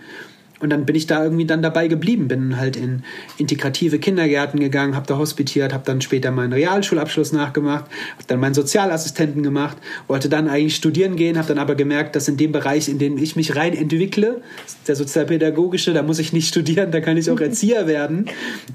Und 0.60 0.70
dann 0.70 0.86
bin 0.86 0.94
ich 0.94 1.06
da 1.06 1.22
irgendwie 1.24 1.46
dann 1.46 1.62
dabei 1.62 1.88
geblieben, 1.88 2.28
bin 2.28 2.56
halt 2.56 2.76
in 2.76 3.02
integrative 3.38 3.98
Kindergärten 3.98 4.60
gegangen, 4.60 4.94
habe 4.94 5.06
da 5.06 5.18
hospitiert, 5.18 5.72
habe 5.72 5.82
dann 5.84 6.00
später 6.00 6.30
meinen 6.30 6.52
Realschulabschluss 6.52 7.32
nachgemacht, 7.32 7.84
habe 7.84 8.24
dann 8.28 8.38
meinen 8.38 8.54
Sozialassistenten 8.54 9.42
gemacht, 9.42 9.76
wollte 10.06 10.28
dann 10.28 10.48
eigentlich 10.48 10.76
studieren 10.76 11.16
gehen, 11.16 11.38
habe 11.38 11.48
dann 11.48 11.58
aber 11.58 11.74
gemerkt, 11.74 12.14
dass 12.14 12.28
in 12.28 12.36
dem 12.36 12.52
Bereich, 12.52 12.88
in 12.88 12.98
dem 12.98 13.18
ich 13.18 13.34
mich 13.34 13.56
rein 13.56 13.74
entwickle, 13.74 14.42
der 14.86 14.94
sozialpädagogische, 14.94 15.92
da 15.92 16.04
muss 16.04 16.20
ich 16.20 16.32
nicht 16.32 16.48
studieren, 16.48 16.92
da 16.92 17.00
kann 17.00 17.16
ich 17.16 17.30
auch 17.30 17.40
Erzieher 17.40 17.86
werden. 17.88 18.26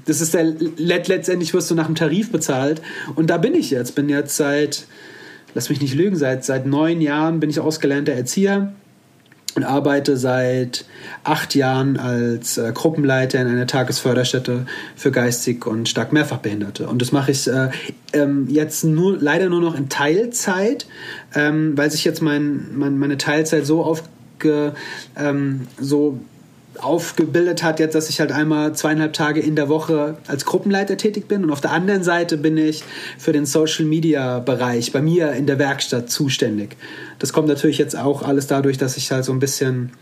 Das 0.04 0.20
ist 0.20 0.34
der 0.34 0.52
letztendlich 0.76 1.54
wirst 1.54 1.70
du 1.70 1.74
nach 1.74 1.86
dem 1.86 1.94
Tarif 1.94 2.30
bezahlt 2.30 2.82
und 3.14 3.30
da 3.30 3.38
bin 3.38 3.54
ich 3.54 3.70
jetzt, 3.70 3.94
bin 3.94 4.08
jetzt 4.08 4.36
seit 4.36 4.86
lass 5.54 5.70
mich 5.70 5.80
nicht 5.80 5.94
lügen, 5.94 6.14
seit 6.14 6.44
seit 6.44 6.66
neun 6.66 7.00
Jahren 7.00 7.40
bin 7.40 7.48
ich 7.48 7.58
ausgelernter 7.58 8.12
Erzieher 8.12 8.74
und 9.56 9.64
arbeite 9.64 10.16
seit 10.16 10.84
acht 11.24 11.54
Jahren 11.54 11.96
als 11.96 12.58
äh, 12.58 12.72
Gruppenleiter 12.72 13.40
in 13.40 13.48
einer 13.48 13.66
Tagesförderstätte 13.66 14.66
für 14.96 15.10
geistig 15.10 15.66
und 15.66 15.88
stark 15.88 16.12
Mehrfachbehinderte. 16.12 16.88
Und 16.88 17.02
das 17.02 17.12
mache 17.12 17.32
ich 17.32 17.48
äh, 17.48 17.70
ähm, 18.12 18.46
jetzt 18.48 18.84
nur 18.84 19.16
leider 19.18 19.48
nur 19.48 19.60
noch 19.60 19.74
in 19.74 19.88
Teilzeit, 19.88 20.86
ähm, 21.34 21.76
weil 21.76 21.90
sich 21.90 22.04
jetzt 22.04 22.22
mein, 22.22 22.76
mein, 22.76 22.98
meine 22.98 23.18
Teilzeit 23.18 23.66
so 23.66 23.82
aufge 23.82 24.74
ähm, 25.16 25.66
so 25.78 26.20
aufgebildet 26.78 27.62
hat, 27.62 27.80
jetzt, 27.80 27.94
dass 27.94 28.08
ich 28.08 28.20
halt 28.20 28.32
einmal 28.32 28.74
zweieinhalb 28.74 29.12
Tage 29.12 29.40
in 29.40 29.56
der 29.56 29.68
Woche 29.68 30.16
als 30.26 30.44
Gruppenleiter 30.44 30.96
tätig 30.96 31.28
bin 31.28 31.44
und 31.44 31.50
auf 31.50 31.60
der 31.60 31.72
anderen 31.72 32.02
Seite 32.02 32.36
bin 32.36 32.56
ich 32.56 32.84
für 33.18 33.32
den 33.32 33.46
Social 33.46 33.84
Media 33.84 34.38
Bereich 34.38 34.92
bei 34.92 35.02
mir 35.02 35.32
in 35.32 35.46
der 35.46 35.58
Werkstatt 35.58 36.10
zuständig. 36.10 36.76
Das 37.18 37.32
kommt 37.32 37.48
natürlich 37.48 37.78
jetzt 37.78 37.96
auch 37.96 38.22
alles 38.22 38.46
dadurch, 38.46 38.78
dass 38.78 38.96
ich 38.96 39.10
halt 39.10 39.24
so 39.24 39.32
ein 39.32 39.40
bisschen 39.40 39.92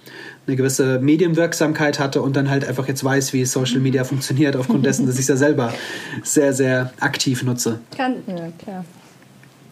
eine 0.47 0.57
gewisse 0.57 0.99
Medienwirksamkeit 0.99 1.99
hatte 1.99 2.23
und 2.23 2.37
dann 2.37 2.49
halt 2.51 2.66
einfach 2.66 2.89
jetzt 2.89 3.05
weiß, 3.05 3.33
wie 3.33 3.45
Social 3.45 3.81
Media 3.81 4.05
funktioniert, 4.05 4.57
aufgrund 4.57 4.85
dessen, 4.87 5.07
dass 5.07 5.16
ich 5.16 5.23
es 5.23 5.29
ja 5.29 5.37
selber 5.37 5.75
sehr, 6.23 6.53
sehr 6.53 6.93
aktiv 7.01 7.43
nutze. 7.43 7.81
Kann, 7.97 8.16
Ja, 8.27 8.51
klar. 8.62 8.85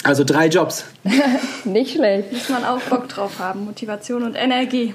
Also 0.02 0.22
drei 0.22 0.46
Jobs. 0.46 0.84
Nicht 1.64 1.96
schlecht. 1.96 2.32
muss 2.32 2.48
man 2.48 2.64
auch 2.64 2.80
Bock 2.82 3.08
drauf 3.08 3.38
haben, 3.38 3.64
Motivation 3.64 4.22
und 4.22 4.34
Energie. 4.34 4.94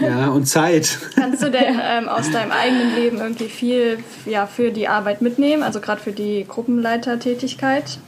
Ja, 0.00 0.28
und 0.28 0.46
Zeit. 0.46 0.98
Kannst 1.16 1.42
du 1.42 1.50
denn 1.50 1.78
ähm, 1.82 2.08
aus 2.08 2.30
deinem 2.30 2.50
eigenen 2.50 2.94
Leben 2.94 3.18
irgendwie 3.18 3.48
viel 3.48 3.98
ja, 4.24 4.46
für 4.46 4.70
die 4.70 4.88
Arbeit 4.88 5.20
mitnehmen, 5.22 5.62
also 5.62 5.80
gerade 5.80 6.00
für 6.00 6.12
die 6.12 6.46
Gruppenleitertätigkeit? 6.48 7.98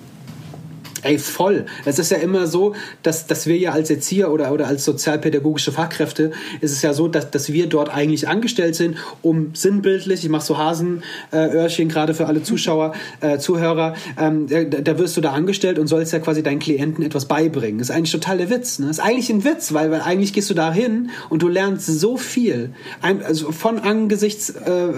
Ey, 1.07 1.18
voll. 1.18 1.66
Es 1.84 2.00
ist 2.00 2.11
ja 2.11 2.18
immer 2.18 2.48
so, 2.48 2.74
dass, 3.04 3.28
dass 3.28 3.46
wir 3.46 3.57
ja 3.57 3.70
als 3.70 3.90
Erzieher 3.90 4.32
oder, 4.32 4.50
oder 4.50 4.66
als 4.66 4.84
sozialpädagogische 4.84 5.70
Fachkräfte, 5.70 6.32
ist 6.61 6.72
es 6.72 6.82
ja 6.82 6.92
so, 6.94 7.07
dass, 7.07 7.30
dass 7.30 7.52
wir 7.52 7.68
dort 7.68 7.90
eigentlich 7.90 8.26
angestellt 8.26 8.74
sind, 8.74 8.96
um 9.22 9.50
sinnbildlich, 9.54 10.24
ich 10.24 10.30
mache 10.30 10.44
so 10.44 10.59
Hasenöhrchen 10.59 11.88
gerade 11.88 12.12
für 12.12 12.26
alle 12.26 12.42
Zuschauer, 12.42 12.92
äh, 13.20 13.38
Zuhörer, 13.38 13.94
ähm, 14.18 14.48
da, 14.48 14.64
da 14.64 14.98
wirst 14.98 15.16
du 15.16 15.20
da 15.20 15.30
angestellt 15.30 15.78
und 15.78 15.86
sollst 15.86 16.12
ja 16.12 16.18
quasi 16.18 16.42
deinen 16.42 16.59
Klienten 16.59 17.04
etwas 17.04 17.26
beibringen. 17.26 17.78
Das 17.78 17.90
ist 17.90 17.94
eigentlich 17.94 18.11
total 18.11 18.38
der 18.38 18.50
Witz. 18.50 18.80
Ne? 18.80 18.88
Das 18.88 18.98
ist 18.98 19.04
eigentlich 19.04 19.30
ein 19.30 19.44
Witz, 19.44 19.72
weil, 19.74 19.92
weil 19.92 20.00
eigentlich 20.00 20.32
gehst 20.32 20.50
du 20.50 20.54
da 20.54 20.72
hin 20.72 21.11
und 21.30 21.40
du 21.42 21.46
lernst 21.46 21.86
so 21.86 22.16
viel. 22.16 22.70
Ein, 23.00 23.22
also 23.22 23.52
von 23.52 23.78
angesichts, 23.78 24.50
äh, 24.50 24.88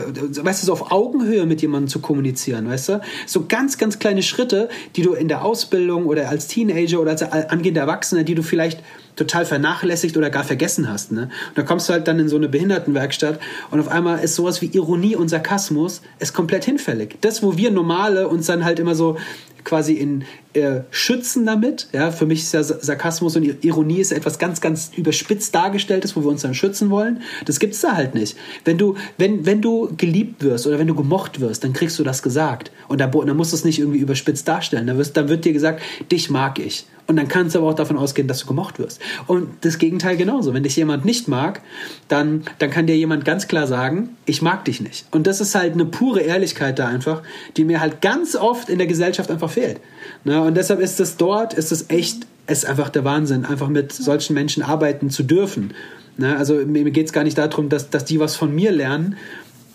weißt 0.42 0.62
du, 0.62 0.66
so 0.66 0.72
auf 0.72 0.90
Augenhöhe 0.90 1.44
mit 1.44 1.60
jemandem 1.60 1.88
zu 1.88 1.98
kommunizieren, 1.98 2.66
weißt 2.66 2.88
du? 2.88 3.00
So 3.26 3.44
ganz, 3.46 3.76
ganz 3.76 3.98
kleine 3.98 4.22
Schritte, 4.22 4.70
die 4.96 5.02
du 5.02 5.12
in 5.12 5.28
der 5.28 5.44
Ausbildung 5.44 5.97
oder 6.06 6.28
als 6.28 6.46
Teenager 6.46 7.00
oder 7.00 7.12
als 7.12 7.22
angehender 7.22 7.82
Erwachsener, 7.82 8.24
die 8.24 8.34
du 8.34 8.42
vielleicht 8.42 8.82
total 9.18 9.44
vernachlässigt 9.44 10.16
oder 10.16 10.30
gar 10.30 10.44
vergessen 10.44 10.88
hast. 10.88 11.12
Ne? 11.12 11.22
Und 11.22 11.58
da 11.58 11.62
kommst 11.62 11.88
du 11.88 11.92
halt 11.92 12.08
dann 12.08 12.18
in 12.18 12.28
so 12.28 12.36
eine 12.36 12.48
Behindertenwerkstatt 12.48 13.40
und 13.70 13.80
auf 13.80 13.88
einmal 13.88 14.20
ist 14.20 14.34
sowas 14.34 14.62
wie 14.62 14.66
Ironie 14.66 15.16
und 15.16 15.28
Sarkasmus 15.28 16.02
ist 16.18 16.32
komplett 16.32 16.64
hinfällig. 16.64 17.18
Das, 17.20 17.42
wo 17.42 17.56
wir 17.56 17.70
Normale 17.70 18.28
uns 18.28 18.46
dann 18.46 18.64
halt 18.64 18.78
immer 18.78 18.94
so 18.94 19.16
quasi 19.64 19.94
in 19.94 20.24
äh, 20.54 20.80
schützen 20.90 21.44
damit. 21.44 21.88
Ja, 21.92 22.10
für 22.10 22.26
mich 22.26 22.40
ist 22.40 22.54
ja 22.54 22.62
Sarkasmus 22.62 23.36
und 23.36 23.64
Ironie 23.64 24.00
ist 24.00 24.12
etwas 24.12 24.38
ganz, 24.38 24.60
ganz 24.60 24.92
überspitzt 24.96 25.54
dargestelltes, 25.54 26.16
wo 26.16 26.22
wir 26.22 26.28
uns 26.28 26.42
dann 26.42 26.54
schützen 26.54 26.90
wollen. 26.90 27.20
Das 27.44 27.58
gibt's 27.58 27.80
da 27.80 27.94
halt 27.94 28.14
nicht. 28.14 28.36
Wenn 28.64 28.78
du, 28.78 28.94
wenn, 29.18 29.44
wenn 29.44 29.60
du 29.60 29.92
geliebt 29.96 30.42
wirst 30.42 30.66
oder 30.66 30.78
wenn 30.78 30.86
du 30.86 30.94
gemocht 30.94 31.40
wirst, 31.40 31.64
dann 31.64 31.74
kriegst 31.74 31.98
du 31.98 32.04
das 32.04 32.22
gesagt. 32.22 32.70
Und 32.88 33.00
dann, 33.00 33.10
dann 33.10 33.36
musst 33.36 33.52
du 33.52 33.56
es 33.56 33.64
nicht 33.64 33.78
irgendwie 33.78 33.98
überspitzt 33.98 34.48
darstellen. 34.48 34.86
Dann, 34.86 34.96
wirst, 34.96 35.16
dann 35.16 35.28
wird 35.28 35.44
dir 35.44 35.52
gesagt, 35.52 35.82
dich 36.10 36.30
mag 36.30 36.58
ich. 36.58 36.86
Und 37.08 37.16
dann 37.16 37.26
kannst 37.26 37.54
du 37.54 37.60
aber 37.60 37.68
auch 37.68 37.74
davon 37.74 37.96
ausgehen, 37.96 38.28
dass 38.28 38.40
du 38.40 38.46
gemocht 38.46 38.78
wirst. 38.78 39.00
Und 39.26 39.48
das 39.62 39.78
Gegenteil 39.78 40.18
genauso. 40.18 40.52
Wenn 40.52 40.62
dich 40.62 40.76
jemand 40.76 41.06
nicht 41.06 41.26
mag, 41.26 41.62
dann, 42.06 42.42
dann 42.58 42.70
kann 42.70 42.86
dir 42.86 42.98
jemand 42.98 43.24
ganz 43.24 43.48
klar 43.48 43.66
sagen, 43.66 44.10
ich 44.26 44.42
mag 44.42 44.66
dich 44.66 44.82
nicht. 44.82 45.06
Und 45.10 45.26
das 45.26 45.40
ist 45.40 45.54
halt 45.54 45.72
eine 45.72 45.86
pure 45.86 46.20
Ehrlichkeit 46.20 46.78
da 46.78 46.86
einfach, 46.86 47.22
die 47.56 47.64
mir 47.64 47.80
halt 47.80 48.02
ganz 48.02 48.36
oft 48.36 48.68
in 48.68 48.76
der 48.76 48.86
Gesellschaft 48.86 49.30
einfach 49.30 49.50
fehlt. 49.50 49.80
Ne? 50.24 50.42
Und 50.42 50.54
deshalb 50.54 50.80
ist 50.80 51.00
es 51.00 51.16
dort, 51.16 51.54
ist 51.54 51.72
es 51.72 51.86
echt, 51.88 52.26
ist 52.46 52.66
einfach 52.66 52.90
der 52.90 53.04
Wahnsinn, 53.04 53.46
einfach 53.46 53.68
mit 53.68 53.90
solchen 53.90 54.34
Menschen 54.34 54.62
arbeiten 54.62 55.08
zu 55.08 55.22
dürfen. 55.22 55.72
Ne? 56.18 56.36
Also 56.36 56.56
mir 56.56 56.90
geht 56.90 57.06
es 57.06 57.14
gar 57.14 57.24
nicht 57.24 57.38
darum, 57.38 57.70
dass, 57.70 57.88
dass 57.88 58.04
die 58.04 58.20
was 58.20 58.36
von 58.36 58.54
mir 58.54 58.70
lernen, 58.70 59.16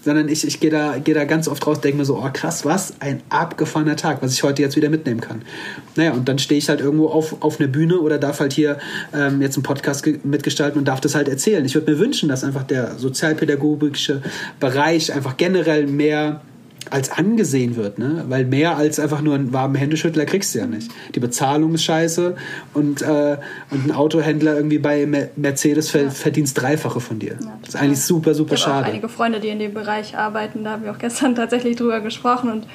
sondern 0.03 0.27
ich, 0.27 0.45
ich 0.45 0.59
gehe 0.59 0.69
da, 0.69 0.97
geh 1.03 1.13
da 1.13 1.25
ganz 1.25 1.47
oft 1.47 1.65
raus, 1.65 1.81
denke 1.81 1.97
mir 1.97 2.05
so, 2.05 2.17
oh 2.17 2.29
krass, 2.31 2.65
was 2.65 2.93
ein 2.99 3.21
abgefahrener 3.29 3.95
Tag, 3.95 4.21
was 4.21 4.33
ich 4.33 4.43
heute 4.43 4.61
jetzt 4.61 4.75
wieder 4.75 4.89
mitnehmen 4.89 5.21
kann. 5.21 5.43
Naja, 5.95 6.11
und 6.11 6.27
dann 6.27 6.39
stehe 6.39 6.57
ich 6.57 6.69
halt 6.69 6.81
irgendwo 6.81 7.07
auf, 7.07 7.41
auf 7.41 7.59
einer 7.59 7.69
Bühne 7.69 7.99
oder 7.99 8.17
darf 8.17 8.39
halt 8.39 8.53
hier 8.53 8.77
ähm, 9.13 9.41
jetzt 9.41 9.55
einen 9.55 9.63
Podcast 9.63 10.05
mitgestalten 10.23 10.79
und 10.79 10.87
darf 10.87 11.01
das 11.01 11.15
halt 11.15 11.29
erzählen. 11.29 11.63
Ich 11.65 11.75
würde 11.75 11.91
mir 11.91 11.99
wünschen, 11.99 12.29
dass 12.29 12.43
einfach 12.43 12.63
der 12.63 12.95
sozialpädagogische 12.97 14.21
Bereich 14.59 15.13
einfach 15.13 15.37
generell 15.37 15.87
mehr 15.87 16.41
als 16.91 17.11
angesehen 17.11 17.75
wird, 17.75 17.99
ne? 17.99 18.25
Weil 18.27 18.45
mehr 18.45 18.77
als 18.77 18.99
einfach 18.99 19.21
nur 19.21 19.35
einen 19.35 19.53
warmen 19.53 19.75
Händeschüttler 19.75 20.25
kriegst 20.25 20.53
du 20.53 20.59
ja 20.59 20.65
nicht. 20.65 20.91
Die 21.15 21.19
Bezahlung 21.19 21.73
ist 21.73 21.83
scheiße 21.83 22.35
und, 22.73 23.01
äh, 23.01 23.37
und 23.71 23.85
ein 23.87 23.91
Autohändler 23.91 24.55
irgendwie 24.55 24.79
bei 24.79 25.05
Mercedes 25.35 25.89
ver 25.89 26.03
ja. 26.03 26.09
verdient 26.09 26.59
Dreifache 26.59 26.99
von 26.99 27.19
dir. 27.19 27.37
Ja, 27.41 27.57
das 27.61 27.69
ist 27.69 27.75
eigentlich 27.75 28.01
super, 28.01 28.33
super 28.33 28.55
ich 28.55 28.61
habe 28.61 28.71
schade. 28.71 28.85
Auch 28.85 28.91
einige 28.91 29.09
Freunde, 29.09 29.39
die 29.39 29.49
in 29.49 29.59
dem 29.59 29.73
Bereich 29.73 30.17
arbeiten, 30.17 30.63
da 30.63 30.71
haben 30.71 30.83
wir 30.83 30.91
auch 30.91 30.97
gestern 30.97 31.35
tatsächlich 31.35 31.75
drüber 31.75 32.01
gesprochen 32.01 32.51
und 32.51 32.67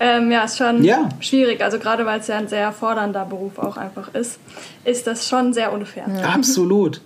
ähm, 0.00 0.30
ja, 0.30 0.44
ist 0.44 0.58
schon 0.58 0.84
ja. 0.84 1.08
schwierig. 1.20 1.62
Also 1.62 1.78
gerade 1.78 2.06
weil 2.06 2.20
es 2.20 2.26
ja 2.26 2.38
ein 2.38 2.48
sehr 2.48 2.72
fordernder 2.72 3.24
Beruf 3.24 3.58
auch 3.58 3.76
einfach 3.76 4.14
ist, 4.14 4.38
ist 4.84 5.06
das 5.06 5.28
schon 5.28 5.52
sehr 5.52 5.72
unfair. 5.72 6.06
Absolut. 6.24 7.00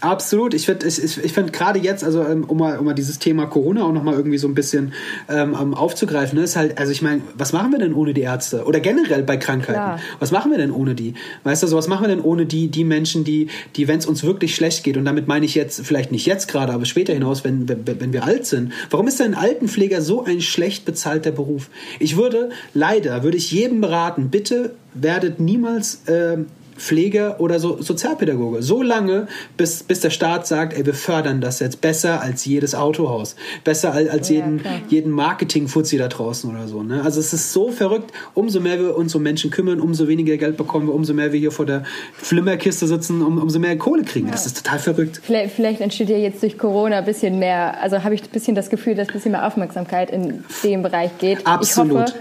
Absolut. 0.00 0.54
Ich 0.54 0.66
finde 0.66 0.86
ich, 0.86 0.98
ich 1.02 1.32
find 1.32 1.52
gerade 1.52 1.78
jetzt, 1.78 2.04
also 2.04 2.22
ähm, 2.22 2.44
um 2.44 2.58
mal, 2.58 2.78
um 2.78 2.84
mal 2.84 2.94
dieses 2.94 3.18
Thema 3.18 3.46
Corona 3.46 3.82
auch 3.84 3.92
nochmal 3.92 4.14
irgendwie 4.14 4.38
so 4.38 4.46
ein 4.46 4.54
bisschen 4.54 4.92
ähm, 5.28 5.74
aufzugreifen, 5.74 6.38
ne, 6.38 6.44
ist 6.44 6.56
halt, 6.56 6.78
also 6.78 6.92
ich 6.92 7.02
meine, 7.02 7.22
was 7.34 7.52
machen 7.52 7.72
wir 7.72 7.78
denn 7.78 7.94
ohne 7.94 8.14
die 8.14 8.20
Ärzte? 8.20 8.64
Oder 8.64 8.80
generell 8.80 9.22
bei 9.24 9.36
Krankheiten? 9.36 9.72
Klar. 9.72 10.00
Was 10.20 10.30
machen 10.30 10.50
wir 10.52 10.58
denn 10.58 10.70
ohne 10.70 10.94
die? 10.94 11.14
Weißt 11.42 11.62
du, 11.62 11.66
also 11.66 11.76
was 11.76 11.88
machen 11.88 12.04
wir 12.04 12.08
denn 12.08 12.20
ohne 12.20 12.46
die, 12.46 12.68
die 12.68 12.84
Menschen, 12.84 13.24
die, 13.24 13.48
die 13.76 13.88
wenn 13.88 13.98
es 13.98 14.06
uns 14.06 14.22
wirklich 14.22 14.54
schlecht 14.54 14.84
geht, 14.84 14.96
und 14.96 15.04
damit 15.04 15.26
meine 15.26 15.44
ich 15.44 15.54
jetzt, 15.54 15.84
vielleicht 15.84 16.12
nicht 16.12 16.26
jetzt 16.26 16.48
gerade, 16.48 16.72
aber 16.72 16.84
später 16.84 17.12
hinaus, 17.12 17.42
wenn, 17.42 17.68
wenn, 17.68 18.12
wir 18.12 18.24
alt 18.24 18.46
sind. 18.46 18.72
Warum 18.90 19.08
ist 19.08 19.18
denn 19.18 19.34
ein 19.34 19.40
Altenpfleger 19.40 20.00
so 20.00 20.24
ein 20.24 20.40
schlecht 20.40 20.84
bezahlter 20.84 21.32
Beruf? 21.32 21.70
Ich 21.98 22.16
würde, 22.16 22.50
leider, 22.72 23.22
würde 23.22 23.36
ich 23.36 23.50
jedem 23.50 23.80
beraten, 23.80 24.28
bitte 24.30 24.74
werdet 24.94 25.40
niemals 25.40 26.06
äh, 26.06 26.38
Pfleger 26.78 27.40
oder 27.40 27.58
so 27.58 27.82
Sozialpädagoge. 27.82 28.62
So 28.62 28.82
lange, 28.82 29.26
bis, 29.56 29.82
bis 29.82 30.00
der 30.00 30.10
Staat 30.10 30.46
sagt, 30.46 30.72
ey, 30.72 30.86
wir 30.86 30.94
fördern 30.94 31.40
das 31.40 31.60
jetzt 31.60 31.80
besser 31.80 32.22
als 32.22 32.44
jedes 32.44 32.74
Autohaus, 32.74 33.36
besser 33.64 33.92
als, 33.92 34.08
als 34.08 34.28
ja, 34.28 34.36
jeden, 34.36 34.60
jeden 34.88 35.12
Marketing-Fuzzi 35.12 35.98
da 35.98 36.08
draußen 36.08 36.50
oder 36.50 36.68
so. 36.68 36.82
Ne? 36.82 37.02
Also 37.02 37.20
es 37.20 37.32
ist 37.32 37.52
so 37.52 37.70
verrückt, 37.70 38.12
umso 38.34 38.60
mehr 38.60 38.78
wir 38.78 38.96
uns 38.96 39.14
um 39.14 39.22
Menschen 39.22 39.50
kümmern, 39.50 39.80
umso 39.80 40.08
weniger 40.08 40.36
Geld 40.36 40.56
bekommen 40.56 40.86
wir, 40.86 40.94
umso 40.94 41.12
mehr 41.12 41.32
wir 41.32 41.40
hier 41.40 41.52
vor 41.52 41.66
der 41.66 41.82
Flimmerkiste 42.14 42.86
sitzen, 42.86 43.22
um, 43.22 43.38
umso 43.38 43.58
mehr 43.58 43.76
Kohle 43.76 44.04
kriegen. 44.04 44.26
Ja. 44.26 44.32
Das 44.32 44.46
ist 44.46 44.56
total 44.56 44.78
verrückt. 44.78 45.20
Vielleicht, 45.22 45.54
vielleicht 45.54 45.80
entsteht 45.80 46.08
ja 46.08 46.16
jetzt 46.16 46.42
durch 46.42 46.56
Corona 46.56 46.98
ein 46.98 47.04
bisschen 47.04 47.38
mehr, 47.38 47.80
also 47.82 48.04
habe 48.04 48.14
ich 48.14 48.22
ein 48.22 48.30
bisschen 48.30 48.54
das 48.54 48.70
Gefühl, 48.70 48.94
dass 48.94 49.08
ein 49.08 49.12
bisschen 49.12 49.32
mehr 49.32 49.46
Aufmerksamkeit 49.46 50.10
in 50.10 50.44
dem 50.62 50.82
Bereich 50.82 51.10
geht. 51.18 51.46
Absolut. 51.46 51.90
Ich 51.90 52.14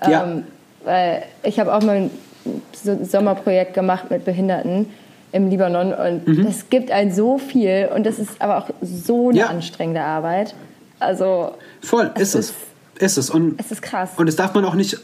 hoffe, 0.00 0.10
ja. 0.10 0.24
ähm, 0.24 0.44
weil 0.84 1.22
ich 1.44 1.60
habe 1.60 1.72
auch 1.72 1.82
mal 1.82 2.10
Sommerprojekt 2.72 3.74
gemacht 3.74 4.10
mit 4.10 4.24
Behinderten 4.24 4.86
im 5.32 5.48
Libanon 5.48 5.94
und 5.94 6.26
mhm. 6.26 6.44
das 6.44 6.68
gibt 6.68 6.90
einen 6.90 7.12
so 7.12 7.38
viel 7.38 7.88
und 7.94 8.04
das 8.04 8.18
ist 8.18 8.40
aber 8.40 8.58
auch 8.58 8.70
so 8.82 9.30
eine 9.30 9.38
ja. 9.38 9.46
anstrengende 9.46 10.02
Arbeit. 10.02 10.54
Also 10.98 11.52
voll 11.80 12.10
ist 12.16 12.34
es. 12.34 12.50
Ist 12.50 12.54
ist 13.02 13.18
es. 13.18 13.30
Und, 13.30 13.58
es 13.58 13.70
ist 13.70 13.82
krass. 13.82 14.10
Und 14.16 14.26
das 14.26 14.36
darf 14.36 14.54
man 14.54 14.64
auch 14.64 14.74
nicht, 14.74 14.98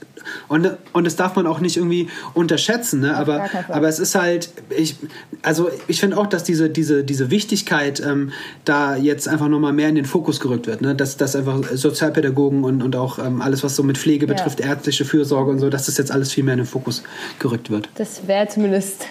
und, 0.48 0.70
und 0.92 1.06
das 1.06 1.16
darf 1.16 1.36
man 1.36 1.46
auch 1.46 1.60
nicht 1.60 1.76
irgendwie 1.76 2.08
unterschätzen. 2.34 3.00
Ne? 3.00 3.16
Aber, 3.16 3.48
aber 3.68 3.88
es 3.88 3.98
ist 3.98 4.14
halt, 4.14 4.50
ich, 4.76 4.96
also 5.42 5.68
ich 5.88 6.00
finde 6.00 6.16
auch, 6.16 6.26
dass 6.26 6.44
diese, 6.44 6.70
diese, 6.70 7.04
diese 7.04 7.30
Wichtigkeit 7.30 8.00
ähm, 8.00 8.32
da 8.64 8.96
jetzt 8.96 9.28
einfach 9.28 9.48
nochmal 9.48 9.72
mehr 9.72 9.88
in 9.88 9.96
den 9.96 10.04
Fokus 10.04 10.40
gerückt 10.40 10.66
wird. 10.66 10.80
Ne? 10.80 10.94
Dass, 10.94 11.16
dass 11.16 11.34
einfach 11.36 11.62
Sozialpädagogen 11.72 12.64
und, 12.64 12.82
und 12.82 12.96
auch 12.96 13.18
ähm, 13.18 13.42
alles, 13.42 13.64
was 13.64 13.76
so 13.76 13.82
mit 13.82 13.98
Pflege 13.98 14.26
betrifft, 14.26 14.60
ja. 14.60 14.66
ärztliche 14.66 15.04
Fürsorge 15.04 15.50
und 15.50 15.58
so, 15.58 15.68
dass 15.70 15.86
das 15.86 15.98
jetzt 15.98 16.12
alles 16.12 16.32
viel 16.32 16.44
mehr 16.44 16.54
in 16.54 16.60
den 16.60 16.66
Fokus 16.66 17.02
gerückt 17.38 17.70
wird. 17.70 17.88
Das 17.96 18.26
wäre 18.26 18.48
zumindest 18.48 19.06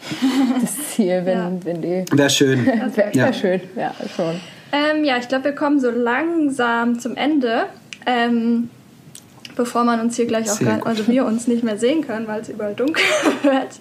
das 0.60 0.94
Ziel, 0.94 1.22
wenn, 1.24 1.38
ja. 1.38 1.52
wenn 1.64 1.82
die. 1.82 2.04
Wäre 2.12 2.30
schön. 2.30 2.64
Wäre 2.94 2.96
wär 2.96 3.14
ja. 3.14 3.32
schön, 3.32 3.60
ja, 3.76 3.94
schon. 4.16 4.40
Ähm, 4.72 5.04
ja, 5.04 5.18
ich 5.18 5.28
glaube, 5.28 5.44
wir 5.44 5.54
kommen 5.54 5.80
so 5.80 5.90
langsam 5.90 6.98
zum 7.00 7.16
Ende. 7.16 7.66
Ähm, 8.06 8.70
bevor 9.56 9.84
man 9.84 10.00
uns 10.00 10.16
hier 10.16 10.26
gleich 10.26 10.50
auch 10.50 10.58
gar, 10.60 10.86
also 10.86 11.06
wir 11.06 11.26
uns 11.26 11.46
nicht 11.46 11.62
mehr 11.62 11.76
sehen 11.76 12.06
können, 12.06 12.26
weil 12.26 12.40
es 12.40 12.48
überall 12.48 12.74
dunkel 12.74 13.04
wird. 13.42 13.68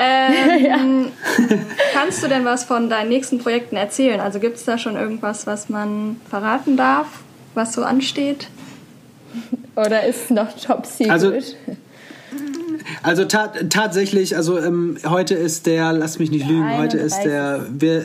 Ähm, 0.00 0.62
ja. 0.62 0.78
Kannst 1.92 2.22
du 2.22 2.28
denn 2.28 2.44
was 2.44 2.62
von 2.62 2.88
deinen 2.88 3.08
nächsten 3.08 3.38
Projekten 3.38 3.74
erzählen? 3.74 4.20
Also 4.20 4.38
gibt 4.38 4.56
es 4.56 4.64
da 4.64 4.78
schon 4.78 4.94
irgendwas, 4.94 5.48
was 5.48 5.68
man 5.68 6.20
verraten 6.30 6.76
darf, 6.76 7.08
was 7.54 7.72
so 7.72 7.82
ansteht? 7.82 8.46
Oder 9.74 10.06
ist 10.06 10.26
es 10.26 10.30
noch 10.30 10.52
top 10.52 10.86
secret? 10.86 11.10
Also, 11.10 11.32
also 13.02 13.24
ta 13.24 13.48
tatsächlich, 13.68 14.36
also 14.36 14.56
ähm, 14.60 14.98
heute 15.04 15.34
ist 15.34 15.66
der, 15.66 15.92
lass 15.92 16.20
mich 16.20 16.30
nicht 16.30 16.46
lügen, 16.46 16.78
heute 16.78 16.98
ist 16.98 17.22
der, 17.22 17.66
wir, 17.68 18.04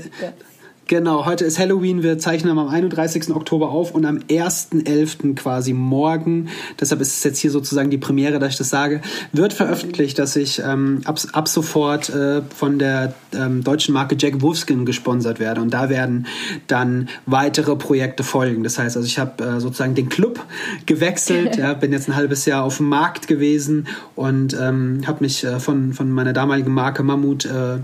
Genau, 0.87 1.25
heute 1.25 1.45
ist 1.45 1.59
Halloween. 1.59 2.03
Wir 2.03 2.19
zeichnen 2.19 2.57
am 2.57 2.67
31. 2.67 3.33
Oktober 3.33 3.69
auf 3.69 3.91
und 3.91 4.05
am 4.05 4.17
1.11. 4.17 5.33
quasi 5.35 5.71
morgen, 5.71 6.49
deshalb 6.77 6.99
ist 6.99 7.13
es 7.15 7.23
jetzt 7.23 7.39
hier 7.39 7.51
sozusagen 7.51 7.89
die 7.89 7.97
Premiere, 7.97 8.37
dass 8.37 8.51
ich 8.51 8.57
das 8.57 8.69
sage, 8.69 8.99
wird 9.31 9.53
veröffentlicht, 9.53 10.19
dass 10.19 10.35
ich 10.35 10.59
ähm, 10.59 10.99
ab, 11.05 11.19
ab 11.31 11.47
sofort 11.47 12.09
äh, 12.09 12.41
von 12.53 12.79
der 12.79 13.13
ähm, 13.33 13.63
deutschen 13.63 13.93
Marke 13.93 14.17
Jack 14.19 14.41
Wolfskin 14.41 14.85
gesponsert 14.85 15.39
werde. 15.39 15.61
Und 15.61 15.73
da 15.73 15.89
werden 15.89 16.27
dann 16.67 17.07
weitere 17.25 17.77
Projekte 17.77 18.23
folgen. 18.23 18.63
Das 18.63 18.77
heißt, 18.77 18.97
also 18.97 19.07
ich 19.07 19.19
habe 19.19 19.41
äh, 19.41 19.59
sozusagen 19.61 19.95
den 19.95 20.09
Club 20.09 20.45
gewechselt, 20.85 21.55
ja, 21.57 21.73
bin 21.75 21.93
jetzt 21.93 22.09
ein 22.09 22.15
halbes 22.15 22.45
Jahr 22.45 22.61
auf 22.61 22.77
dem 22.77 22.89
Markt 22.89 23.29
gewesen 23.29 23.87
und 24.15 24.53
ähm, 24.59 25.03
habe 25.07 25.23
mich 25.23 25.45
äh, 25.45 25.61
von, 25.61 25.93
von 25.93 26.11
meiner 26.11 26.33
damaligen 26.33 26.73
Marke 26.73 27.03
Mammut 27.03 27.45
äh, 27.45 27.77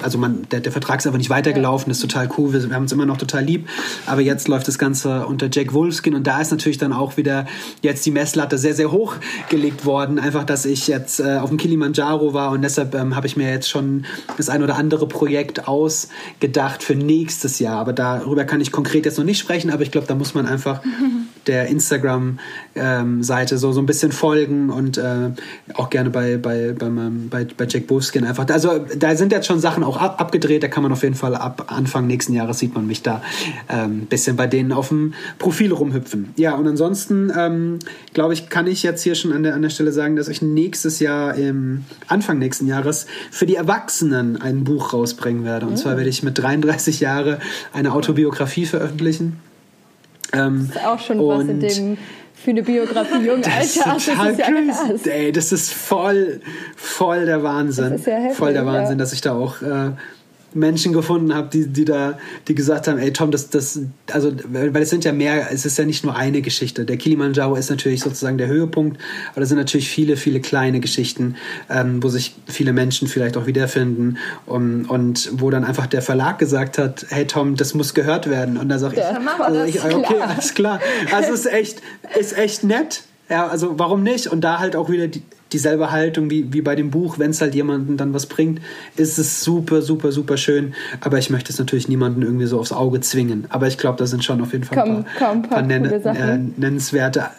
also 0.00 0.18
man, 0.18 0.46
der, 0.50 0.60
der 0.60 0.72
Vertrag 0.72 1.00
ist 1.00 1.06
einfach 1.06 1.18
nicht 1.18 1.30
weitergelaufen, 1.30 1.90
ist 1.90 2.00
total 2.00 2.28
cool, 2.38 2.52
wir, 2.52 2.68
wir, 2.68 2.74
haben 2.74 2.82
uns 2.82 2.92
immer 2.92 3.06
noch 3.06 3.16
total 3.16 3.44
lieb, 3.44 3.68
aber 4.06 4.20
jetzt 4.20 4.48
läuft 4.48 4.68
das 4.68 4.78
Ganze 4.78 5.26
unter 5.26 5.48
Jack 5.50 5.72
Wolfskin 5.72 6.14
und 6.14 6.26
da 6.26 6.40
ist 6.40 6.50
natürlich 6.50 6.78
dann 6.78 6.92
auch 6.92 7.16
wieder 7.16 7.46
jetzt 7.82 8.04
die 8.06 8.10
Messlatte 8.10 8.58
sehr, 8.58 8.74
sehr 8.74 8.90
hoch 8.90 9.16
gelegt 9.48 9.84
worden, 9.84 10.18
einfach, 10.18 10.44
dass 10.44 10.64
ich 10.64 10.88
jetzt 10.88 11.20
äh, 11.20 11.36
auf 11.36 11.50
dem 11.50 11.58
Kilimanjaro 11.58 12.34
war 12.34 12.50
und 12.50 12.62
deshalb 12.62 12.94
ähm, 12.94 13.16
habe 13.16 13.26
ich 13.26 13.36
mir 13.36 13.50
jetzt 13.50 13.68
schon 13.68 14.06
das 14.36 14.48
ein 14.48 14.62
oder 14.62 14.76
andere 14.76 15.06
Projekt 15.06 15.68
ausgedacht 15.68 16.82
für 16.82 16.94
nächstes 16.94 17.58
Jahr, 17.58 17.78
aber 17.78 17.92
darüber 17.92 18.44
kann 18.44 18.60
ich 18.60 18.72
konkret 18.72 19.04
jetzt 19.04 19.18
noch 19.18 19.24
nicht 19.24 19.38
sprechen, 19.38 19.70
aber 19.70 19.82
ich 19.82 19.90
glaube, 19.90 20.06
da 20.06 20.14
muss 20.14 20.34
man 20.34 20.46
einfach 20.46 20.80
der 21.46 21.68
Instagram-Seite 21.68 23.54
ähm, 23.54 23.58
so, 23.58 23.72
so 23.72 23.80
ein 23.80 23.86
bisschen 23.86 24.10
folgen 24.10 24.70
und 24.70 24.98
äh, 24.98 25.30
auch 25.74 25.90
gerne 25.90 26.10
bei, 26.10 26.38
bei, 26.38 26.74
bei, 26.76 26.88
bei, 27.30 27.46
bei 27.56 27.66
Jack 27.68 27.88
Wolfskin 27.88 28.24
einfach, 28.24 28.48
also 28.48 28.84
da 28.96 29.14
sind 29.14 29.30
jetzt 29.30 29.46
schon 29.46 29.60
Sachen 29.60 29.84
auch 29.84 29.92
auch 29.92 30.00
ab, 30.00 30.20
abgedreht. 30.20 30.62
Da 30.62 30.68
kann 30.68 30.82
man 30.82 30.92
auf 30.92 31.02
jeden 31.02 31.14
Fall 31.14 31.34
ab 31.34 31.66
Anfang 31.68 32.06
nächsten 32.06 32.32
Jahres 32.32 32.58
sieht 32.58 32.74
man 32.74 32.86
mich 32.86 33.02
da 33.02 33.22
ein 33.68 33.84
ähm, 33.84 34.06
bisschen 34.06 34.36
bei 34.36 34.46
denen 34.46 34.72
auf 34.72 34.88
dem 34.88 35.14
Profil 35.38 35.72
rumhüpfen. 35.72 36.30
Ja, 36.36 36.54
und 36.54 36.66
ansonsten 36.66 37.32
ähm, 37.36 37.78
glaube 38.14 38.34
ich, 38.34 38.48
kann 38.48 38.66
ich 38.66 38.82
jetzt 38.82 39.02
hier 39.02 39.14
schon 39.14 39.32
an 39.32 39.42
der, 39.42 39.54
an 39.54 39.62
der 39.62 39.70
Stelle 39.70 39.92
sagen, 39.92 40.16
dass 40.16 40.28
ich 40.28 40.42
nächstes 40.42 40.98
Jahr 40.98 41.34
im 41.34 41.84
Anfang 42.08 42.38
nächsten 42.38 42.66
Jahres 42.66 43.06
für 43.30 43.46
die 43.46 43.56
Erwachsenen 43.56 44.40
ein 44.40 44.64
Buch 44.64 44.92
rausbringen 44.92 45.44
werde. 45.44 45.66
Und 45.66 45.72
mhm. 45.72 45.76
zwar 45.76 45.96
werde 45.96 46.10
ich 46.10 46.22
mit 46.22 46.38
33 46.38 47.00
Jahren 47.00 47.36
eine 47.72 47.92
Autobiografie 47.92 48.66
veröffentlichen. 48.66 49.38
Ähm, 50.32 50.68
das 50.72 50.76
ist 50.76 50.86
auch 50.86 50.98
schon 50.98 51.18
was 51.18 51.44
in 51.44 51.60
dem 51.60 51.98
für 52.34 52.50
eine 52.50 52.62
Biografie 52.62 53.18
jung 53.18 53.36
Alter. 53.36 53.50
Das 53.50 53.66
ist 53.66 53.82
total 54.08 54.36
das 54.36 54.90
ist 54.90 55.06
ja 55.06 55.12
Ey, 55.12 55.32
das 55.32 55.52
ist 55.52 55.72
voll, 55.72 56.40
voll 56.74 57.24
der 57.24 57.42
Wahnsinn. 57.42 57.90
Das 57.90 58.00
ist 58.00 58.06
ja 58.06 58.16
heftig, 58.16 58.36
voll 58.36 58.52
der 58.52 58.66
Wahnsinn, 58.66 58.98
ja. 58.98 59.04
dass 59.04 59.12
ich 59.12 59.20
da 59.20 59.34
auch 59.34 59.62
äh, 59.62 59.90
Menschen 60.54 60.92
gefunden 60.92 61.34
habe, 61.34 61.48
die, 61.52 61.66
die 61.66 61.84
da, 61.84 62.18
die 62.48 62.54
gesagt 62.54 62.88
haben, 62.88 62.98
ey 62.98 63.12
Tom, 63.12 63.30
das, 63.30 63.50
das, 63.50 63.80
also, 64.12 64.32
weil 64.48 64.82
es 64.82 64.90
sind 64.90 65.04
ja 65.04 65.12
mehr, 65.12 65.50
es 65.50 65.64
ist 65.64 65.78
ja 65.78 65.84
nicht 65.84 66.04
nur 66.04 66.16
eine 66.16 66.42
Geschichte. 66.42 66.84
Der 66.84 66.96
Kilimanjaro 66.96 67.54
ist 67.54 67.70
natürlich 67.70 68.00
sozusagen 68.00 68.38
der 68.38 68.48
Höhepunkt, 68.48 69.00
aber 69.32 69.42
es 69.42 69.48
sind 69.48 69.58
natürlich 69.58 69.88
viele, 69.88 70.16
viele 70.16 70.40
kleine 70.40 70.80
Geschichten, 70.80 71.36
ähm, 71.70 72.02
wo 72.02 72.08
sich 72.08 72.34
viele 72.46 72.72
Menschen 72.72 73.08
vielleicht 73.08 73.36
auch 73.36 73.46
wiederfinden 73.46 74.18
und, 74.46 74.86
und 74.86 75.30
wo 75.32 75.50
dann 75.50 75.64
einfach 75.64 75.86
der 75.86 76.02
Verlag 76.02 76.38
gesagt 76.38 76.78
hat, 76.78 77.06
hey 77.08 77.26
Tom, 77.26 77.56
das 77.56 77.74
muss 77.74 77.94
gehört 77.94 78.28
werden. 78.28 78.56
Und 78.56 78.68
da 78.68 78.78
sage 78.78 78.96
ich, 78.96 79.02
also 79.02 79.62
ich, 79.62 79.82
okay, 79.82 80.20
alles 80.20 80.54
klar. 80.54 80.80
Also 81.12 81.32
es 81.32 81.40
ist 81.40 81.52
echt, 81.52 81.82
ist 82.18 82.36
echt 82.36 82.64
nett. 82.64 83.02
Ja, 83.28 83.46
also 83.46 83.78
warum 83.78 84.02
nicht? 84.02 84.26
Und 84.26 84.42
da 84.42 84.58
halt 84.58 84.76
auch 84.76 84.90
wieder 84.90 85.08
die, 85.08 85.22
dieselbe 85.52 85.90
Haltung 85.90 86.30
wie, 86.30 86.52
wie 86.52 86.62
bei 86.62 86.74
dem 86.74 86.90
Buch, 86.90 87.18
wenn 87.18 87.30
es 87.30 87.40
halt 87.40 87.54
jemanden 87.54 87.96
dann 87.96 88.14
was 88.14 88.26
bringt, 88.26 88.60
ist 88.96 89.18
es 89.18 89.42
super, 89.42 89.82
super, 89.82 90.12
super 90.12 90.36
schön. 90.36 90.74
Aber 91.00 91.18
ich 91.18 91.30
möchte 91.30 91.52
es 91.52 91.58
natürlich 91.58 91.88
niemanden 91.88 92.22
irgendwie 92.22 92.46
so 92.46 92.58
aufs 92.58 92.72
Auge 92.72 93.00
zwingen. 93.00 93.46
Aber 93.48 93.66
ich 93.66 93.78
glaube, 93.78 93.98
da 93.98 94.06
sind 94.06 94.24
schon 94.24 94.40
auf 94.40 94.52
jeden 94.52 94.64
Fall 94.64 94.78
komm, 94.78 94.96
ein 94.96 95.04
paar, 95.04 95.32
komm, 95.32 95.42
paar, 95.42 95.58
paar 95.58 95.62
nenn, 95.62 95.84
äh, 95.84 96.38
nennenswerte 96.56 97.30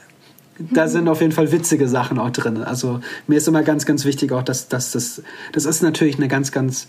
da 0.59 0.87
sind 0.87 1.07
auf 1.07 1.21
jeden 1.21 1.31
Fall 1.31 1.51
witzige 1.51 1.87
Sachen 1.87 2.19
auch 2.19 2.29
drin. 2.29 2.63
Also 2.63 2.99
mir 3.27 3.37
ist 3.37 3.47
immer 3.47 3.63
ganz, 3.63 3.85
ganz 3.85 4.05
wichtig 4.05 4.31
auch, 4.31 4.43
dass, 4.43 4.67
dass 4.67 4.91
das, 4.91 5.21
das 5.51 5.65
ist 5.65 5.81
natürlich 5.81 6.17
eine 6.17 6.27
ganz, 6.27 6.51
ganz 6.51 6.87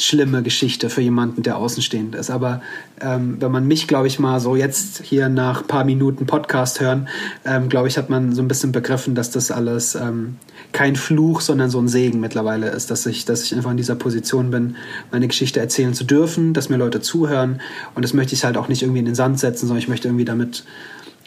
schlimme 0.00 0.42
Geschichte 0.42 0.90
für 0.90 1.00
jemanden, 1.00 1.42
der 1.42 1.56
außenstehend 1.56 2.14
ist. 2.14 2.30
Aber 2.30 2.62
ähm, 3.00 3.36
wenn 3.40 3.50
man 3.50 3.66
mich, 3.66 3.88
glaube 3.88 4.06
ich, 4.06 4.18
mal 4.18 4.40
so 4.40 4.56
jetzt 4.56 5.02
hier 5.02 5.28
nach 5.28 5.62
ein 5.62 5.66
paar 5.66 5.84
Minuten 5.84 6.26
Podcast 6.26 6.80
hören, 6.80 7.08
ähm, 7.44 7.68
glaube 7.68 7.88
ich, 7.88 7.98
hat 7.98 8.10
man 8.10 8.34
so 8.34 8.42
ein 8.42 8.48
bisschen 8.48 8.72
begriffen, 8.72 9.14
dass 9.14 9.30
das 9.30 9.50
alles 9.50 9.94
ähm, 9.94 10.36
kein 10.72 10.96
Fluch, 10.96 11.40
sondern 11.40 11.70
so 11.70 11.80
ein 11.80 11.88
Segen 11.88 12.20
mittlerweile 12.20 12.68
ist, 12.68 12.90
dass 12.90 13.06
ich, 13.06 13.24
dass 13.24 13.42
ich 13.42 13.54
einfach 13.54 13.70
in 13.70 13.76
dieser 13.76 13.94
Position 13.96 14.50
bin, 14.50 14.76
meine 15.10 15.28
Geschichte 15.28 15.60
erzählen 15.60 15.94
zu 15.94 16.04
dürfen, 16.04 16.54
dass 16.54 16.68
mir 16.68 16.76
Leute 16.76 17.00
zuhören. 17.00 17.60
Und 17.94 18.04
das 18.04 18.14
möchte 18.14 18.34
ich 18.34 18.44
halt 18.44 18.56
auch 18.56 18.68
nicht 18.68 18.82
irgendwie 18.82 19.00
in 19.00 19.06
den 19.06 19.14
Sand 19.14 19.40
setzen, 19.40 19.66
sondern 19.66 19.82
ich 19.82 19.88
möchte 19.88 20.08
irgendwie 20.08 20.24
damit 20.24 20.64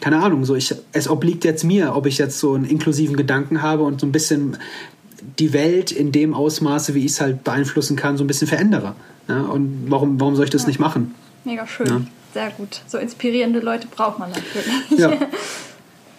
keine 0.02 0.18
Ahnung, 0.18 0.44
so 0.44 0.56
ich, 0.56 0.74
es 0.90 1.08
obliegt 1.08 1.44
jetzt 1.44 1.62
mir, 1.62 1.94
ob 1.94 2.06
ich 2.06 2.18
jetzt 2.18 2.40
so 2.40 2.54
einen 2.54 2.64
inklusiven 2.64 3.16
Gedanken 3.16 3.62
habe 3.62 3.84
und 3.84 4.00
so 4.00 4.06
ein 4.06 4.10
bisschen 4.10 4.56
die 5.38 5.52
Welt 5.52 5.92
in 5.92 6.12
dem 6.12 6.34
Ausmaße, 6.34 6.94
wie 6.94 7.04
ich 7.04 7.12
es 7.12 7.20
halt 7.20 7.44
beeinflussen 7.44 7.96
kann, 7.96 8.16
so 8.16 8.24
ein 8.24 8.26
bisschen 8.26 8.48
verändere. 8.48 8.94
Ja? 9.28 9.40
Und 9.42 9.86
warum, 9.88 10.20
warum 10.20 10.36
soll 10.36 10.44
ich 10.44 10.50
das 10.50 10.62
ja. 10.62 10.68
nicht 10.68 10.78
machen? 10.78 11.14
Mega 11.44 11.66
schön. 11.66 11.86
Ja. 11.86 12.00
Sehr 12.34 12.50
gut. 12.50 12.80
So 12.86 12.98
inspirierende 12.98 13.60
Leute 13.60 13.86
braucht 13.88 14.18
man 14.18 14.30
natürlich. 14.30 14.98
Ja. 14.98 15.12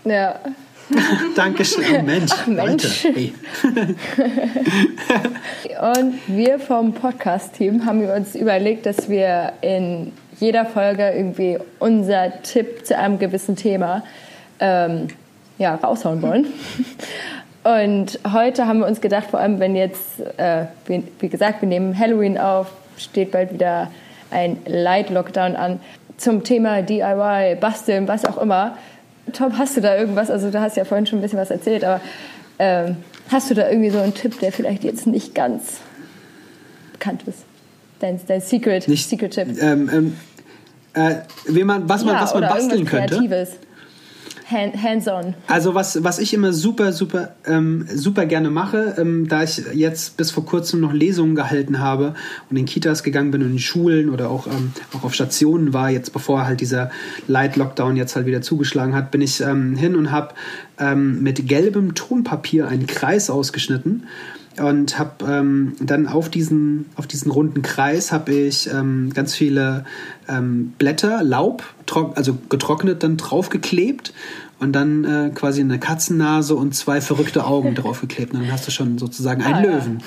ja. 0.12 0.40
Dankeschön. 1.36 1.84
Oh, 2.00 2.04
Mensch. 2.04 2.32
Ach, 2.34 2.48
Mensch. 2.48 3.04
Hey. 3.04 3.34
Und 5.98 6.20
wir 6.28 6.60
vom 6.60 6.94
Podcast-Team 6.94 7.86
haben 7.86 8.06
uns 8.10 8.36
überlegt, 8.36 8.86
dass 8.86 9.10
wir 9.10 9.54
in 9.62 10.12
jeder 10.40 10.66
Folge 10.66 11.10
irgendwie 11.10 11.58
unser 11.80 12.42
Tipp 12.44 12.86
zu 12.86 12.98
einem 12.98 13.18
gewissen 13.18 13.56
Thema 13.56 14.04
ähm, 14.60 15.08
ja, 15.58 15.76
raushauen 15.76 16.22
wollen. 16.22 16.48
Und 17.64 18.20
heute 18.30 18.68
haben 18.68 18.80
wir 18.80 18.88
uns 18.88 19.00
gedacht, 19.00 19.28
vor 19.32 19.40
allem 19.40 19.60
wenn 19.60 19.76
jetzt, 19.76 20.20
äh, 20.38 20.66
wie, 20.86 21.04
wie, 21.20 21.30
gesagt, 21.30 21.62
wir 21.62 21.70
nehmen 21.70 21.98
Halloween 21.98 22.38
auf, 22.38 22.68
steht 22.98 23.32
bald 23.32 23.54
wieder 23.54 23.90
ein 24.32 24.58
Light-Lockdown 24.66 25.56
an, 25.56 25.80
zum 26.18 26.44
Thema 26.44 26.82
DIY, 26.82 27.56
Basteln, 27.60 28.08
was 28.08 28.26
auch 28.26 28.38
immer. 28.38 28.78
Tom, 29.32 29.58
hast 29.58 29.78
du 29.78 29.82
da 29.82 29.96
irgendwas, 29.96 30.30
also 30.30 30.52
du 30.52 30.60
hast 30.60 30.76
ja 30.76 30.84
vorhin 30.84 31.06
schon 31.06 31.20
ein 31.20 31.22
bisschen 31.22 31.40
was 31.40 31.52
erzählt, 31.52 31.86
aber 31.86 32.02
ähm, 32.60 32.98
hast 33.30 33.50
du 33.50 33.54
da 33.54 33.70
irgendwie 33.70 33.90
so 33.90 34.00
einen 34.00 34.14
Tipp, 34.14 34.40
der 34.40 34.52
vielleicht 34.52 34.84
jetzt 34.84 35.08
nicht 35.08 35.34
ganz 35.34 35.80
bekannt 36.92 37.24
ist? 37.26 37.46
Dein, 38.00 38.20
dein 38.28 38.42
Secret, 38.42 38.90
nicht, 38.90 39.08
Secret 39.08 39.32
Tipp. 39.32 39.48
Ähm, 39.62 39.90
ähm, 39.94 40.18
äh, 40.94 41.16
wie 41.48 41.64
man, 41.64 41.88
was 41.88 42.04
man, 42.04 42.16
ja, 42.16 42.24
was 42.24 42.34
man 42.34 42.44
basteln 42.44 42.86
könnte. 42.86 43.16
Kreatives 43.16 43.52
hands-on. 44.54 45.34
Also 45.48 45.76
was, 45.76 46.04
was 46.04 46.20
ich 46.20 46.34
immer 46.34 46.54
super, 46.54 46.94
super, 46.94 47.36
ähm, 47.46 47.86
super 47.94 48.26
gerne 48.26 48.50
mache, 48.50 48.96
ähm, 48.98 49.28
da 49.28 49.44
ich 49.44 49.64
jetzt 49.74 50.18
bis 50.18 50.32
vor 50.32 50.46
kurzem 50.46 50.80
noch 50.80 50.94
Lesungen 50.94 51.36
gehalten 51.36 51.80
habe 51.80 52.14
und 52.50 52.58
in 52.58 52.66
Kitas 52.66 53.04
gegangen 53.04 53.32
bin 53.32 53.44
und 53.44 53.52
in 53.52 53.60
Schulen 53.60 54.10
oder 54.10 54.30
auch, 54.30 54.48
ähm, 54.48 54.74
auch 54.98 55.04
auf 55.04 55.14
Stationen 55.14 55.74
war, 55.74 55.90
jetzt 55.90 56.14
bevor 56.14 56.46
halt 56.46 56.62
dieser 56.62 56.92
Light-Lockdown 57.28 57.96
jetzt 57.96 58.16
halt 58.16 58.26
wieder 58.26 58.42
zugeschlagen 58.42 58.96
hat, 58.96 59.12
bin 59.12 59.22
ich 59.22 59.42
ähm, 59.42 59.76
hin 59.76 59.96
und 59.96 60.12
habe 60.12 60.34
ähm, 60.80 61.22
mit 61.24 61.48
gelbem 61.48 61.96
Tonpapier 61.96 62.68
einen 62.68 62.88
Kreis 62.88 63.30
ausgeschnitten 63.30 64.04
und 64.60 65.00
habe 65.00 65.26
ähm, 65.28 65.76
dann 65.80 66.08
auf 66.08 66.30
diesen, 66.30 66.86
auf 66.96 67.08
diesen 67.08 67.32
runden 67.32 67.62
Kreis 67.62 68.12
habe 68.12 68.34
ich 68.34 68.70
ähm, 68.72 69.12
ganz 69.14 69.34
viele 69.34 69.86
ähm, 70.28 70.74
Blätter, 70.78 71.24
Laub, 71.24 71.64
also 72.16 72.38
getrocknet 72.50 73.04
dann 73.04 73.18
draufgeklebt 73.18 74.14
und 74.64 74.72
dann 74.74 75.04
äh, 75.04 75.30
quasi 75.34 75.62
eine 75.62 75.78
Katzennase 75.80 76.56
und 76.56 76.74
zwei 76.74 77.02
verrückte 77.02 77.46
Augen 77.46 77.76
draufgeklebt. 77.76 78.34
Und 78.34 78.42
dann 78.42 78.52
hast 78.52 78.66
du 78.68 78.72
schon 78.72 78.98
sozusagen 78.98 79.44
einen 79.44 79.54
Ah, 79.54 79.64
ja. 79.64 79.78
Löwen. 79.78 80.00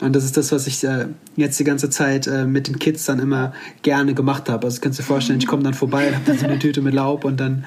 Und 0.00 0.14
das 0.14 0.24
ist 0.24 0.36
das, 0.36 0.52
was 0.52 0.66
ich 0.66 0.82
äh, 0.84 1.06
jetzt 1.36 1.58
die 1.58 1.64
ganze 1.64 1.90
Zeit 1.90 2.26
äh, 2.28 2.44
mit 2.44 2.68
den 2.68 2.78
Kids 2.78 3.04
dann 3.04 3.18
immer 3.18 3.52
gerne 3.82 4.14
gemacht 4.14 4.48
habe. 4.48 4.66
Also 4.66 4.80
kannst 4.80 4.98
du 4.98 5.02
dir 5.02 5.06
vorstellen, 5.06 5.40
ich 5.40 5.46
komme 5.46 5.62
dann 5.64 5.74
vorbei 5.74 6.08
und 6.08 6.14
habe 6.14 6.24
dann 6.24 6.38
so 6.38 6.44
eine 6.46 6.58
Tüte 6.58 6.82
mit 6.82 6.94
Laub 6.94 7.24
und 7.24 7.38
dann, 7.40 7.64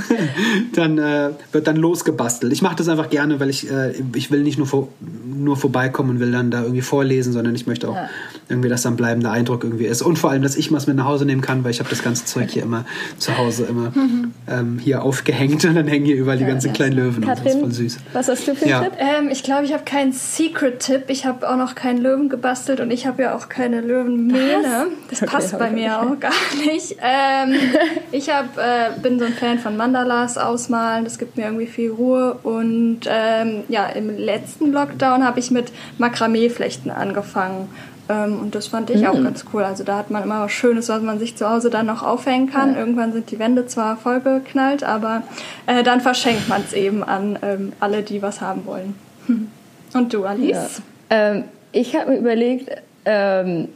dann 0.74 0.98
äh, 0.98 1.30
wird 1.52 1.66
dann 1.66 1.76
losgebastelt. 1.76 2.52
Ich 2.52 2.60
mache 2.62 2.76
das 2.76 2.88
einfach 2.88 3.08
gerne, 3.08 3.40
weil 3.40 3.48
ich, 3.48 3.70
äh, 3.70 3.94
ich 4.14 4.30
will 4.30 4.42
nicht 4.42 4.58
nur, 4.58 4.66
vor, 4.66 4.88
nur 5.26 5.56
vorbeikommen 5.56 6.10
und 6.10 6.20
will 6.20 6.32
dann 6.32 6.50
da 6.50 6.62
irgendwie 6.62 6.82
vorlesen, 6.82 7.32
sondern 7.32 7.54
ich 7.54 7.66
möchte 7.66 7.88
auch 7.88 7.96
Ja. 7.96 8.08
Irgendwie, 8.48 8.68
dass 8.68 8.82
da 8.82 8.90
ein 8.90 8.96
bleibender 8.96 9.30
Eindruck 9.30 9.64
irgendwie 9.64 9.86
ist. 9.86 10.02
Und 10.02 10.18
vor 10.18 10.30
allem, 10.30 10.42
dass 10.42 10.56
ich 10.56 10.72
was 10.72 10.86
mit 10.86 10.96
nach 10.96 11.06
Hause 11.06 11.24
nehmen 11.24 11.40
kann, 11.40 11.64
weil 11.64 11.70
ich 11.70 11.80
habe 11.80 11.90
das 11.90 12.02
ganze 12.02 12.24
Zeug 12.24 12.50
hier 12.50 12.62
immer 12.62 12.84
zu 13.18 13.36
Hause 13.36 13.64
immer 13.64 13.92
ähm, 14.48 14.78
hier 14.78 15.02
aufgehängt 15.02 15.64
und 15.64 15.74
dann 15.74 15.88
hängen 15.88 16.04
hier 16.04 16.16
überall 16.16 16.38
die 16.38 16.44
ganzen 16.44 16.72
kleinen 16.72 16.94
Löwen. 16.96 17.24
und 17.24 17.28
das 17.28 17.38
ist 17.38 17.44
Katrin, 17.44 17.60
voll 17.60 17.72
süß. 17.72 17.98
was 18.12 18.28
hast 18.28 18.46
du 18.48 18.54
für 18.54 18.62
einen 18.62 18.70
Ja. 18.70 18.82
Tipp? 18.84 18.92
Ähm, 18.98 19.28
ich 19.30 19.42
glaube, 19.42 19.64
ich 19.64 19.72
habe 19.72 19.84
keinen 19.84 20.12
Secret-Tipp. 20.12 21.04
Ich 21.08 21.26
habe 21.26 21.48
auch 21.50 21.56
noch 21.56 21.74
keinen 21.74 21.98
Löwen 21.98 22.28
gebastelt 22.28 22.80
und 22.80 22.90
ich 22.90 23.06
habe 23.06 23.22
ja 23.22 23.34
auch 23.34 23.48
keine 23.48 23.80
Löwenmähne. 23.80 24.86
Das 25.10 25.22
Okay, 25.22 25.30
passt 25.30 25.58
bei 25.58 25.70
mir 25.70 25.98
auch 26.00 26.04
auch 26.04 26.20
gar 26.20 26.32
nicht. 26.64 26.96
Ähm, 27.02 27.54
ich 28.12 28.28
hab, 28.30 28.58
äh, 28.58 28.98
bin 29.02 29.18
so 29.18 29.24
ein 29.24 29.32
Fan 29.32 29.58
von 29.58 29.76
Mandalas 29.76 30.36
ausmalen. 30.38 31.04
Das 31.04 31.18
gibt 31.18 31.36
mir 31.36 31.44
irgendwie 31.44 31.66
viel 31.66 31.90
Ruhe. 31.90 32.34
Und 32.42 33.00
ähm, 33.06 33.62
ja, 33.68 33.86
im 33.86 34.16
letzten 34.18 34.72
Lockdown 34.72 35.24
habe 35.24 35.40
ich 35.40 35.50
mit 35.50 35.72
Makramee-Flechten 35.98 36.90
angefangen. 36.90 37.68
Ähm, 38.08 38.40
und 38.40 38.54
das 38.54 38.66
fand 38.66 38.90
ich 38.90 39.06
auch 39.06 39.22
ganz 39.22 39.44
cool. 39.52 39.64
Also 39.64 39.84
da 39.84 39.96
hat 39.98 40.10
man 40.10 40.22
immer 40.22 40.42
was 40.42 40.52
Schönes, 40.52 40.88
was 40.88 41.02
man 41.02 41.18
sich 41.18 41.36
zu 41.36 41.48
Hause 41.48 41.70
dann 41.70 41.86
noch 41.86 42.02
aufhängen 42.02 42.50
kann. 42.50 42.76
Irgendwann 42.76 43.12
sind 43.12 43.30
die 43.30 43.38
Wände 43.38 43.66
zwar 43.66 43.96
vollgeknallt, 43.96 44.84
aber 44.84 45.22
äh, 45.66 45.82
dann 45.82 46.00
verschenkt 46.00 46.48
man 46.48 46.62
es 46.62 46.72
eben 46.72 47.02
an 47.02 47.38
ähm, 47.42 47.72
alle, 47.80 48.02
die 48.02 48.20
was 48.20 48.40
haben 48.40 48.66
wollen. 48.66 48.94
Und 49.94 50.12
du, 50.12 50.24
Alice? 50.24 50.82
Ähm, 51.08 51.44
ich 51.72 51.96
habe 51.96 52.10
mir 52.10 52.18
überlegt, 52.18 52.70
ähm, 53.04 53.68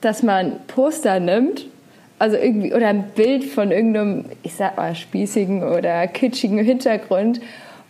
dass 0.00 0.22
man 0.22 0.52
Poster 0.68 1.20
nimmt, 1.20 1.66
also 2.18 2.36
irgendwie 2.36 2.72
oder 2.72 2.88
ein 2.88 3.10
Bild 3.14 3.44
von 3.44 3.70
irgendeinem, 3.70 4.24
ich 4.42 4.54
sag 4.54 4.76
mal, 4.76 4.94
spießigen 4.94 5.62
oder 5.62 6.06
kitschigen 6.06 6.58
Hintergrund 6.58 7.40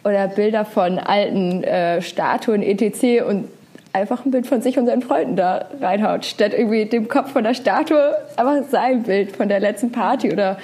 oder 0.05 0.28
Bilder 0.28 0.64
von 0.64 0.99
alten 0.99 1.62
äh, 1.64 2.03
Statuen 2.03 2.62
etc. 2.62 3.24
und 3.26 3.49
einfach 3.99 4.24
ein 4.24 4.30
Bild 4.30 4.46
von 4.46 4.62
sich 4.62 4.78
und 4.78 4.86
seinen 4.86 5.03
Freunden 5.03 5.36
da 5.36 5.66
reinhaut, 5.80 6.24
statt 6.24 6.53
irgendwie 6.53 6.86
dem 6.86 7.09
Kopf 7.09 7.32
von 7.32 7.44
der 7.44 7.55
Statue 7.55 8.14
einfach 8.36 8.62
sein 8.70 9.03
Bild 9.03 9.36
von 9.36 9.49
der 9.49 9.61
letzten 9.61 9.92
Party 9.92 10.32
oder 10.32 10.59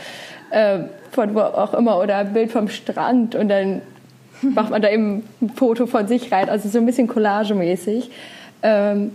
äh, 0.50 0.80
von 1.10 1.34
wo 1.34 1.40
auch 1.40 1.74
immer 1.74 1.98
oder 1.98 2.16
ein 2.18 2.32
Bild 2.32 2.52
vom 2.52 2.68
Strand 2.68 3.34
und 3.34 3.48
dann 3.48 3.82
macht 4.42 4.70
man 4.70 4.82
da 4.82 4.90
eben 4.90 5.24
ein 5.40 5.50
Foto 5.50 5.86
von 5.86 6.06
sich 6.06 6.32
rein, 6.32 6.48
also 6.48 6.68
so 6.68 6.78
ein 6.78 6.86
bisschen 6.86 7.08
collagemäßig. 7.08 8.10
Ähm, 8.62 9.12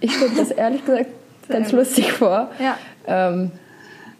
ich 0.00 0.16
finde 0.16 0.36
das 0.36 0.50
ehrlich 0.50 0.84
gesagt 0.84 1.06
ganz 1.48 1.72
lustig 1.72 2.12
vor. 2.12 2.50
Ja. 2.58 2.76
Ähm, 3.06 3.50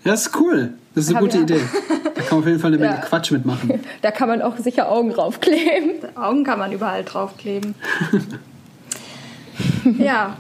das 0.05 0.27
ist 0.27 0.41
cool. 0.41 0.75
Das 0.95 1.05
ist 1.05 1.11
eine 1.11 1.21
gute 1.21 1.39
ja. 1.39 1.43
Idee. 1.45 1.61
Da 2.15 2.23
kann 2.23 2.31
man 2.31 2.41
auf 2.41 2.47
jeden 2.47 2.59
Fall 2.59 2.71
eine 2.71 2.79
Menge 2.79 2.95
Ja. 2.95 3.01
Quatsch 3.01 3.31
mitmachen. 3.31 3.81
da 4.03 4.11
kann 4.11 4.29
man 4.29 4.43
auch 4.43 4.57
sicher 4.57 4.91
Augen 4.91 5.11
draufkleben. 5.11 5.93
Augen 6.17 6.45
kann 6.45 6.59
man 6.59 6.73
überall 6.73 7.05
draufkleben. 7.05 7.75
ja, 9.99 10.37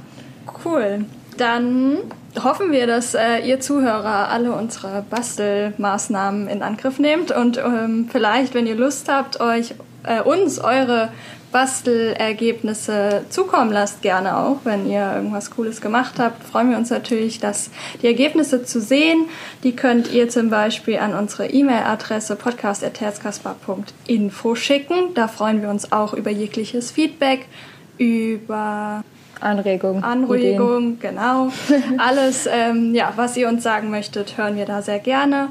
cool. 0.64 1.04
Dann 1.36 1.98
hoffen 2.42 2.70
wir, 2.70 2.86
dass 2.86 3.14
äh, 3.14 3.38
ihr 3.38 3.60
Zuhörer 3.60 4.28
alle 4.28 4.52
unsere 4.52 5.04
Bastelmaßnahmen 5.08 6.48
in 6.48 6.62
Angriff 6.62 6.98
nehmt 6.98 7.32
und 7.32 7.58
ähm, 7.58 8.08
vielleicht, 8.10 8.54
wenn 8.54 8.66
ihr 8.66 8.76
Lust 8.76 9.08
habt, 9.08 9.40
euch 9.40 9.74
äh, 10.04 10.20
uns 10.20 10.58
eure 10.58 11.10
Bastelergebnisse 11.52 13.24
zukommen 13.28 13.70
lasst, 13.72 14.00
gerne 14.02 14.36
auch, 14.36 14.58
wenn 14.64 14.88
ihr 14.88 15.14
irgendwas 15.16 15.50
Cooles 15.50 15.80
gemacht 15.80 16.20
habt. 16.20 16.44
Freuen 16.44 16.70
wir 16.70 16.78
uns 16.78 16.90
natürlich, 16.90 17.40
dass 17.40 17.70
die 18.02 18.06
Ergebnisse 18.06 18.62
zu 18.64 18.80
sehen. 18.80 19.24
Die 19.64 19.74
könnt 19.74 20.12
ihr 20.12 20.28
zum 20.28 20.50
Beispiel 20.50 20.98
an 20.98 21.14
unsere 21.14 21.48
E-Mail-Adresse 21.48 22.36
podcast.herzkasper.info 22.36 24.54
schicken. 24.54 25.12
Da 25.14 25.26
freuen 25.26 25.60
wir 25.62 25.70
uns 25.70 25.90
auch 25.90 26.14
über 26.14 26.30
jegliches 26.30 26.92
Feedback, 26.92 27.46
über 28.00 29.04
Anregung. 29.40 29.98
Ideen. 29.98 30.04
Anregung, 30.04 30.98
genau. 30.98 31.50
Alles, 31.98 32.48
ähm, 32.50 32.94
ja, 32.94 33.12
was 33.16 33.36
ihr 33.36 33.48
uns 33.48 33.62
sagen 33.62 33.90
möchtet, 33.90 34.36
hören 34.36 34.56
wir 34.56 34.66
da 34.66 34.82
sehr 34.82 34.98
gerne. 34.98 35.48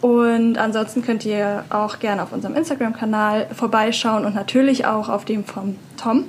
Und 0.00 0.58
ansonsten 0.58 1.02
könnt 1.02 1.24
ihr 1.24 1.64
auch 1.70 1.98
gerne 1.98 2.22
auf 2.22 2.32
unserem 2.32 2.54
Instagram-Kanal 2.54 3.48
vorbeischauen 3.52 4.24
und 4.24 4.34
natürlich 4.34 4.86
auch 4.86 5.08
auf 5.08 5.24
dem 5.24 5.44
vom 5.44 5.74
Tom. 6.00 6.24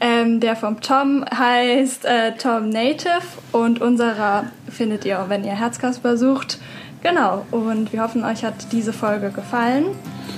Ähm, 0.00 0.40
der 0.40 0.54
vom 0.54 0.82
Tom 0.82 1.24
heißt 1.34 2.04
äh, 2.04 2.32
Tom 2.36 2.68
Native 2.68 3.22
und 3.52 3.80
unserer 3.80 4.44
findet 4.68 5.06
ihr, 5.06 5.24
wenn 5.28 5.44
ihr 5.44 5.58
Herzkasper 5.58 6.18
sucht. 6.18 6.58
Genau, 7.02 7.46
und 7.52 7.92
wir 7.94 8.02
hoffen, 8.02 8.22
euch 8.22 8.44
hat 8.44 8.72
diese 8.72 8.92
Folge 8.92 9.30
gefallen 9.30 9.86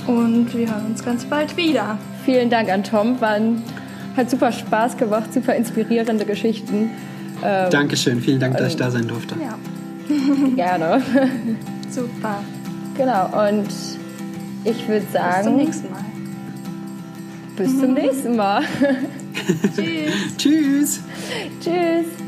und 0.07 0.55
wir 0.55 0.71
hören 0.71 0.87
uns 0.87 1.05
ganz 1.05 1.25
bald 1.25 1.57
wieder. 1.57 1.99
Vielen 2.25 2.49
Dank 2.49 2.71
an 2.71 2.85
Tom. 2.85 3.21
Waren, 3.21 3.65
hat 4.19 4.31
super 4.31 4.53
Spaß 4.53 4.97
gemacht, 4.97 5.33
super 5.33 5.55
inspirierende 5.55 6.25
Geschichten. 6.25 6.91
Ähm, 7.43 7.71
Dankeschön. 7.71 8.21
Vielen 8.21 8.41
Dank, 8.41 8.57
dass 8.57 8.69
ich 8.69 8.77
da 8.77 8.91
sein 8.91 9.07
durfte. 9.09 9.37
Ja, 9.41 9.57
Gerne. 10.57 11.01
super. 11.91 12.43
genau, 12.97 13.49
und 13.49 13.69
ich 14.65 14.89
würde 14.89 15.01
Bis 15.01 15.13
zum 15.13 15.13
sagen, 15.13 15.57
nächsten 15.57 15.91
Mal. 15.91 16.05
bis 17.57 17.81
zum 17.81 17.95
nächsten 17.95 18.37
Mal. 18.37 18.63
Tschüss. 19.77 20.37
Tschüss. 20.37 21.01
Tschüss. 21.63 22.28